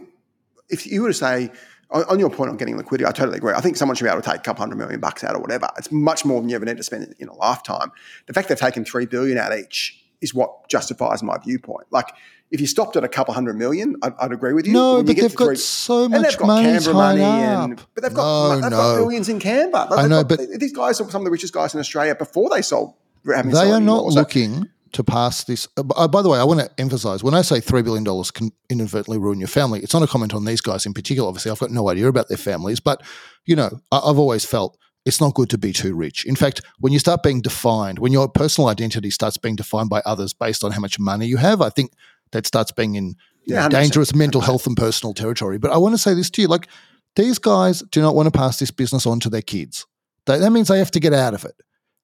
if 0.68 0.86
you 0.86 1.02
were 1.02 1.08
to 1.08 1.14
say, 1.14 1.50
on 1.92 2.20
your 2.20 2.30
point 2.30 2.50
on 2.50 2.58
getting 2.58 2.76
liquidity, 2.76 3.08
I 3.08 3.14
totally 3.14 3.38
agree. 3.38 3.54
I 3.54 3.62
think 3.62 3.78
someone 3.78 3.96
should 3.96 4.04
be 4.04 4.10
able 4.10 4.22
to 4.22 4.30
take 4.30 4.42
a 4.42 4.44
couple 4.44 4.60
hundred 4.60 4.78
million 4.78 5.00
bucks 5.00 5.24
out 5.24 5.34
or 5.34 5.40
whatever. 5.40 5.70
It's 5.78 5.94
much 5.94 6.26
more 6.26 6.42
than 6.42 6.50
you 6.50 6.58
ever 6.58 6.66
need 6.66 6.76
to 6.76 6.84
spend 6.84 7.16
in 7.20 7.30
a 7.30 7.34
lifetime. 7.36 7.94
The 8.28 8.34
fact 8.34 8.50
they've 8.50 8.60
taken 8.60 8.84
three 8.84 9.06
billion 9.06 9.38
out 9.38 9.58
each 9.58 9.98
is 10.22 10.34
what 10.34 10.68
justifies 10.70 11.24
my 11.24 11.38
viewpoint. 11.38 11.88
Like 11.92 12.08
if 12.52 12.60
you 12.60 12.68
stopped 12.68 12.96
at 12.96 13.04
a 13.04 13.08
couple 13.08 13.34
hundred 13.34 13.58
million, 13.58 13.96
I'd, 14.02 14.14
I'd 14.20 14.32
agree 14.32 14.54
with 14.54 14.66
you. 14.66 14.74
No, 14.74 15.04
but, 15.04 15.16
they've 15.16 15.36
got 15.36 15.46
three, 15.46 15.56
so 15.56 16.10
much 16.10 16.38
got 16.38 16.48
money 16.48 16.68
Canberra 16.68 16.94
money, 16.94 17.22
and, 17.22 17.86
but 17.94 18.04
they've 18.04 18.14
got, 18.14 18.50
no, 18.50 18.62
they've 18.62 18.72
no. 18.72 18.78
got 18.78 18.96
billions 18.98 19.30
in 19.30 19.40
Canberra. 19.40 19.88
I 19.92 20.08
know, 20.08 20.24
got, 20.24 20.38
but 20.38 20.60
these 20.60 20.74
guys 20.74 21.00
are 21.00 21.10
some 21.10 21.22
of 21.22 21.26
the 21.26 21.32
richest 21.32 21.54
guys 21.54 21.74
in 21.74 21.80
Australia 21.80 22.16
before 22.16 22.50
they 22.50 22.62
sold. 22.62 22.96
They 23.24 23.72
are 23.72 23.80
not 23.80 24.06
looking 24.06 24.70
to 24.94 25.04
pass 25.04 25.44
this. 25.44 25.68
Uh, 25.78 26.08
by 26.08 26.22
the 26.22 26.30
way, 26.30 26.40
I 26.40 26.44
want 26.44 26.62
to 26.62 26.70
emphasize 26.80 27.24
when 27.24 27.34
I 27.34 27.42
say 27.42 27.58
$3 27.58 27.84
billion 27.84 28.06
can 28.34 28.52
inadvertently 28.70 29.18
ruin 29.18 29.40
your 29.40 29.48
family, 29.48 29.82
it's 29.82 29.94
not 29.94 30.04
a 30.04 30.08
comment 30.08 30.34
on 30.34 30.46
these 30.46 30.62
guys 30.62 30.86
in 30.86 30.94
particular. 30.94 31.28
Obviously, 31.28 31.52
I've 31.52 31.60
got 31.60 31.72
no 31.72 31.90
idea 31.90 32.08
about 32.08 32.28
their 32.28 32.38
families, 32.38 32.80
but, 32.80 33.04
you 33.46 33.56
know, 33.56 33.82
I've 33.92 34.18
always 34.18 34.46
felt 34.46 34.78
it's 35.06 35.22
not 35.22 35.34
good 35.34 35.50
to 35.50 35.58
be 35.58 35.74
too 35.74 35.96
rich. 35.96 36.26
In 36.26 36.36
fact, 36.36 36.62
when 36.80 36.94
you 36.94 37.00
start 37.00 37.24
being 37.24 37.42
defined, 37.42 38.00
when 38.00 38.12
your 38.12 38.28
personal 38.28 38.68
identity 38.68 39.10
starts 39.10 39.38
being 39.38 39.56
defined 39.56 39.90
by 39.90 40.02
others 40.06 40.34
based 40.34 40.64
on 40.64 40.72
how 40.72 40.80
much 40.80 41.00
money 41.00 41.26
you 41.26 41.38
have, 41.38 41.62
I 41.62 41.70
think 41.70 41.94
that 42.32 42.46
starts 42.46 42.72
being 42.72 42.96
in 42.96 43.16
yeah, 43.46 43.70
dangerous 43.70 44.14
mental 44.14 44.42
health 44.42 44.68
and 44.68 44.78
personal 44.78 45.14
territory. 45.14 45.58
But 45.58 45.72
I 45.72 45.78
want 45.78 45.94
to 45.94 45.98
say 45.98 46.14
this 46.14 46.30
to 46.32 46.42
you 46.42 46.48
like, 46.48 46.68
these 47.16 47.40
guys 47.40 47.82
do 47.92 48.02
not 48.02 48.16
want 48.16 48.32
to 48.32 48.38
pass 48.38 48.60
this 48.60 48.72
business 48.72 49.06
on 49.06 49.20
to 49.22 49.30
their 49.30 49.42
kids. 49.42 49.86
that 50.26 50.52
means 50.52 50.68
they 50.68 50.78
have 50.78 50.92
to 50.92 51.00
get 51.00 51.14
out 51.14 51.34
of 51.34 51.44
it. 51.46 51.56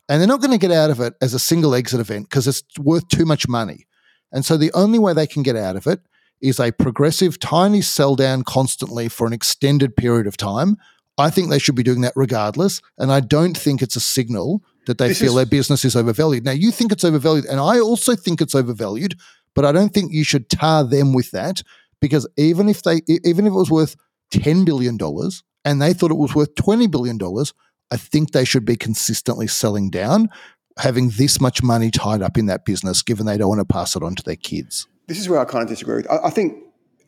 And 0.07 0.19
they're 0.19 0.27
not 0.27 0.41
going 0.41 0.51
to 0.51 0.57
get 0.57 0.75
out 0.75 0.89
of 0.89 0.99
it 0.99 1.15
as 1.21 1.33
a 1.33 1.39
single 1.39 1.73
exit 1.73 1.99
event 1.99 2.29
because 2.29 2.47
it's 2.47 2.63
worth 2.79 3.07
too 3.07 3.25
much 3.25 3.47
money. 3.47 3.85
And 4.31 4.45
so 4.45 4.57
the 4.57 4.71
only 4.73 4.99
way 4.99 5.13
they 5.13 5.27
can 5.27 5.43
get 5.43 5.55
out 5.55 5.75
of 5.75 5.87
it 5.87 5.99
is 6.41 6.59
a 6.59 6.71
progressive, 6.71 7.39
tiny 7.39 7.81
sell 7.81 8.15
down 8.15 8.43
constantly 8.43 9.09
for 9.09 9.25
an 9.25 9.33
extended 9.33 9.95
period 9.95 10.27
of 10.27 10.37
time. 10.37 10.77
I 11.18 11.30
think 11.30 11.49
they 11.49 11.59
should 11.59 11.76
be 11.76 11.84
doing 11.84 12.01
that 12.01 12.13
regardless. 12.16 12.82
And 12.97 13.11
I 13.11 13.20
don't 13.20 13.57
think 13.57 13.82
it's 13.82 13.95
a 13.95 14.01
signal 14.01 14.63
that 14.86 14.97
they 14.97 15.09
this 15.09 15.20
feel 15.20 15.30
is- 15.30 15.36
their 15.36 15.45
business 15.45 15.86
is 15.86 15.95
overvalued. 15.95 16.43
Now, 16.45 16.51
you 16.51 16.72
think 16.72 16.91
it's 16.91 17.03
overvalued, 17.03 17.45
and 17.45 17.59
I 17.59 17.80
also 17.80 18.16
think 18.16 18.41
it's 18.41 18.55
overvalued 18.55 19.16
but 19.55 19.66
I 19.66 19.72
don't 19.72 19.93
think 19.93 20.11
you 20.11 20.24
should 20.24 20.49
tar 20.49 20.84
them 20.84 21.13
with 21.13 21.32
that 21.32 21.63
because 22.01 22.28
even 22.38 22.70
if 22.70 22.84
they 22.84 23.01
even 23.07 23.47
if 23.47 23.51
it 23.51 23.55
was 23.55 23.72
worth 23.72 23.95
ten 24.30 24.66
billion 24.66 24.97
dollars 24.97 25.43
and 25.63 25.82
they 25.82 25.93
thought 25.93 26.11
it 26.11 26.18
was 26.18 26.36
worth 26.36 26.53
twenty 26.55 26.86
billion 26.88 27.18
dollars, 27.18 27.53
I 27.89 27.97
think 27.97 28.32
they 28.32 28.45
should 28.45 28.66
be 28.66 28.76
consistently 28.76 29.47
selling 29.47 29.89
down, 29.89 30.30
having 30.78 31.09
this 31.09 31.41
much 31.41 31.63
money 31.63 31.89
tied 31.89 32.22
up 32.22 32.38
in 32.38 32.45
that 32.47 32.66
business, 32.66 33.01
given 33.01 33.26
they 33.26 33.38
don't 33.38 33.49
want 33.49 33.61
to 33.61 33.74
pass 33.74 33.95
it 33.95 34.03
on 34.03 34.13
to 34.16 34.24
their 34.24 34.36
kids. 34.36 34.88
This 35.07 35.20
is 35.20 35.30
where 35.30 35.39
I 35.39 35.45
kind 35.45 35.63
of 35.63 35.70
disagree 35.70 35.95
with. 35.95 36.11
I, 36.11 36.18
I 36.26 36.30
think 36.30 36.61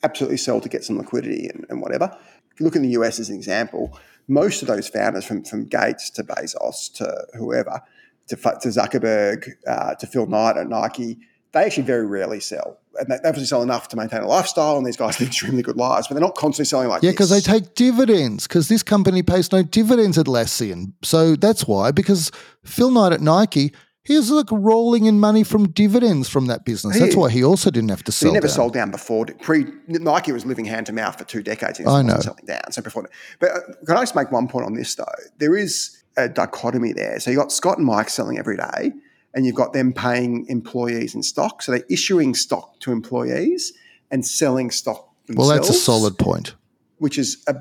absolutely 0.04 0.38
sell 0.38 0.62
to 0.62 0.70
get 0.70 0.84
some 0.86 0.98
liquidity 0.98 1.50
and, 1.54 1.66
and 1.70 1.82
whatever. 1.82 2.16
If 2.58 2.62
you 2.62 2.66
look 2.66 2.76
in 2.76 2.82
the 2.82 2.90
US 2.90 3.20
as 3.20 3.30
an 3.30 3.36
example, 3.36 3.96
most 4.28 4.64
of 4.64 4.68
those 4.68 4.88
founders, 4.88 5.26
from 5.26 5.44
from 5.44 5.66
Gates 5.66 6.10
to 6.10 6.24
Bezos 6.24 6.92
to 6.96 7.28
whoever, 7.38 7.84
to, 8.30 8.36
to 8.36 8.68
Zuckerberg 8.68 9.52
uh, 9.68 9.94
to 9.94 10.08
Phil 10.08 10.26
Knight 10.26 10.58
at 10.58 10.68
Nike 10.68 11.20
they 11.58 11.66
actually 11.66 11.84
very 11.84 12.06
rarely 12.06 12.40
sell. 12.40 12.78
And 13.00 13.10
they, 13.10 13.16
obviously 13.18 13.46
sell 13.46 13.62
enough 13.62 13.88
to 13.90 13.98
maintain 13.98 14.22
a 14.22 14.28
lifestyle, 14.28 14.78
and 14.78 14.86
these 14.86 14.98
guys 14.98 15.18
have 15.18 15.28
extremely 15.28 15.62
good 15.62 15.78
lives, 15.78 16.08
but 16.08 16.16
they're 16.16 16.22
not 16.22 16.36
constantly 16.36 16.66
selling 16.66 16.90
like 16.90 17.04
yeah, 17.04 17.12
because 17.12 17.30
they 17.30 17.42
take 17.42 17.76
dividends. 17.76 18.48
Because 18.48 18.68
this 18.68 18.84
company 18.84 19.22
pays 19.22 19.52
no 19.52 19.64
dividends 19.64 20.18
at 20.18 20.26
Atlassian, 20.26 20.94
so 21.04 21.36
that's 21.36 21.68
why. 21.68 21.92
Because 21.92 22.32
Phil 22.64 22.92
Knight 22.92 23.14
at 23.14 23.22
Nike, 23.22 23.74
he 24.08 24.16
was 24.16 24.32
like 24.32 24.50
rolling 24.50 25.06
in 25.06 25.20
money 25.20 25.44
from 25.44 25.70
dividends 25.70 26.30
from 26.30 26.46
that 26.46 26.64
business. 26.64 26.96
He, 26.96 27.02
that's 27.02 27.16
why 27.16 27.30
he 27.30 27.44
also 27.44 27.70
didn't 27.70 27.90
have 27.90 28.04
to 28.06 28.12
sell. 28.14 28.30
He 28.30 28.34
never 28.34 28.48
down. 28.48 28.56
sold 28.56 28.74
down 28.74 28.90
before. 28.90 29.26
Pre 29.42 29.66
Nike 29.88 30.32
was 30.32 30.46
living 30.46 30.64
hand 30.64 30.86
to 30.86 30.94
mouth 30.94 31.18
for 31.18 31.26
two 31.26 31.44
decades. 31.44 31.78
He 31.78 31.86
I 31.86 32.02
know. 32.02 32.18
Selling 32.20 32.46
down. 32.46 32.72
So 32.72 32.82
before, 32.82 33.10
but 33.40 33.52
uh, 33.52 33.60
can 33.86 33.98
I 33.98 34.02
just 34.02 34.16
make 34.16 34.32
one 34.32 34.48
point 34.48 34.66
on 34.66 34.76
this 34.76 34.96
though? 34.96 35.06
There 35.40 35.58
is 35.58 36.02
a 36.16 36.30
dichotomy 36.30 36.94
there. 36.94 37.20
So 37.20 37.32
you 37.32 37.38
got 37.38 37.52
Scott 37.52 37.78
and 37.78 37.86
Mike 37.86 38.10
selling 38.10 38.40
every 38.40 38.56
day 38.56 38.94
and 39.34 39.46
you've 39.46 39.56
got 39.56 39.74
them 39.74 39.94
paying 39.94 40.46
employees 40.48 41.14
in 41.14 41.22
stock. 41.22 41.62
So 41.62 41.74
they're 41.74 41.84
issuing 41.90 42.34
stock 42.34 42.80
to 42.80 42.92
employees 42.92 43.74
and 44.10 44.26
selling 44.26 44.72
stock 44.72 45.14
themselves. 45.28 45.50
Well, 45.50 45.58
that's 45.58 45.70
a 45.70 45.74
solid 45.74 46.18
point. 46.18 46.56
Which 46.98 47.18
is, 47.18 47.44
a, 47.48 47.56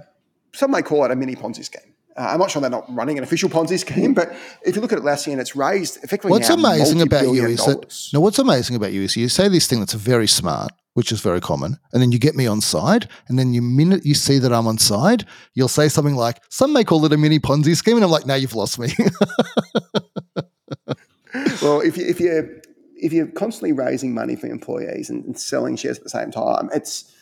some 0.55 0.70
may 0.70 0.82
call 0.82 1.05
it 1.05 1.11
a 1.11 1.16
mini 1.16 1.34
Ponzi 1.34 1.64
scheme. 1.64 1.86
Uh, 2.16 2.28
I'm 2.30 2.38
not 2.38 2.50
sure 2.50 2.60
they're 2.60 2.70
not 2.70 2.86
running 2.94 3.18
an 3.18 3.24
official 3.24 3.50
Ponzi 3.50 3.78
scheme, 3.78 4.14
but 4.14 4.34
if 4.62 4.74
you 4.74 4.80
look 4.80 4.92
at 4.92 4.98
Atlassian, 4.98 5.38
it's 5.38 5.54
raised 5.54 6.02
effectively. 6.02 6.30
What's 6.30 6.48
amazing 6.48 7.02
about 7.02 7.24
you 7.24 7.44
is 7.46 7.58
dollars. 7.64 8.08
that 8.10 8.16
no, 8.16 8.20
what's 8.20 8.38
amazing 8.38 8.76
about 8.76 8.92
you 8.92 9.02
is 9.02 9.16
you 9.16 9.28
say 9.28 9.48
this 9.48 9.66
thing 9.66 9.80
that's 9.80 9.92
very 9.92 10.26
smart, 10.26 10.72
which 10.94 11.12
is 11.12 11.20
very 11.20 11.40
common, 11.40 11.78
and 11.92 12.00
then 12.00 12.12
you 12.12 12.18
get 12.18 12.34
me 12.34 12.46
on 12.46 12.62
side, 12.62 13.08
and 13.28 13.38
then 13.38 13.52
the 13.52 13.60
minute 13.60 14.06
you 14.06 14.14
see 14.14 14.38
that 14.38 14.52
I'm 14.52 14.66
on 14.66 14.78
side, 14.78 15.26
you'll 15.54 15.68
say 15.68 15.88
something 15.88 16.16
like, 16.16 16.40
"Some 16.48 16.72
may 16.72 16.84
call 16.84 17.04
it 17.04 17.12
a 17.12 17.18
mini 17.18 17.38
Ponzi 17.38 17.76
scheme," 17.76 17.96
and 17.96 18.04
I'm 18.04 18.10
like, 18.10 18.26
"Now 18.26 18.36
you've 18.36 18.54
lost 18.54 18.78
me." 18.78 18.88
well, 21.62 21.80
if 21.80 21.98
you 21.98 22.06
if 22.06 22.18
you 22.18 22.60
if 22.96 23.12
you're 23.12 23.26
constantly 23.26 23.72
raising 23.72 24.14
money 24.14 24.36
for 24.36 24.46
employees 24.46 25.10
and, 25.10 25.22
and 25.24 25.38
selling 25.38 25.76
shares 25.76 25.98
at 25.98 26.04
the 26.04 26.10
same 26.10 26.30
time, 26.30 26.70
it's 26.74 27.12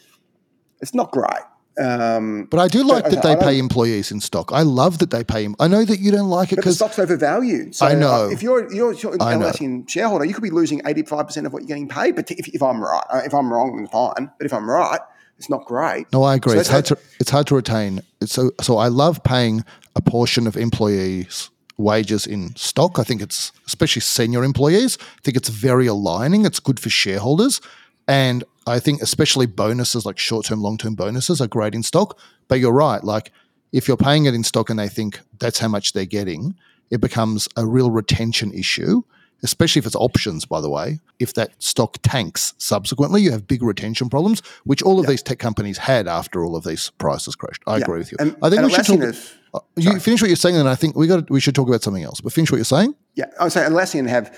it's 0.80 0.94
not 0.94 1.10
great. 1.10 1.42
Um, 1.76 2.46
but 2.50 2.60
I 2.60 2.68
do 2.68 2.84
like 2.84 3.10
that 3.10 3.22
they 3.22 3.34
pay 3.36 3.58
employees 3.58 4.12
in 4.12 4.20
stock. 4.20 4.52
I 4.52 4.62
love 4.62 4.98
that 4.98 5.10
they 5.10 5.24
pay 5.24 5.42
him. 5.44 5.56
I 5.58 5.66
know 5.66 5.84
that 5.84 5.98
you 5.98 6.12
don't 6.12 6.30
like 6.30 6.52
it 6.52 6.56
because 6.56 6.76
stock's 6.76 6.98
overvalued. 6.98 7.74
So 7.74 7.86
I 7.86 7.94
know. 7.94 8.28
If 8.30 8.42
you're 8.42 8.72
you're, 8.72 8.92
you're 8.92 9.14
an 9.14 9.18
Atlassian 9.18 9.88
shareholder, 9.88 10.24
you 10.24 10.34
could 10.34 10.42
be 10.42 10.50
losing 10.50 10.82
eighty 10.86 11.02
five 11.02 11.26
percent 11.26 11.46
of 11.46 11.52
what 11.52 11.62
you're 11.62 11.68
getting 11.68 11.88
paid. 11.88 12.14
But 12.14 12.30
if, 12.30 12.46
if 12.48 12.62
I'm 12.62 12.80
right, 12.80 13.04
uh, 13.10 13.22
if 13.24 13.34
I'm 13.34 13.52
wrong, 13.52 13.76
then 13.76 13.88
fine. 13.88 14.30
But 14.38 14.46
if 14.46 14.52
I'm 14.52 14.70
right, 14.70 15.00
it's 15.38 15.50
not 15.50 15.64
great. 15.66 16.06
No, 16.12 16.22
I 16.22 16.36
agree. 16.36 16.52
So 16.52 16.60
it's 16.60 16.68
hard 16.68 16.84
to 16.86 16.98
it's 17.18 17.30
hard 17.30 17.46
to 17.48 17.56
retain. 17.56 18.02
It's 18.20 18.32
so 18.32 18.52
so 18.60 18.78
I 18.78 18.88
love 18.88 19.24
paying 19.24 19.64
a 19.96 20.00
portion 20.00 20.46
of 20.46 20.56
employees' 20.56 21.50
wages 21.76 22.24
in 22.24 22.54
stock. 22.54 23.00
I 23.00 23.02
think 23.02 23.20
it's 23.20 23.50
especially 23.66 24.02
senior 24.02 24.44
employees. 24.44 24.96
I 25.00 25.20
think 25.22 25.36
it's 25.36 25.48
very 25.48 25.88
aligning. 25.88 26.46
It's 26.46 26.60
good 26.60 26.78
for 26.78 26.88
shareholders, 26.88 27.60
and 28.06 28.44
I 28.66 28.78
think 28.78 29.02
especially 29.02 29.46
bonuses 29.46 30.06
like 30.06 30.18
short 30.18 30.46
term, 30.46 30.60
long 30.60 30.78
term 30.78 30.94
bonuses 30.94 31.40
are 31.40 31.46
great 31.46 31.74
in 31.74 31.82
stock. 31.82 32.18
But 32.48 32.60
you're 32.60 32.72
right. 32.72 33.02
Like 33.02 33.32
if 33.72 33.88
you're 33.88 33.96
paying 33.96 34.26
it 34.26 34.34
in 34.34 34.44
stock 34.44 34.70
and 34.70 34.78
they 34.78 34.88
think 34.88 35.20
that's 35.38 35.58
how 35.58 35.68
much 35.68 35.92
they're 35.92 36.04
getting, 36.04 36.54
it 36.90 37.00
becomes 37.00 37.48
a 37.56 37.66
real 37.66 37.90
retention 37.90 38.52
issue 38.52 39.02
especially 39.44 39.78
if 39.78 39.86
it's 39.86 39.94
options, 39.94 40.44
by 40.46 40.60
the 40.60 40.70
way. 40.70 40.98
If 41.20 41.34
that 41.34 41.62
stock 41.62 41.98
tanks 42.02 42.54
subsequently, 42.58 43.22
you 43.22 43.30
have 43.30 43.46
big 43.46 43.62
retention 43.62 44.08
problems, 44.08 44.40
which 44.64 44.82
all 44.82 44.98
of 44.98 45.04
yeah. 45.04 45.10
these 45.10 45.22
tech 45.22 45.38
companies 45.38 45.78
had 45.78 46.08
after 46.08 46.44
all 46.44 46.56
of 46.56 46.64
these 46.64 46.90
prices 46.98 47.36
crashed. 47.36 47.62
I 47.66 47.76
yeah. 47.76 47.82
agree 47.82 47.98
with 47.98 48.10
you. 48.10 48.18
And, 48.18 48.36
I 48.42 48.50
think 48.50 48.62
we 48.62 48.70
should 48.70 48.86
talk. 48.86 49.00
Is, 49.00 49.34
uh, 49.52 49.60
you 49.76 50.00
finish 50.00 50.22
what 50.22 50.28
you're 50.28 50.36
saying, 50.36 50.56
and 50.56 50.68
I 50.68 50.74
think 50.74 50.96
we 50.96 51.06
got 51.06 51.30
we 51.30 51.40
should 51.40 51.54
talk 51.54 51.68
about 51.68 51.82
something 51.82 52.02
else. 52.02 52.20
But 52.20 52.32
finish 52.32 52.50
what 52.50 52.56
you're 52.56 52.64
saying. 52.64 52.94
Yeah, 53.14 53.26
I 53.38 53.44
would 53.44 53.52
say 53.52 53.60
Atlassian 53.60 54.08
have. 54.08 54.36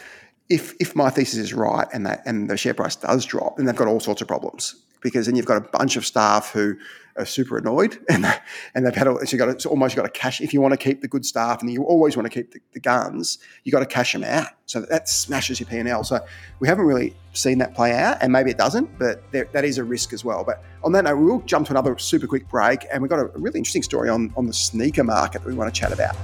If, 0.48 0.74
if 0.78 0.94
my 0.94 1.10
thesis 1.10 1.38
is 1.38 1.52
right 1.52 1.88
and 1.92 2.06
that 2.06 2.22
and 2.24 2.48
the 2.48 2.56
share 2.56 2.74
price 2.74 2.96
does 2.96 3.24
drop, 3.24 3.56
then 3.56 3.66
they've 3.66 3.74
got 3.74 3.88
all 3.88 4.00
sorts 4.00 4.22
of 4.22 4.28
problems 4.28 4.76
because 5.00 5.26
then 5.26 5.36
you've 5.36 5.46
got 5.46 5.56
a 5.56 5.60
bunch 5.60 5.96
of 5.96 6.04
staff 6.04 6.50
who 6.50 6.76
are 7.16 7.24
super 7.24 7.58
annoyed, 7.58 7.98
and 8.08 8.26
and 8.74 8.84
they've 8.84 8.94
had 8.94 9.06
a, 9.06 9.26
so 9.26 9.36
you 9.36 9.38
got 9.38 9.64
almost 9.66 9.96
got 9.96 10.02
to 10.02 10.10
cash 10.10 10.40
if 10.40 10.52
you 10.52 10.60
want 10.60 10.72
to 10.72 10.76
keep 10.76 11.00
the 11.00 11.08
good 11.08 11.24
staff, 11.24 11.60
and 11.60 11.70
you 11.70 11.84
always 11.84 12.16
want 12.16 12.30
to 12.30 12.30
keep 12.30 12.52
the, 12.52 12.60
the 12.72 12.80
guns, 12.80 13.38
you 13.64 13.72
got 13.72 13.80
to 13.80 13.86
cash 13.86 14.12
them 14.12 14.24
out. 14.24 14.48
So 14.66 14.80
that, 14.80 14.90
that 14.90 15.08
smashes 15.08 15.60
your 15.60 15.68
P 15.68 15.78
and 15.78 15.88
L. 15.88 16.04
So 16.04 16.18
we 16.58 16.68
haven't 16.68 16.86
really 16.86 17.14
seen 17.32 17.58
that 17.58 17.74
play 17.74 17.94
out, 17.94 18.18
and 18.20 18.32
maybe 18.32 18.50
it 18.50 18.58
doesn't, 18.58 18.98
but 18.98 19.22
there, 19.32 19.48
that 19.52 19.64
is 19.64 19.78
a 19.78 19.84
risk 19.84 20.12
as 20.12 20.24
well. 20.24 20.44
But 20.44 20.64
on 20.82 20.92
that 20.92 21.04
note, 21.04 21.16
we'll 21.16 21.40
jump 21.42 21.68
to 21.68 21.72
another 21.72 21.96
super 21.98 22.26
quick 22.26 22.48
break, 22.48 22.86
and 22.92 23.02
we've 23.02 23.10
got 23.10 23.20
a 23.20 23.30
really 23.36 23.58
interesting 23.58 23.82
story 23.82 24.08
on 24.08 24.32
on 24.36 24.46
the 24.46 24.54
sneaker 24.54 25.04
market 25.04 25.42
that 25.42 25.48
we 25.48 25.54
want 25.54 25.72
to 25.72 25.80
chat 25.80 25.92
about. 25.92 26.16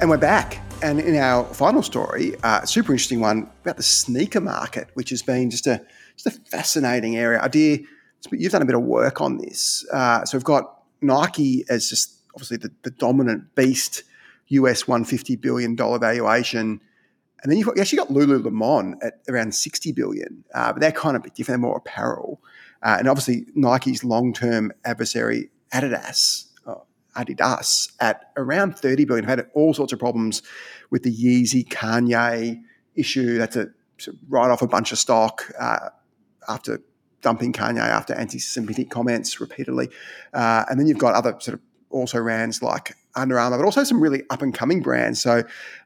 And 0.00 0.08
we're 0.08 0.16
back. 0.16 0.62
And 0.82 1.00
in 1.00 1.16
our 1.16 1.42
final 1.54 1.82
story, 1.82 2.36
uh, 2.44 2.64
super 2.66 2.92
interesting 2.92 3.18
one 3.18 3.50
about 3.62 3.78
the 3.78 3.82
sneaker 3.82 4.40
market, 4.40 4.90
which 4.94 5.10
has 5.10 5.22
been 5.22 5.50
just 5.50 5.66
a 5.66 5.84
just 6.16 6.26
a 6.26 6.40
fascinating 6.50 7.16
area. 7.16 7.40
Adir, 7.40 7.84
you've 8.32 8.52
done 8.52 8.62
a 8.62 8.66
bit 8.66 8.74
of 8.74 8.82
work 8.82 9.20
on 9.20 9.38
this. 9.38 9.86
Uh, 9.92 10.24
so 10.24 10.36
we've 10.36 10.44
got 10.44 10.82
Nike 11.00 11.64
as 11.68 11.88
just 11.88 12.20
obviously 12.34 12.56
the, 12.58 12.70
the 12.82 12.90
dominant 12.90 13.54
beast, 13.54 14.02
US 14.48 14.84
$150 14.84 15.40
billion 15.40 15.76
valuation. 15.76 16.80
And 17.42 17.52
then 17.52 17.58
you've 17.58 17.66
got, 17.66 17.76
you 17.76 17.82
actually 17.82 17.98
got 17.98 18.08
Lululemon 18.08 18.94
at 19.02 19.20
around 19.28 19.54
60 19.54 19.92
billion, 19.92 20.44
uh, 20.54 20.72
but 20.72 20.80
they're 20.80 20.92
kind 20.92 21.16
of 21.16 21.22
a 21.22 21.24
bit 21.24 21.34
different. 21.34 21.60
They're 21.60 21.68
more 21.68 21.78
apparel. 21.78 22.40
Uh, 22.82 22.96
and 22.98 23.08
obviously 23.08 23.46
Nike's 23.54 24.04
long-term 24.04 24.72
adversary, 24.84 25.50
Adidas, 25.72 26.46
uh, 26.66 26.74
Adidas, 27.16 27.92
at 28.00 28.32
around 28.36 28.78
30 28.78 29.04
billion. 29.04 29.24
Have 29.24 29.38
had 29.38 29.50
all 29.54 29.74
sorts 29.74 29.92
of 29.92 29.98
problems 29.98 30.42
with 30.90 31.02
the 31.02 31.14
Yeezy 31.14 31.66
Kanye 31.66 32.62
issue. 32.94 33.38
That's 33.38 33.56
a 33.56 33.68
write 34.28 34.50
off 34.50 34.62
a 34.62 34.66
bunch 34.66 34.92
of 34.92 34.98
stock. 34.98 35.50
Uh, 35.58 35.90
after 36.48 36.80
dumping 37.22 37.52
Kanye 37.52 37.78
after 37.78 38.14
anti-Semitic 38.14 38.90
comments 38.90 39.40
repeatedly, 39.40 39.88
uh, 40.32 40.64
and 40.68 40.78
then 40.78 40.86
you've 40.86 40.98
got 40.98 41.14
other 41.14 41.36
sort 41.40 41.54
of 41.54 41.60
also 41.90 42.18
rans 42.18 42.62
like 42.62 42.94
Under 43.14 43.38
Armour, 43.38 43.58
but 43.58 43.64
also 43.64 43.84
some 43.84 44.00
really 44.00 44.22
up 44.30 44.42
and 44.42 44.52
coming 44.52 44.82
brands. 44.82 45.20
So 45.20 45.42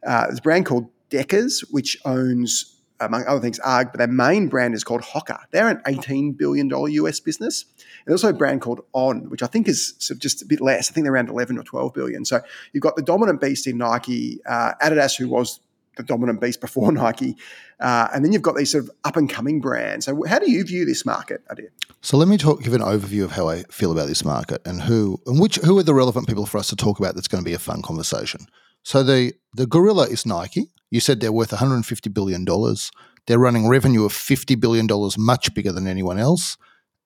uh, 0.07 0.27
there's 0.27 0.39
a 0.39 0.43
brand 0.43 0.67
called 0.67 0.89
Deckers, 1.11 1.61
which 1.71 1.99
owns 2.05 2.77
among 3.01 3.25
other 3.27 3.41
things, 3.41 3.59
UGG, 3.65 3.93
but 3.93 3.99
their 3.99 4.07
main 4.07 4.49
brand 4.49 4.75
is 4.75 4.85
called 4.85 5.03
Hoka. 5.03 5.41
They're 5.51 5.69
an 5.69 5.81
$18 5.87 6.37
billion 6.37 6.71
US 6.71 7.21
business. 7.21 7.65
And 8.05 8.13
also 8.13 8.29
a 8.29 8.33
brand 8.33 8.61
called 8.61 8.83
On, 8.93 9.31
which 9.31 9.43
I 9.43 9.47
think 9.47 9.69
is 9.69 9.95
sort 9.99 10.17
of 10.17 10.21
just 10.21 10.43
a 10.43 10.47
bit 10.47 10.61
less. 10.61 10.91
I 10.91 10.93
think 10.93 11.05
they're 11.05 11.13
around 11.13 11.29
11 11.29 11.59
or 11.59 11.63
12 11.63 11.95
billion. 11.95 12.25
So 12.25 12.41
you've 12.73 12.83
got 12.83 12.97
the 12.97 13.03
dominant 13.03 13.41
beast 13.41 13.67
in 13.67 13.79
Nike, 13.79 14.41
uh, 14.47 14.73
Adidas, 14.83 15.17
who 15.17 15.29
was 15.29 15.61
the 16.01 16.07
dominant 16.07 16.41
beast 16.41 16.61
before 16.61 16.91
Nike. 16.93 17.37
Uh, 17.79 18.09
and 18.13 18.25
then 18.25 18.33
you've 18.33 18.43
got 18.43 18.57
these 18.57 18.73
sort 18.73 18.85
of 18.85 18.91
up 19.05 19.17
and 19.17 19.29
coming 19.29 19.61
brands. 19.61 20.07
So, 20.07 20.25
how 20.25 20.39
do 20.39 20.51
you 20.51 20.65
view 20.65 20.85
this 20.85 21.07
market, 21.07 21.43
Adir? 21.49 21.69
So, 22.01 22.17
let 22.17 22.29
me 22.29 22.37
talk, 22.37 22.63
give 22.63 22.75
an 22.75 22.81
overview 22.81 23.25
of 23.25 23.33
how 23.33 23.49
I 23.49 23.63
feel 23.65 23.93
about 23.93 24.09
this 24.09 24.25
market 24.25 24.61
and 24.65 24.83
who 24.83 25.21
and 25.27 25.41
which 25.41 25.57
who 25.57 25.79
are 25.79 25.83
the 25.83 25.95
relevant 25.95 26.27
people 26.27 26.47
for 26.47 26.59
us 26.59 26.69
to 26.69 26.77
talk 26.77 26.99
about. 26.99 27.15
That's 27.15 27.29
going 27.29 27.43
to 27.43 27.49
be 27.49 27.55
a 27.55 27.59
fun 27.59 27.83
conversation. 27.83 28.47
So, 28.83 29.03
the 29.03 29.33
the 29.55 29.67
gorilla 29.67 30.07
is 30.09 30.27
Nike. 30.27 30.69
You 30.91 31.01
said 31.01 31.21
they're 31.21 31.33
worth 31.33 31.53
150 31.53 32.11
billion 32.11 32.45
dollars. 32.45 32.91
They're 33.27 33.39
running 33.39 33.69
revenue 33.69 34.05
of 34.05 34.13
50 34.13 34.57
billion 34.57 34.87
dollars, 34.87 35.17
much 35.17 35.55
bigger 35.55 35.73
than 35.73 35.87
anyone 35.87 36.19
else, 36.19 36.57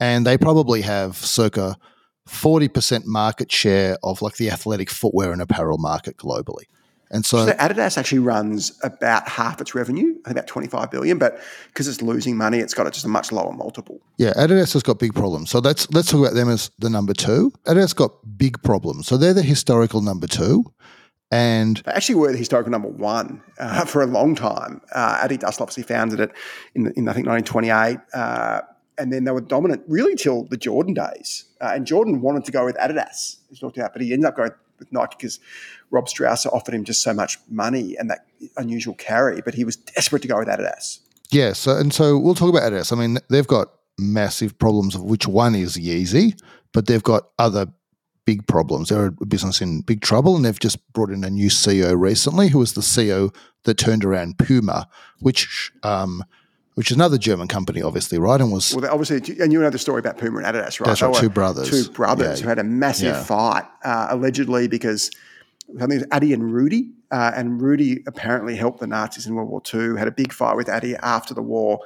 and 0.00 0.26
they 0.26 0.38
probably 0.38 0.82
have 0.82 1.16
circa 1.16 1.76
40% 2.28 3.04
market 3.04 3.52
share 3.52 3.98
of 4.02 4.22
like 4.22 4.36
the 4.36 4.50
athletic 4.50 4.90
footwear 4.90 5.32
and 5.32 5.42
apparel 5.42 5.78
market 5.78 6.16
globally. 6.16 6.64
And 7.14 7.24
so, 7.24 7.46
so, 7.46 7.52
Adidas 7.52 7.96
actually 7.96 8.18
runs 8.18 8.76
about 8.82 9.28
half 9.28 9.60
its 9.60 9.72
revenue, 9.72 10.16
about 10.26 10.48
25 10.48 10.90
billion, 10.90 11.16
but 11.16 11.40
because 11.68 11.86
it's 11.86 12.02
losing 12.02 12.36
money, 12.36 12.58
it's 12.58 12.74
got 12.74 12.92
just 12.92 13.04
a 13.04 13.08
much 13.08 13.30
lower 13.30 13.52
multiple. 13.52 14.00
Yeah, 14.18 14.32
Adidas 14.32 14.72
has 14.72 14.82
got 14.82 14.98
big 14.98 15.14
problems. 15.14 15.48
So 15.48 15.60
let's 15.60 15.88
let's 15.92 16.10
talk 16.10 16.22
about 16.22 16.34
them 16.34 16.48
as 16.48 16.72
the 16.80 16.90
number 16.90 17.14
two. 17.14 17.52
Adidas 17.66 17.94
got 17.94 18.10
big 18.36 18.60
problems. 18.64 19.06
So 19.06 19.16
they're 19.16 19.32
the 19.32 19.42
historical 19.42 20.02
number 20.02 20.26
two. 20.26 20.64
And 21.30 21.78
they 21.86 21.92
actually 21.92 22.16
were 22.16 22.32
the 22.32 22.38
historical 22.38 22.72
number 22.72 22.88
one 22.88 23.42
uh, 23.60 23.84
for 23.84 24.02
a 24.02 24.06
long 24.06 24.34
time. 24.34 24.80
Uh, 24.92 25.26
Adidas 25.26 25.60
obviously 25.60 25.84
founded 25.84 26.18
it 26.18 26.32
in, 26.74 26.86
in 26.96 27.08
I 27.08 27.12
think 27.12 27.28
1928. 27.28 27.98
Uh, 28.12 28.60
and 28.98 29.12
then 29.12 29.24
they 29.24 29.30
were 29.30 29.40
dominant 29.40 29.82
really 29.86 30.16
till 30.16 30.44
the 30.44 30.56
Jordan 30.56 30.94
days. 30.94 31.44
Uh, 31.60 31.72
and 31.74 31.86
Jordan 31.86 32.20
wanted 32.20 32.44
to 32.44 32.52
go 32.52 32.64
with 32.64 32.76
Adidas, 32.76 33.36
he 33.50 33.56
talked 33.56 33.76
about, 33.76 33.92
but 33.92 34.02
he 34.02 34.12
ended 34.12 34.26
up 34.26 34.36
going 34.36 34.50
with 34.78 34.92
Nike 34.92 35.16
because 35.18 35.40
Rob 35.90 36.06
Strasser 36.06 36.52
offered 36.52 36.74
him 36.74 36.84
just 36.84 37.02
so 37.02 37.14
much 37.14 37.38
money 37.48 37.96
and 37.96 38.10
that 38.10 38.26
unusual 38.56 38.94
carry, 38.94 39.40
but 39.40 39.54
he 39.54 39.64
was 39.64 39.76
desperate 39.76 40.22
to 40.22 40.28
go 40.28 40.38
with 40.38 40.48
Adidas. 40.48 41.00
Yeah, 41.30 41.52
so 41.52 41.76
and 41.76 41.92
so 41.92 42.18
we'll 42.18 42.34
talk 42.34 42.50
about 42.50 42.70
Adidas. 42.70 42.92
I 42.92 42.96
mean, 42.96 43.18
they've 43.30 43.46
got 43.46 43.68
massive 43.98 44.58
problems 44.58 44.94
of 44.94 45.02
which 45.02 45.26
one 45.26 45.54
is 45.54 45.76
Yeezy, 45.76 46.38
but 46.72 46.86
they've 46.86 47.02
got 47.02 47.28
other 47.38 47.66
big 48.24 48.46
problems. 48.46 48.88
They're 48.88 49.06
a 49.06 49.26
business 49.26 49.60
in 49.60 49.82
big 49.82 50.00
trouble, 50.00 50.36
and 50.36 50.44
they've 50.44 50.58
just 50.58 50.78
brought 50.92 51.10
in 51.10 51.24
a 51.24 51.30
new 51.30 51.48
CEO 51.48 51.98
recently, 51.98 52.48
who 52.48 52.58
was 52.58 52.74
the 52.74 52.80
CEO 52.80 53.34
that 53.64 53.78
turned 53.78 54.04
around 54.04 54.38
Puma, 54.38 54.88
which 55.20 55.72
um, 55.82 56.24
which 56.74 56.90
is 56.90 56.96
another 56.96 57.18
German 57.18 57.48
company, 57.48 57.82
obviously, 57.82 58.18
right? 58.18 58.40
And 58.40 58.52
was 58.52 58.74
well, 58.74 58.90
obviously, 58.90 59.38
and 59.40 59.52
you 59.52 59.60
know 59.60 59.70
the 59.70 59.78
story 59.78 60.00
about 60.00 60.18
Puma 60.18 60.38
and 60.38 60.46
Adidas, 60.46 60.80
right? 60.80 60.86
That's 60.86 61.02
right, 61.02 61.14
two 61.14 61.28
brothers, 61.28 61.70
two 61.70 61.90
brothers 61.92 62.40
yeah. 62.40 62.44
who 62.44 62.48
had 62.48 62.58
a 62.58 62.64
massive 62.64 63.14
yeah. 63.14 63.22
fight, 63.22 63.64
uh, 63.84 64.08
allegedly 64.10 64.68
because 64.68 65.10
I 65.76 65.80
think 65.80 65.92
it 65.92 65.94
was 65.96 66.06
Adi 66.12 66.32
and 66.32 66.52
Rudi, 66.52 66.90
uh, 67.10 67.32
and 67.34 67.60
Rudi 67.60 68.02
apparently 68.06 68.56
helped 68.56 68.80
the 68.80 68.86
Nazis 68.86 69.26
in 69.26 69.34
World 69.34 69.48
War 69.48 69.62
II. 69.72 69.98
Had 69.98 70.08
a 70.08 70.12
big 70.12 70.32
fight 70.32 70.56
with 70.56 70.68
Adi 70.68 70.96
after 70.96 71.32
the 71.32 71.42
war, 71.42 71.78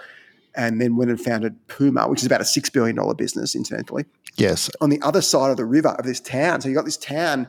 and 0.54 0.80
then 0.80 0.96
went 0.96 1.10
and 1.10 1.20
founded 1.20 1.66
Puma, 1.68 2.08
which 2.08 2.20
is 2.20 2.26
about 2.26 2.40
a 2.40 2.46
six 2.46 2.70
billion 2.70 2.96
dollar 2.96 3.14
business, 3.14 3.54
incidentally. 3.54 4.06
Yes, 4.36 4.70
on 4.80 4.88
the 4.88 5.02
other 5.02 5.20
side 5.20 5.50
of 5.50 5.58
the 5.58 5.66
river 5.66 5.90
of 5.90 6.06
this 6.06 6.20
town. 6.20 6.62
So 6.62 6.68
you 6.68 6.74
got 6.74 6.86
this 6.86 6.96
town 6.96 7.46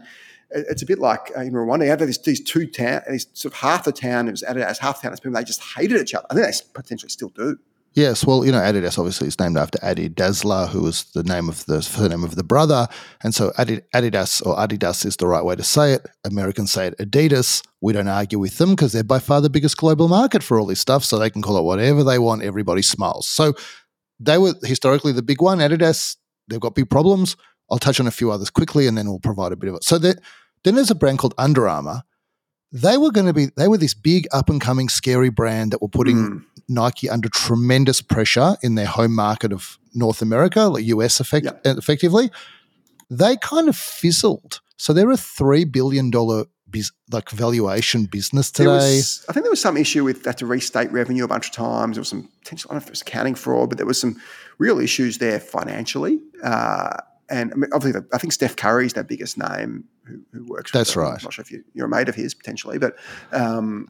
it's 0.51 0.81
a 0.81 0.85
bit 0.85 0.99
like 0.99 1.31
uh, 1.37 1.41
in 1.41 1.53
Rwanda. 1.53 1.83
You 1.83 1.89
have 1.89 1.99
these, 1.99 2.17
these 2.19 2.41
two 2.41 2.67
towns, 2.67 3.03
these 3.09 3.27
sort 3.33 3.53
of 3.53 3.59
half 3.59 3.83
the 3.83 3.91
town 3.91 4.27
is 4.27 4.43
Adidas, 4.47 4.79
half 4.79 5.01
the 5.01 5.07
town 5.07 5.13
is 5.13 5.19
Puma. 5.19 5.39
They 5.39 5.43
just 5.43 5.61
hated 5.61 6.01
each 6.01 6.13
other. 6.13 6.25
I 6.29 6.35
think 6.35 6.47
they 6.47 6.53
potentially 6.73 7.09
still 7.09 7.29
do. 7.29 7.57
Yes, 7.95 8.25
well, 8.25 8.45
you 8.45 8.51
know, 8.51 8.59
Adidas 8.59 8.99
obviously 8.99 9.27
is 9.27 9.39
named 9.39 9.57
after 9.57 9.83
Adi 9.83 10.09
Dassler, 10.09 10.69
who 10.69 10.83
was 10.83 11.05
the 11.15 11.23
name 11.23 11.49
of 11.49 11.65
the 11.65 11.81
surname 11.81 12.23
of 12.23 12.35
the 12.35 12.43
brother, 12.43 12.87
and 13.23 13.33
so 13.33 13.49
Adidas 13.57 14.45
or 14.45 14.55
Adidas 14.57 15.05
is 15.05 15.17
the 15.17 15.25
right 15.27 15.43
way 15.43 15.55
to 15.55 15.63
say 15.63 15.93
it. 15.93 16.05
Americans 16.23 16.71
say 16.71 16.87
it 16.87 16.97
Adidas. 16.99 17.63
We 17.81 17.93
don't 17.93 18.07
argue 18.07 18.37
with 18.37 18.59
them 18.59 18.71
because 18.71 18.93
they're 18.93 19.03
by 19.03 19.17
far 19.17 19.41
the 19.41 19.49
biggest 19.49 19.77
global 19.77 20.07
market 20.07 20.43
for 20.43 20.59
all 20.59 20.67
this 20.67 20.79
stuff, 20.79 21.03
so 21.03 21.17
they 21.17 21.31
can 21.31 21.41
call 21.41 21.57
it 21.57 21.63
whatever 21.63 22.03
they 22.03 22.19
want. 22.19 22.43
Everybody 22.43 22.83
smiles. 22.83 23.27
So 23.27 23.55
they 24.19 24.37
were 24.37 24.53
historically 24.63 25.11
the 25.11 25.23
big 25.23 25.41
one. 25.41 25.57
Adidas, 25.57 26.15
they've 26.47 26.59
got 26.59 26.75
big 26.75 26.91
problems. 26.91 27.37
I'll 27.71 27.79
touch 27.79 27.99
on 27.99 28.07
a 28.07 28.11
few 28.11 28.31
others 28.31 28.51
quickly, 28.51 28.85
and 28.85 28.97
then 28.97 29.07
we'll 29.07 29.19
provide 29.19 29.51
a 29.51 29.55
bit 29.55 29.69
of 29.69 29.75
it. 29.75 29.83
So 29.83 29.97
then 30.63 30.75
there's 30.75 30.91
a 30.91 30.95
brand 30.95 31.19
called 31.19 31.33
Under 31.37 31.67
Armour 31.67 32.03
they 32.71 32.97
were 32.97 33.11
going 33.11 33.25
to 33.25 33.33
be 33.33 33.47
they 33.57 33.67
were 33.67 33.77
this 33.77 33.93
big 33.93 34.27
up 34.31 34.49
and 34.49 34.61
coming 34.61 34.89
scary 34.89 35.29
brand 35.29 35.71
that 35.71 35.81
were 35.81 35.89
putting 35.89 36.15
mm. 36.15 36.45
Nike 36.67 37.09
under 37.09 37.29
tremendous 37.29 38.01
pressure 38.01 38.57
in 38.61 38.75
their 38.75 38.85
home 38.85 39.15
market 39.15 39.51
of 39.51 39.79
North 39.93 40.21
America, 40.21 40.61
like 40.65 40.85
US 40.85 41.19
effect, 41.19 41.45
yep. 41.45 41.61
effectively. 41.65 42.29
They 43.09 43.37
kind 43.37 43.69
of 43.69 43.75
fizzled. 43.75 44.61
So 44.77 44.93
they're 44.93 45.09
a 45.09 45.17
three 45.17 45.65
billion 45.65 46.11
dollar 46.11 46.45
biz, 46.69 46.91
like 47.11 47.31
valuation 47.31 48.05
business 48.05 48.51
today. 48.51 48.97
Was, 48.97 49.25
I 49.27 49.33
think 49.33 49.45
there 49.45 49.51
was 49.51 49.61
some 49.61 49.77
issue 49.77 50.03
with 50.03 50.23
that 50.23 50.37
to 50.37 50.45
restate 50.45 50.91
revenue 50.91 51.23
a 51.23 51.27
bunch 51.27 51.47
of 51.47 51.53
times. 51.53 51.95
There 51.95 52.01
was 52.01 52.09
some 52.09 52.29
potential, 52.43 52.69
I 52.69 52.75
don't 52.75 52.81
know 52.81 52.83
if 52.83 52.87
it 52.87 52.91
was 52.91 53.01
accounting 53.01 53.33
fraud, 53.33 53.69
but 53.69 53.77
there 53.79 53.87
was 53.87 53.99
some 53.99 54.21
real 54.59 54.79
issues 54.79 55.17
there 55.17 55.39
financially. 55.39 56.19
Uh, 56.43 56.97
and 57.29 57.51
I 57.53 57.55
mean, 57.55 57.69
obviously, 57.73 58.01
I 58.13 58.17
think 58.17 58.33
Steph 58.33 58.55
Curry 58.55 58.85
is 58.85 58.93
their 58.93 59.03
biggest 59.03 59.37
name 59.37 59.85
who, 60.03 60.19
who 60.33 60.45
works. 60.45 60.71
That's 60.71 60.95
right. 60.95 61.17
I'm 61.17 61.23
not 61.23 61.33
sure 61.33 61.43
if 61.43 61.51
you, 61.51 61.63
are 61.79 61.85
a 61.85 61.89
mate 61.89 62.09
of 62.09 62.15
his 62.15 62.33
potentially, 62.33 62.77
but 62.77 62.97
um, 63.31 63.89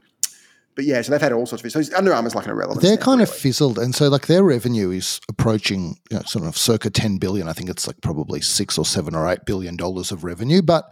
but 0.76 0.86
yeah, 0.86 1.02
so 1.02 1.12
they've 1.12 1.22
had 1.22 1.34
all 1.34 1.46
sorts 1.46 1.64
of. 1.64 1.86
So 1.86 1.98
Under 1.98 2.14
Armour's 2.14 2.36
like 2.36 2.46
an 2.46 2.52
irrelevant. 2.52 2.82
They're 2.82 2.98
kind 2.98 3.20
really. 3.20 3.32
of 3.32 3.36
fizzled, 3.36 3.80
and 3.80 3.96
so 3.96 4.08
like 4.08 4.28
their 4.28 4.44
revenue 4.44 4.92
is 4.92 5.20
approaching 5.30 5.98
you 6.12 6.18
know, 6.18 6.24
sort 6.24 6.46
of 6.46 6.58
circa 6.58 6.90
ten 6.90 7.18
billion. 7.18 7.48
I 7.48 7.54
think 7.54 7.70
it's 7.70 7.88
like 7.88 8.02
probably 8.02 8.42
six 8.42 8.78
or 8.78 8.86
seven 8.86 9.16
or 9.16 9.28
eight 9.28 9.46
billion 9.46 9.76
dollars 9.76 10.12
of 10.12 10.24
revenue, 10.24 10.62
but. 10.62 10.92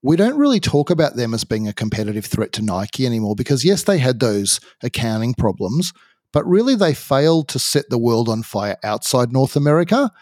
We 0.00 0.14
don't 0.14 0.38
really 0.38 0.60
talk 0.60 0.90
about 0.90 1.16
them 1.16 1.34
as 1.34 1.42
being 1.42 1.66
a 1.66 1.72
competitive 1.72 2.24
threat 2.24 2.52
to 2.52 2.62
Nike 2.62 3.04
anymore 3.04 3.34
because, 3.34 3.64
yes, 3.64 3.82
they 3.82 3.98
had 3.98 4.20
those 4.20 4.60
accounting 4.80 5.34
problems, 5.34 5.92
but 6.32 6.46
really 6.46 6.76
they 6.76 6.94
failed 6.94 7.48
to 7.48 7.58
set 7.58 7.90
the 7.90 7.98
world 7.98 8.28
on 8.28 8.44
fire 8.44 8.76
outside 8.84 9.32
North 9.32 9.56
America 9.56 10.12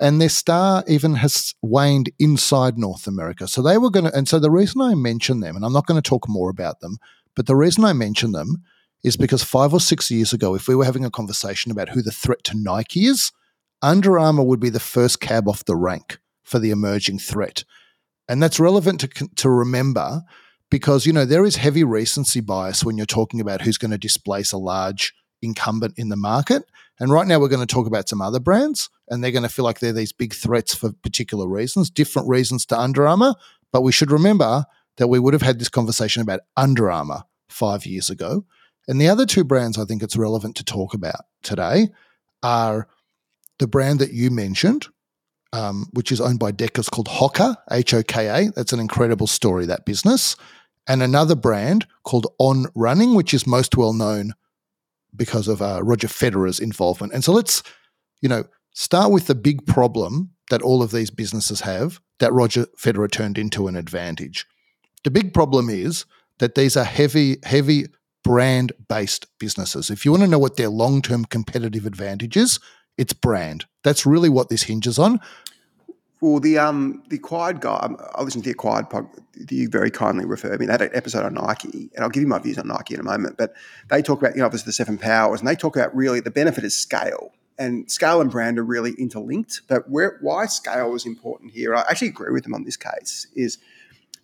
and 0.00 0.20
their 0.20 0.28
star 0.28 0.84
even 0.86 1.14
has 1.16 1.54
waned 1.62 2.10
inside 2.18 2.76
North 2.76 3.06
America. 3.06 3.48
So 3.48 3.62
they 3.62 3.78
were 3.78 3.90
going 3.90 4.04
to, 4.06 4.14
and 4.14 4.28
so 4.28 4.38
the 4.38 4.50
reason 4.50 4.80
I 4.80 4.94
mention 4.94 5.40
them, 5.40 5.56
and 5.56 5.64
I'm 5.64 5.72
not 5.72 5.86
going 5.86 6.00
to 6.00 6.08
talk 6.08 6.28
more 6.28 6.50
about 6.50 6.80
them, 6.80 6.98
but 7.34 7.46
the 7.46 7.56
reason 7.56 7.84
I 7.84 7.92
mention 7.92 8.32
them 8.32 8.62
is 9.02 9.16
because 9.16 9.42
five 9.42 9.72
or 9.72 9.80
six 9.80 10.10
years 10.10 10.32
ago, 10.32 10.54
if 10.54 10.68
we 10.68 10.74
were 10.74 10.84
having 10.84 11.04
a 11.04 11.10
conversation 11.10 11.70
about 11.70 11.90
who 11.90 12.02
the 12.02 12.10
threat 12.10 12.44
to 12.44 12.60
Nike 12.60 13.06
is, 13.06 13.32
Under 13.82 14.18
Armour 14.18 14.42
would 14.42 14.60
be 14.60 14.70
the 14.70 14.80
first 14.80 15.20
cab 15.20 15.48
off 15.48 15.64
the 15.64 15.76
rank 15.76 16.18
for 16.42 16.58
the 16.58 16.70
emerging 16.70 17.18
threat. 17.18 17.64
And 18.28 18.42
that's 18.42 18.60
relevant 18.60 19.00
to, 19.00 19.08
to 19.36 19.50
remember 19.50 20.22
because, 20.70 21.06
you 21.06 21.12
know, 21.12 21.24
there 21.24 21.44
is 21.44 21.56
heavy 21.56 21.84
recency 21.84 22.40
bias 22.40 22.84
when 22.84 22.96
you're 22.96 23.06
talking 23.06 23.40
about 23.40 23.62
who's 23.62 23.78
going 23.78 23.92
to 23.92 23.98
displace 23.98 24.52
a 24.52 24.58
large 24.58 25.14
incumbent 25.40 25.94
in 25.96 26.08
the 26.08 26.16
market. 26.16 26.64
And 26.98 27.10
right 27.10 27.26
now, 27.26 27.38
we're 27.38 27.48
going 27.48 27.66
to 27.66 27.74
talk 27.74 27.86
about 27.86 28.08
some 28.08 28.22
other 28.22 28.40
brands, 28.40 28.88
and 29.08 29.22
they're 29.22 29.30
going 29.30 29.42
to 29.42 29.48
feel 29.48 29.64
like 29.64 29.80
they're 29.80 29.92
these 29.92 30.12
big 30.12 30.34
threats 30.34 30.74
for 30.74 30.92
particular 30.92 31.46
reasons, 31.46 31.90
different 31.90 32.28
reasons 32.28 32.64
to 32.66 32.78
Under 32.78 33.06
Armour. 33.06 33.34
But 33.72 33.82
we 33.82 33.92
should 33.92 34.10
remember 34.10 34.64
that 34.96 35.08
we 35.08 35.18
would 35.18 35.34
have 35.34 35.42
had 35.42 35.58
this 35.58 35.68
conversation 35.68 36.22
about 36.22 36.40
Under 36.56 36.90
Armour 36.90 37.24
five 37.48 37.84
years 37.84 38.08
ago. 38.08 38.44
And 38.88 39.00
the 39.00 39.08
other 39.08 39.26
two 39.26 39.44
brands 39.44 39.78
I 39.78 39.84
think 39.84 40.02
it's 40.02 40.16
relevant 40.16 40.56
to 40.56 40.64
talk 40.64 40.94
about 40.94 41.26
today 41.42 41.88
are 42.42 42.88
the 43.58 43.66
brand 43.66 43.98
that 43.98 44.12
you 44.12 44.30
mentioned, 44.30 44.86
um, 45.52 45.86
which 45.92 46.12
is 46.12 46.20
owned 46.20 46.38
by 46.38 46.50
Deckers 46.50 46.88
called 46.88 47.08
Hoka, 47.08 47.56
H 47.70 47.94
O 47.94 48.02
K 48.02 48.28
A. 48.28 48.50
That's 48.52 48.72
an 48.72 48.80
incredible 48.80 49.26
story, 49.26 49.66
that 49.66 49.84
business. 49.84 50.36
And 50.86 51.02
another 51.02 51.34
brand 51.34 51.86
called 52.04 52.28
On 52.38 52.66
Running, 52.74 53.14
which 53.14 53.34
is 53.34 53.46
most 53.46 53.76
well 53.76 53.92
known 53.92 54.34
because 55.16 55.48
of 55.48 55.62
uh, 55.62 55.80
Roger 55.82 56.08
Federer's 56.08 56.60
involvement. 56.60 57.12
And 57.12 57.24
so 57.24 57.32
let's, 57.32 57.62
you 58.20 58.28
know, 58.28 58.44
start 58.72 59.10
with 59.10 59.26
the 59.26 59.34
big 59.34 59.66
problem 59.66 60.32
that 60.50 60.62
all 60.62 60.82
of 60.82 60.90
these 60.90 61.10
businesses 61.10 61.62
have 61.62 62.00
that 62.18 62.32
Roger 62.32 62.66
Federer 62.78 63.10
turned 63.10 63.38
into 63.38 63.68
an 63.68 63.76
advantage. 63.76 64.46
The 65.04 65.10
big 65.10 65.34
problem 65.34 65.68
is 65.68 66.04
that 66.38 66.54
these 66.54 66.76
are 66.76 66.84
heavy, 66.84 67.36
heavy 67.44 67.86
brand 68.22 68.72
based 68.88 69.26
businesses. 69.38 69.90
If 69.90 70.04
you 70.04 70.10
want 70.10 70.24
to 70.24 70.28
know 70.28 70.38
what 70.38 70.56
their 70.56 70.68
long 70.68 71.02
term 71.02 71.24
competitive 71.24 71.86
advantage 71.86 72.36
is, 72.36 72.58
it's 72.98 73.12
brand. 73.12 73.66
That's 73.84 74.06
really 74.06 74.28
what 74.28 74.48
this 74.48 74.64
hinges 74.64 74.98
on. 74.98 75.20
Well, 76.20 76.40
the 76.40 76.58
um 76.58 77.02
the 77.08 77.16
Acquired 77.16 77.60
guy, 77.60 77.76
um, 77.76 77.98
I 78.14 78.22
listened 78.22 78.44
to 78.44 78.48
the 78.48 78.54
Acquired 78.54 78.88
pod. 78.88 79.06
You 79.50 79.68
very 79.68 79.90
kindly 79.90 80.24
referred 80.24 80.58
me 80.60 80.66
that 80.66 80.80
episode 80.80 81.24
on 81.24 81.34
Nike, 81.34 81.90
and 81.94 82.02
I'll 82.02 82.08
give 82.08 82.22
you 82.22 82.28
my 82.28 82.38
views 82.38 82.58
on 82.58 82.68
Nike 82.68 82.94
in 82.94 83.00
a 83.00 83.04
moment. 83.04 83.36
But 83.36 83.54
they 83.90 84.00
talk 84.00 84.20
about 84.20 84.34
you 84.34 84.40
know 84.40 84.46
obviously 84.46 84.66
the 84.66 84.72
seven 84.72 84.96
powers, 84.96 85.40
and 85.40 85.48
they 85.48 85.54
talk 85.54 85.76
about 85.76 85.94
really 85.94 86.20
the 86.20 86.30
benefit 86.30 86.64
is 86.64 86.74
scale, 86.74 87.32
and 87.58 87.90
scale 87.90 88.22
and 88.22 88.30
brand 88.30 88.58
are 88.58 88.64
really 88.64 88.92
interlinked. 88.92 89.62
But 89.68 89.90
where 89.90 90.16
why 90.22 90.46
scale 90.46 90.94
is 90.94 91.04
important 91.04 91.52
here, 91.52 91.74
I 91.74 91.82
actually 91.82 92.08
agree 92.08 92.32
with 92.32 92.44
them 92.44 92.54
on 92.54 92.64
this 92.64 92.78
case. 92.78 93.26
Is 93.34 93.58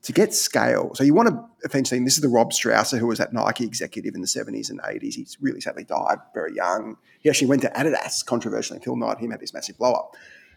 to 0.03 0.13
get 0.13 0.35
scale. 0.35 0.93
So 0.95 1.05
you 1.05 1.15
want 1.15 1.29
to 1.29 1.45
eventually, 1.65 1.99
and 1.99 2.07
this 2.07 2.15
is 2.15 2.23
the 2.23 2.29
Rob 2.29 2.51
Strasser 2.51 2.99
who 2.99 3.07
was 3.07 3.21
at 3.21 3.33
Nike 3.33 3.65
executive 3.65 4.15
in 4.15 4.21
the 4.21 4.27
70s 4.27 4.69
and 4.69 4.81
80s. 4.81 5.15
He's 5.15 5.37
really 5.41 5.61
sadly 5.61 5.85
died 5.85 6.19
very 6.35 6.55
young. 6.55 6.97
He 7.21 7.29
actually 7.29 7.47
went 7.47 7.63
to 7.63 7.71
Adidas, 7.71 8.25
controversially, 8.27 8.81
Phil 8.81 8.97
Knight, 8.97 9.19
him 9.19 9.31
had 9.31 9.41
this 9.41 9.55
massive 9.55 9.79
blow 9.79 9.93
up. 9.93 10.17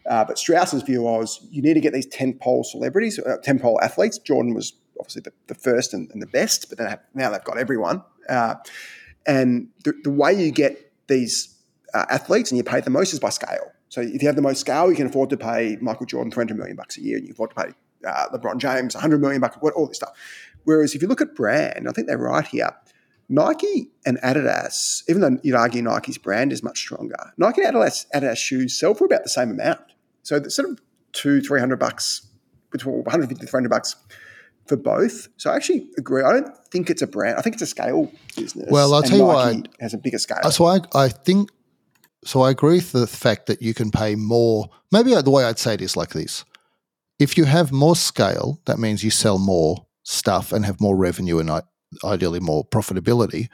Uh, 0.10 0.24
but 0.24 0.38
Strasser's 0.38 0.84
view 0.84 1.02
was 1.02 1.46
you 1.50 1.62
need 1.62 1.74
to 1.74 1.80
get 1.80 1.94
these 1.94 2.08
tentpole 2.08 2.66
celebrities, 2.66 3.20
uh, 3.20 3.38
tentpole 3.44 3.82
athletes. 3.82 4.18
Jordan 4.20 4.54
was 4.54 4.74
obviously 5.00 5.22
the, 5.22 5.32
the 5.48 5.56
first 5.56 5.94
and, 5.94 6.10
and, 6.12 6.22
the 6.22 6.28
best, 6.28 6.70
but 6.70 6.80
have, 6.80 7.00
now 7.14 7.30
they've 7.30 7.44
got 7.44 7.58
everyone. 7.58 8.04
Uh, 8.30 8.56
and 9.26 9.70
the, 9.84 9.94
the, 10.04 10.12
way 10.12 10.34
you 10.34 10.52
get 10.52 10.92
these 11.08 11.56
uh, 11.94 12.06
athletes 12.10 12.52
and 12.52 12.58
you 12.58 12.64
pay 12.64 12.82
the 12.82 12.90
most 12.90 13.14
is 13.14 13.20
by 13.20 13.30
scale. 13.30 13.72
So 13.90 14.02
if 14.02 14.22
you 14.22 14.28
have 14.28 14.36
the 14.36 14.42
most 14.42 14.60
scale, 14.60 14.90
you 14.90 14.96
can 14.96 15.08
afford 15.08 15.30
to 15.32 15.38
pay 15.38 15.78
Michael 15.82 16.06
Jordan 16.06 16.32
300 16.32 16.58
million 16.58 16.76
bucks 16.76 16.98
a 16.98 17.02
year, 17.02 17.18
and 17.18 17.26
you 17.26 17.34
afford 17.34 17.52
to 17.52 17.56
pay 17.56 17.72
uh, 18.08 18.30
LeBron 18.30 18.58
James 18.58 18.94
100 18.94 19.20
million 19.20 19.42
bucks, 19.42 19.58
all 19.62 19.88
this 19.88 19.98
stuff. 19.98 20.12
Whereas 20.64 20.96
if 20.96 21.02
you 21.02 21.08
look 21.08 21.22
at 21.22 21.36
brand, 21.36 21.88
I 21.88 21.92
think 21.92 22.08
they're 22.08 22.18
right 22.18 22.46
here. 22.46 22.72
Nike 23.28 23.90
and 24.06 24.20
Adidas, 24.22 25.04
even 25.10 25.22
though 25.22 25.40
you'd 25.42 25.56
argue 25.56 25.82
Nike's 25.82 26.18
brand 26.18 26.52
is 26.52 26.62
much 26.62 26.78
stronger, 26.78 27.34
Nike 27.38 27.64
and 27.64 27.76
Adidas, 27.76 28.06
Adidas 28.14 28.38
shoes 28.38 28.78
sell 28.78 28.94
for 28.94 29.06
about 29.06 29.24
the 29.24 29.30
same 29.30 29.50
amount. 29.50 29.95
So 30.26 30.40
the 30.40 30.50
sort 30.50 30.70
of 30.70 30.82
two, 31.14 31.40
three 31.40 31.60
hundred 31.60 31.78
bucks, 31.78 32.28
between 32.72 32.96
150 32.96 33.46
to 33.46 33.48
300 33.48 33.70
bucks 33.70 33.96
for 34.66 34.76
both. 34.76 35.28
So 35.38 35.52
I 35.52 35.56
actually 35.56 35.88
agree. 36.00 36.24
I 36.24 36.34
don't 36.34 36.58
think 36.72 36.90
it's 36.90 37.04
a 37.04 37.08
brand. 37.08 37.38
I 37.38 37.42
think 37.42 37.54
it's 37.54 37.62
a 37.62 37.68
scale 37.68 38.12
business. 38.36 38.68
Well, 38.72 38.94
I'll 38.96 39.04
tell 39.04 39.18
you 39.20 39.26
why. 39.26 39.62
has 39.80 39.94
a 39.94 40.00
bigger 40.00 40.18
scale. 40.18 40.40
Uh, 40.44 40.50
so 40.50 40.66
I, 40.66 40.80
I 40.96 41.10
think, 41.10 41.52
so 42.24 42.42
I 42.42 42.50
agree 42.50 42.78
with 42.78 42.92
the 42.92 43.06
fact 43.06 43.46
that 43.46 43.62
you 43.62 43.76
can 43.76 43.92
pay 43.92 44.16
more. 44.16 44.68
Maybe 44.92 45.14
the 45.14 45.30
way 45.30 45.46
I'd 45.46 45.60
say 45.60 45.76
it 45.76 45.82
is 45.82 45.96
like 45.96 46.10
this. 46.10 46.44
If 47.20 47.38
you 47.38 47.46
have 47.46 47.72
more 47.72 47.96
scale, 47.96 48.60
that 48.66 48.80
means 48.80 49.04
you 49.04 49.12
sell 49.12 49.38
more 49.38 49.86
stuff 50.02 50.52
and 50.52 50.66
have 50.66 50.82
more 50.82 50.98
revenue 50.98 51.38
and 51.38 51.52
uh, 51.52 51.62
ideally 52.04 52.40
more 52.40 52.66
profitability, 52.66 53.50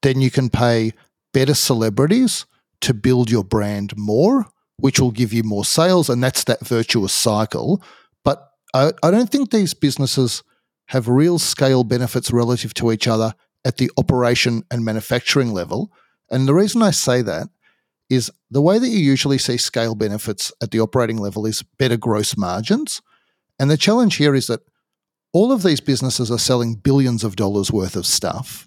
then 0.00 0.22
you 0.22 0.30
can 0.30 0.48
pay 0.48 0.92
better 1.34 1.54
celebrities 1.54 2.46
to 2.80 2.94
build 2.94 3.30
your 3.30 3.44
brand 3.44 3.92
more 3.98 4.46
which 4.80 4.98
will 5.00 5.12
give 5.12 5.32
you 5.32 5.42
more 5.42 5.64
sales. 5.64 6.10
And 6.10 6.22
that's 6.22 6.44
that 6.44 6.66
virtuous 6.66 7.12
cycle. 7.12 7.82
But 8.24 8.50
I, 8.74 8.92
I 9.02 9.10
don't 9.10 9.30
think 9.30 9.50
these 9.50 9.74
businesses 9.74 10.42
have 10.86 11.08
real 11.08 11.38
scale 11.38 11.84
benefits 11.84 12.32
relative 12.32 12.74
to 12.74 12.90
each 12.90 13.06
other 13.06 13.34
at 13.64 13.76
the 13.76 13.90
operation 13.96 14.64
and 14.70 14.84
manufacturing 14.84 15.52
level. 15.52 15.92
And 16.30 16.48
the 16.48 16.54
reason 16.54 16.82
I 16.82 16.90
say 16.90 17.22
that 17.22 17.48
is 18.08 18.30
the 18.50 18.62
way 18.62 18.78
that 18.78 18.88
you 18.88 18.98
usually 18.98 19.38
see 19.38 19.56
scale 19.56 19.94
benefits 19.94 20.52
at 20.60 20.72
the 20.72 20.80
operating 20.80 21.18
level 21.18 21.46
is 21.46 21.62
better 21.78 21.96
gross 21.96 22.36
margins. 22.36 23.00
And 23.58 23.70
the 23.70 23.76
challenge 23.76 24.16
here 24.16 24.34
is 24.34 24.46
that 24.48 24.62
all 25.32 25.52
of 25.52 25.62
these 25.62 25.80
businesses 25.80 26.30
are 26.30 26.38
selling 26.38 26.74
billions 26.74 27.22
of 27.22 27.36
dollars 27.36 27.70
worth 27.70 27.94
of 27.94 28.06
stuff. 28.06 28.66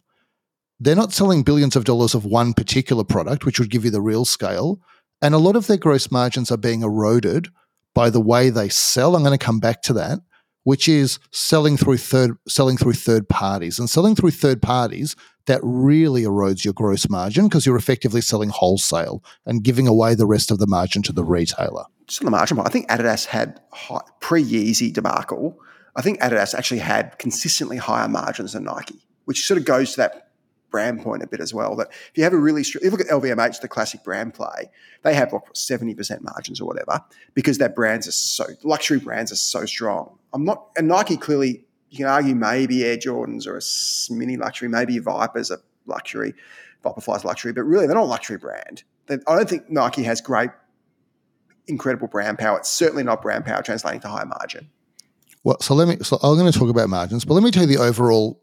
they're 0.79 0.95
not 0.95 1.13
selling 1.13 1.43
billions 1.43 1.75
of 1.75 1.85
dollars 1.85 2.13
of 2.13 2.25
one 2.25 2.53
particular 2.53 3.03
product, 3.03 3.45
which 3.45 3.59
would 3.59 3.69
give 3.69 3.85
you 3.85 3.91
the 3.91 4.01
real 4.01 4.25
scale. 4.25 4.79
And 5.23 5.33
a 5.33 5.37
lot 5.37 5.55
of 5.55 5.67
their 5.67 5.77
gross 5.77 6.11
margins 6.11 6.51
are 6.51 6.57
being 6.57 6.81
eroded 6.81 7.47
by 7.93 8.09
the 8.09 8.19
way 8.19 8.49
they 8.49 8.67
sell. 8.67 9.15
I'm 9.15 9.23
going 9.23 9.37
to 9.37 9.43
come 9.43 9.61
back 9.61 9.81
to 9.83 9.93
that, 9.93 10.19
which 10.63 10.89
is 10.89 11.17
selling 11.31 11.77
through 11.77 11.97
third 11.97 12.31
selling 12.45 12.75
through 12.75 12.93
third 12.93 13.29
parties. 13.29 13.79
And 13.79 13.89
selling 13.89 14.15
through 14.15 14.31
third 14.31 14.61
parties, 14.61 15.15
that 15.45 15.61
really 15.63 16.23
erodes 16.23 16.65
your 16.65 16.73
gross 16.73 17.09
margin 17.09 17.47
because 17.47 17.65
you're 17.65 17.77
effectively 17.77 18.19
selling 18.19 18.49
wholesale 18.49 19.23
and 19.45 19.63
giving 19.63 19.87
away 19.87 20.13
the 20.13 20.25
rest 20.25 20.51
of 20.51 20.59
the 20.59 20.67
margin 20.67 21.01
to 21.03 21.13
the 21.13 21.23
retailer. 21.23 21.85
Just 22.05 22.21
on 22.21 22.25
the 22.25 22.31
margin 22.31 22.57
point, 22.57 22.67
I 22.67 22.71
think 22.71 22.89
Adidas 22.89 23.25
had 23.27 23.61
pre 24.19 24.43
Yeezy 24.43 24.91
debacle. 24.91 25.57
I 25.95 26.01
think 26.01 26.19
Adidas 26.19 26.53
actually 26.53 26.79
had 26.79 27.17
consistently 27.17 27.77
higher 27.77 28.09
margins 28.09 28.51
than 28.51 28.65
Nike, 28.65 29.07
which 29.23 29.47
sort 29.47 29.57
of 29.57 29.63
goes 29.63 29.91
to 29.91 29.97
that 29.97 30.22
brand 30.73 31.03
point 31.03 31.21
a 31.21 31.27
bit 31.27 31.39
as 31.39 31.53
well. 31.53 31.75
That 31.75 31.89
if 31.91 32.11
you 32.15 32.23
have 32.23 32.33
a 32.33 32.37
really, 32.37 32.63
strong 32.63 32.81
if 32.81 32.85
you 32.85 32.97
look 32.97 32.99
at 32.99 33.07
LVMH, 33.07 33.61
the 33.61 33.67
classic 33.67 34.03
brand 34.03 34.33
play, 34.33 34.71
they 35.03 35.13
have 35.13 35.31
like 35.31 35.43
seventy 35.53 35.93
percent 35.93 36.23
margins 36.23 36.59
or 36.59 36.65
whatever 36.65 36.99
because 37.35 37.59
their 37.59 37.69
brands 37.69 38.07
are 38.07 38.11
so 38.11 38.45
luxury 38.63 38.99
brands 38.99 39.31
are 39.31 39.37
so 39.37 39.65
strong. 39.65 40.17
I'm 40.33 40.43
not, 40.43 40.69
and 40.75 40.87
Nike 40.87 41.15
clearly, 41.15 41.63
you 41.91 41.97
can 41.97 42.07
argue 42.07 42.33
maybe 42.33 42.83
Air 42.83 42.97
Jordans 42.97 43.45
are 43.45 43.55
a 43.55 44.13
mini 44.13 44.35
luxury, 44.35 44.67
maybe 44.67 44.97
Vapors 44.97 45.51
are 45.51 45.61
luxury, 45.85 46.33
Vaporfly's 46.83 47.23
luxury, 47.23 47.53
but 47.53 47.63
really 47.63 47.85
they're 47.85 47.95
not 47.95 48.05
a 48.05 48.05
luxury 48.05 48.37
brand. 48.37 48.83
I 49.09 49.17
don't 49.35 49.47
think 49.47 49.69
Nike 49.69 50.01
has 50.03 50.21
great, 50.21 50.49
incredible 51.67 52.07
brand 52.07 52.39
power. 52.39 52.57
It's 52.57 52.69
certainly 52.69 53.03
not 53.03 53.21
brand 53.21 53.45
power 53.45 53.61
translating 53.61 54.01
to 54.01 54.07
high 54.07 54.23
margin. 54.23 54.69
Well, 55.43 55.59
so 55.59 55.75
let 55.75 55.87
me. 55.87 55.97
So 56.01 56.17
I'm 56.23 56.35
going 56.37 56.51
to 56.51 56.57
talk 56.57 56.69
about 56.69 56.89
margins, 56.89 57.25
but 57.25 57.35
let 57.35 57.43
me 57.43 57.51
tell 57.51 57.63
you 57.63 57.77
the 57.77 57.83
overall 57.83 58.41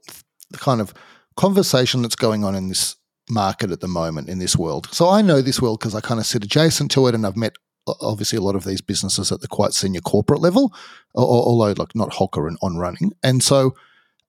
kind 0.52 0.80
of 0.80 0.94
conversation 1.40 2.02
that's 2.02 2.16
going 2.16 2.44
on 2.44 2.54
in 2.54 2.68
this 2.68 2.96
market 3.30 3.70
at 3.70 3.80
the 3.80 3.88
moment 3.88 4.28
in 4.28 4.38
this 4.38 4.56
world. 4.56 4.86
So 4.92 5.08
I 5.08 5.22
know 5.22 5.40
this 5.40 5.62
world 5.62 5.80
because 5.80 5.94
I 5.94 6.02
kind 6.02 6.20
of 6.20 6.26
sit 6.26 6.44
adjacent 6.44 6.90
to 6.90 7.06
it, 7.06 7.14
and 7.14 7.26
I've 7.26 7.36
met 7.36 7.54
obviously 8.02 8.36
a 8.36 8.42
lot 8.42 8.56
of 8.56 8.64
these 8.64 8.82
businesses 8.82 9.32
at 9.32 9.40
the 9.40 9.48
quite 9.48 9.72
senior 9.72 10.02
corporate 10.02 10.42
level, 10.42 10.74
although 11.14 11.72
like 11.80 11.94
not 11.94 12.10
Hoka 12.10 12.46
and 12.46 12.58
on 12.60 12.76
running. 12.76 13.12
And 13.22 13.42
so, 13.42 13.74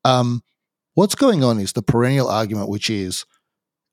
um, 0.06 0.42
what's 0.94 1.16
going 1.16 1.44
on 1.44 1.60
is 1.60 1.74
the 1.74 1.82
perennial 1.82 2.30
argument, 2.30 2.70
which 2.70 2.90
is, 2.90 3.26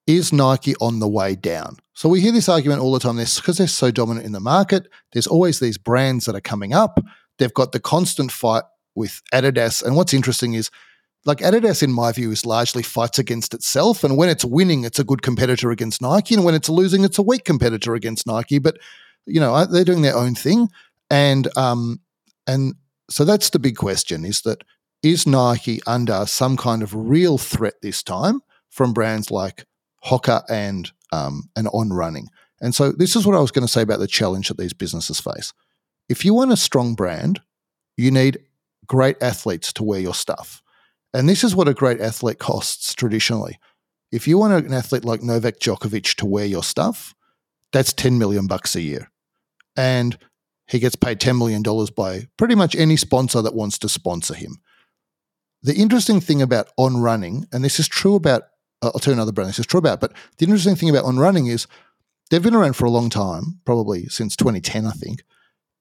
is 0.07 0.33
Nike 0.33 0.77
on 0.81 1.01
the 1.01 1.09
way 1.09 1.35
down? 1.35 1.79
So 1.95 2.09
we 2.09 2.21
hear 2.21 2.31
this 2.31 2.49
argument 2.49 2.81
all 2.83 2.93
the 2.93 3.01
time. 3.01 3.17
This 3.17 3.41
because 3.41 3.59
they're 3.59 3.67
so 3.67 3.91
dominant 3.91 4.27
in 4.27 4.33
the 4.33 4.39
market. 4.39 4.87
There's 5.13 5.27
always 5.27 5.59
these 5.59 5.77
brands 5.77 6.27
that 6.27 6.37
are 6.37 6.41
coming 6.41 6.73
up. 6.73 7.01
They've 7.39 7.53
got 7.53 7.73
the 7.73 7.81
constant 7.81 8.31
fight 8.31 8.63
with 8.95 9.23
Adidas, 9.35 9.83
and 9.83 9.97
what's 9.97 10.15
interesting 10.15 10.55
is 10.55 10.71
like 11.29 11.41
Adidas, 11.41 11.83
in 11.83 11.93
my 11.93 12.11
view, 12.11 12.31
is 12.31 12.47
largely 12.47 12.83
fights 12.83 13.19
against 13.19 13.53
itself. 13.53 14.03
And 14.03 14.17
when 14.17 14.31
it's 14.31 14.47
winning, 14.47 14.85
it's 14.85 14.99
a 14.99 15.05
good 15.05 15.21
competitor 15.21 15.71
against 15.71 16.01
Nike. 16.01 16.35
And 16.35 16.43
when 16.43 16.55
it's 16.55 16.71
losing, 16.71 17.05
it's 17.05 17.19
a 17.19 17.23
weak 17.23 17.45
competitor 17.45 17.95
against 17.95 18.27
Nike. 18.27 18.59
But, 18.59 18.79
you 19.27 19.39
know, 19.39 19.67
they're 19.67 19.85
doing 19.85 20.01
their 20.01 20.17
own 20.17 20.35
thing. 20.35 20.71
And, 21.11 21.55
um, 21.55 22.01
and 22.47 22.77
so 23.11 23.27
that's 23.27 23.51
the 23.51 23.59
big 23.59 23.77
question 23.77 24.25
is 24.25 24.41
that 24.41 24.65
is 25.03 25.27
Nike 25.27 25.83
under 25.87 26.25
some 26.25 26.57
kind 26.57 26.83
of 26.83 26.95
real 26.95 27.37
threat 27.37 27.75
this 27.83 28.03
time 28.03 28.41
from 28.71 28.95
brands 28.95 29.31
like 29.31 29.67
Hoka 30.07 30.45
and, 30.49 30.91
um, 31.13 31.51
and 31.55 31.69
On 31.75 31.91
Running? 31.91 32.29
And 32.63 32.75
so 32.75 32.91
this 32.91 33.15
is 33.15 33.27
what 33.27 33.37
I 33.37 33.41
was 33.41 33.51
going 33.51 33.67
to 33.67 33.73
say 33.73 33.83
about 33.83 33.99
the 33.99 34.07
challenge 34.07 34.49
that 34.49 34.57
these 34.57 34.73
businesses 34.73 35.21
face. 35.21 35.53
If 36.09 36.25
you 36.25 36.33
want 36.33 36.53
a 36.53 36.57
strong 36.57 36.95
brand, 36.95 37.43
you 37.99 38.11
need 38.11 38.39
great 38.87 39.23
athletes 39.23 39.75
to 39.75 39.85
wear 39.85 40.01
your 40.01 40.15
stuff. 40.15 40.63
And 41.13 41.29
this 41.29 41.43
is 41.43 41.55
what 41.55 41.69
a 41.69 41.75
great 41.75 42.01
athlete 42.01 42.39
costs 42.39 42.95
traditionally. 42.95 43.59
If 44.11 44.27
you 44.27 44.39
want 44.39 44.67
an 44.67 44.73
athlete 44.73 45.05
like 45.05 45.23
Novak 45.23 45.59
Djokovic 45.59 46.15
to 46.17 46.27
wear 46.27 46.45
your 46.45 46.63
stuff, 46.63 47.15
that's 47.73 47.93
10 47.93 48.19
million 48.19 48.47
bucks 48.47 48.75
a 48.75 48.81
year. 48.81 49.11
And 49.77 50.19
he 50.67 50.79
gets 50.79 50.97
paid 50.97 51.19
$10 51.19 51.39
million 51.39 51.63
by 51.97 52.29
pretty 52.37 52.55
much 52.55 52.75
any 52.75 52.97
sponsor 52.97 53.43
that 53.43 53.55
wants 53.55 53.79
to 53.79 53.89
sponsor 53.89 54.35
him. 54.35 54.59
The 55.63 55.75
interesting 55.75 56.21
thing 56.21 56.41
about 56.41 56.69
on 56.77 56.99
running, 56.99 57.47
and 57.53 57.65
this 57.65 57.81
is 57.81 57.89
true 57.89 58.15
about, 58.15 58.43
uh, 58.83 58.91
I'll 58.95 59.01
tell 59.01 59.13
you 59.13 59.17
another 59.17 59.33
brand 59.33 59.49
this 59.49 59.59
is 59.59 59.67
true 59.67 59.79
about, 59.79 60.01
but 60.01 60.13
the 60.37 60.45
interesting 60.45 60.77
thing 60.77 60.91
about 60.91 61.05
on 61.05 61.19
running 61.19 61.47
is 61.47 61.67
they've 62.31 62.43
been 62.43 62.55
around 62.55 62.75
for 62.75 62.85
a 62.85 62.91
long 62.91 63.11
time, 63.11 63.61
probably 63.65 64.07
since 64.07 64.37
2010, 64.37 64.87
I 64.87 64.93
think. 64.93 65.25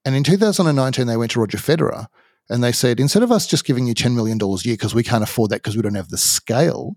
And 0.03 0.15
in 0.15 0.23
2019, 0.23 1.05
they 1.05 1.17
went 1.17 1.31
to 1.31 1.39
Roger 1.39 1.57
Federer 1.57 2.07
and 2.49 2.63
they 2.63 2.71
said, 2.71 2.99
instead 2.99 3.23
of 3.23 3.31
us 3.31 3.45
just 3.47 3.65
giving 3.65 3.87
you 3.87 3.93
$10 3.93 4.15
million 4.15 4.39
a 4.41 4.47
year 4.47 4.73
because 4.73 4.95
we 4.95 5.03
can't 5.03 5.23
afford 5.23 5.51
that 5.51 5.57
because 5.57 5.75
we 5.75 5.81
don't 5.81 5.95
have 5.95 6.09
the 6.09 6.17
scale, 6.17 6.95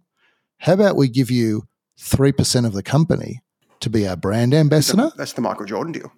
how 0.58 0.74
about 0.74 0.96
we 0.96 1.08
give 1.08 1.30
you 1.30 1.64
3% 1.98 2.66
of 2.66 2.72
the 2.72 2.82
company 2.82 3.40
to 3.80 3.90
be 3.90 4.06
our 4.06 4.16
brand 4.16 4.54
ambassador? 4.54 5.10
That's 5.16 5.32
the 5.32 5.40
Michael 5.40 5.66
Jordan 5.66 5.92
deal. 5.92 6.12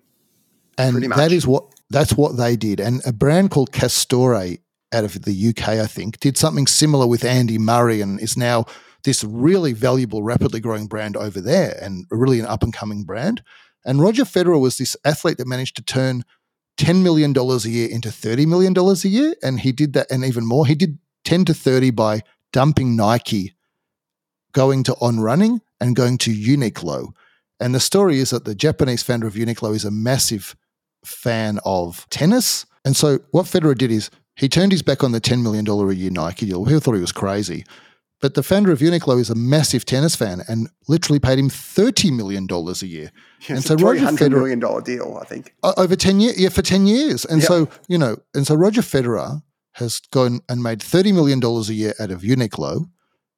And 0.78 1.12
that 1.12 1.32
is 1.32 1.46
what 1.46 1.64
that's 1.90 2.14
what 2.14 2.36
they 2.36 2.56
did. 2.56 2.80
And 2.80 3.02
a 3.06 3.12
brand 3.12 3.50
called 3.50 3.72
Castore 3.72 4.58
out 4.92 5.04
of 5.04 5.22
the 5.22 5.48
UK, 5.48 5.68
I 5.68 5.86
think, 5.86 6.18
did 6.20 6.36
something 6.36 6.66
similar 6.66 7.06
with 7.06 7.24
Andy 7.24 7.58
Murray 7.58 8.00
and 8.00 8.18
is 8.20 8.36
now 8.36 8.64
this 9.04 9.22
really 9.24 9.72
valuable, 9.72 10.22
rapidly 10.22 10.60
growing 10.60 10.86
brand 10.86 11.16
over 11.16 11.40
there 11.40 11.78
and 11.82 12.06
really 12.10 12.40
an 12.40 12.46
up 12.46 12.62
and 12.62 12.72
coming 12.72 13.04
brand. 13.04 13.42
And 13.84 14.00
Roger 14.00 14.24
Federer 14.24 14.60
was 14.60 14.78
this 14.78 14.96
athlete 15.04 15.38
that 15.38 15.46
managed 15.46 15.76
to 15.76 15.82
turn 15.82 16.24
$10 16.78 17.02
million 17.02 17.36
a 17.36 17.56
year 17.68 17.88
into 17.88 18.08
$30 18.08 18.46
million 18.46 18.76
a 18.76 19.08
year. 19.08 19.34
And 19.42 19.60
he 19.60 19.72
did 19.72 19.92
that 19.92 20.10
and 20.10 20.24
even 20.24 20.46
more. 20.46 20.66
He 20.66 20.74
did 20.74 20.98
10 21.24 21.44
to 21.46 21.54
30 21.54 21.90
by 21.90 22.22
dumping 22.52 22.96
Nike, 22.96 23.54
going 24.52 24.82
to 24.84 24.94
On 25.00 25.20
Running, 25.20 25.60
and 25.80 25.96
going 25.96 26.18
to 26.18 26.30
Uniqlo. 26.30 27.12
And 27.60 27.74
the 27.74 27.80
story 27.80 28.18
is 28.18 28.30
that 28.30 28.44
the 28.44 28.54
Japanese 28.54 29.02
founder 29.02 29.26
of 29.26 29.34
Uniqlo 29.34 29.74
is 29.74 29.84
a 29.84 29.90
massive 29.90 30.56
fan 31.04 31.58
of 31.64 32.08
tennis. 32.10 32.66
And 32.84 32.96
so 32.96 33.20
what 33.30 33.46
Federer 33.46 33.76
did 33.76 33.90
is 33.90 34.10
he 34.36 34.48
turned 34.48 34.72
his 34.72 34.82
back 34.82 35.04
on 35.04 35.12
the 35.12 35.20
$10 35.20 35.42
million 35.42 35.68
a 35.68 35.92
year 35.92 36.10
Nike 36.10 36.46
deal. 36.46 36.64
People 36.64 36.80
thought 36.80 36.94
he 36.94 37.00
was 37.00 37.12
crazy. 37.12 37.64
But 38.22 38.34
the 38.34 38.42
founder 38.44 38.70
of 38.70 38.78
Uniqlo 38.78 39.20
is 39.20 39.30
a 39.30 39.34
massive 39.34 39.84
tennis 39.84 40.14
fan 40.14 40.42
and 40.46 40.70
literally 40.86 41.18
paid 41.18 41.40
him 41.40 41.50
$30 41.50 42.16
million 42.16 42.46
a 42.48 42.86
year. 42.86 43.10
Yeah, 43.48 43.56
and 43.56 43.64
so 43.64 43.74
Roger 43.74 44.06
Federer, 44.06 44.30
million 44.30 44.60
dollar 44.60 44.80
deal, 44.80 45.18
I 45.20 45.24
think. 45.24 45.52
Over 45.64 45.96
10 45.96 46.20
years, 46.20 46.38
yeah, 46.40 46.48
for 46.48 46.62
10 46.62 46.86
years. 46.86 47.24
And 47.24 47.40
yep. 47.40 47.48
so, 47.48 47.68
you 47.88 47.98
know, 47.98 48.16
and 48.32 48.46
so 48.46 48.54
Roger 48.54 48.80
Federer 48.80 49.42
has 49.72 49.98
gone 50.12 50.40
and 50.48 50.62
made 50.62 50.78
$30 50.78 51.12
million 51.12 51.42
a 51.42 51.72
year 51.72 51.94
out 51.98 52.12
of 52.12 52.22
Uniqlo, 52.22 52.88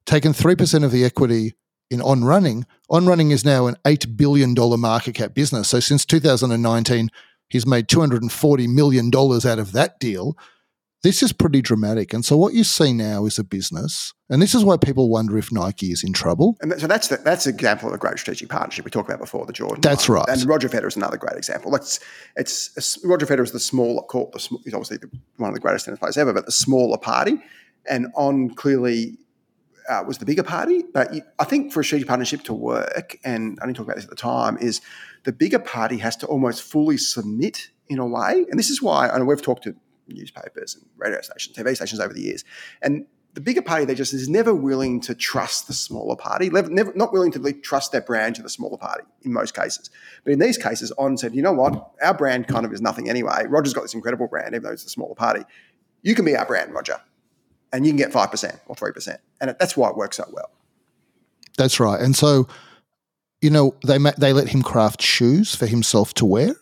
taken 0.05 0.33
3% 0.33 0.83
of 0.83 0.91
the 0.91 1.03
equity 1.03 1.55
in 1.89 1.99
On 1.99 2.23
Running. 2.23 2.67
On 2.91 3.07
Running 3.07 3.31
is 3.31 3.43
now 3.43 3.65
an 3.65 3.77
$8 3.85 4.15
billion 4.15 4.53
market 4.79 5.15
cap 5.15 5.33
business. 5.33 5.67
So 5.69 5.79
since 5.79 6.05
2019, 6.05 7.09
he's 7.49 7.65
made 7.65 7.87
$240 7.87 8.67
million 8.67 9.07
out 9.07 9.59
of 9.59 9.71
that 9.71 9.99
deal. 9.99 10.37
This 11.05 11.21
is 11.21 11.31
pretty 11.31 11.61
dramatic. 11.61 12.15
And 12.15 12.25
so 12.25 12.35
what 12.35 12.55
you 12.55 12.63
see 12.63 12.91
now 12.91 13.27
is 13.27 13.37
a 13.37 13.43
business, 13.43 14.11
and 14.27 14.41
this 14.41 14.55
is 14.55 14.65
why 14.65 14.75
people 14.75 15.07
wonder 15.07 15.37
if 15.37 15.51
Nike 15.51 15.91
is 15.91 16.03
in 16.03 16.13
trouble. 16.13 16.57
And 16.61 16.73
so 16.81 16.87
that's 16.87 17.09
the, 17.09 17.17
that's 17.17 17.45
an 17.45 17.53
example 17.53 17.89
of 17.89 17.93
a 17.93 17.99
great 17.99 18.17
strategic 18.17 18.49
partnership 18.49 18.85
we 18.85 18.89
talked 18.89 19.07
about 19.07 19.19
before, 19.19 19.45
the 19.45 19.53
Jordan. 19.53 19.81
That's 19.81 20.09
right. 20.09 20.25
And 20.27 20.43
Roger 20.45 20.67
Federer 20.67 20.87
is 20.87 20.95
another 20.95 21.17
great 21.17 21.37
example. 21.37 21.75
It's, 21.75 21.99
it's 22.35 22.97
Roger 23.05 23.27
Federer 23.27 23.43
is 23.43 23.51
the 23.51 23.59
smaller, 23.59 24.01
court, 24.01 24.31
the, 24.31 24.39
he's 24.63 24.73
obviously 24.73 24.97
the, 24.97 25.11
one 25.37 25.49
of 25.49 25.53
the 25.53 25.59
greatest 25.59 25.85
tennis 25.85 25.99
players 25.99 26.17
ever, 26.17 26.33
but 26.33 26.47
the 26.47 26.51
smaller 26.51 26.97
party. 26.97 27.37
And 27.87 28.07
on 28.15 28.55
clearly 28.55 29.19
uh, 29.87 30.03
was 30.07 30.17
the 30.17 30.25
bigger 30.25 30.41
party. 30.41 30.85
But 30.91 31.13
you, 31.13 31.21
I 31.37 31.43
think 31.43 31.71
for 31.71 31.81
a 31.81 31.83
strategic 31.83 32.07
partnership 32.07 32.41
to 32.45 32.53
work, 32.55 33.19
and 33.23 33.59
I 33.61 33.67
didn't 33.67 33.77
talk 33.77 33.85
about 33.85 33.97
this 33.97 34.05
at 34.05 34.09
the 34.09 34.15
time, 34.15 34.57
is 34.57 34.81
the 35.23 35.31
bigger 35.31 35.59
party 35.59 35.99
has 35.99 36.15
to 36.15 36.25
almost 36.25 36.63
fully 36.63 36.97
submit 36.97 37.69
in 37.89 37.99
a 37.99 38.07
way. 38.07 38.47
And 38.49 38.57
this 38.57 38.71
is 38.71 38.81
why, 38.81 39.07
and 39.07 39.27
we've 39.27 39.39
talked 39.39 39.65
to 39.65 39.75
newspapers 40.07 40.75
and 40.75 40.85
radio 40.97 41.21
stations, 41.21 41.55
TV 41.55 41.75
stations 41.75 41.99
over 41.99 42.13
the 42.13 42.21
years. 42.21 42.43
And 42.81 43.05
the 43.35 43.41
bigger 43.41 43.61
party, 43.61 43.83
they 43.83 43.95
just 43.95 44.13
is 44.13 44.29
never 44.29 44.55
willing 44.55 45.01
to 45.01 45.13
trust 45.13 45.67
the 45.67 45.73
smaller 45.73 46.15
party, 46.15 46.49
never, 46.49 46.93
not 46.95 47.11
willing 47.11 47.31
to 47.33 47.53
trust 47.53 47.91
their 47.91 48.01
brand 48.01 48.35
to 48.35 48.41
the 48.41 48.49
smaller 48.49 48.77
party 48.77 49.03
in 49.23 49.33
most 49.33 49.53
cases. 49.53 49.89
But 50.23 50.31
in 50.31 50.39
these 50.39 50.57
cases, 50.57 50.91
On 50.97 51.17
said, 51.17 51.35
you 51.35 51.41
know 51.41 51.51
what, 51.51 51.91
our 52.01 52.13
brand 52.13 52.47
kind 52.47 52.65
of 52.65 52.71
is 52.71 52.81
nothing 52.81 53.09
anyway. 53.09 53.43
Roger's 53.47 53.73
got 53.73 53.81
this 53.81 53.93
incredible 53.93 54.27
brand, 54.27 54.55
even 54.55 54.63
though 54.63 54.71
it's 54.71 54.85
a 54.85 54.89
smaller 54.89 55.15
party. 55.15 55.43
You 56.01 56.15
can 56.15 56.23
be 56.23 56.35
our 56.35 56.45
brand, 56.45 56.73
Roger, 56.73 57.01
and 57.73 57.85
you 57.85 57.91
can 57.91 57.97
get 57.97 58.11
5% 58.11 58.59
or 58.67 58.75
3%. 58.75 59.17
And 59.41 59.55
that's 59.59 59.75
why 59.75 59.89
it 59.89 59.97
works 59.97 60.17
so 60.17 60.25
well. 60.31 60.49
That's 61.57 61.77
right. 61.79 61.99
And 61.99 62.15
so, 62.15 62.47
you 63.41 63.49
know, 63.49 63.75
they, 63.85 63.97
they 64.17 64.31
let 64.31 64.47
him 64.47 64.61
craft 64.61 65.01
shoes 65.01 65.53
for 65.53 65.65
himself 65.65 66.13
to 66.15 66.25
wear. 66.25 66.55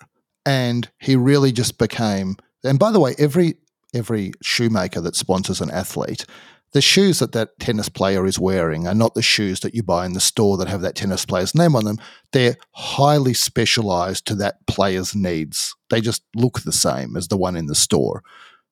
And 0.44 0.90
he 1.00 1.16
really 1.16 1.52
just 1.52 1.78
became– 1.78 2.38
and 2.64 2.80
by 2.80 2.92
the 2.92 3.00
way, 3.00 3.16
every 3.18 3.56
every 3.94 4.32
shoemaker 4.42 5.02
that 5.02 5.16
sponsors 5.16 5.62
an 5.62 5.70
athlete, 5.70 6.26
the 6.72 6.82
shoes 6.82 7.20
that 7.20 7.32
that 7.34 7.60
tennis 7.60 7.88
player 7.88 8.26
is 8.26 8.40
wearing 8.40 8.88
are 8.88 8.96
not 8.96 9.14
the 9.14 9.22
shoes 9.22 9.60
that 9.60 9.76
you 9.76 9.84
buy 9.84 10.06
in 10.06 10.14
the 10.14 10.20
store 10.20 10.58
that 10.58 10.68
have 10.68 10.82
that 10.82 10.96
tennis 10.96 11.26
player's 11.26 11.54
name 11.54 11.76
on 11.76 11.86
them. 11.86 11.98
They're 12.32 12.58
highly 12.72 13.36
specialized 13.36 14.26
to 14.28 14.36
that 14.36 14.66
player's 14.66 15.16
needs. 15.16 15.76
They 15.90 16.02
just 16.02 16.24
look 16.36 16.62
the 16.62 16.72
same 16.72 17.16
as 17.16 17.28
the 17.28 17.38
one 17.38 17.56
in 17.56 17.68
the 17.68 17.76
store. 17.76 18.24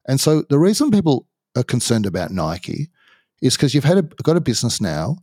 And 0.08 0.20
so 0.20 0.44
the 0.50 0.58
reason 0.58 0.90
people 0.90 1.28
are 1.56 1.64
concerned 1.64 2.08
about 2.08 2.32
Nike 2.32 2.90
is 3.42 3.56
because 3.56 3.76
you've 3.76 3.84
had 3.84 4.00
a, 4.00 4.02
got 4.02 4.38
a 4.38 4.42
business 4.42 4.82
now 4.82 5.18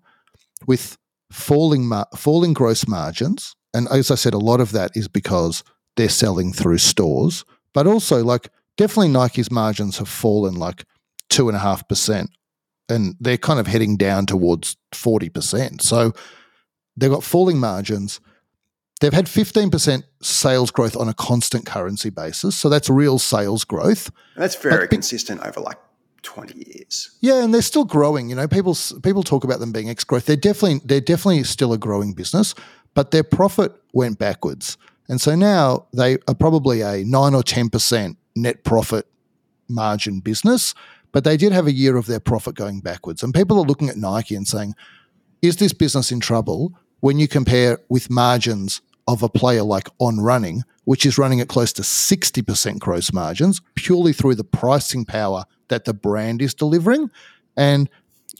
with 0.66 0.97
falling 1.32 1.86
mar- 1.86 2.09
falling 2.16 2.53
gross 2.53 2.86
margins, 2.86 3.55
and 3.74 3.89
as 3.89 4.11
I 4.11 4.15
said, 4.15 4.35
a 4.35 4.39
lot 4.39 4.61
of 4.61 4.73
that 4.73 4.93
is 4.95 5.09
because 5.09 5.62
they're 5.97 6.09
selling 6.09 6.53
through 6.53 6.78
stores, 6.78 7.45
but 7.74 7.86
also 7.86 8.24
like 8.24 8.51
definitely 8.79 9.09
Nike's 9.09 9.51
margins 9.51 9.99
have 9.99 10.09
fallen 10.09 10.55
like 10.55 10.85
two 11.29 11.49
and 11.49 11.57
a 11.57 11.61
half 11.61 11.87
percent, 11.87 12.31
and 12.89 13.15
they're 13.21 13.37
kind 13.37 13.61
of 13.61 13.67
heading 13.67 13.99
down 13.99 14.25
towards 14.25 14.79
forty 14.93 15.29
percent. 15.29 15.83
So 15.83 16.15
they've 16.97 17.11
got 17.11 17.23
falling 17.23 17.59
margins. 17.59 18.21
They've 19.01 19.13
had 19.13 19.27
15% 19.27 20.03
sales 20.23 20.73
growth 20.73 20.97
on 20.97 21.09
a 21.09 21.15
constant 21.15 21.65
currency 21.65 22.11
basis. 22.11 22.57
So 22.57 22.69
that's 22.69 22.91
real 22.91 23.21
sales 23.21 23.63
growth. 23.63 24.11
And 24.35 24.43
that's 24.43 24.57
very 24.57 24.89
consistent 24.89 25.41
over 25.47 25.61
like 25.61 25.79
20 26.23 26.65
years. 26.67 27.17
Yeah, 27.21 27.45
and 27.45 27.55
they're 27.55 27.63
still 27.63 27.85
growing. 27.85 28.29
You 28.29 28.35
know, 28.35 28.49
people 28.49 28.77
people 29.03 29.23
talk 29.23 29.45
about 29.45 29.61
them 29.61 29.71
being 29.71 29.89
ex 29.89 30.03
growth. 30.03 30.27
They're 30.27 30.37
definitely 30.37 30.81
they're 30.85 31.01
definitely 31.01 31.45
still 31.45 31.73
a 31.73 31.79
growing 31.79 32.13
business, 32.13 32.57
but 32.95 33.13
their 33.13 33.23
profit 33.23 33.73
went 33.93 34.19
backwards. 34.19 34.77
And 35.09 35.21
so 35.21 35.35
now 35.35 35.87
they 35.93 36.19
are 36.27 36.35
probably 36.35 36.83
a 36.83 37.03
9 37.03 37.35
or 37.35 37.43
10% 37.43 38.17
net 38.43 38.65
profit 38.65 39.06
margin 39.69 40.20
business, 40.20 40.74
but 41.12 41.24
they 41.24 41.36
did 41.36 41.52
have 41.52 41.66
a 41.66 41.73
year 41.73 41.97
of 41.97 42.06
their 42.06 42.20
profit 42.20 42.55
going 42.55 42.81
backwards. 42.81 43.23
And 43.23 43.35
people 43.35 43.59
are 43.59 43.66
looking 43.66 43.89
at 43.89 43.97
Nike 43.97 44.35
and 44.35 44.47
saying, 44.47 44.74
is 45.43 45.56
this 45.56 45.73
business 45.73 46.10
in 46.10 46.20
trouble 46.20 46.74
when 47.01 47.19
you 47.19 47.28
compare 47.28 47.78
with 47.89 48.10
margins 48.10 48.81
of 49.06 49.23
a 49.23 49.28
player 49.28 49.62
like 49.62 49.89
On 50.01 50.20
Running, 50.20 50.65
which 50.85 51.06
is 51.06 51.19
running 51.19 51.40
at 51.40 51.48
close 51.48 51.73
to 51.74 51.82
60% 51.82 52.78
gross 52.78 53.12
margins 53.12 53.60
purely 53.74 54.12
through 54.12 54.35
the 54.35 54.44
pricing 54.44 55.05
power 55.05 55.44
that 55.69 55.85
the 55.85 55.94
brand 55.94 56.43
is 56.43 56.55
delivering. 56.55 57.10
And 57.56 57.89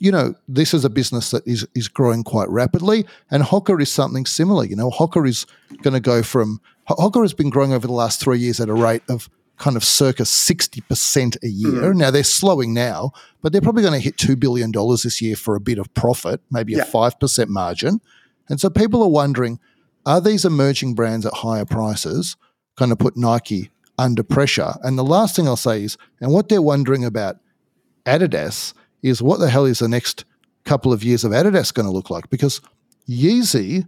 you 0.01 0.13
know, 0.13 0.35
this 0.47 0.75
is 0.75 0.85
a 0.85 0.91
business 0.91 1.31
that 1.33 1.47
is 1.47 1.67
is 1.75 1.89
growing 1.89 2.23
quite 2.23 2.49
rapidly, 2.51 3.05
and 3.31 3.43
Hoka 3.43 3.81
is 3.81 3.91
something 3.91 4.27
similar. 4.27 4.65
You 4.65 4.77
know, 4.77 4.91
Hoka 4.91 5.27
is 5.27 5.45
going 5.83 5.95
to 5.95 6.01
go 6.01 6.23
from 6.23 6.61
Hoka 6.89 7.21
has 7.23 7.35
been 7.35 7.51
growing 7.51 7.73
over 7.73 7.87
the 7.87 7.93
last 7.93 8.21
three 8.21 8.39
years 8.39 8.61
at 8.61 8.69
a 8.69 8.75
rate 8.75 9.03
of 9.09 9.29
kind 9.59 9.77
of 9.77 9.85
circa 9.85 10.25
sixty 10.25 10.81
percent 10.81 11.37
a 11.43 11.49
year. 11.49 11.93
Mm. 11.93 11.97
Now 11.97 12.11
they're 12.11 12.25
slowing 12.25 12.73
now, 12.73 13.13
but 13.43 13.53
they're 13.53 13.61
probably 13.61 13.83
going 13.83 13.95
to 13.95 14.05
hit 14.05 14.17
two 14.17 14.37
billion 14.37 14.71
dollars 14.71 15.03
this 15.03 15.21
year 15.21 15.37
for 15.37 15.55
a 15.57 15.61
bit 15.61 15.79
of 15.79 15.93
profit, 15.95 16.41
maybe 16.51 16.73
yeah. 16.73 16.83
a 16.83 16.85
five 16.85 17.19
percent 17.19 17.51
margin. 17.51 18.01
And 18.49 18.61
so 18.61 18.71
people 18.71 19.03
are 19.03 19.11
wondering, 19.11 19.61
are 20.07 20.21
these 20.21 20.45
emerging 20.45 20.95
brands 20.95 21.27
at 21.27 21.35
higher 21.35 21.67
prices 21.67 22.37
going 22.77 22.89
to 22.89 22.97
put 22.97 23.17
Nike 23.17 23.71
under 23.99 24.23
pressure? 24.23 24.75
And 24.83 24.99
the 24.99 25.05
last 25.05 25.37
thing 25.37 25.47
I'll 25.47 25.57
say 25.57 25.85
is, 25.85 25.99
and 26.21 26.33
what 26.33 26.49
they're 26.49 26.63
wondering 26.63 27.05
about 27.05 27.39
Adidas 28.07 28.73
is 29.03 29.23
what 29.23 29.39
the 29.39 29.51
hell 29.51 29.67
is 29.67 29.81
the 29.81 29.89
next 29.89 30.25
couple 30.65 30.93
of 30.93 31.05
years 31.05 31.25
of 31.25 31.33
Adidas 31.33 31.75
going 31.75 31.87
to 31.87 31.93
look 31.93 32.11
like? 32.11 32.31
Because 32.31 32.61
Yeezy 33.09 33.87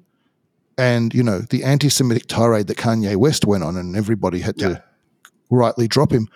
and, 0.77 1.15
you 1.15 1.23
know, 1.23 1.39
the 1.39 1.65
anti 1.65 1.89
Semitic 1.89 2.27
tirade 2.27 2.67
that 2.67 2.77
Kanye 2.77 3.17
West 3.17 3.45
went 3.45 3.65
on 3.65 3.77
and 3.77 3.97
everybody 3.97 4.41
had 4.41 4.59
to 4.59 4.83
rightly 5.51 5.89
drop 5.89 6.13
him, 6.13 6.29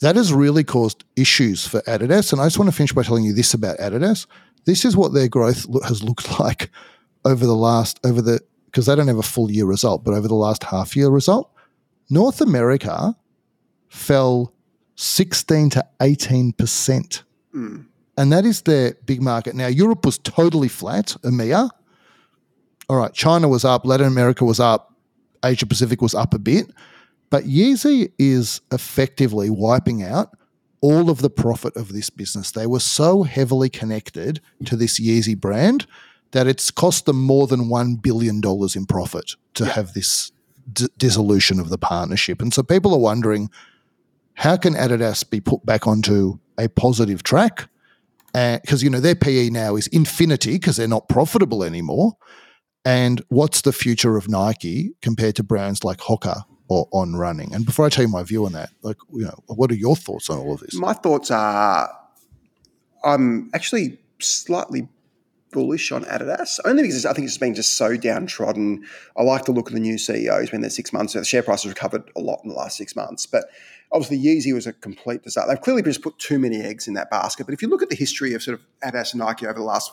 that 0.00 0.16
has 0.16 0.32
really 0.32 0.64
caused 0.64 1.04
issues 1.16 1.66
for 1.66 1.80
Adidas. 1.82 2.32
And 2.32 2.40
I 2.40 2.46
just 2.46 2.58
want 2.58 2.70
to 2.70 2.76
finish 2.76 2.92
by 2.92 3.02
telling 3.02 3.24
you 3.24 3.32
this 3.32 3.54
about 3.54 3.78
Adidas. 3.78 4.26
This 4.64 4.84
is 4.84 4.96
what 4.96 5.14
their 5.14 5.28
growth 5.28 5.66
has 5.84 6.02
looked 6.02 6.38
like 6.40 6.70
over 7.24 7.46
the 7.46 7.56
last, 7.56 7.98
over 8.04 8.20
the, 8.20 8.40
because 8.66 8.86
they 8.86 8.94
don't 8.94 9.08
have 9.08 9.18
a 9.18 9.22
full 9.22 9.50
year 9.50 9.64
result, 9.64 10.04
but 10.04 10.14
over 10.14 10.28
the 10.28 10.34
last 10.34 10.64
half 10.64 10.96
year 10.96 11.08
result. 11.08 11.50
North 12.10 12.40
America 12.40 13.16
fell 13.88 14.52
16 14.96 15.70
to 15.70 15.86
18%. 16.00 17.22
Mm. 17.54 17.86
And 18.18 18.32
that 18.32 18.44
is 18.44 18.62
their 18.62 18.94
big 19.04 19.20
market. 19.20 19.54
Now, 19.54 19.66
Europe 19.66 20.04
was 20.04 20.18
totally 20.18 20.68
flat, 20.68 21.16
EMEA. 21.22 21.70
All 22.88 22.96
right, 22.96 23.12
China 23.12 23.48
was 23.48 23.64
up, 23.64 23.84
Latin 23.84 24.06
America 24.06 24.44
was 24.44 24.60
up, 24.60 24.94
Asia 25.44 25.66
Pacific 25.66 26.00
was 26.00 26.14
up 26.14 26.32
a 26.32 26.38
bit. 26.38 26.70
But 27.30 27.44
Yeezy 27.44 28.12
is 28.18 28.60
effectively 28.72 29.50
wiping 29.50 30.02
out 30.02 30.36
all 30.80 31.10
of 31.10 31.20
the 31.20 31.30
profit 31.30 31.76
of 31.76 31.92
this 31.92 32.10
business. 32.10 32.50
They 32.50 32.66
were 32.66 32.80
so 32.80 33.24
heavily 33.24 33.68
connected 33.68 34.40
to 34.66 34.76
this 34.76 35.00
Yeezy 35.00 35.38
brand 35.38 35.86
that 36.32 36.46
it's 36.46 36.70
cost 36.70 37.06
them 37.06 37.20
more 37.20 37.46
than 37.46 37.68
$1 37.68 38.02
billion 38.02 38.40
in 38.74 38.86
profit 38.86 39.32
to 39.54 39.64
yeah. 39.64 39.70
have 39.70 39.94
this 39.94 40.32
d- 40.72 40.88
dissolution 40.98 41.58
of 41.58 41.70
the 41.70 41.78
partnership. 41.78 42.42
And 42.42 42.52
so 42.52 42.62
people 42.62 42.94
are 42.94 43.00
wondering 43.00 43.50
how 44.34 44.56
can 44.56 44.74
Adidas 44.74 45.28
be 45.28 45.40
put 45.40 45.64
back 45.64 45.86
onto 45.86 46.38
a 46.58 46.68
positive 46.68 47.22
track? 47.22 47.68
Because, 48.32 48.82
uh, 48.82 48.84
you 48.84 48.90
know, 48.90 49.00
their 49.00 49.14
PE 49.14 49.48
now 49.50 49.76
is 49.76 49.86
infinity 49.88 50.52
because 50.52 50.76
they're 50.76 50.86
not 50.86 51.08
profitable 51.08 51.64
anymore. 51.64 52.16
And 52.84 53.22
what's 53.28 53.62
the 53.62 53.72
future 53.72 54.16
of 54.16 54.28
Nike 54.28 54.92
compared 55.00 55.36
to 55.36 55.42
brands 55.42 55.84
like 55.84 55.98
Hoka 55.98 56.44
or 56.68 56.88
On 56.92 57.14
Running? 57.14 57.54
And 57.54 57.64
before 57.64 57.86
I 57.86 57.88
tell 57.88 58.04
you 58.04 58.10
my 58.10 58.22
view 58.22 58.46
on 58.46 58.52
that, 58.52 58.70
like, 58.82 58.96
you 59.12 59.24
know, 59.24 59.38
what 59.46 59.70
are 59.70 59.76
your 59.76 59.96
thoughts 59.96 60.30
on 60.30 60.38
all 60.38 60.54
of 60.54 60.60
this? 60.60 60.74
My 60.74 60.92
thoughts 60.92 61.30
are 61.30 61.90
I'm 63.04 63.50
actually 63.54 63.98
slightly 64.18 64.88
bullish 65.52 65.92
on 65.92 66.04
Adidas, 66.04 66.58
only 66.64 66.82
because 66.82 67.06
I 67.06 67.12
think 67.12 67.26
it's 67.26 67.38
been 67.38 67.54
just 67.54 67.74
so 67.74 67.96
downtrodden. 67.96 68.84
I 69.16 69.22
like 69.22 69.44
the 69.44 69.52
look 69.52 69.68
of 69.68 69.74
the 69.74 69.80
new 69.80 69.94
CEO. 69.94 70.38
He's 70.40 70.50
been 70.50 70.60
there 70.60 70.70
six 70.70 70.92
months. 70.92 71.12
So 71.12 71.20
the 71.20 71.24
share 71.24 71.42
price 71.42 71.62
has 71.62 71.70
recovered 71.70 72.02
a 72.16 72.20
lot 72.20 72.40
in 72.42 72.50
the 72.50 72.56
last 72.56 72.76
six 72.76 72.96
months. 72.96 73.26
But 73.26 73.44
obviously, 73.92 74.18
Yeezy 74.18 74.52
was 74.52 74.66
a 74.66 74.72
complete 74.72 75.22
disaster. 75.22 75.48
They've 75.48 75.60
clearly 75.60 75.82
just 75.82 76.02
put 76.02 76.18
too 76.18 76.38
many 76.38 76.60
eggs 76.60 76.88
in 76.88 76.94
that 76.94 77.10
basket. 77.10 77.46
But 77.46 77.54
if 77.54 77.62
you 77.62 77.68
look 77.68 77.82
at 77.82 77.90
the 77.90 77.96
history 77.96 78.34
of 78.34 78.42
sort 78.42 78.58
of 78.58 78.66
Adidas 78.84 79.12
and 79.12 79.20
Nike 79.20 79.46
over 79.46 79.58
the 79.58 79.64
last 79.64 79.92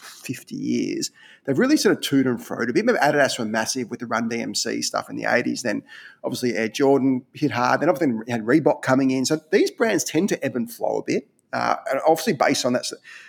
50 0.00 0.54
years, 0.54 1.10
they've 1.44 1.58
really 1.58 1.76
sort 1.76 1.96
of 1.96 2.02
toed 2.02 2.26
and 2.26 2.38
froed 2.38 2.68
a 2.68 2.72
bit. 2.72 2.84
Remember, 2.84 3.00
Adidas 3.00 3.38
were 3.38 3.44
massive 3.44 3.90
with 3.90 4.00
the 4.00 4.06
Run 4.06 4.28
DMC 4.28 4.82
stuff 4.82 5.10
in 5.10 5.16
the 5.16 5.24
80s. 5.24 5.62
Then 5.62 5.82
obviously 6.24 6.56
Air 6.56 6.68
Jordan 6.68 7.24
hit 7.32 7.50
hard. 7.50 7.80
Then 7.80 7.88
obviously 7.88 8.30
had 8.30 8.44
Reebok 8.44 8.82
coming 8.82 9.10
in. 9.10 9.24
So 9.24 9.40
these 9.50 9.70
brands 9.70 10.04
tend 10.04 10.28
to 10.30 10.44
ebb 10.44 10.56
and 10.56 10.70
flow 10.70 10.98
a 10.98 11.02
bit. 11.04 11.28
Uh, 11.52 11.76
and 11.90 12.00
obviously 12.06 12.32
based 12.32 12.64
on 12.64 12.72
that, 12.74 12.86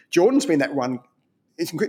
Jordan's 0.10 0.46
been 0.46 0.60
that 0.60 0.76
one 0.76 1.00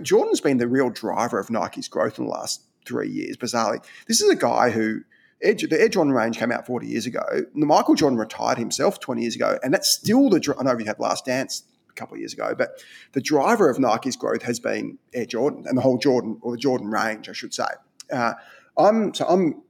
Jordan's 0.01 0.41
been 0.41 0.57
the 0.57 0.67
real 0.67 0.89
driver 0.89 1.39
of 1.39 1.49
Nike's 1.49 1.87
growth 1.87 2.19
in 2.19 2.25
the 2.25 2.31
last 2.31 2.61
three 2.85 3.09
years. 3.09 3.37
Bizarrely, 3.37 3.83
this 4.07 4.21
is 4.21 4.29
a 4.29 4.35
guy 4.35 4.69
who 4.69 5.01
the 5.41 5.77
Air 5.79 5.89
Jordan 5.89 6.13
range 6.13 6.37
came 6.37 6.51
out 6.51 6.65
40 6.65 6.87
years 6.87 7.05
ago. 7.05 7.21
Michael 7.53 7.95
Jordan 7.95 8.17
retired 8.17 8.57
himself 8.57 8.99
20 8.99 9.21
years 9.21 9.35
ago, 9.35 9.57
and 9.63 9.73
that's 9.73 9.89
still 9.89 10.29
the. 10.29 10.55
I 10.57 10.63
know 10.63 10.75
we 10.75 10.85
had 10.85 10.99
Last 10.99 11.25
Dance 11.25 11.63
a 11.95 11.99
couple 11.99 12.15
of 12.15 12.19
years 12.19 12.33
ago, 12.33 12.53
but 12.57 12.83
the 13.13 13.21
driver 13.21 13.69
of 13.69 13.79
Nike's 13.79 14.15
growth 14.15 14.43
has 14.43 14.59
been 14.59 14.97
Air 15.13 15.25
Jordan 15.25 15.65
and 15.67 15.77
the 15.77 15.81
whole 15.81 15.97
Jordan 15.97 16.37
or 16.41 16.51
the 16.51 16.57
Jordan 16.57 16.87
range, 16.87 17.29
I 17.29 17.33
should 17.33 17.53
say. 17.53 17.67
Uh, 18.11 18.33
I'm 18.77 19.13
so 19.13 19.25
I'm 19.25 19.61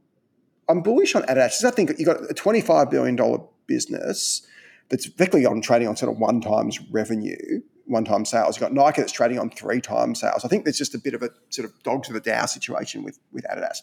I'm 0.70 0.82
bullish 0.82 1.16
on 1.16 1.24
Adidas. 1.24 1.64
I 1.64 1.72
think 1.72 1.92
you 2.00 2.06
got 2.06 2.30
a 2.30 2.34
25 2.34 2.90
billion 2.90 3.16
dollar 3.16 3.40
business 3.68 4.46
that's 4.90 5.06
effectively 5.06 5.46
on 5.46 5.62
trading 5.62 5.88
on 5.88 5.96
sort 5.96 6.12
of 6.12 6.20
one 6.20 6.42
times 6.42 6.80
revenue 6.92 7.62
one 7.86 8.06
time 8.06 8.26
sales. 8.26 8.56
You've 8.56 8.62
got 8.62 8.74
Nike 8.74 9.02
that's 9.02 9.12
trading 9.12 9.40
on 9.40 9.50
three 9.50 9.82
times 9.82 10.22
sales. 10.22 10.46
I 10.46 10.48
think 10.48 10.64
there's 10.64 10.78
just 10.78 10.96
a 10.96 11.00
bit 11.00 11.14
of 11.14 11.22
a 11.22 11.30
sort 11.50 11.68
of 11.68 11.84
dog 11.84 12.04
to 12.04 12.14
the 12.14 12.20
Dow 12.20 12.46
situation 12.46 13.04
with, 13.04 13.20
with 13.32 13.46
Adidas. 13.46 13.80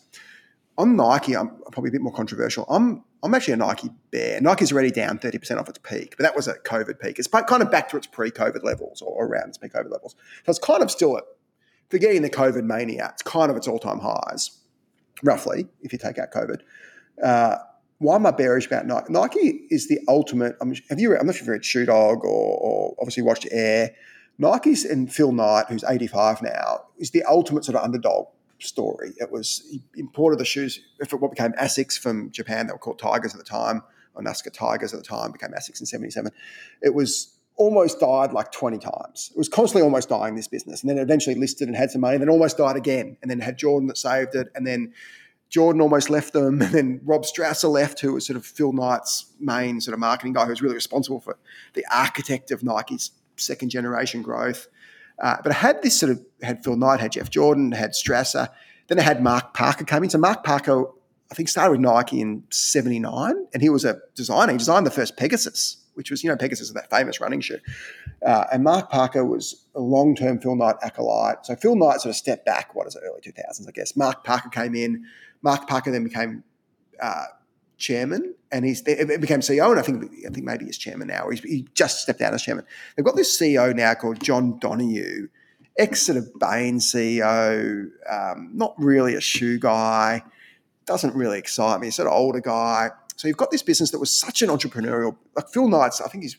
On 0.78 0.96
Nike, 0.96 1.36
I'm 1.36 1.50
probably 1.72 1.90
a 1.90 1.92
bit 1.92 2.00
more 2.00 2.12
controversial. 2.12 2.64
I'm 2.68 3.04
I'm 3.22 3.34
actually 3.34 3.54
a 3.54 3.58
Nike 3.58 3.90
bear. 4.10 4.40
Nike's 4.40 4.72
already 4.72 4.90
down 4.90 5.18
30% 5.18 5.58
off 5.58 5.68
its 5.68 5.78
peak, 5.78 6.14
but 6.16 6.22
that 6.24 6.34
was 6.34 6.48
a 6.48 6.54
COVID 6.54 6.98
peak. 7.00 7.18
It's 7.18 7.28
kind 7.28 7.62
of 7.62 7.70
back 7.70 7.88
to 7.90 7.96
its 7.96 8.06
pre-COVID 8.06 8.62
levels 8.62 9.02
or 9.02 9.26
around 9.26 9.50
its 9.50 9.58
pre-COVID 9.58 9.90
levels. 9.90 10.16
So 10.44 10.50
it's 10.50 10.58
kind 10.58 10.82
of 10.82 10.90
still 10.90 11.18
at, 11.18 11.24
forgetting 11.90 12.22
the 12.22 12.30
COVID 12.30 12.64
mania, 12.64 13.10
it's 13.12 13.22
kind 13.22 13.50
of 13.50 13.56
its 13.56 13.68
all-time 13.68 14.00
highs, 14.00 14.58
roughly, 15.22 15.66
if 15.82 15.92
you 15.92 15.98
take 15.98 16.18
out 16.18 16.32
COVID. 16.32 16.60
Uh, 17.22 17.56
why 17.98 18.14
am 18.14 18.24
I 18.24 18.30
bearish 18.30 18.66
about 18.66 18.86
Nike? 18.86 19.12
Nike 19.12 19.66
is 19.68 19.88
the 19.88 20.00
ultimate. 20.08 20.56
I'm, 20.62 20.74
have 20.88 20.98
you? 20.98 21.14
I'm 21.16 21.26
not 21.26 21.34
sure 21.34 21.42
if 21.42 21.46
you 21.46 21.52
read 21.52 21.64
Shoe 21.64 21.84
Dog 21.84 22.24
or, 22.24 22.58
or 22.58 22.96
obviously 22.98 23.22
watched 23.22 23.46
Air. 23.50 23.94
Nike's 24.38 24.86
and 24.86 25.12
Phil 25.12 25.32
Knight, 25.32 25.66
who's 25.68 25.84
85 25.84 26.40
now, 26.40 26.84
is 26.96 27.10
the 27.10 27.22
ultimate 27.24 27.66
sort 27.66 27.76
of 27.76 27.84
underdog 27.84 28.28
story. 28.62 29.12
It 29.18 29.30
was 29.30 29.66
he 29.70 29.82
imported 29.96 30.38
the 30.38 30.44
shoes 30.44 30.80
for 31.08 31.16
what 31.16 31.30
became 31.30 31.52
Asics 31.52 31.98
from 31.98 32.30
Japan. 32.30 32.66
They 32.66 32.72
were 32.72 32.78
called 32.78 32.98
Tigers 32.98 33.34
at 33.34 33.38
the 33.38 33.44
time, 33.44 33.82
or 34.14 34.22
Onitsuka 34.22 34.52
Tigers 34.52 34.92
at 34.92 35.00
the 35.00 35.06
time, 35.06 35.32
became 35.32 35.50
Asics 35.50 35.80
in 35.80 35.86
77. 35.86 36.30
It 36.82 36.94
was 36.94 37.36
almost 37.56 38.00
died 38.00 38.32
like 38.32 38.50
20 38.52 38.78
times. 38.78 39.30
It 39.34 39.38
was 39.38 39.48
constantly 39.48 39.82
almost 39.82 40.08
dying 40.08 40.34
this 40.34 40.48
business. 40.48 40.82
And 40.82 40.88
then 40.88 40.96
eventually 40.96 41.36
listed 41.36 41.68
and 41.68 41.76
had 41.76 41.90
some 41.90 42.00
money, 42.00 42.14
and 42.14 42.22
then 42.22 42.30
almost 42.30 42.56
died 42.56 42.76
again. 42.76 43.16
And 43.20 43.30
then 43.30 43.40
had 43.40 43.58
Jordan 43.58 43.88
that 43.88 43.98
saved 43.98 44.34
it. 44.34 44.48
And 44.54 44.66
then 44.66 44.94
Jordan 45.50 45.82
almost 45.82 46.08
left 46.08 46.32
them, 46.32 46.62
and 46.62 46.72
then 46.72 47.00
Rob 47.04 47.24
Strasser 47.24 47.70
left, 47.70 48.00
who 48.00 48.14
was 48.14 48.26
sort 48.26 48.36
of 48.36 48.46
Phil 48.46 48.72
Knight's 48.72 49.26
main 49.38 49.80
sort 49.80 49.92
of 49.92 50.00
marketing 50.00 50.32
guy, 50.32 50.44
who 50.44 50.50
was 50.50 50.62
really 50.62 50.74
responsible 50.74 51.20
for 51.20 51.36
the 51.74 51.84
architect 51.92 52.50
of 52.50 52.62
Nike's 52.62 53.10
second 53.36 53.70
generation 53.70 54.22
growth. 54.22 54.68
Uh, 55.20 55.36
but 55.42 55.52
I 55.52 55.56
had 55.56 55.82
this 55.82 55.98
sort 55.98 56.12
of 56.12 56.24
had 56.42 56.64
Phil 56.64 56.76
Knight, 56.76 57.00
had 57.00 57.12
Jeff 57.12 57.30
Jordan, 57.30 57.72
had 57.72 57.92
Strasser, 57.92 58.48
then 58.88 58.98
I 58.98 59.02
had 59.02 59.22
Mark 59.22 59.54
Parker 59.54 59.84
come 59.84 60.02
in. 60.02 60.10
So 60.10 60.18
Mark 60.18 60.42
Parker, 60.42 60.86
I 61.30 61.34
think, 61.34 61.48
started 61.48 61.72
with 61.72 61.80
Nike 61.80 62.20
in 62.20 62.44
'79, 62.50 63.46
and 63.52 63.62
he 63.62 63.68
was 63.68 63.84
a 63.84 64.00
designer. 64.14 64.52
He 64.52 64.58
designed 64.58 64.86
the 64.86 64.90
first 64.90 65.16
Pegasus 65.16 65.80
which 65.94 66.10
was, 66.10 66.24
you 66.24 66.30
know, 66.30 66.36
Pegasus, 66.36 66.68
is 66.68 66.72
that 66.72 66.88
famous 66.88 67.20
running 67.20 67.42
shoe. 67.42 67.58
Uh, 68.24 68.44
and 68.50 68.64
Mark 68.64 68.90
Parker 68.90 69.22
was 69.22 69.66
a 69.74 69.80
long 69.80 70.14
term 70.14 70.38
Phil 70.40 70.56
Knight 70.56 70.76
acolyte. 70.82 71.44
So 71.44 71.54
Phil 71.56 71.76
Knight 71.76 72.00
sort 72.00 72.10
of 72.10 72.16
stepped 72.16 72.46
back, 72.46 72.74
what 72.74 72.86
is 72.86 72.96
it, 72.96 73.02
early 73.04 73.20
2000s, 73.20 73.68
I 73.68 73.72
guess. 73.72 73.96
Mark 73.96 74.24
Parker 74.24 74.48
came 74.48 74.74
in. 74.74 75.04
Mark 75.42 75.68
Parker 75.68 75.90
then 75.90 76.04
became 76.04 76.42
uh, 77.02 77.24
chairman 77.80 78.34
and 78.52 78.64
he's 78.64 78.82
it 78.86 79.20
became 79.20 79.40
CEO, 79.40 79.70
and 79.70 79.78
I 79.78 79.82
think 79.82 80.04
I 80.26 80.30
think 80.30 80.44
maybe 80.44 80.64
he's 80.64 80.78
chairman 80.78 81.08
now. 81.08 81.28
He's, 81.28 81.40
he 81.40 81.66
just 81.74 82.02
stepped 82.02 82.18
down 82.18 82.34
as 82.34 82.42
chairman. 82.42 82.64
They've 82.96 83.04
got 83.04 83.16
this 83.16 83.38
CEO 83.38 83.74
now 83.74 83.94
called 83.94 84.20
John 84.20 84.58
Donahoe, 84.58 85.28
ex 85.78 86.02
sort 86.02 86.18
of 86.18 86.38
Bain 86.38 86.78
CEO, 86.78 87.88
um, 88.10 88.50
not 88.54 88.74
really 88.76 89.14
a 89.14 89.20
shoe 89.20 89.58
guy, 89.58 90.22
doesn't 90.86 91.14
really 91.14 91.38
excite 91.38 91.80
me. 91.80 91.90
Sort 91.90 92.08
of 92.08 92.14
older 92.14 92.40
guy. 92.40 92.90
So 93.16 93.28
you've 93.28 93.36
got 93.36 93.50
this 93.50 93.62
business 93.62 93.90
that 93.90 93.98
was 93.98 94.14
such 94.14 94.42
an 94.42 94.48
entrepreneurial, 94.48 95.16
like 95.36 95.48
Phil 95.50 95.68
Knight's. 95.68 96.00
I 96.00 96.08
think 96.08 96.24
his 96.24 96.36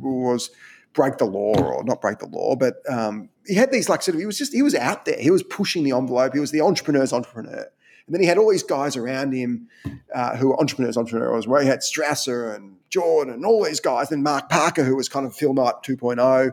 rule 0.00 0.32
was 0.32 0.50
break 0.94 1.18
the 1.18 1.24
law 1.24 1.54
or 1.58 1.84
not 1.84 2.00
break 2.00 2.18
the 2.18 2.26
law, 2.26 2.56
but 2.56 2.76
um, 2.88 3.28
he 3.46 3.54
had 3.54 3.72
these 3.72 3.88
like 3.88 4.02
sort 4.02 4.14
of 4.14 4.20
he 4.20 4.26
was 4.26 4.38
just 4.38 4.52
he 4.52 4.62
was 4.62 4.74
out 4.74 5.04
there. 5.04 5.18
He 5.18 5.30
was 5.30 5.42
pushing 5.42 5.84
the 5.84 5.92
envelope. 5.92 6.34
He 6.34 6.40
was 6.40 6.50
the 6.50 6.60
entrepreneur's 6.60 7.12
entrepreneur. 7.12 7.70
And 8.06 8.14
then 8.14 8.20
he 8.20 8.26
had 8.26 8.38
all 8.38 8.50
these 8.50 8.64
guys 8.64 8.96
around 8.96 9.32
him 9.32 9.68
uh, 10.12 10.36
who 10.36 10.48
were 10.48 10.60
entrepreneurs, 10.60 10.96
entrepreneurs, 10.96 11.46
where 11.46 11.62
he 11.62 11.68
had 11.68 11.80
Strasser 11.80 12.54
and 12.54 12.76
Jordan 12.90 13.32
and 13.32 13.46
all 13.46 13.64
these 13.64 13.80
guys, 13.80 14.10
and 14.10 14.22
Mark 14.22 14.48
Parker, 14.48 14.84
who 14.84 14.96
was 14.96 15.08
kind 15.08 15.24
of 15.24 15.34
Phil 15.34 15.54
Knight 15.54 15.74
2.0. 15.84 16.52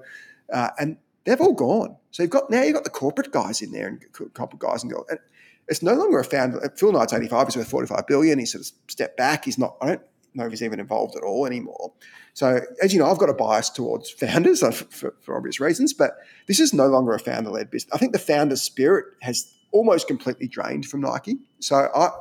Uh, 0.53 0.69
and 0.79 0.97
they've 1.25 1.41
all 1.41 1.53
gone. 1.53 1.97
So 2.11 2.23
you've 2.23 2.31
got 2.31 2.49
now 2.49 2.63
you've 2.63 2.75
got 2.75 2.83
the 2.83 2.89
corporate 2.89 3.31
guys 3.31 3.61
in 3.61 3.71
there 3.71 3.87
and 3.87 4.33
corporate 4.33 4.59
guys 4.59 4.83
and 4.83 4.91
girls. 4.91 5.05
And 5.09 5.19
it's 5.67 5.83
no 5.83 5.93
longer 5.93 6.19
a 6.19 6.23
founder. 6.23 6.73
Phil 6.75 6.91
Knight's 6.91 7.13
85, 7.13 7.47
he's 7.47 7.57
worth 7.57 7.69
45 7.69 8.07
billion. 8.07 8.39
He 8.39 8.45
sort 8.45 8.65
of 8.65 8.71
stepped 8.87 9.17
back. 9.17 9.45
He's 9.45 9.57
not, 9.57 9.75
I 9.81 9.87
don't 9.87 10.01
he's 10.47 10.61
even 10.61 10.79
involved 10.79 11.15
at 11.15 11.23
all 11.23 11.45
anymore. 11.45 11.91
So, 12.33 12.61
as 12.81 12.93
you 12.93 12.99
know, 12.99 13.09
I've 13.09 13.17
got 13.17 13.29
a 13.29 13.33
bias 13.33 13.69
towards 13.69 14.11
founders 14.11 14.61
for, 14.61 15.15
for 15.19 15.35
obvious 15.35 15.59
reasons, 15.59 15.93
but 15.93 16.11
this 16.47 16.59
is 16.59 16.73
no 16.73 16.87
longer 16.87 17.13
a 17.13 17.19
founder 17.19 17.49
led 17.49 17.71
business. 17.71 17.91
I 17.91 17.97
think 17.97 18.13
the 18.13 18.19
founder 18.19 18.55
spirit 18.55 19.05
has 19.21 19.53
almost 19.71 20.07
completely 20.07 20.47
drained 20.47 20.85
from 20.85 21.01
Nike. 21.01 21.39
So 21.59 21.75
I, 21.75 22.05
I, 22.05 22.11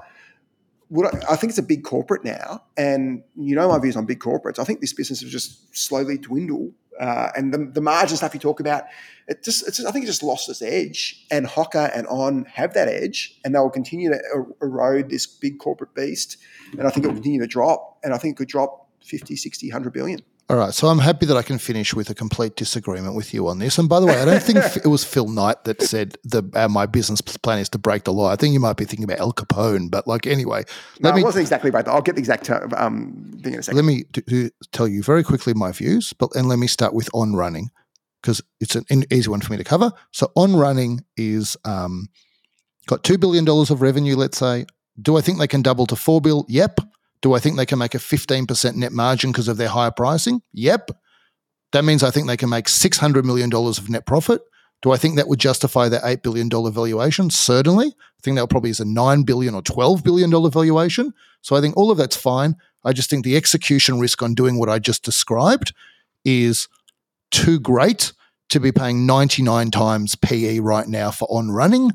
I 1.30 1.36
think 1.36 1.50
it's 1.50 1.58
a 1.58 1.62
big 1.62 1.84
corporate 1.84 2.24
now, 2.24 2.62
and 2.76 3.22
you 3.36 3.54
know 3.54 3.68
my 3.68 3.78
views 3.78 3.96
on 3.96 4.06
big 4.06 4.20
corporates. 4.20 4.58
I 4.58 4.64
think 4.64 4.80
this 4.80 4.94
business 4.94 5.20
has 5.20 5.30
just 5.30 5.76
slowly 5.76 6.16
dwindled, 6.16 6.72
uh, 6.98 7.28
and 7.36 7.52
the, 7.54 7.58
the 7.58 7.80
margin 7.80 8.16
stuff 8.16 8.34
you 8.34 8.40
talk 8.40 8.58
about, 8.58 8.84
it 9.28 9.44
just, 9.44 9.68
it's, 9.68 9.84
I 9.84 9.92
think 9.92 10.04
it 10.04 10.06
just 10.06 10.22
lost 10.22 10.48
its 10.48 10.62
edge. 10.62 11.24
And 11.30 11.46
Hoka 11.46 11.96
and 11.96 12.06
On 12.08 12.44
have 12.46 12.74
that 12.74 12.88
edge, 12.88 13.38
and 13.44 13.54
they 13.54 13.58
will 13.58 13.70
continue 13.70 14.10
to 14.10 14.20
er, 14.34 14.46
erode 14.60 15.10
this 15.10 15.26
big 15.26 15.58
corporate 15.58 15.94
beast, 15.94 16.38
and 16.72 16.86
I 16.86 16.90
think 16.90 17.04
it 17.04 17.08
will 17.08 17.14
continue 17.14 17.40
to 17.40 17.46
drop, 17.46 17.87
and 18.02 18.14
I 18.14 18.18
think 18.18 18.32
it 18.32 18.38
could 18.38 18.48
drop 18.48 18.88
50, 19.04 19.36
60, 19.36 19.68
100 19.68 19.92
billion. 19.92 20.20
All 20.50 20.56
right, 20.56 20.72
so 20.72 20.88
I'm 20.88 20.98
happy 20.98 21.26
that 21.26 21.36
I 21.36 21.42
can 21.42 21.58
finish 21.58 21.92
with 21.92 22.08
a 22.08 22.14
complete 22.14 22.56
disagreement 22.56 23.14
with 23.14 23.34
you 23.34 23.48
on 23.48 23.58
this. 23.58 23.76
And 23.76 23.86
by 23.86 24.00
the 24.00 24.06
way, 24.06 24.18
I 24.18 24.24
don't 24.24 24.42
think 24.42 24.58
it 24.76 24.86
was 24.86 25.04
Phil 25.04 25.28
Knight 25.28 25.64
that 25.64 25.82
said 25.82 26.16
the 26.24 26.42
uh, 26.54 26.68
my 26.68 26.86
business 26.86 27.20
plan 27.20 27.58
is 27.58 27.68
to 27.70 27.78
break 27.78 28.04
the 28.04 28.14
law. 28.14 28.30
I 28.30 28.36
think 28.36 28.54
you 28.54 28.60
might 28.60 28.78
be 28.78 28.86
thinking 28.86 29.04
about 29.04 29.20
Al 29.20 29.34
Capone, 29.34 29.90
but 29.90 30.06
like 30.06 30.26
anyway, 30.26 30.64
no, 31.00 31.12
me, 31.12 31.20
it 31.20 31.24
wasn't 31.24 31.42
exactly 31.42 31.70
right. 31.70 31.84
Though. 31.84 31.92
I'll 31.92 32.00
get 32.00 32.14
the 32.14 32.20
exact 32.20 32.48
um, 32.48 33.38
thing 33.42 33.52
in 33.52 33.58
a 33.58 33.62
second. 33.62 33.76
Let 33.76 33.84
me 33.84 34.04
do, 34.10 34.22
do, 34.22 34.50
tell 34.72 34.88
you 34.88 35.02
very 35.02 35.22
quickly 35.22 35.52
my 35.52 35.70
views, 35.70 36.14
but 36.14 36.34
and 36.34 36.48
let 36.48 36.58
me 36.58 36.66
start 36.66 36.94
with 36.94 37.10
on 37.12 37.34
running 37.34 37.68
because 38.22 38.40
it's 38.58 38.74
an 38.74 39.04
easy 39.12 39.28
one 39.28 39.42
for 39.42 39.52
me 39.52 39.58
to 39.58 39.64
cover. 39.64 39.92
So 40.12 40.32
on 40.34 40.56
running 40.56 41.04
is 41.18 41.58
um, 41.66 42.08
got 42.86 43.04
two 43.04 43.18
billion 43.18 43.44
dollars 43.44 43.70
of 43.70 43.82
revenue. 43.82 44.16
Let's 44.16 44.38
say, 44.38 44.64
do 45.00 45.18
I 45.18 45.20
think 45.20 45.38
they 45.38 45.46
can 45.46 45.60
double 45.60 45.86
to 45.88 45.96
four 45.96 46.22
bill? 46.22 46.46
Yep. 46.48 46.80
Do 47.20 47.34
I 47.34 47.38
think 47.38 47.56
they 47.56 47.66
can 47.66 47.78
make 47.78 47.94
a 47.94 47.98
15% 47.98 48.74
net 48.74 48.92
margin 48.92 49.32
because 49.32 49.48
of 49.48 49.56
their 49.56 49.68
higher 49.68 49.90
pricing? 49.90 50.42
Yep. 50.52 50.90
That 51.72 51.84
means 51.84 52.02
I 52.02 52.10
think 52.10 52.26
they 52.26 52.36
can 52.36 52.48
make 52.48 52.66
$600 52.66 53.24
million 53.24 53.52
of 53.52 53.90
net 53.90 54.06
profit. 54.06 54.40
Do 54.80 54.92
I 54.92 54.96
think 54.96 55.16
that 55.16 55.28
would 55.28 55.40
justify 55.40 55.88
their 55.88 56.00
$8 56.00 56.22
billion 56.22 56.48
valuation? 56.48 57.30
Certainly. 57.30 57.88
I 57.88 58.20
think 58.22 58.36
that 58.36 58.48
probably 58.48 58.70
is 58.70 58.80
a 58.80 58.84
9 58.84 59.22
billion 59.24 59.54
or 59.54 59.62
$12 59.62 60.04
billion 60.04 60.30
valuation. 60.50 61.12
So 61.42 61.56
I 61.56 61.60
think 61.60 61.76
all 61.76 61.90
of 61.90 61.98
that's 61.98 62.16
fine. 62.16 62.56
I 62.84 62.92
just 62.92 63.10
think 63.10 63.24
the 63.24 63.36
execution 63.36 63.98
risk 63.98 64.22
on 64.22 64.34
doing 64.34 64.58
what 64.58 64.68
I 64.68 64.78
just 64.78 65.02
described 65.02 65.74
is 66.24 66.68
too 67.30 67.58
great 67.58 68.12
to 68.50 68.60
be 68.60 68.72
paying 68.72 69.04
99 69.04 69.70
times 69.70 70.14
PE 70.14 70.60
right 70.60 70.86
now 70.86 71.10
for 71.10 71.26
on 71.30 71.50
running. 71.50 71.92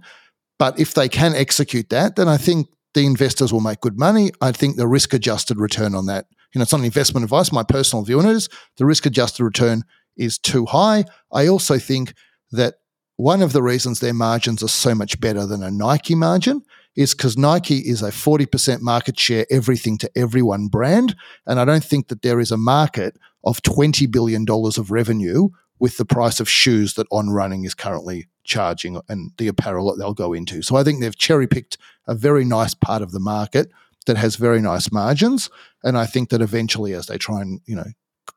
But 0.59 0.79
if 0.79 0.93
they 0.93 1.09
can 1.09 1.33
execute 1.33 1.89
that, 1.89 2.15
then 2.15 2.27
I 2.27 2.37
think 2.37 2.67
the 2.93 3.05
investors 3.05 3.51
will 3.51 3.61
make 3.61 3.81
good 3.81 3.97
money. 3.97 4.31
I 4.41 4.51
think 4.51 4.75
the 4.75 4.87
risk 4.87 5.13
adjusted 5.13 5.59
return 5.59 5.95
on 5.95 6.05
that, 6.07 6.25
you 6.53 6.59
know, 6.59 6.63
it's 6.63 6.71
not 6.71 6.83
investment 6.83 7.23
advice. 7.23 7.51
My 7.51 7.63
personal 7.63 8.03
view 8.03 8.19
on 8.19 8.25
it 8.25 8.35
is 8.35 8.49
the 8.77 8.85
risk 8.85 9.05
adjusted 9.05 9.43
return 9.43 9.83
is 10.15 10.37
too 10.37 10.65
high. 10.65 11.05
I 11.31 11.47
also 11.47 11.79
think 11.79 12.13
that 12.51 12.75
one 13.15 13.41
of 13.41 13.53
the 13.53 13.63
reasons 13.63 13.99
their 13.99 14.13
margins 14.13 14.63
are 14.63 14.67
so 14.67 14.95
much 14.95 15.19
better 15.19 15.45
than 15.45 15.63
a 15.63 15.71
Nike 15.71 16.15
margin 16.15 16.61
is 16.95 17.15
because 17.15 17.37
Nike 17.37 17.79
is 17.79 18.01
a 18.01 18.09
40% 18.09 18.81
market 18.81 19.19
share, 19.19 19.45
everything 19.49 19.97
to 19.99 20.11
everyone 20.15 20.67
brand. 20.67 21.15
And 21.47 21.59
I 21.59 21.65
don't 21.65 21.83
think 21.83 22.07
that 22.09 22.21
there 22.21 22.39
is 22.39 22.51
a 22.51 22.57
market 22.57 23.17
of 23.43 23.61
$20 23.61 24.11
billion 24.11 24.45
of 24.47 24.91
revenue 24.91 25.49
with 25.79 25.97
the 25.97 26.05
price 26.05 26.39
of 26.39 26.49
shoes 26.49 26.93
that 26.93 27.07
On 27.11 27.29
Running 27.29 27.65
is 27.65 27.73
currently 27.73 28.27
charging 28.43 28.99
and 29.09 29.31
the 29.37 29.47
apparel 29.47 29.91
that 29.91 29.97
they'll 29.97 30.13
go 30.13 30.33
into. 30.33 30.61
So 30.61 30.75
I 30.75 30.83
think 30.83 31.01
they've 31.01 31.17
cherry 31.17 31.47
picked 31.47 31.77
a 32.07 32.15
very 32.15 32.45
nice 32.45 32.73
part 32.73 33.01
of 33.01 33.11
the 33.11 33.19
market 33.19 33.71
that 34.05 34.17
has 34.17 34.35
very 34.35 34.61
nice 34.61 34.91
margins. 34.91 35.49
And 35.83 35.97
I 35.97 36.05
think 36.05 36.29
that 36.29 36.41
eventually, 36.41 36.93
as 36.93 37.07
they 37.07 37.17
try 37.17 37.41
and, 37.41 37.61
you 37.65 37.75
know, 37.75 37.85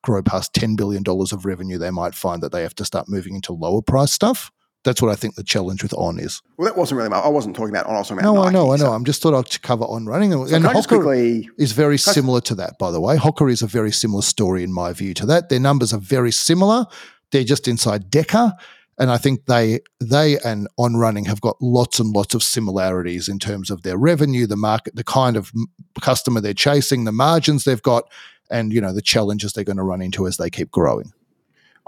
grow 0.03 0.23
past 0.23 0.53
$10 0.55 0.77
billion 0.77 1.03
of 1.07 1.45
revenue, 1.45 1.79
they 1.79 1.91
might 1.91 2.15
find 2.15 2.43
that 2.43 2.53
they 2.53 2.63
have 2.63 2.75
to 2.77 2.85
start 2.85 3.09
moving 3.09 3.35
into 3.35 3.53
lower 3.53 3.83
price 3.83 4.13
stuff. 4.13 4.51
That's 4.85 5.03
what 5.03 5.11
I 5.11 5.17
think 5.17 5.35
the 5.35 5.43
challenge 5.43 5.83
with 5.83 5.93
On 5.95 6.17
is. 6.21 6.41
Well, 6.57 6.67
that 6.67 6.79
wasn't 6.79 6.99
really 6.99 7.11
my. 7.11 7.19
I 7.19 7.27
wasn't 7.27 7.57
talking 7.57 7.75
about 7.75 7.87
On. 7.87 7.97
I 7.97 7.99
was 7.99 8.09
talking 8.09 8.23
about. 8.23 8.35
No, 8.35 8.45
Nike, 8.45 8.49
I 8.49 8.53
know, 8.53 8.73
I 8.73 8.77
know. 8.77 8.85
So. 8.85 8.93
I'm 8.93 9.05
just 9.05 9.21
thought 9.21 9.35
I'd 9.35 9.63
cover 9.63 9.85
On 9.85 10.07
running, 10.07 10.33
and, 10.33 10.49
so 10.49 10.55
and 10.55 10.65
Hoka 10.65 10.87
quickly, 10.87 11.51
is 11.59 11.73
very 11.73 11.99
similar 11.99 12.41
to 12.43 12.55
that. 12.55 12.79
By 12.79 12.93
the 12.93 13.01
way, 13.01 13.17
Hoka 13.17 13.51
is 13.51 13.63
a 13.63 13.67
very 13.67 13.91
similar 13.91 14.23
story 14.23 14.63
in 14.63 14.73
my 14.73 14.93
view 14.93 15.13
to 15.15 15.27
that. 15.27 15.49
Their 15.49 15.59
numbers 15.59 15.93
are 15.93 15.99
very 15.99 16.31
similar. 16.31 16.87
They're 17.33 17.43
just 17.43 17.67
inside 17.67 18.11
Deckers, 18.11 18.53
and 18.99 19.11
I 19.11 19.19
think 19.19 19.47
they 19.47 19.81
they 20.01 20.39
and 20.39 20.69
on 20.77 20.97
running 20.97 21.25
have 21.27 21.41
got 21.41 21.61
lots 21.61 22.01
and 22.01 22.15
lots 22.15 22.35
of 22.35 22.43
similarities 22.43 23.29
in 23.29 23.39
terms 23.39 23.71
of 23.71 23.83
their 23.83 23.97
revenue, 23.97 24.47
the 24.47 24.57
market, 24.57 24.97
the 24.97 25.05
kind 25.05 25.37
of 25.37 25.53
customer 26.01 26.41
they're 26.41 26.55
chasing, 26.55 27.05
the 27.05 27.13
margins 27.13 27.65
they've 27.65 27.83
got, 27.83 28.11
and 28.51 28.73
you 28.73 28.81
know 28.81 28.93
the 28.93 29.03
challenges 29.03 29.53
they're 29.53 29.65
going 29.65 29.77
to 29.77 29.83
run 29.83 30.03
into 30.03 30.27
as 30.27 30.37
they 30.37 30.51
keep 30.51 30.71
growing. 30.71 31.13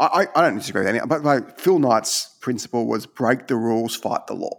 I, 0.01 0.29
I 0.37 0.43
don't 0.43 0.59
disagree 0.59 0.85
with 0.85 0.95
any, 0.95 1.01
but 1.05 1.61
Phil 1.61 1.81
Knight's 1.81 2.37
principle 2.41 2.87
was 2.87 3.05
break 3.05 3.49
the 3.49 3.57
rules, 3.57 3.97
fight 3.97 4.29
the 4.29 4.35
law 4.35 4.57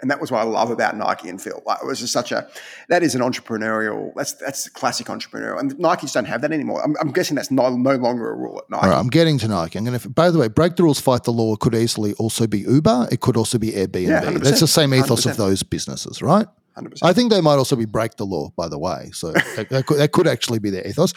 and 0.00 0.10
that 0.10 0.20
was 0.20 0.30
what 0.30 0.40
I 0.40 0.44
love 0.44 0.70
about 0.70 0.96
Nike 0.96 1.28
and 1.28 1.40
Phil. 1.40 1.62
Like, 1.66 1.78
it 1.82 1.86
was 1.86 2.00
just 2.00 2.12
such 2.12 2.32
a 2.32 2.48
that 2.88 3.02
is 3.02 3.14
an 3.14 3.20
entrepreneurial. 3.20 4.12
That's 4.14 4.32
that's 4.34 4.68
classic 4.68 5.08
entrepreneurial, 5.08 5.58
and 5.58 5.72
Nikes 5.76 6.12
don't 6.12 6.24
have 6.26 6.40
that 6.42 6.52
anymore. 6.52 6.82
I'm, 6.84 6.94
I'm 7.00 7.12
guessing 7.12 7.34
that's 7.34 7.50
no, 7.50 7.74
no 7.76 7.96
longer 7.96 8.30
a 8.30 8.34
rule 8.34 8.58
at 8.58 8.70
Nike. 8.70 8.82
All 8.82 8.90
right, 8.90 8.98
I'm 8.98 9.08
getting 9.08 9.38
to 9.38 9.48
Nike. 9.48 9.78
I'm 9.78 9.84
going 9.84 9.98
to. 9.98 10.08
By 10.08 10.30
the 10.30 10.38
way, 10.38 10.48
break 10.48 10.76
the 10.76 10.84
rules, 10.84 11.00
fight 11.00 11.24
the 11.24 11.32
law 11.32 11.56
could 11.56 11.74
easily 11.74 12.14
also 12.14 12.46
be 12.46 12.60
Uber. 12.60 13.08
It 13.10 13.20
could 13.20 13.36
also 13.36 13.58
be 13.58 13.72
Airbnb. 13.72 14.08
Yeah, 14.08 14.30
that's 14.30 14.60
the 14.60 14.68
same 14.68 14.94
ethos 14.94 15.24
100%. 15.24 15.30
of 15.30 15.36
those 15.36 15.62
businesses, 15.62 16.22
right? 16.22 16.46
100%. 16.76 16.98
I 17.02 17.12
think 17.12 17.30
they 17.30 17.40
might 17.40 17.56
also 17.56 17.76
be 17.76 17.84
break 17.84 18.16
the 18.16 18.26
law. 18.26 18.50
By 18.56 18.68
the 18.68 18.78
way, 18.78 19.10
so 19.12 19.32
that, 19.56 19.68
that, 19.70 19.86
could, 19.86 19.98
that 19.98 20.12
could 20.12 20.28
actually 20.28 20.60
be 20.60 20.70
their 20.70 20.86
ethos. 20.86 21.12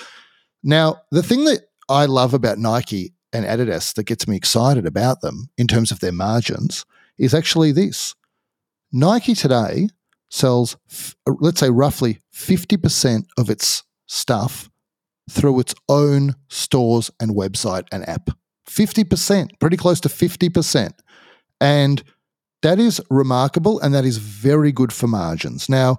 Now, 0.64 1.02
the 1.12 1.24
thing 1.24 1.46
that 1.46 1.62
I 1.90 2.06
love 2.06 2.34
about 2.34 2.58
Nike 2.58 3.14
and 3.34 3.46
Adidas 3.46 3.94
that 3.96 4.04
gets 4.04 4.28
me 4.28 4.36
excited 4.36 4.86
about 4.86 5.22
them 5.22 5.50
in 5.58 5.68
terms 5.68 5.92
of 5.92 6.00
their 6.00 6.12
margins 6.12 6.86
is 7.18 7.34
actually 7.34 7.72
this 7.72 8.16
Nike 8.92 9.34
today 9.34 9.90
sells, 10.30 10.76
uh, 11.28 11.34
let's 11.40 11.60
say, 11.60 11.70
roughly 11.70 12.20
50% 12.34 13.26
of 13.38 13.50
its 13.50 13.84
stuff 14.08 14.70
through 15.30 15.60
its 15.60 15.74
own 15.88 16.36
stores 16.50 17.12
and 17.20 17.36
website 17.36 17.88
and 17.92 18.08
app. 18.08 18.30
50%, 18.70 19.60
pretty 19.60 19.78
close 19.78 20.00
to 20.02 20.10
50%. 20.10 20.92
And 21.60 22.04
that 22.62 22.80
is 22.80 23.02
remarkable 23.10 23.80
and 23.80 23.94
that 23.94 24.06
is 24.06 24.18
very 24.18 24.72
good 24.72 24.94
for 24.94 25.08
margins. 25.08 25.70
Now, 25.70 25.98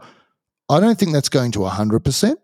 I 0.69 0.81
don't 0.81 0.99
think 0.99 1.13
that's 1.13 1.29
going 1.29 1.53
to 1.53 1.61
100%, 1.61 2.35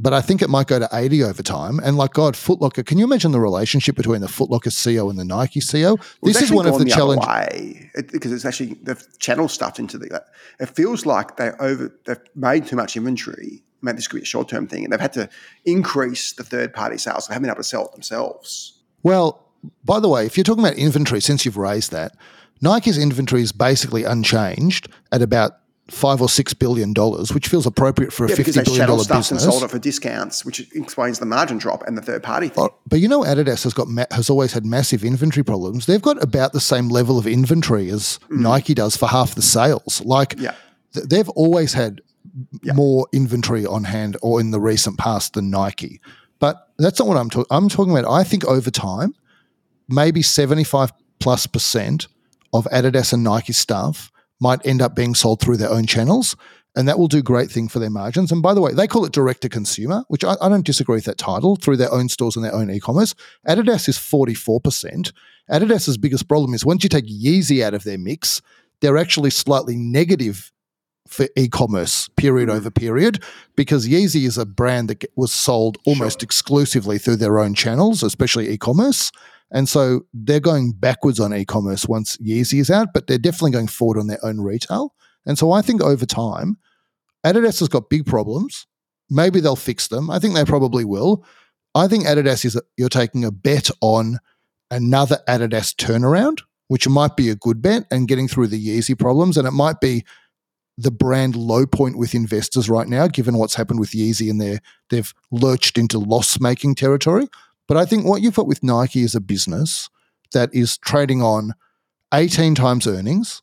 but 0.00 0.12
I 0.12 0.20
think 0.20 0.42
it 0.42 0.50
might 0.50 0.66
go 0.66 0.78
to 0.78 0.88
80 0.92 1.22
over 1.24 1.42
time. 1.42 1.78
And 1.78 1.96
like 1.96 2.12
God, 2.12 2.34
Footlocker, 2.34 2.84
can 2.84 2.98
you 2.98 3.04
imagine 3.04 3.30
the 3.32 3.40
relationship 3.40 3.94
between 3.94 4.20
the 4.20 4.26
Footlocker 4.26 4.70
CEO 4.70 5.08
and 5.08 5.18
the 5.18 5.24
Nike 5.24 5.60
CEO? 5.60 5.98
Well, 6.20 6.32
this 6.32 6.42
is 6.42 6.50
one 6.50 6.66
of 6.66 6.78
the, 6.78 6.84
the 6.84 6.90
challenges. 6.90 7.86
It, 7.94 8.10
because 8.10 8.32
it's 8.32 8.44
actually, 8.44 8.74
the 8.74 9.02
channel 9.18 9.48
stuffed 9.48 9.78
into 9.78 9.96
the, 9.96 10.22
it 10.58 10.66
feels 10.70 11.06
like 11.06 11.36
they 11.36 11.50
over, 11.60 11.94
they've 12.06 12.18
made 12.34 12.66
too 12.66 12.76
much 12.76 12.96
inventory. 12.96 13.62
Maybe 13.82 13.96
this 13.96 14.08
could 14.08 14.16
be 14.16 14.22
a 14.22 14.26
short 14.26 14.48
term 14.48 14.66
thing. 14.66 14.82
And 14.82 14.92
they've 14.92 15.00
had 15.00 15.12
to 15.12 15.28
increase 15.64 16.32
the 16.32 16.44
third 16.44 16.74
party 16.74 16.98
sales. 16.98 17.28
They 17.28 17.34
haven't 17.34 17.44
been 17.44 17.54
able 17.54 17.62
to 17.62 17.68
sell 17.68 17.86
it 17.86 17.92
themselves. 17.92 18.80
Well, 19.04 19.44
by 19.84 20.00
the 20.00 20.08
way, 20.08 20.26
if 20.26 20.36
you're 20.36 20.44
talking 20.44 20.64
about 20.64 20.76
inventory, 20.76 21.20
since 21.20 21.44
you've 21.44 21.56
raised 21.56 21.92
that, 21.92 22.16
Nike's 22.60 22.98
inventory 22.98 23.42
is 23.42 23.52
basically 23.52 24.04
unchanged 24.04 24.88
at 25.12 25.22
about 25.22 25.52
five 25.90 26.22
or 26.22 26.28
six 26.30 26.54
billion 26.54 26.92
dollars, 26.94 27.34
which 27.34 27.48
feels 27.48 27.66
appropriate 27.66 28.12
for 28.12 28.24
a 28.24 28.28
Yeah, 28.30 28.36
fifty 28.36 28.52
because 28.52 28.64
they 28.66 28.70
billion 28.72 28.86
dollar 28.88 29.04
stuff 29.04 29.18
business. 29.18 29.44
and 29.44 29.52
sold 29.52 29.64
it 29.64 29.70
for 29.70 29.78
discounts, 29.78 30.44
which 30.44 30.60
explains 30.74 31.18
the 31.18 31.26
margin 31.26 31.58
drop 31.58 31.82
and 31.86 31.96
the 31.98 32.02
third 32.02 32.22
party 32.22 32.48
thing. 32.48 32.64
Oh, 32.64 32.74
But 32.88 33.00
you 33.00 33.08
know, 33.08 33.22
Adidas 33.22 33.64
has 33.64 33.74
got 33.74 33.88
ma- 33.88 34.06
has 34.10 34.30
always 34.30 34.52
had 34.54 34.64
massive 34.64 35.04
inventory 35.04 35.44
problems. 35.44 35.84
They've 35.86 36.00
got 36.00 36.22
about 36.22 36.52
the 36.54 36.60
same 36.60 36.88
level 36.88 37.18
of 37.18 37.26
inventory 37.26 37.90
as 37.90 38.18
Nike 38.30 38.72
does 38.74 38.96
for 38.96 39.06
half 39.08 39.34
the 39.34 39.42
sales. 39.42 40.00
Like, 40.04 40.36
Mm. 40.36 40.42
Yeah. 40.42 40.54
th- 40.94 41.06
they've 41.06 41.28
always 41.30 41.74
had 41.74 42.00
more 42.74 43.06
inventory 43.12 43.66
on 43.66 43.84
hand 43.84 44.16
or 44.22 44.40
in 44.40 44.50
the 44.52 44.60
recent 44.60 44.96
past 44.98 45.34
than 45.34 45.50
Nike. 45.50 46.00
But 46.40 46.66
that's 46.78 46.98
not 46.98 47.06
what 47.08 47.16
I'm 47.18 47.28
talking. 47.30 47.46
I'm 47.50 47.68
talking 47.68 47.96
about. 47.96 48.10
I 48.10 48.24
think 48.24 48.44
over 48.46 48.70
time, 48.70 49.14
maybe 49.88 50.22
seventy 50.22 50.64
five 50.64 50.92
plus 51.20 51.46
percent 51.46 52.06
of 52.54 52.64
Adidas 52.72 53.12
and 53.12 53.22
Nike 53.22 53.52
stuff 53.52 54.10
might 54.44 54.64
end 54.66 54.82
up 54.82 54.94
being 54.94 55.14
sold 55.14 55.40
through 55.40 55.56
their 55.56 55.70
own 55.70 55.86
channels. 55.86 56.36
And 56.76 56.86
that 56.86 56.98
will 56.98 57.08
do 57.08 57.22
great 57.22 57.50
thing 57.50 57.68
for 57.68 57.78
their 57.78 57.88
margins. 57.88 58.30
And 58.30 58.42
by 58.42 58.52
the 58.52 58.60
way, 58.60 58.72
they 58.72 58.86
call 58.86 59.04
it 59.04 59.12
direct 59.12 59.40
to 59.42 59.48
consumer, 59.48 60.04
which 60.08 60.24
I, 60.24 60.34
I 60.42 60.48
don't 60.48 60.66
disagree 60.66 60.96
with 60.96 61.04
that 61.04 61.18
title, 61.18 61.56
through 61.56 61.78
their 61.78 61.92
own 61.92 62.08
stores 62.08 62.36
and 62.36 62.44
their 62.44 62.54
own 62.54 62.68
e-commerce. 62.68 63.14
Adidas 63.48 63.88
is 63.88 63.96
44%. 63.96 65.12
Adidas's 65.50 65.96
biggest 65.96 66.28
problem 66.28 66.52
is 66.52 66.64
once 66.64 66.82
you 66.82 66.88
take 66.88 67.06
Yeezy 67.06 67.62
out 67.62 67.74
of 67.74 67.84
their 67.84 67.96
mix, 67.96 68.42
they're 68.80 68.98
actually 68.98 69.30
slightly 69.30 69.76
negative 69.76 70.52
for 71.06 71.28
e-commerce 71.36 72.08
period 72.16 72.48
mm. 72.48 72.54
over 72.54 72.70
period 72.70 73.22
because 73.56 73.86
Yeezy 73.86 74.26
is 74.26 74.38
a 74.38 74.46
brand 74.46 74.88
that 74.88 75.04
was 75.16 75.32
sold 75.32 75.78
almost 75.86 76.22
exclusively 76.22 76.98
through 76.98 77.16
their 77.16 77.38
own 77.38 77.54
channels, 77.54 78.02
especially 78.02 78.50
e-commerce. 78.50 79.12
And 79.54 79.68
so 79.68 80.04
they're 80.12 80.40
going 80.40 80.72
backwards 80.72 81.20
on 81.20 81.32
e-commerce 81.32 81.86
once 81.86 82.16
Yeezy 82.18 82.60
is 82.60 82.70
out, 82.70 82.88
but 82.92 83.06
they're 83.06 83.18
definitely 83.18 83.52
going 83.52 83.68
forward 83.68 83.98
on 83.98 84.08
their 84.08 84.22
own 84.24 84.40
retail. 84.40 84.94
And 85.24 85.38
so 85.38 85.52
I 85.52 85.62
think 85.62 85.80
over 85.80 86.04
time, 86.04 86.58
Adidas 87.24 87.60
has 87.60 87.68
got 87.68 87.88
big 87.88 88.04
problems. 88.04 88.66
Maybe 89.08 89.40
they'll 89.40 89.56
fix 89.56 89.88
them. 89.88 90.10
I 90.10 90.18
think 90.18 90.34
they 90.34 90.44
probably 90.44 90.84
will. 90.84 91.24
I 91.74 91.86
think 91.86 92.04
Adidas 92.04 92.44
is 92.44 92.60
you're 92.76 92.88
taking 92.88 93.24
a 93.24 93.30
bet 93.30 93.70
on 93.80 94.18
another 94.72 95.18
Adidas 95.28 95.72
turnaround, 95.74 96.42
which 96.66 96.88
might 96.88 97.16
be 97.16 97.30
a 97.30 97.36
good 97.36 97.62
bet 97.62 97.84
and 97.92 98.08
getting 98.08 98.26
through 98.26 98.48
the 98.48 98.68
Yeezy 98.68 98.98
problems. 98.98 99.36
And 99.36 99.46
it 99.46 99.52
might 99.52 99.80
be 99.80 100.04
the 100.76 100.90
brand 100.90 101.36
low 101.36 101.64
point 101.64 101.96
with 101.96 102.14
investors 102.14 102.68
right 102.68 102.88
now, 102.88 103.06
given 103.06 103.38
what's 103.38 103.54
happened 103.54 103.78
with 103.78 103.90
Yeezy 103.90 104.28
and 104.28 104.40
their 104.40 104.60
they've 104.90 105.14
lurched 105.30 105.78
into 105.78 105.98
loss 105.98 106.40
making 106.40 106.74
territory. 106.74 107.28
But 107.66 107.76
I 107.76 107.84
think 107.84 108.04
what 108.04 108.22
you've 108.22 108.36
got 108.36 108.46
with 108.46 108.62
Nike 108.62 109.02
is 109.02 109.14
a 109.14 109.20
business 109.20 109.88
that 110.32 110.54
is 110.54 110.76
trading 110.78 111.22
on 111.22 111.54
18 112.12 112.54
times 112.54 112.86
earnings, 112.86 113.42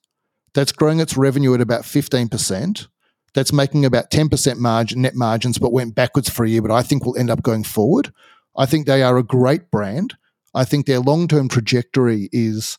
that's 0.54 0.72
growing 0.72 1.00
its 1.00 1.18
revenue 1.18 1.54
at 1.54 1.62
about 1.62 1.84
15%, 1.84 2.88
that's 3.34 3.54
making 3.54 3.86
about 3.86 4.12
10% 4.12 4.58
margin, 4.58 5.02
net 5.02 5.16
margins, 5.16 5.58
but 5.58 5.72
went 5.72 5.96
backwards 5.96 6.30
for 6.30 6.46
a 6.46 6.50
year, 6.50 6.62
but 6.62 6.72
I 6.72 6.82
think 6.82 7.06
will 7.06 7.18
end 7.18 7.30
up 7.30 7.42
going 7.42 7.64
forward. 7.64 8.14
I 8.56 8.66
think 8.66 8.86
they 8.86 9.02
are 9.02 9.18
a 9.18 9.24
great 9.24 9.72
brand. 9.72 10.16
I 10.54 10.66
think 10.66 10.86
their 10.86 11.00
long 11.00 11.28
term 11.28 11.48
trajectory 11.48 12.30
is 12.32 12.78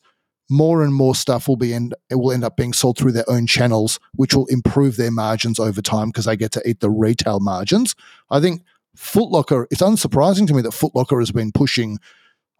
more 0.49 0.83
and 0.83 0.93
more 0.93 1.15
stuff 1.15 1.47
will 1.47 1.55
be 1.55 1.73
end, 1.73 1.95
it 2.09 2.15
will 2.15 2.31
end 2.31 2.43
up 2.43 2.57
being 2.57 2.73
sold 2.73 2.97
through 2.97 3.13
their 3.13 3.29
own 3.29 3.47
channels, 3.47 3.99
which 4.13 4.35
will 4.35 4.45
improve 4.47 4.97
their 4.97 5.11
margins 5.11 5.59
over 5.59 5.81
time 5.81 6.09
because 6.09 6.25
they 6.25 6.37
get 6.37 6.51
to 6.51 6.69
eat 6.69 6.79
the 6.79 6.91
retail 6.91 7.39
margins. 7.39 7.95
I 8.29 8.39
think 8.39 8.61
Footlocker, 8.97 9.65
it's 9.71 9.81
unsurprising 9.81 10.47
to 10.47 10.53
me 10.53 10.61
that 10.61 10.71
Footlocker 10.71 11.19
has 11.19 11.31
been 11.31 11.51
pushing 11.51 11.99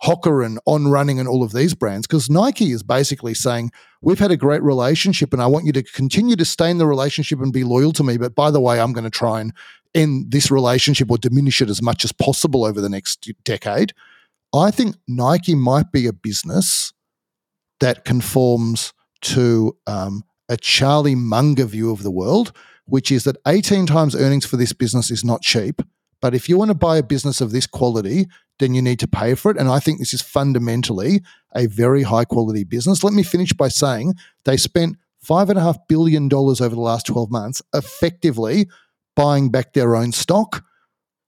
Hoka 0.03 0.45
and 0.45 0.60
On 0.65 0.88
Running 0.88 1.19
and 1.19 1.30
all 1.30 1.43
of 1.43 1.53
these 1.53 1.73
brands 1.73 2.07
because 2.07 2.30
Nike 2.30 2.72
is 2.72 2.84
basically 2.84 3.34
saying, 3.34 3.72
We've 4.01 4.19
had 4.19 4.31
a 4.31 4.38
great 4.38 4.61
relationship 4.61 5.31
and 5.31 5.41
I 5.41 5.47
want 5.47 5.65
you 5.65 5.72
to 5.73 5.84
continue 5.84 6.35
to 6.35 6.45
stay 6.45 6.69
in 6.69 6.77
the 6.77 6.88
relationship 6.88 7.39
and 7.39 7.53
be 7.53 7.64
loyal 7.64 7.93
to 7.93 8.03
me. 8.03 8.18
But 8.18 8.35
by 8.35 8.51
the 8.51 8.60
way, 8.60 8.81
I'm 8.81 8.91
going 8.91 9.05
to 9.05 9.10
try 9.10 9.39
and 9.39 9.53
end 9.95 10.31
this 10.31 10.51
relationship 10.51 11.10
or 11.10 11.18
diminish 11.18 11.61
it 11.61 11.69
as 11.69 11.81
much 11.81 12.03
as 12.03 12.11
possible 12.11 12.65
over 12.65 12.81
the 12.81 12.89
next 12.89 13.31
decade. 13.43 13.93
I 14.53 14.72
think 14.72 14.95
Nike 15.07 15.55
might 15.55 15.91
be 15.91 16.05
a 16.05 16.14
business 16.14 16.93
that 17.80 18.05
conforms 18.05 18.93
to 19.22 19.77
um, 19.88 20.23
a 20.49 20.57
Charlie 20.57 21.15
Munger 21.15 21.65
view 21.65 21.91
of 21.91 22.03
the 22.03 22.11
world, 22.11 22.51
which 22.85 23.11
is 23.11 23.23
that 23.23 23.38
18 23.47 23.85
times 23.85 24.15
earnings 24.15 24.45
for 24.45 24.57
this 24.57 24.73
business 24.73 25.10
is 25.10 25.23
not 25.23 25.41
cheap. 25.41 25.81
But 26.24 26.34
if 26.34 26.48
you 26.48 26.58
want 26.58 26.70
to 26.70 26.76
buy 26.76 26.95
a 26.95 27.04
business 27.04 27.41
of 27.41 27.52
this 27.52 27.68
quality, 27.68 28.28
then 28.60 28.74
you 28.74 28.82
need 28.82 28.98
to 29.00 29.10
pay 29.10 29.36
for 29.36 29.52
it. 29.52 29.58
And 29.58 29.68
I 29.68 29.80
think 29.80 30.00
this 30.00 30.14
is 30.14 30.22
fundamentally 30.22 31.22
a 31.54 31.66
very 31.66 32.04
high 32.04 32.24
quality 32.24 32.64
business. 32.64 33.04
Let 33.04 33.12
me 33.12 33.24
finish 33.24 33.52
by 33.52 33.68
saying 33.68 34.14
they 34.45 34.56
spent 34.56 34.95
$5.5 35.28 35.80
billion 35.90 36.34
over 36.34 36.70
the 36.70 36.80
last 36.80 37.08
12 37.08 37.30
months 37.30 37.62
effectively 37.74 38.70
buying 39.18 39.52
back 39.52 39.74
their 39.74 39.98
own 39.98 40.14
stock. 40.14 40.64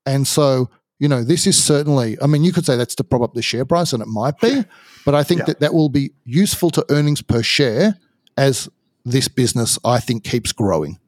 And 0.05 0.25
so, 0.25 0.69
you 0.97 1.09
know, 1.09 1.25
this 1.25 1.45
is 1.45 1.61
certainly, 1.61 2.17
I 2.21 2.27
mean, 2.27 2.45
you 2.45 2.53
could 2.53 2.65
say 2.65 2.77
that's 2.77 2.95
to 2.95 3.03
prop 3.03 3.21
up 3.21 3.33
the 3.33 3.41
share 3.41 3.65
price, 3.65 3.91
and 3.91 4.01
it 4.01 4.07
might 4.07 4.39
be, 4.39 4.63
but 5.03 5.13
I 5.13 5.23
think 5.23 5.39
Yeah. 5.39 5.45
that 5.47 5.59
that 5.59 5.73
will 5.73 5.89
be 5.89 6.11
useful 6.23 6.69
to 6.69 6.85
earnings 6.89 7.21
per 7.21 7.43
share 7.43 7.97
as 8.37 8.69
this 9.03 9.27
business, 9.27 9.77
I 9.83 9.99
think, 9.99 10.23
keeps 10.23 10.53
growing. 10.53 10.99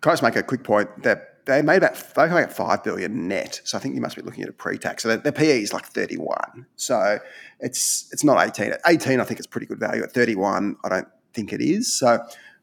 Can 0.00 0.10
I 0.10 0.12
just 0.14 0.24
make 0.24 0.34
a 0.34 0.42
quick 0.42 0.64
point 0.64 1.04
that 1.04 1.29
they 1.46 1.62
made 1.62 1.78
about 1.78 1.94
they 2.14 2.22
made 2.26 2.42
about 2.44 2.52
five 2.52 2.82
billion 2.84 3.28
net. 3.28 3.60
So 3.64 3.76
I 3.78 3.80
think 3.80 3.94
you 3.94 4.00
must 4.00 4.16
be 4.16 4.22
looking 4.22 4.42
at 4.42 4.48
a 4.48 4.52
pre-tax. 4.52 5.02
So 5.02 5.08
their, 5.08 5.16
their 5.18 5.32
PE 5.32 5.62
is 5.62 5.72
like 5.72 5.86
thirty 5.86 6.16
one. 6.16 6.66
So 6.76 7.18
it's 7.60 8.08
it's 8.12 8.24
not 8.24 8.44
eighteen. 8.46 8.72
At 8.72 8.80
eighteen, 8.86 9.20
I 9.20 9.24
think 9.24 9.38
it's 9.40 9.46
pretty 9.46 9.66
good 9.66 9.78
value. 9.80 10.02
At 10.02 10.12
thirty 10.12 10.34
one, 10.36 10.76
I 10.84 10.88
don't 10.88 11.08
think 11.34 11.52
it 11.52 11.60
is. 11.60 11.92
So 11.92 12.14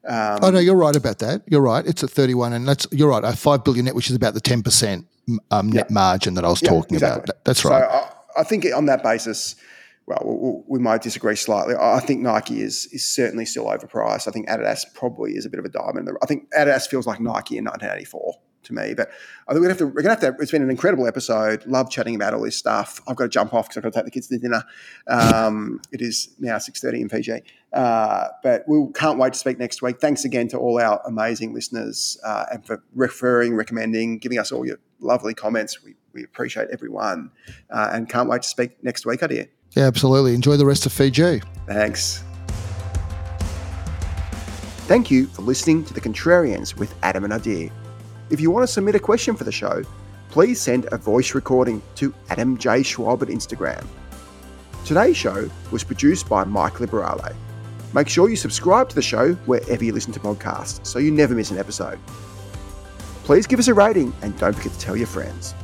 um, 0.08 0.38
Oh 0.42 0.50
no, 0.50 0.58
you're 0.58 0.76
right 0.76 0.94
about 0.96 1.18
that. 1.18 1.42
You're 1.48 1.60
right. 1.60 1.84
It's 1.86 2.02
at 2.04 2.10
31, 2.10 2.52
and 2.52 2.66
that's 2.68 2.86
you're 2.92 3.08
right. 3.10 3.24
A 3.24 3.32
five 3.36 3.64
billion 3.64 3.84
net, 3.86 3.94
which 3.94 4.08
is 4.10 4.16
about 4.16 4.34
the 4.34 4.40
10 4.40 4.62
percent 4.62 5.06
um, 5.50 5.70
net 5.70 5.90
margin 5.90 6.34
that 6.34 6.44
I 6.44 6.48
was 6.48 6.62
Yeah, 6.62 6.70
talking 6.70 6.94
exactly. 6.94 7.16
about. 7.18 7.26
That- 7.26 7.44
That's 7.44 7.60
So 7.62 7.70
right. 7.70 7.84
I, 7.84 8.40
I 8.40 8.42
think 8.44 8.64
on 8.74 8.86
that 8.86 9.02
basis, 9.02 9.56
well, 10.06 10.64
we, 10.66 10.78
might 10.78 11.02
disagree 11.02 11.36
slightly. 11.36 11.74
I 11.74 11.96
I 11.96 12.00
think 12.00 12.22
Nike 12.22 12.62
is 12.62 12.86
is 12.92 13.04
certainly 13.04 13.44
still 13.44 13.66
overpriced. 13.66 14.26
I 14.26 14.30
think 14.30 14.48
Adidas 14.48 14.84
probably 14.94 15.32
is 15.32 15.44
a 15.44 15.50
bit 15.50 15.58
of 15.58 15.66
a 15.66 15.68
diamond. 15.68 16.08
I 16.22 16.26
think 16.26 16.48
Adidas 16.52 16.86
feels 16.88 17.06
like 17.06 17.20
Nike 17.20 17.58
in 17.58 17.64
1984 17.64 18.34
to 18.68 18.72
me. 18.72 18.94
But 18.94 19.10
I 19.46 19.52
think 19.52 19.62
we 19.62 19.68
have 19.68 19.78
to. 19.78 19.86
We're 19.86 20.02
gonna 20.02 20.14
have 20.14 20.20
to. 20.20 20.34
It's 20.40 20.52
been 20.52 20.62
an 20.62 20.70
incredible 20.70 21.06
episode. 21.06 21.66
Love 21.66 21.90
chatting 21.90 22.14
about 22.14 22.32
all 22.34 22.42
this 22.42 22.56
stuff. 22.56 23.00
I've 23.08 23.16
got 23.16 23.24
to 23.24 23.28
jump 23.28 23.52
off 23.52 23.68
because 23.68 23.78
I've 23.78 23.82
got 23.82 23.90
to 23.90 23.98
take 23.98 24.04
the 24.04 24.10
kids 24.12 24.28
to 24.28 24.38
dinner. 24.38 24.64
Um, 25.08 25.80
it 25.92 26.00
is 26.00 26.30
now 26.38 26.56
6:30 26.56 27.00
in 27.00 27.08
Fiji. 27.08 27.42
Uh, 27.72 28.28
but 28.42 28.64
we 28.66 28.86
can't 28.94 29.18
wait 29.18 29.34
to 29.34 29.38
speak 29.38 29.58
next 29.58 29.82
week. 29.82 30.00
Thanks 30.00 30.24
again 30.24 30.48
to 30.48 30.58
all 30.58 30.80
our 30.80 31.02
amazing 31.04 31.52
listeners 31.52 32.18
uh, 32.24 32.46
and 32.52 32.64
for 32.64 32.82
referring, 32.94 33.54
recommending, 33.54 34.18
giving 34.18 34.38
us 34.38 34.52
all 34.52 34.64
your 34.66 34.78
lovely 35.00 35.34
comments. 35.34 35.82
We, 35.84 35.94
we 36.14 36.24
appreciate 36.24 36.68
everyone 36.72 37.30
uh, 37.70 37.90
and 37.92 38.08
can't 38.08 38.28
wait 38.28 38.42
to 38.42 38.48
speak 38.48 38.82
next 38.82 39.04
week, 39.04 39.20
Adir. 39.20 39.48
yeah, 39.76 39.84
absolutely. 39.84 40.34
Enjoy 40.34 40.56
the 40.56 40.64
rest 40.64 40.86
of 40.86 40.92
Fiji. 40.92 41.42
Thanks. 41.66 42.24
Thank 44.88 45.10
you 45.10 45.26
for 45.26 45.42
listening 45.42 45.84
to 45.84 45.92
The 45.92 46.00
Contrarians 46.00 46.74
with 46.74 46.94
Adam 47.02 47.24
and 47.24 47.32
Adir. 47.34 47.70
If 48.30 48.42
you 48.42 48.50
want 48.50 48.66
to 48.66 48.72
submit 48.72 48.94
a 48.94 49.00
question 49.00 49.36
for 49.36 49.44
the 49.44 49.52
show, 49.52 49.82
please 50.28 50.60
send 50.60 50.86
a 50.92 50.98
voice 50.98 51.34
recording 51.34 51.80
to 51.94 52.12
Adam 52.28 52.58
J. 52.58 52.82
Schwab 52.82 53.22
at 53.22 53.28
Instagram. 53.28 53.86
Today's 54.84 55.16
show 55.16 55.48
was 55.70 55.82
produced 55.82 56.28
by 56.28 56.44
Mike 56.44 56.74
Liberale. 56.74 57.34
Make 57.94 58.08
sure 58.08 58.28
you 58.28 58.36
subscribe 58.36 58.90
to 58.90 58.94
the 58.94 59.02
show 59.02 59.32
wherever 59.46 59.82
you 59.82 59.94
listen 59.94 60.12
to 60.12 60.20
podcasts 60.20 60.86
so 60.86 60.98
you 60.98 61.10
never 61.10 61.34
miss 61.34 61.50
an 61.50 61.58
episode. 61.58 61.98
Please 63.24 63.46
give 63.46 63.58
us 63.58 63.68
a 63.68 63.74
rating 63.74 64.12
and 64.20 64.38
don't 64.38 64.54
forget 64.54 64.72
to 64.72 64.78
tell 64.78 64.96
your 64.96 65.06
friends. 65.06 65.54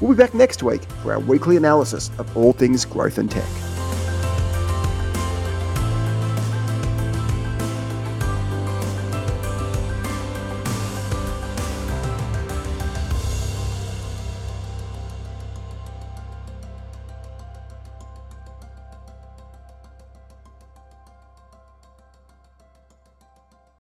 We'll 0.00 0.12
be 0.12 0.16
back 0.18 0.34
next 0.34 0.62
week 0.62 0.82
for 1.02 1.12
our 1.12 1.20
weekly 1.20 1.56
analysis 1.56 2.10
of 2.18 2.36
all 2.36 2.52
things 2.52 2.84
growth 2.84 3.16
and 3.16 3.30
tech. 3.30 3.69